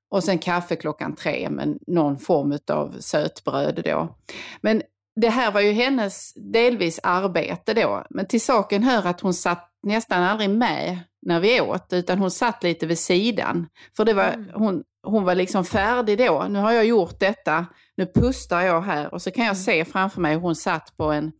Och 0.09 0.24
sen 0.24 0.39
kaffe 0.39 0.76
klockan 0.76 1.16
tre 1.16 1.49
med 1.49 1.78
någon 1.88 2.18
form 2.18 2.57
av 2.72 2.95
sötbröd 2.99 3.82
då. 3.86 4.16
Men 4.61 4.82
det 5.16 5.30
här 5.30 5.51
var 5.51 5.61
ju 5.61 5.72
hennes 5.72 6.34
delvis 6.34 6.99
arbete 7.03 7.74
då, 7.74 8.05
men 8.09 8.28
till 8.28 8.41
saken 8.41 8.84
hör 8.84 9.07
att 9.07 9.22
hon 9.22 9.34
satt 9.34 9.70
nästan 9.84 10.24
aldrig 10.24 10.49
med 10.49 10.99
när 11.26 11.40
vi 11.40 11.62
åt, 11.62 11.94
utan 11.94 12.20
hon 12.20 12.32
satt 12.32 12.64
lite 12.64 12.86
vid 12.86 13.00
sidan. 13.00 13.68
För 13.98 14.06
det 14.06 14.14
var, 14.14 14.28
mm. 14.28 14.50
hon, 14.54 14.84
hon 15.04 15.24
var 15.24 15.36
liksom 15.36 15.66
färdig 15.66 16.18
då. 16.18 16.46
Nu 16.50 16.60
har 16.60 16.72
jag 16.72 16.86
gjort 16.86 17.20
detta, 17.20 17.66
nu 17.98 18.06
pustar 18.06 18.62
jag 18.62 18.82
här 18.82 19.14
och 19.14 19.22
så 19.22 19.32
kan 19.32 19.46
jag 19.46 19.56
mm. 19.56 19.64
se 19.64 19.86
framför 19.86 20.22
mig 20.22 20.34
hur 20.34 20.42
hon 20.42 20.56
satt 20.56 20.98
på 20.98 21.12
en 21.12 21.32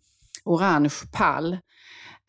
orange 0.46 0.96
pall 1.12 1.58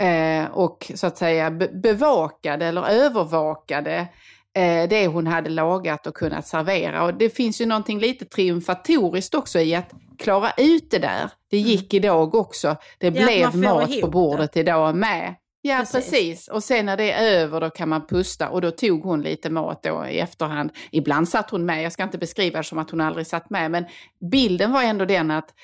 eh, 0.02 0.50
och 0.50 0.92
så 0.94 1.06
att 1.06 1.18
säga 1.18 1.50
bevakade 1.50 2.66
eller 2.66 2.88
övervakade 2.88 4.08
eh, 4.56 4.88
det 4.88 5.06
hon 5.06 5.26
hade 5.26 5.50
lagat 5.50 6.06
och 6.06 6.14
kunnat 6.14 6.46
servera. 6.46 7.04
Och 7.04 7.14
det 7.14 7.30
finns 7.30 7.60
ju 7.60 7.66
någonting 7.66 7.98
lite 7.98 8.24
triumfatoriskt 8.24 9.34
också 9.34 9.60
i 9.60 9.74
att 9.74 9.90
klara 10.18 10.50
ut 10.56 10.90
det 10.90 10.98
där. 10.98 11.30
Det 11.50 11.56
mm. 11.56 11.70
gick 11.70 11.94
idag 11.94 12.34
också. 12.34 12.76
Det 12.98 13.06
ja, 13.06 13.24
blev 13.24 13.56
mat 13.56 14.00
på 14.00 14.08
bordet 14.08 14.52
det. 14.52 14.60
idag 14.60 14.96
med. 14.96 15.34
Ja, 15.66 15.78
precis. 15.78 16.10
precis. 16.10 16.48
Och 16.48 16.64
sen 16.64 16.86
när 16.86 16.96
det 16.96 17.12
är 17.12 17.40
över 17.40 17.60
då 17.60 17.70
kan 17.70 17.88
man 17.88 18.06
pusta 18.06 18.48
och 18.48 18.60
då 18.60 18.70
tog 18.70 19.02
hon 19.02 19.22
lite 19.22 19.50
mat 19.50 19.82
då 19.82 20.06
i 20.06 20.18
efterhand. 20.18 20.70
Ibland 20.90 21.28
satt 21.28 21.50
hon 21.50 21.64
med, 21.66 21.82
jag 21.82 21.92
ska 21.92 22.02
inte 22.02 22.18
beskriva 22.18 22.58
det 22.58 22.64
som 22.64 22.78
att 22.78 22.90
hon 22.90 23.00
aldrig 23.00 23.26
satt 23.26 23.50
med, 23.50 23.70
men 23.70 23.84
bilden 24.30 24.72
var 24.72 24.82
ändå 24.82 25.04
den 25.04 25.30
att 25.30 25.54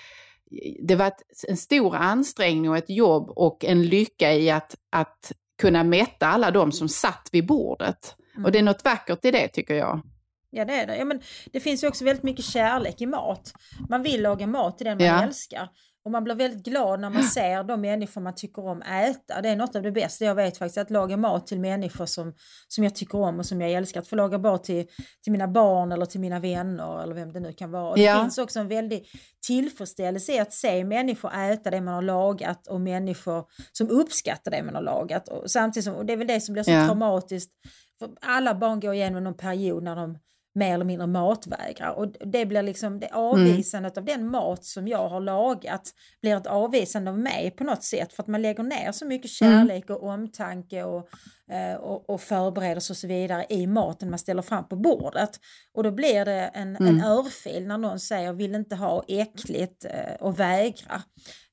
det 0.83 0.95
var 0.95 1.13
en 1.49 1.57
stor 1.57 1.97
ansträngning 1.97 2.71
och 2.71 2.77
ett 2.77 2.91
jobb 2.91 3.31
och 3.31 3.65
en 3.65 3.83
lycka 3.83 4.33
i 4.33 4.51
att, 4.51 4.75
att 4.91 5.33
kunna 5.59 5.85
mätta 5.85 6.27
alla 6.27 6.51
de 6.51 6.73
som 6.73 6.89
satt 6.89 7.29
vid 7.33 7.47
bordet. 7.47 8.17
Mm. 8.35 8.45
Och 8.45 8.53
det 8.53 8.59
är 8.59 8.63
något 8.63 8.85
vackert 8.85 9.25
i 9.25 9.31
det 9.31 9.49
tycker 9.49 9.75
jag. 9.75 10.03
Ja 10.51 10.65
det 10.65 10.75
är 10.75 10.87
det. 10.87 10.97
Ja, 10.97 11.05
men 11.05 11.21
det 11.53 11.61
finns 11.61 11.85
ju 11.85 11.89
också 11.89 12.05
väldigt 12.05 12.23
mycket 12.23 12.45
kärlek 12.45 13.01
i 13.01 13.07
mat. 13.07 13.53
Man 13.89 14.03
vill 14.03 14.23
laga 14.23 14.47
mat 14.47 14.79
till 14.79 14.85
den 14.85 14.99
man 14.99 15.07
ja. 15.07 15.23
älskar. 15.23 15.69
Och 16.05 16.11
man 16.11 16.25
blir 16.25 16.35
väldigt 16.35 16.65
glad 16.65 17.01
när 17.01 17.11
man 17.11 17.23
ser 17.23 17.65
de 17.65 17.81
människor 17.81 18.21
man 18.21 18.35
tycker 18.35 18.67
om 18.67 18.83
äta. 18.83 19.41
Det 19.43 19.49
är 19.49 19.57
något 19.57 19.77
av 19.77 19.83
det 19.83 19.93
bästa 19.93 20.25
jag 20.25 20.35
vet 20.35 20.59
faktiskt, 20.59 20.79
att 20.79 20.91
laga 20.91 21.17
mat 21.17 21.47
till 21.47 21.61
människor 21.61 22.07
som, 22.07 22.35
som 22.69 22.85
jag 22.85 22.95
tycker 22.95 23.19
om 23.19 23.39
och 23.39 23.47
som 23.47 23.61
jag 23.61 23.73
älskar. 23.73 24.01
Att 24.01 24.09
få 24.09 24.17
laga 24.17 24.39
mat 24.39 24.65
till, 24.65 24.87
till 25.23 25.33
mina 25.33 25.49
barn 25.49 25.93
eller 25.93 26.07
till 26.07 26.21
mina 26.21 26.39
vänner 26.39 27.03
eller 27.03 27.15
vem 27.15 27.33
det 27.33 27.41
nu 27.41 27.53
kan 27.53 27.71
vara. 27.71 27.99
Ja. 27.99 28.15
Det 28.15 28.23
finns 28.23 28.39
också 28.39 28.61
en 28.61 28.69
väldig 28.69 29.07
tillfredsställelse 29.47 30.33
i 30.33 30.39
att 30.39 30.53
se 30.53 30.85
människor 30.85 31.35
äta 31.35 31.71
det 31.71 31.81
man 31.81 31.95
har 31.95 32.03
lagat 32.03 32.67
och 32.67 32.81
människor 32.81 33.45
som 33.73 33.91
uppskattar 33.91 34.51
det 34.51 34.63
man 34.63 34.75
har 34.75 34.83
lagat. 34.83 35.29
Och 35.29 35.51
samtidigt 35.51 35.85
som, 35.85 35.95
och 35.95 36.07
det 36.07 36.13
är 36.13 36.17
väl 36.17 36.27
det 36.27 36.41
som 36.41 36.53
blir 36.53 36.63
så 36.63 36.71
ja. 36.71 36.87
traumatiskt. 36.87 37.53
För 37.99 38.11
alla 38.21 38.55
barn 38.55 38.81
går 38.81 38.95
igenom 38.95 39.25
någon 39.25 39.37
period 39.37 39.83
när 39.83 39.97
de 39.97 40.19
mer 40.55 40.75
eller 40.75 40.85
mindre 40.85 41.07
matvägrar. 41.07 41.91
Och 41.91 42.09
det 42.09 42.47
blir 42.47 42.63
liksom 42.63 43.01
det 43.01 43.09
avvisandet 43.13 43.97
mm. 43.97 44.03
av 44.03 44.19
den 44.19 44.31
mat 44.31 44.65
som 44.65 44.89
jag 44.89 45.09
har 45.09 45.21
lagat 45.21 45.91
blir 46.23 46.37
ett 46.37 46.47
avvisande 46.47 47.11
av 47.11 47.19
mig 47.19 47.51
på 47.51 47.65
något 47.65 47.85
sätt 47.85 48.13
för 48.13 48.23
att 48.23 48.27
man 48.27 48.43
lägger 48.43 48.63
ner 48.63 48.93
så 48.93 49.07
mycket 49.07 49.41
mm. 49.41 49.53
kärlek 49.53 49.91
mm. 49.91 49.97
och 49.97 50.09
omtanke 50.09 50.85
och, 50.85 51.09
eh, 51.53 51.75
och, 51.75 52.11
och 52.11 52.21
förberedelse 52.21 52.93
och 52.93 52.97
så 52.97 53.07
vidare 53.07 53.47
i 53.49 53.67
maten 53.67 54.11
man 54.11 54.19
ställer 54.19 54.43
fram 54.43 54.69
på 54.69 54.77
bordet. 54.77 55.31
Och 55.73 55.83
då 55.83 55.91
blir 55.91 56.25
det 56.25 56.51
en, 56.55 56.77
mm. 56.77 56.87
en 56.89 57.05
örfil 57.05 57.67
när 57.67 57.79
någon 57.79 58.01
säger 58.01 58.33
vill 58.33 58.55
inte 58.55 58.77
ha 58.77 59.05
äckligt 59.09 59.85
eh, 59.85 60.15
och 60.21 60.41
vägrar. 60.41 61.03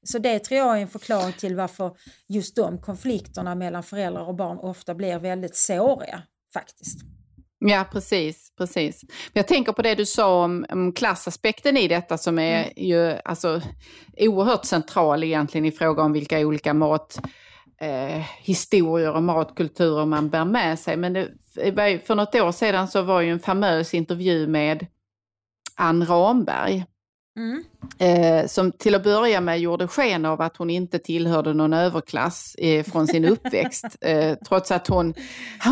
Så 0.03 0.19
det 0.19 0.39
tror 0.39 0.59
jag 0.59 0.77
är 0.77 0.81
en 0.81 0.87
förklaring 0.87 1.33
till 1.33 1.55
varför 1.55 1.97
just 2.27 2.55
de 2.55 2.81
konflikterna 2.81 3.55
mellan 3.55 3.83
föräldrar 3.83 4.27
och 4.27 4.35
barn 4.35 4.57
ofta 4.57 4.95
blir 4.95 5.19
väldigt 5.19 5.55
såriga 5.55 6.21
faktiskt. 6.53 7.16
Ja, 7.59 7.85
precis. 7.91 8.51
precis. 8.57 9.01
Jag 9.33 9.47
tänker 9.47 9.71
på 9.71 9.81
det 9.81 9.95
du 9.95 10.05
sa 10.05 10.43
om, 10.43 10.65
om 10.69 10.93
klassaspekten 10.93 11.77
i 11.77 11.87
detta 11.87 12.17
som 12.17 12.39
är 12.39 12.63
mm. 12.63 12.73
ju 12.75 13.17
alltså, 13.25 13.61
oerhört 14.17 14.65
central 14.65 15.23
egentligen 15.23 15.65
i 15.65 15.71
fråga 15.71 16.03
om 16.03 16.13
vilka 16.13 16.39
olika 16.39 16.73
mathistorier 16.73 19.09
eh, 19.09 19.15
och 19.15 19.23
matkulturer 19.23 20.05
man 20.05 20.29
bär 20.29 20.45
med 20.45 20.79
sig. 20.79 20.97
Men 20.97 21.13
det, 21.13 21.29
för 22.07 22.15
något 22.15 22.35
år 22.35 22.51
sedan 22.51 22.87
så 22.87 23.01
var 23.01 23.21
ju 23.21 23.31
en 23.31 23.39
famös 23.39 23.93
intervju 23.93 24.47
med 24.47 24.85
Ann 25.75 26.05
Ramberg 26.05 26.85
Mm. 27.37 27.63
Eh, 27.99 28.47
som 28.47 28.71
till 28.71 28.95
att 28.95 29.03
börja 29.03 29.41
med 29.41 29.59
gjorde 29.59 29.87
sken 29.87 30.25
av 30.25 30.41
att 30.41 30.57
hon 30.57 30.69
inte 30.69 30.99
tillhörde 30.99 31.53
någon 31.53 31.73
överklass 31.73 32.55
eh, 32.55 32.83
från 32.83 33.07
sin 33.07 33.25
uppväxt. 33.29 33.85
eh, 34.01 34.35
trots 34.47 34.71
att 34.71 34.87
hon, 34.87 35.13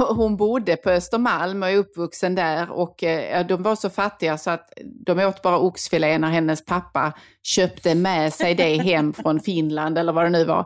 hon 0.10 0.38
bodde 0.38 0.76
på 0.76 0.90
Östermalm 0.90 1.64
och 1.64 1.70
är 1.70 1.78
uppvuxen 1.78 2.36
där. 2.36 2.72
Och 2.72 3.04
eh, 3.04 3.48
de 3.48 3.64
var 3.64 3.76
så 3.76 3.90
fattiga 3.90 4.38
så 4.38 4.50
att 4.50 4.74
de 4.84 5.20
åt 5.20 5.42
bara 5.42 5.60
oxfilé 5.60 6.18
när 6.18 6.30
hennes 6.30 6.66
pappa 6.66 7.14
köpte 7.44 7.96
med 7.96 8.34
sig 8.34 8.56
det 8.56 8.78
hem 8.78 9.14
från 9.14 9.40
Finland 9.40 9.98
eller 9.98 10.14
vad 10.14 10.26
det 10.26 10.30
nu 10.30 10.46
var. 10.46 10.66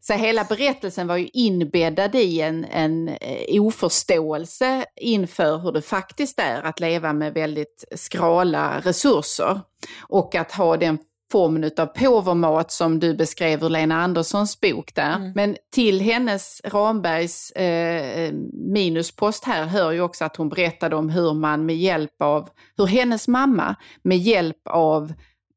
Så 0.00 0.12
hela 0.12 0.44
berättelsen 0.44 1.06
var 1.06 1.16
ju 1.16 1.28
inbäddad 1.32 2.14
i 2.14 2.40
en, 2.40 2.64
en 2.64 3.08
eh, 3.08 3.62
oförståelse 3.62 4.84
inför 4.96 5.58
hur 5.58 5.72
det 5.72 5.82
faktiskt 5.82 6.38
är 6.40 6.62
att 6.62 6.80
leva 6.80 7.12
med 7.12 7.34
väldigt 7.34 7.84
skrala 7.96 8.80
resurser. 8.80 9.60
Och 10.08 10.34
att 10.34 10.52
ha 10.52 10.76
den 10.76 10.98
formen 11.32 11.70
av 11.78 11.86
påvermat 11.86 12.72
som 12.72 13.00
du 13.00 13.14
beskrev 13.14 13.64
ur 13.64 13.68
Lena 13.68 14.02
Anderssons 14.02 14.60
bok 14.60 14.94
där. 14.94 15.16
Mm. 15.16 15.32
Men 15.34 15.56
till 15.72 16.00
hennes, 16.00 16.60
Rambergs 16.64 17.50
eh, 17.50 18.32
minuspost 18.52 19.44
här 19.44 19.64
hör 19.64 19.92
ju 19.92 20.00
också 20.00 20.24
att 20.24 20.36
hon 20.36 20.48
berättade 20.48 20.96
om 20.96 21.08
hur 21.08 21.34
man 21.34 21.66
med 21.66 21.76
hjälp 21.76 22.22
av, 22.22 22.48
hur 22.76 22.86
hennes 22.86 23.28
mamma 23.28 23.76
med 24.02 24.18
hjälp 24.18 24.60
av 24.70 25.12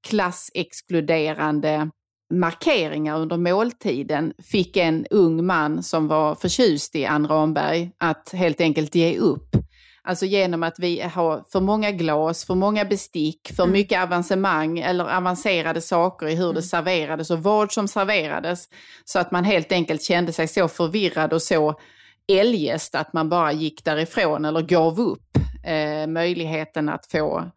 klassexkluderande 0.07 1.89
markeringar 2.31 3.19
under 3.19 3.37
måltiden 3.37 4.33
fick 4.51 4.77
en 4.77 5.05
ung 5.09 5.45
man 5.45 5.83
som 5.83 6.07
var 6.07 6.35
förtjust 6.35 6.95
i 6.95 7.05
Ann 7.05 7.27
Ramberg 7.27 7.91
att 7.97 8.31
helt 8.33 8.61
enkelt 8.61 8.95
ge 8.95 9.17
upp. 9.17 9.55
Alltså 10.03 10.25
genom 10.25 10.63
att 10.63 10.79
vi 10.79 11.01
har 11.01 11.43
för 11.51 11.59
många 11.59 11.91
glas, 11.91 12.45
för 12.45 12.55
många 12.55 12.85
bestick, 12.85 13.51
för 13.55 13.63
mm. 13.63 13.73
mycket 13.73 14.03
avancemang 14.03 14.79
eller 14.79 15.17
avancerade 15.17 15.81
saker 15.81 16.27
i 16.27 16.35
hur 16.35 16.43
mm. 16.45 16.55
det 16.55 16.61
serverades 16.61 17.31
och 17.31 17.43
vad 17.43 17.71
som 17.71 17.87
serverades. 17.87 18.65
Så 19.05 19.19
att 19.19 19.31
man 19.31 19.43
helt 19.43 19.71
enkelt 19.71 20.03
kände 20.03 20.33
sig 20.33 20.47
så 20.47 20.67
förvirrad 20.67 21.33
och 21.33 21.41
så 21.41 21.79
eljest 22.27 22.95
att 22.95 23.13
man 23.13 23.29
bara 23.29 23.51
gick 23.51 23.85
därifrån 23.85 24.45
eller 24.45 24.61
gav 24.61 24.99
upp 24.99 25.37
eh, 25.63 26.07
möjligheten 26.07 26.89
att 26.89 27.05
få 27.11 27.51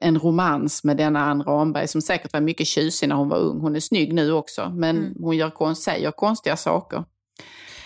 en 0.00 0.18
romans 0.18 0.84
med 0.84 0.96
denna 0.96 1.20
Ann 1.20 1.42
Ramberg 1.42 1.88
som 1.88 2.02
säkert 2.02 2.32
var 2.32 2.40
mycket 2.40 2.66
tjusig 2.66 3.08
när 3.08 3.16
hon 3.16 3.28
var 3.28 3.38
ung. 3.38 3.60
Hon 3.60 3.76
är 3.76 3.80
snygg 3.80 4.14
nu 4.14 4.32
också, 4.32 4.70
men 4.70 4.96
mm. 4.96 5.14
hon 5.20 5.36
gör 5.36 5.50
konst, 5.50 5.82
säger 5.82 6.10
konstiga 6.10 6.56
saker. 6.56 7.04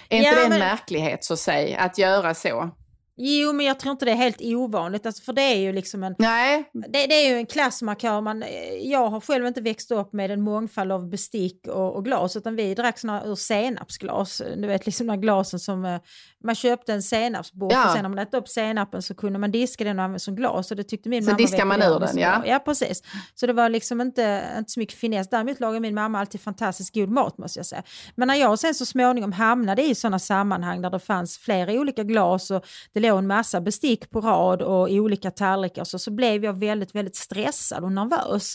Är 0.08 0.22
ja, 0.22 0.28
inte 0.28 0.40
det 0.40 0.44
en 0.44 0.50
men... 0.50 0.58
märklighet 0.58 1.24
så 1.24 1.36
säg, 1.36 1.74
att 1.74 1.98
göra 1.98 2.34
så? 2.34 2.70
Jo, 3.18 3.52
men 3.52 3.66
jag 3.66 3.78
tror 3.78 3.92
inte 3.92 4.04
det 4.04 4.10
är 4.10 4.16
helt 4.16 4.40
ovanligt, 4.40 5.06
alltså, 5.06 5.22
för 5.22 5.32
det 5.32 5.42
är 5.42 5.56
ju 5.56 5.72
liksom 5.72 6.02
en, 6.02 6.14
Nej. 6.18 6.70
Det, 6.72 7.06
det 7.06 7.26
är 7.26 7.30
ju 7.30 7.36
en 7.36 7.46
klassmarkör. 7.46 8.20
Man, 8.20 8.44
jag 8.82 9.08
har 9.08 9.20
själv 9.20 9.46
inte 9.46 9.60
växt 9.60 9.90
upp 9.90 10.12
med 10.12 10.30
en 10.30 10.40
mångfald 10.40 10.92
av 10.92 11.08
bestick 11.08 11.66
och, 11.66 11.96
och 11.96 12.04
glas, 12.04 12.36
utan 12.36 12.56
vi 12.56 12.74
drack 12.74 12.98
såna 12.98 13.24
ur 13.24 13.34
senapsglas. 13.34 14.42
Du 14.56 14.66
vet, 14.66 14.86
liksom 14.86 15.06
de 15.06 15.20
glasen 15.20 15.60
som 15.60 15.84
eh, 15.84 16.00
man 16.44 16.54
köpte 16.54 16.92
en 16.92 17.02
senapsburk 17.02 17.72
ja. 17.72 17.86
och 17.86 17.92
sen 17.92 18.02
när 18.02 18.08
man 18.08 18.18
äter 18.18 18.38
upp 18.38 18.48
senapen 18.48 19.02
så 19.02 19.14
kunde 19.14 19.38
man 19.38 19.50
diska 19.50 19.84
den 19.84 19.98
och 19.98 20.04
använda 20.04 20.18
som 20.18 20.36
glas 20.36 20.70
och 20.70 20.76
det 20.76 20.84
tyckte 20.84 21.08
min 21.08 21.22
så 21.22 21.30
mamma. 21.30 21.38
Diskar 21.38 21.64
man 21.64 21.82
ur 21.82 22.00
den, 22.00 22.18
ja. 22.18 22.42
Ja, 22.46 22.58
precis. 22.58 23.02
Så 23.34 23.46
det 23.46 23.52
var 23.52 23.68
liksom 23.68 24.00
inte, 24.00 24.44
inte 24.58 24.70
så 24.70 24.80
mycket 24.80 24.98
finess. 24.98 25.28
Däremot 25.28 25.60
lagade 25.60 25.80
min 25.80 25.94
mamma 25.94 26.20
alltid 26.20 26.40
fantastiskt 26.40 26.94
god 26.94 27.08
mat 27.08 27.38
måste 27.38 27.58
jag 27.58 27.66
säga. 27.66 27.82
Men 28.14 28.28
när 28.28 28.34
jag 28.34 28.58
sen 28.58 28.74
så 28.74 28.86
småningom 28.86 29.32
hamnade 29.32 29.82
i 29.82 29.94
sådana 29.94 30.18
sammanhang 30.18 30.82
där 30.82 30.90
det 30.90 30.98
fanns 30.98 31.38
flera 31.38 31.72
olika 31.72 32.02
glas 32.02 32.50
och 32.50 32.66
det 32.92 33.05
låg 33.08 33.18
en 33.18 33.26
massa 33.26 33.60
bestick 33.60 34.10
på 34.10 34.20
rad 34.20 34.62
och 34.62 34.88
olika 34.90 35.30
tallrikar 35.30 35.84
så, 35.84 35.98
så 35.98 36.10
blev 36.10 36.44
jag 36.44 36.52
väldigt, 36.52 36.94
väldigt 36.94 37.16
stressad 37.16 37.84
och 37.84 37.92
nervös. 37.92 38.54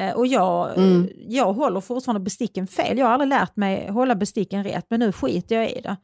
Eh, 0.00 0.16
och 0.16 0.26
jag, 0.26 0.78
mm. 0.78 1.08
jag 1.28 1.52
håller 1.52 1.80
fortfarande 1.80 2.20
besticken 2.20 2.66
fel. 2.66 2.98
Jag 2.98 3.06
har 3.06 3.12
aldrig 3.12 3.28
lärt 3.28 3.56
mig 3.56 3.90
hålla 3.90 4.14
besticken 4.14 4.64
rätt 4.64 4.86
men 4.90 5.00
nu 5.00 5.12
skiter 5.12 5.56
jag 5.56 5.70
i 5.70 5.80
det. 5.80 5.96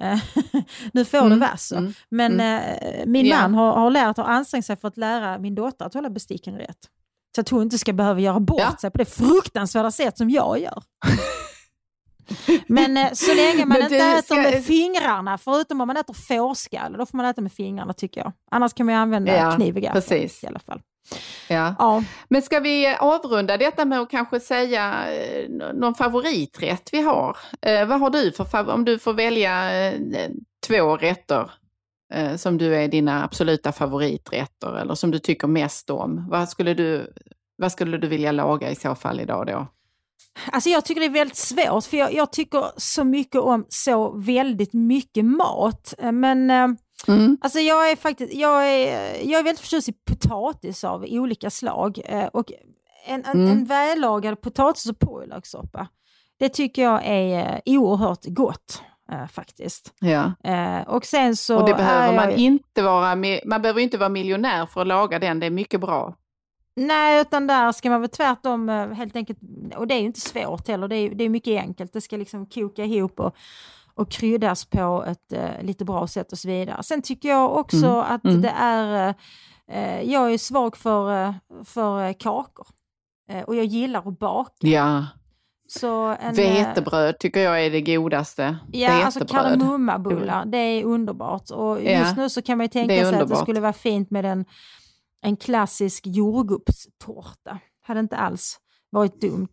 Eh, 0.00 0.18
nu 0.92 1.04
får 1.04 1.18
mm. 1.18 1.30
det 1.30 1.36
vara 1.36 1.56
så. 1.56 1.76
Mm. 1.76 1.94
Men 2.10 2.32
mm. 2.32 2.62
Eh, 2.62 3.06
min 3.06 3.26
yeah. 3.26 3.42
man 3.42 3.54
har, 3.54 3.72
har 3.72 3.90
lärt 3.90 4.18
och 4.18 4.30
ansträngt 4.30 4.66
sig 4.66 4.76
för 4.76 4.88
att 4.88 4.96
lära 4.96 5.38
min 5.38 5.54
dotter 5.54 5.84
att 5.84 5.94
hålla 5.94 6.10
besticken 6.10 6.54
rätt. 6.54 6.78
Så 7.34 7.40
att 7.40 7.48
hon 7.48 7.62
inte 7.62 7.78
ska 7.78 7.92
behöva 7.92 8.20
göra 8.20 8.40
bort 8.40 8.60
ja. 8.60 8.76
sig 8.80 8.90
på 8.90 8.98
det 8.98 9.04
fruktansvärda 9.04 9.90
sätt 9.90 10.18
som 10.18 10.30
jag 10.30 10.60
gör. 10.60 10.82
Men 12.66 12.96
eh, 12.96 13.12
så 13.12 13.34
länge 13.34 13.66
man 13.66 13.82
inte 13.82 13.96
äter 13.96 14.22
ska... 14.22 14.34
med 14.34 14.64
fingrarna, 14.64 15.38
förutom 15.38 15.80
om 15.80 15.86
man 15.86 15.96
äter 15.96 16.14
fårskalle, 16.14 16.98
då 16.98 17.06
får 17.06 17.16
man 17.16 17.26
äta 17.26 17.40
med 17.40 17.52
fingrarna 17.52 17.92
tycker 17.92 18.20
jag. 18.20 18.32
Annars 18.50 18.72
kan 18.72 18.86
man 18.86 18.94
använda 18.94 19.36
ja, 19.36 19.52
kniv 19.52 19.74
gaffel 19.74 20.28
i 20.42 20.46
alla 20.46 20.58
fall. 20.58 20.80
Ja. 21.48 21.74
ja. 21.78 22.04
Men 22.28 22.42
ska 22.42 22.60
vi 22.60 22.96
avrunda 23.00 23.56
detta 23.56 23.84
med 23.84 24.00
att 24.00 24.10
kanske 24.10 24.40
säga 24.40 25.12
eh, 25.12 25.50
någon 25.74 25.94
favoriträtt 25.94 26.88
vi 26.92 27.00
har? 27.00 27.36
Eh, 27.60 27.86
vad 27.86 28.00
har 28.00 28.10
du 28.10 28.32
för 28.32 28.70
om 28.70 28.84
du 28.84 28.98
får 28.98 29.12
välja 29.12 29.84
eh, 29.86 30.00
två 30.66 30.96
rätter 30.96 31.50
eh, 32.14 32.36
som 32.36 32.58
du 32.58 32.76
är 32.76 32.88
dina 32.88 33.24
absoluta 33.24 33.72
favoriträtter 33.72 34.78
eller 34.78 34.94
som 34.94 35.10
du 35.10 35.18
tycker 35.18 35.46
mest 35.46 35.90
om. 35.90 36.26
Vad 36.30 36.48
skulle 36.48 36.74
du, 36.74 37.12
vad 37.56 37.72
skulle 37.72 37.98
du 37.98 38.08
vilja 38.08 38.32
laga 38.32 38.70
i 38.70 38.74
så 38.74 38.94
fall 38.94 39.20
idag 39.20 39.46
då? 39.46 39.66
Alltså 40.52 40.70
jag 40.70 40.84
tycker 40.84 41.00
det 41.00 41.06
är 41.06 41.10
väldigt 41.10 41.36
svårt 41.36 41.84
för 41.84 41.96
jag, 41.96 42.14
jag 42.14 42.32
tycker 42.32 42.64
så 42.76 43.04
mycket 43.04 43.40
om 43.40 43.64
så 43.68 44.12
väldigt 44.12 44.72
mycket 44.72 45.24
mat. 45.24 45.94
Eh, 45.98 46.12
men 46.12 46.50
eh, 46.50 46.68
mm. 47.08 47.38
alltså 47.40 47.58
jag 47.58 47.90
är 47.90 47.96
faktiskt 47.96 48.34
jag 48.34 48.68
är, 48.68 49.16
jag 49.30 49.40
är 49.40 49.44
väldigt 49.44 49.60
förtjust 49.60 49.88
i 49.88 49.92
potatis 49.92 50.84
av 50.84 51.04
olika 51.08 51.50
slag. 51.50 52.00
Eh, 52.04 52.26
och 52.26 52.52
en, 53.06 53.24
en, 53.24 53.40
mm. 53.40 53.50
en 53.50 53.64
vällagad 53.64 54.40
potatis 54.40 54.86
och 54.86 54.98
purjolökssoppa. 54.98 55.88
Det 56.38 56.48
tycker 56.48 56.82
jag 56.82 57.00
är 57.04 57.60
oerhört 57.66 58.24
gott 58.24 58.82
eh, 59.12 59.26
faktiskt. 59.26 59.94
Ja. 60.00 60.32
Eh, 60.44 60.88
och 60.88 61.04
sen 61.04 61.36
så 61.36 61.56
Och 61.60 61.68
det 61.68 61.74
behöver 61.74 62.16
man 62.16 62.30
jag, 62.30 62.38
inte 62.38 62.82
vara, 62.82 63.16
man 63.44 63.62
behöver 63.62 63.80
inte 63.80 63.98
vara 63.98 64.08
miljonär 64.08 64.66
för 64.66 64.80
att 64.80 64.86
laga 64.86 65.18
den, 65.18 65.40
det 65.40 65.46
är 65.46 65.50
mycket 65.50 65.80
bra. 65.80 66.14
Nej, 66.76 67.20
utan 67.20 67.46
där 67.46 67.72
ska 67.72 67.90
man 67.90 68.00
väl 68.00 68.10
tvärtom 68.10 68.68
eh, 68.68 68.88
helt 68.88 69.16
enkelt, 69.16 69.38
och 69.76 69.86
det 69.86 69.94
är 69.94 69.98
ju 69.98 70.06
inte 70.06 70.20
svårt 70.20 70.68
heller, 70.68 70.88
det 70.88 70.96
är, 70.96 71.10
det 71.10 71.24
är 71.24 71.28
mycket 71.28 71.62
enkelt. 71.62 71.92
Det 71.92 72.00
ska 72.00 72.16
liksom 72.16 72.46
koka 72.46 72.84
ihop 72.84 73.20
och, 73.20 73.36
och 73.94 74.10
kryddas 74.10 74.64
på 74.64 75.04
ett 75.08 75.32
eh, 75.32 75.62
lite 75.62 75.84
bra 75.84 76.06
sätt 76.06 76.32
och 76.32 76.38
så 76.38 76.48
vidare. 76.48 76.82
Sen 76.82 77.02
tycker 77.02 77.28
jag 77.28 77.56
också 77.56 77.86
Mm, 77.86 77.98
att 77.98 78.24
mm. 78.24 78.42
det 78.42 78.54
är, 78.56 79.08
eh, 79.08 79.14
eh, 79.78 80.02
jag 80.12 80.32
är 80.32 80.38
svag 80.38 80.76
för, 80.76 81.24
eh, 81.24 81.34
för 81.64 82.12
kakor. 82.12 82.66
Eh, 83.30 83.42
och 83.42 83.56
jag 83.56 83.64
gillar 83.64 84.08
att 84.08 84.18
baka. 84.18 84.52
Ja, 84.66 85.06
Så 85.68 86.16
en, 86.20 86.34
vetebröd 86.34 87.18
tycker 87.18 87.40
jag 87.40 87.64
är 87.66 87.70
det 87.70 87.80
godaste. 87.80 88.56
Ja, 88.72 89.04
alltså 89.04 89.24
kardemummabullar, 89.24 90.44
det 90.46 90.58
är 90.58 90.84
underbart. 90.84 91.50
Och 91.50 91.82
Ja, 91.82 91.98
just 91.98 92.16
nu 92.16 92.28
så 92.28 92.42
kan 92.42 92.58
man 92.58 92.64
ju 92.64 92.68
tänka 92.68 92.94
sig 92.94 93.20
att 93.20 93.28
det 93.28 93.36
skulle 93.36 93.60
vara 93.60 93.72
fint 93.72 94.10
med 94.10 94.24
en, 94.24 94.44
en 95.22 95.36
klassisk 95.36 96.06
jordgubbstårta. 96.06 97.58
Hade 97.82 98.00
inte 98.00 98.16
alls 98.16 98.56
varit 98.90 99.20
dumt. 99.20 99.48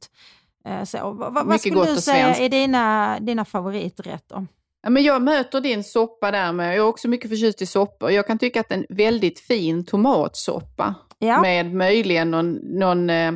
Eh, 0.66 0.84
Så, 0.84 1.12
vad, 1.12 1.34
vad- 1.48 1.60
skulle 1.62 1.86
du 1.86 2.02
säga 2.02 2.36
är 2.36 2.50
dina, 2.50 3.18
dina 3.20 3.46
favoriträtter? 3.46 4.48
Ja, 4.82 4.90
men 4.90 5.04
jag 5.04 5.22
möter 5.22 5.62
din 5.62 5.84
soppa 5.84 6.32
där 6.32 6.52
med, 6.54 6.68
jag 6.70 6.76
är 6.86 6.88
också 6.90 7.08
mycket 7.08 7.30
förtjust 7.30 7.62
i 7.62 7.66
soppor. 7.66 8.12
Jag 8.12 8.28
kan 8.28 8.38
tycka 8.38 8.60
att 8.60 8.72
en 8.72 8.86
väldigt 8.90 9.40
fin 9.40 9.86
tomatsoppa 9.86 10.96
Ja, 11.20 11.42
med 11.42 11.74
möjligen 11.76 12.32
någon, 12.32 12.52
någon 12.54 13.10
eh, 13.10 13.32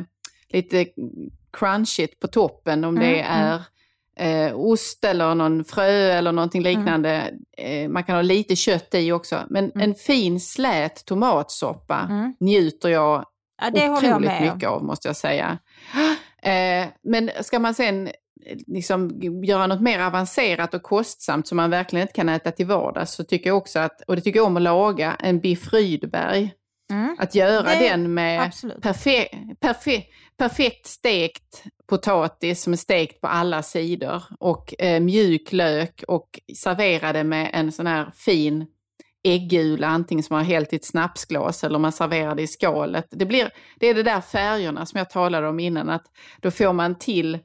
lite 0.48 0.86
crunchigt 1.52 2.20
på 2.20 2.26
toppen 2.28 2.84
om 2.84 2.94
det 2.94 3.20
Mm, 3.20 3.46
är 3.46 3.62
eh, 4.16 4.54
ost 4.60 5.04
eller 5.04 5.34
någon 5.34 5.64
frö 5.64 6.12
eller 6.12 6.32
någonting 6.32 6.62
liknande. 6.62 7.30
Eh, 7.58 7.88
man 7.88 8.04
kan 8.04 8.14
ha 8.14 8.22
lite 8.22 8.56
kött 8.56 8.94
i 8.94 9.12
också. 9.12 9.40
Men 9.50 9.64
Mm. 9.64 9.80
en 9.90 9.94
fin 9.94 10.40
slät 10.40 11.04
tomatsoppa 11.04 12.06
Mm. 12.10 12.34
njuter 12.40 12.88
jag 12.88 13.24
ja 13.62 13.70
det 13.70 13.80
håller 13.88 14.08
jag 14.08 14.16
otroligt 14.16 14.30
med 14.40 14.54
mycket 14.54 14.68
av 14.68 14.84
måste 14.84 15.08
jag 15.08 15.16
säga. 15.16 15.58
Eh, 16.42 16.86
men 17.02 17.30
ska 17.40 17.58
man 17.58 17.74
sen 17.74 18.06
eh, 18.06 18.12
liksom 18.66 19.20
göra 19.44 19.66
något 19.66 19.80
mer 19.80 20.00
avancerat 20.00 20.74
och 20.74 20.82
kostsamt 20.82 21.48
som 21.48 21.56
man 21.56 21.70
verkligen 21.70 22.02
inte 22.02 22.12
kan 22.14 22.28
äta 22.28 22.50
till 22.50 22.66
vardags 22.66 23.12
så 23.14 23.24
tycker 23.24 23.50
jag 23.50 23.56
också 23.56 23.78
att, 23.78 24.00
och 24.06 24.16
det 24.16 24.22
tycker 24.22 24.38
jag 24.40 24.46
om 24.46 24.56
att 24.56 24.62
laga, 24.62 25.16
en 25.20 25.40
biff 25.40 25.72
Rydberg. 25.72 26.52
Mm. 26.90 27.16
Att 27.18 27.34
göra 27.34 27.62
Det- 27.62 27.88
den 27.88 28.14
med 28.14 28.52
perfekt, 28.82 29.34
perfekt, 29.60 30.08
perfekt 30.38 30.86
stekt 30.86 31.64
potatis 31.86 32.62
som 32.62 32.72
är 32.72 32.76
stekt 32.76 33.20
på 33.20 33.26
alla 33.26 33.62
sidor 33.62 34.22
och 34.40 34.82
eh, 34.82 35.00
mjuk 35.00 35.52
lök 35.52 36.04
och 36.08 36.40
servera 36.56 37.12
det 37.12 37.24
med 37.24 37.50
en 37.52 37.72
sån 37.72 37.86
här 37.86 38.12
fin 38.16 38.66
äggula, 39.24 39.86
antingen 39.86 40.22
som 40.22 40.34
man 40.34 40.44
har 40.44 40.52
hällt 40.52 40.72
i 40.72 40.76
ett 40.76 40.84
snapsglas 40.84 41.64
eller 41.64 41.78
man 41.78 41.92
serverar 41.92 42.34
det 42.34 42.42
i 42.42 42.46
skalet. 42.46 43.06
Det, 43.10 43.26
blir, 43.26 43.50
det 43.80 43.86
är 43.86 43.94
det 43.94 44.02
där 44.02 44.20
färgerna 44.20 44.86
som 44.86 44.98
jag 44.98 45.10
talade 45.10 45.48
om 45.48 45.60
innan, 45.60 45.90
att 45.90 46.04
då 46.40 46.50
får 46.50 46.72
man 46.72 46.98
till 46.98 47.38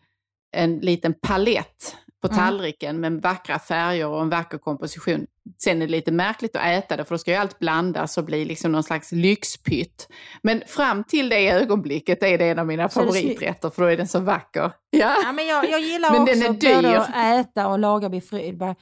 en 0.55 0.77
liten 0.77 1.13
palett 1.13 1.95
på 2.21 2.27
Mm. 2.27 2.37
tallriken 2.37 2.99
med 2.99 3.21
vackra 3.21 3.59
färger 3.59 4.07
och 4.07 4.21
en 4.21 4.29
vacker 4.29 4.57
komposition. 4.57 5.25
Sen 5.63 5.81
är 5.81 5.85
det 5.85 5.91
lite 5.91 6.11
märkligt 6.11 6.55
att 6.55 6.65
äta 6.65 6.97
det 6.97 7.05
för 7.05 7.15
då 7.15 7.19
ska 7.19 7.31
ju 7.31 7.37
allt 7.37 7.59
blandas 7.59 8.17
och 8.17 8.25
bli 8.25 8.45
liksom 8.45 8.71
någon 8.71 8.83
slags 8.83 9.11
lyxpytt. 9.11 10.07
Men 10.43 10.63
fram 10.67 11.03
till 11.03 11.29
det 11.29 11.49
ögonblicket 11.49 12.23
är 12.23 12.37
det 12.37 12.45
en 12.49 12.59
av 12.59 12.67
mina 12.67 12.89
Så 12.89 12.99
favoriträtter 12.99 13.69
för 13.69 13.81
då 13.81 13.87
är 13.87 13.97
den 13.97 14.07
så 14.07 14.19
vacker. 14.19 14.71
Ja. 14.89 15.15
Ja, 15.23 15.31
men 15.31 15.47
jag, 15.47 15.69
jag 15.69 15.81
gillar 15.81 16.11
Men 16.11 16.21
också 16.21 16.75
både 16.75 16.99
att 17.01 17.15
äta 17.47 17.67
och 17.67 17.79
laga 17.79 18.09
biff 18.09 18.33
Rydberg. 18.33 18.75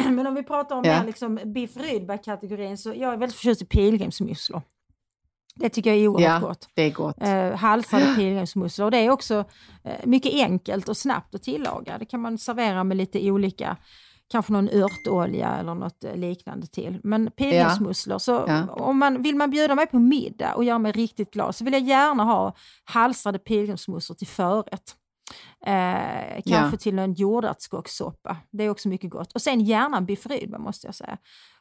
Men 0.10 0.26
om 0.26 0.34
vi 0.34 0.42
pratar 0.42 0.76
om 0.76 0.84
Ja. 0.84 0.98
mer 0.98 1.06
liksom 1.06 1.40
biff 1.44 1.76
Rydberg-kategorin 1.76 2.78
så 2.78 2.88
jag 2.96 3.12
är 3.12 3.16
väldigt 3.16 3.36
förtjust 3.36 3.62
i 3.62 3.66
pilgrimsmusslor. 3.66 4.62
Det 5.58 5.68
tycker 5.68 5.90
jag 5.90 5.98
är 5.98 6.08
oerhört 6.08 6.42
Ja, 6.42 6.48
gott. 6.48 6.68
det 6.74 6.82
är 6.82 6.90
gott. 6.90 7.16
Eh, 7.22 7.52
halsade 7.52 8.14
pilgrimsmusslor. 8.16 8.84
Och 8.84 8.90
det 8.90 8.98
är 8.98 9.10
också 9.10 9.44
eh, 9.84 9.92
mycket 10.04 10.32
enkelt 10.34 10.88
och 10.88 10.96
snabbt 10.96 11.34
att 11.34 11.42
tillaga. 11.42 11.98
Det 11.98 12.04
kan 12.04 12.20
man 12.20 12.38
servera 12.38 12.84
med 12.84 12.96
lite 12.96 13.30
olika, 13.30 13.76
kanske 14.30 14.52
någon 14.52 14.68
örtolja 14.68 15.56
eller 15.56 15.74
något 15.74 16.04
eh, 16.04 16.16
liknande 16.16 16.66
till. 16.66 17.00
Men 17.04 17.30
pilgrimsmusslor, 17.30 18.18
så 18.18 18.44
Ja. 18.48 18.66
om 18.70 18.98
man, 18.98 19.22
vill 19.22 19.36
man 19.36 19.50
bjuda 19.50 19.74
mig 19.74 19.86
på 19.86 19.98
middag 19.98 20.54
och 20.54 20.64
göra 20.64 20.78
mig 20.78 20.92
riktigt 20.92 21.30
glad 21.32 21.54
så 21.54 21.64
vill 21.64 21.72
jag 21.72 21.82
gärna 21.82 22.24
ha 22.24 22.54
halsade 22.84 23.38
pilgrimsmusslor 23.38 24.16
till 24.16 24.26
förrätt. 24.26 24.96
Eh, 25.66 26.42
kanske 26.46 26.76
Ja. 26.76 26.78
till 26.78 26.98
en 26.98 27.14
jordärtskockssoppa. 27.14 28.36
Det 28.50 28.64
är 28.64 28.70
också 28.70 28.88
mycket 28.88 29.10
gott. 29.10 29.32
Och 29.32 29.42
sen 29.42 29.60
gärna 29.60 29.96
en 29.96 30.06
biff 30.06 30.26
Rydberg 30.26 30.60
måste 30.60 30.86
jag 30.86 30.94
säga. 30.94 31.18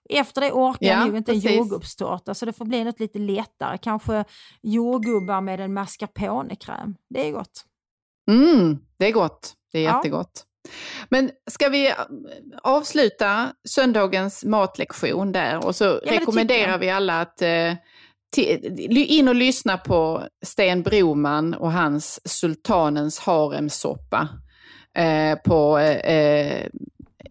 Efter 0.10 0.42
det 0.42 0.52
orkar 0.52 0.86
jag 0.88 1.02
Ja, 1.02 1.06
nog 1.06 1.18
inte 1.18 1.32
en 1.32 1.40
jordgubbstårta 1.40 2.34
så 2.34 2.46
det 2.46 2.54
får 2.54 2.66
bli 2.66 2.84
något 2.84 3.00
lite 3.00 3.20
lättare. 3.20 3.78
Kanske 3.78 4.26
jordgubbar 4.62 5.42
med 5.42 5.60
en 5.60 5.74
mascarponekräm. 5.74 6.96
Det 7.10 7.28
är 7.28 7.32
gott. 7.32 7.66
Mm, 8.32 8.78
det 8.98 9.08
är 9.08 9.12
gott. 9.12 9.54
Det 9.72 9.80
är 9.80 9.84
Ja. 9.84 9.96
jättegott. 9.96 10.46
Men 11.10 11.32
ska 11.52 11.70
vi 11.70 11.88
äh, 11.88 11.94
avsluta 12.64 13.54
söndagens 13.70 14.44
matlektion 14.44 15.32
där 15.32 15.66
och 15.66 15.76
så 15.76 16.00
tycker 16.00 16.20
rekommenderar 16.20 16.78
vi 16.78 16.90
alla 16.90 17.22
att 17.22 17.42
eh, 17.42 17.74
in 18.38 19.28
och 19.28 19.36
lyssna 19.36 19.78
på 19.78 20.24
Sten 20.46 20.84
Broman 20.84 21.54
och 21.54 21.72
hans 21.72 22.20
Sultanens 22.26 23.20
haremsoppa 23.20 24.30
eh, 24.98 25.38
på 25.46 25.80
eh, 25.80 26.68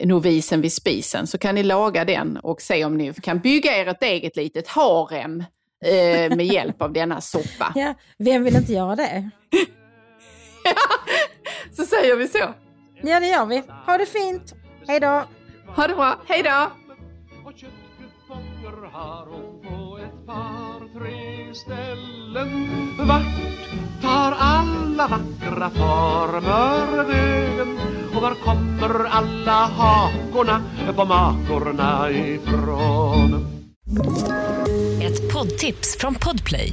Novisen 0.00 0.60
vid 0.60 0.72
spisen 0.72 1.26
så 1.26 1.38
kan 1.38 1.54
ni 1.54 1.62
laga 1.62 2.04
den 2.04 2.36
och 2.36 2.60
se 2.60 2.84
om 2.84 2.96
ni 2.96 3.14
kan 3.14 3.38
bygga 3.38 3.76
er 3.76 3.86
ett 3.86 4.02
eget 4.02 4.36
litet 4.36 4.68
harem 4.68 5.44
eh, 5.84 6.36
med 6.36 6.46
hjälp 6.46 6.82
av 6.82 6.92
denna 6.92 7.20
soppa. 7.20 7.72
Ja, 7.74 7.94
vem 8.18 8.44
vill 8.44 8.56
inte 8.56 8.72
göra 8.72 8.96
det? 8.96 9.30
Så 11.76 11.84
säger 11.84 12.16
vi 12.16 12.28
så. 12.28 12.54
Ja, 13.06 13.20
det 13.20 13.26
gör 13.26 13.46
vi. 13.46 13.62
Ha 13.86 13.98
det 13.98 14.06
fint. 14.06 14.54
Hej 14.86 15.00
då. 15.00 15.24
Ha 15.76 15.86
det 15.86 15.94
bra, 15.94 16.16
hej 16.26 16.42
då! 16.42 16.70
Och 17.44 17.52
köttkuponger 17.56 18.90
har 18.92 19.26
hon 19.26 19.62
på 19.62 19.98
ett 19.98 20.26
par, 20.26 20.98
tre 20.98 21.54
ställen 21.54 22.68
Vart 22.98 24.02
tar 24.02 24.36
alla 24.38 25.06
vackra 25.08 25.70
former 25.70 27.04
vägen? 27.04 27.78
Och 28.16 28.22
var 28.22 28.34
kommer 28.34 29.04
alla 29.04 29.52
hakorna 29.52 30.62
på 30.96 31.04
makorna 31.04 32.10
ifrån? 32.10 33.46
Ett 35.02 35.32
poddtips 35.32 35.96
från 35.98 36.14
Podplay. 36.14 36.72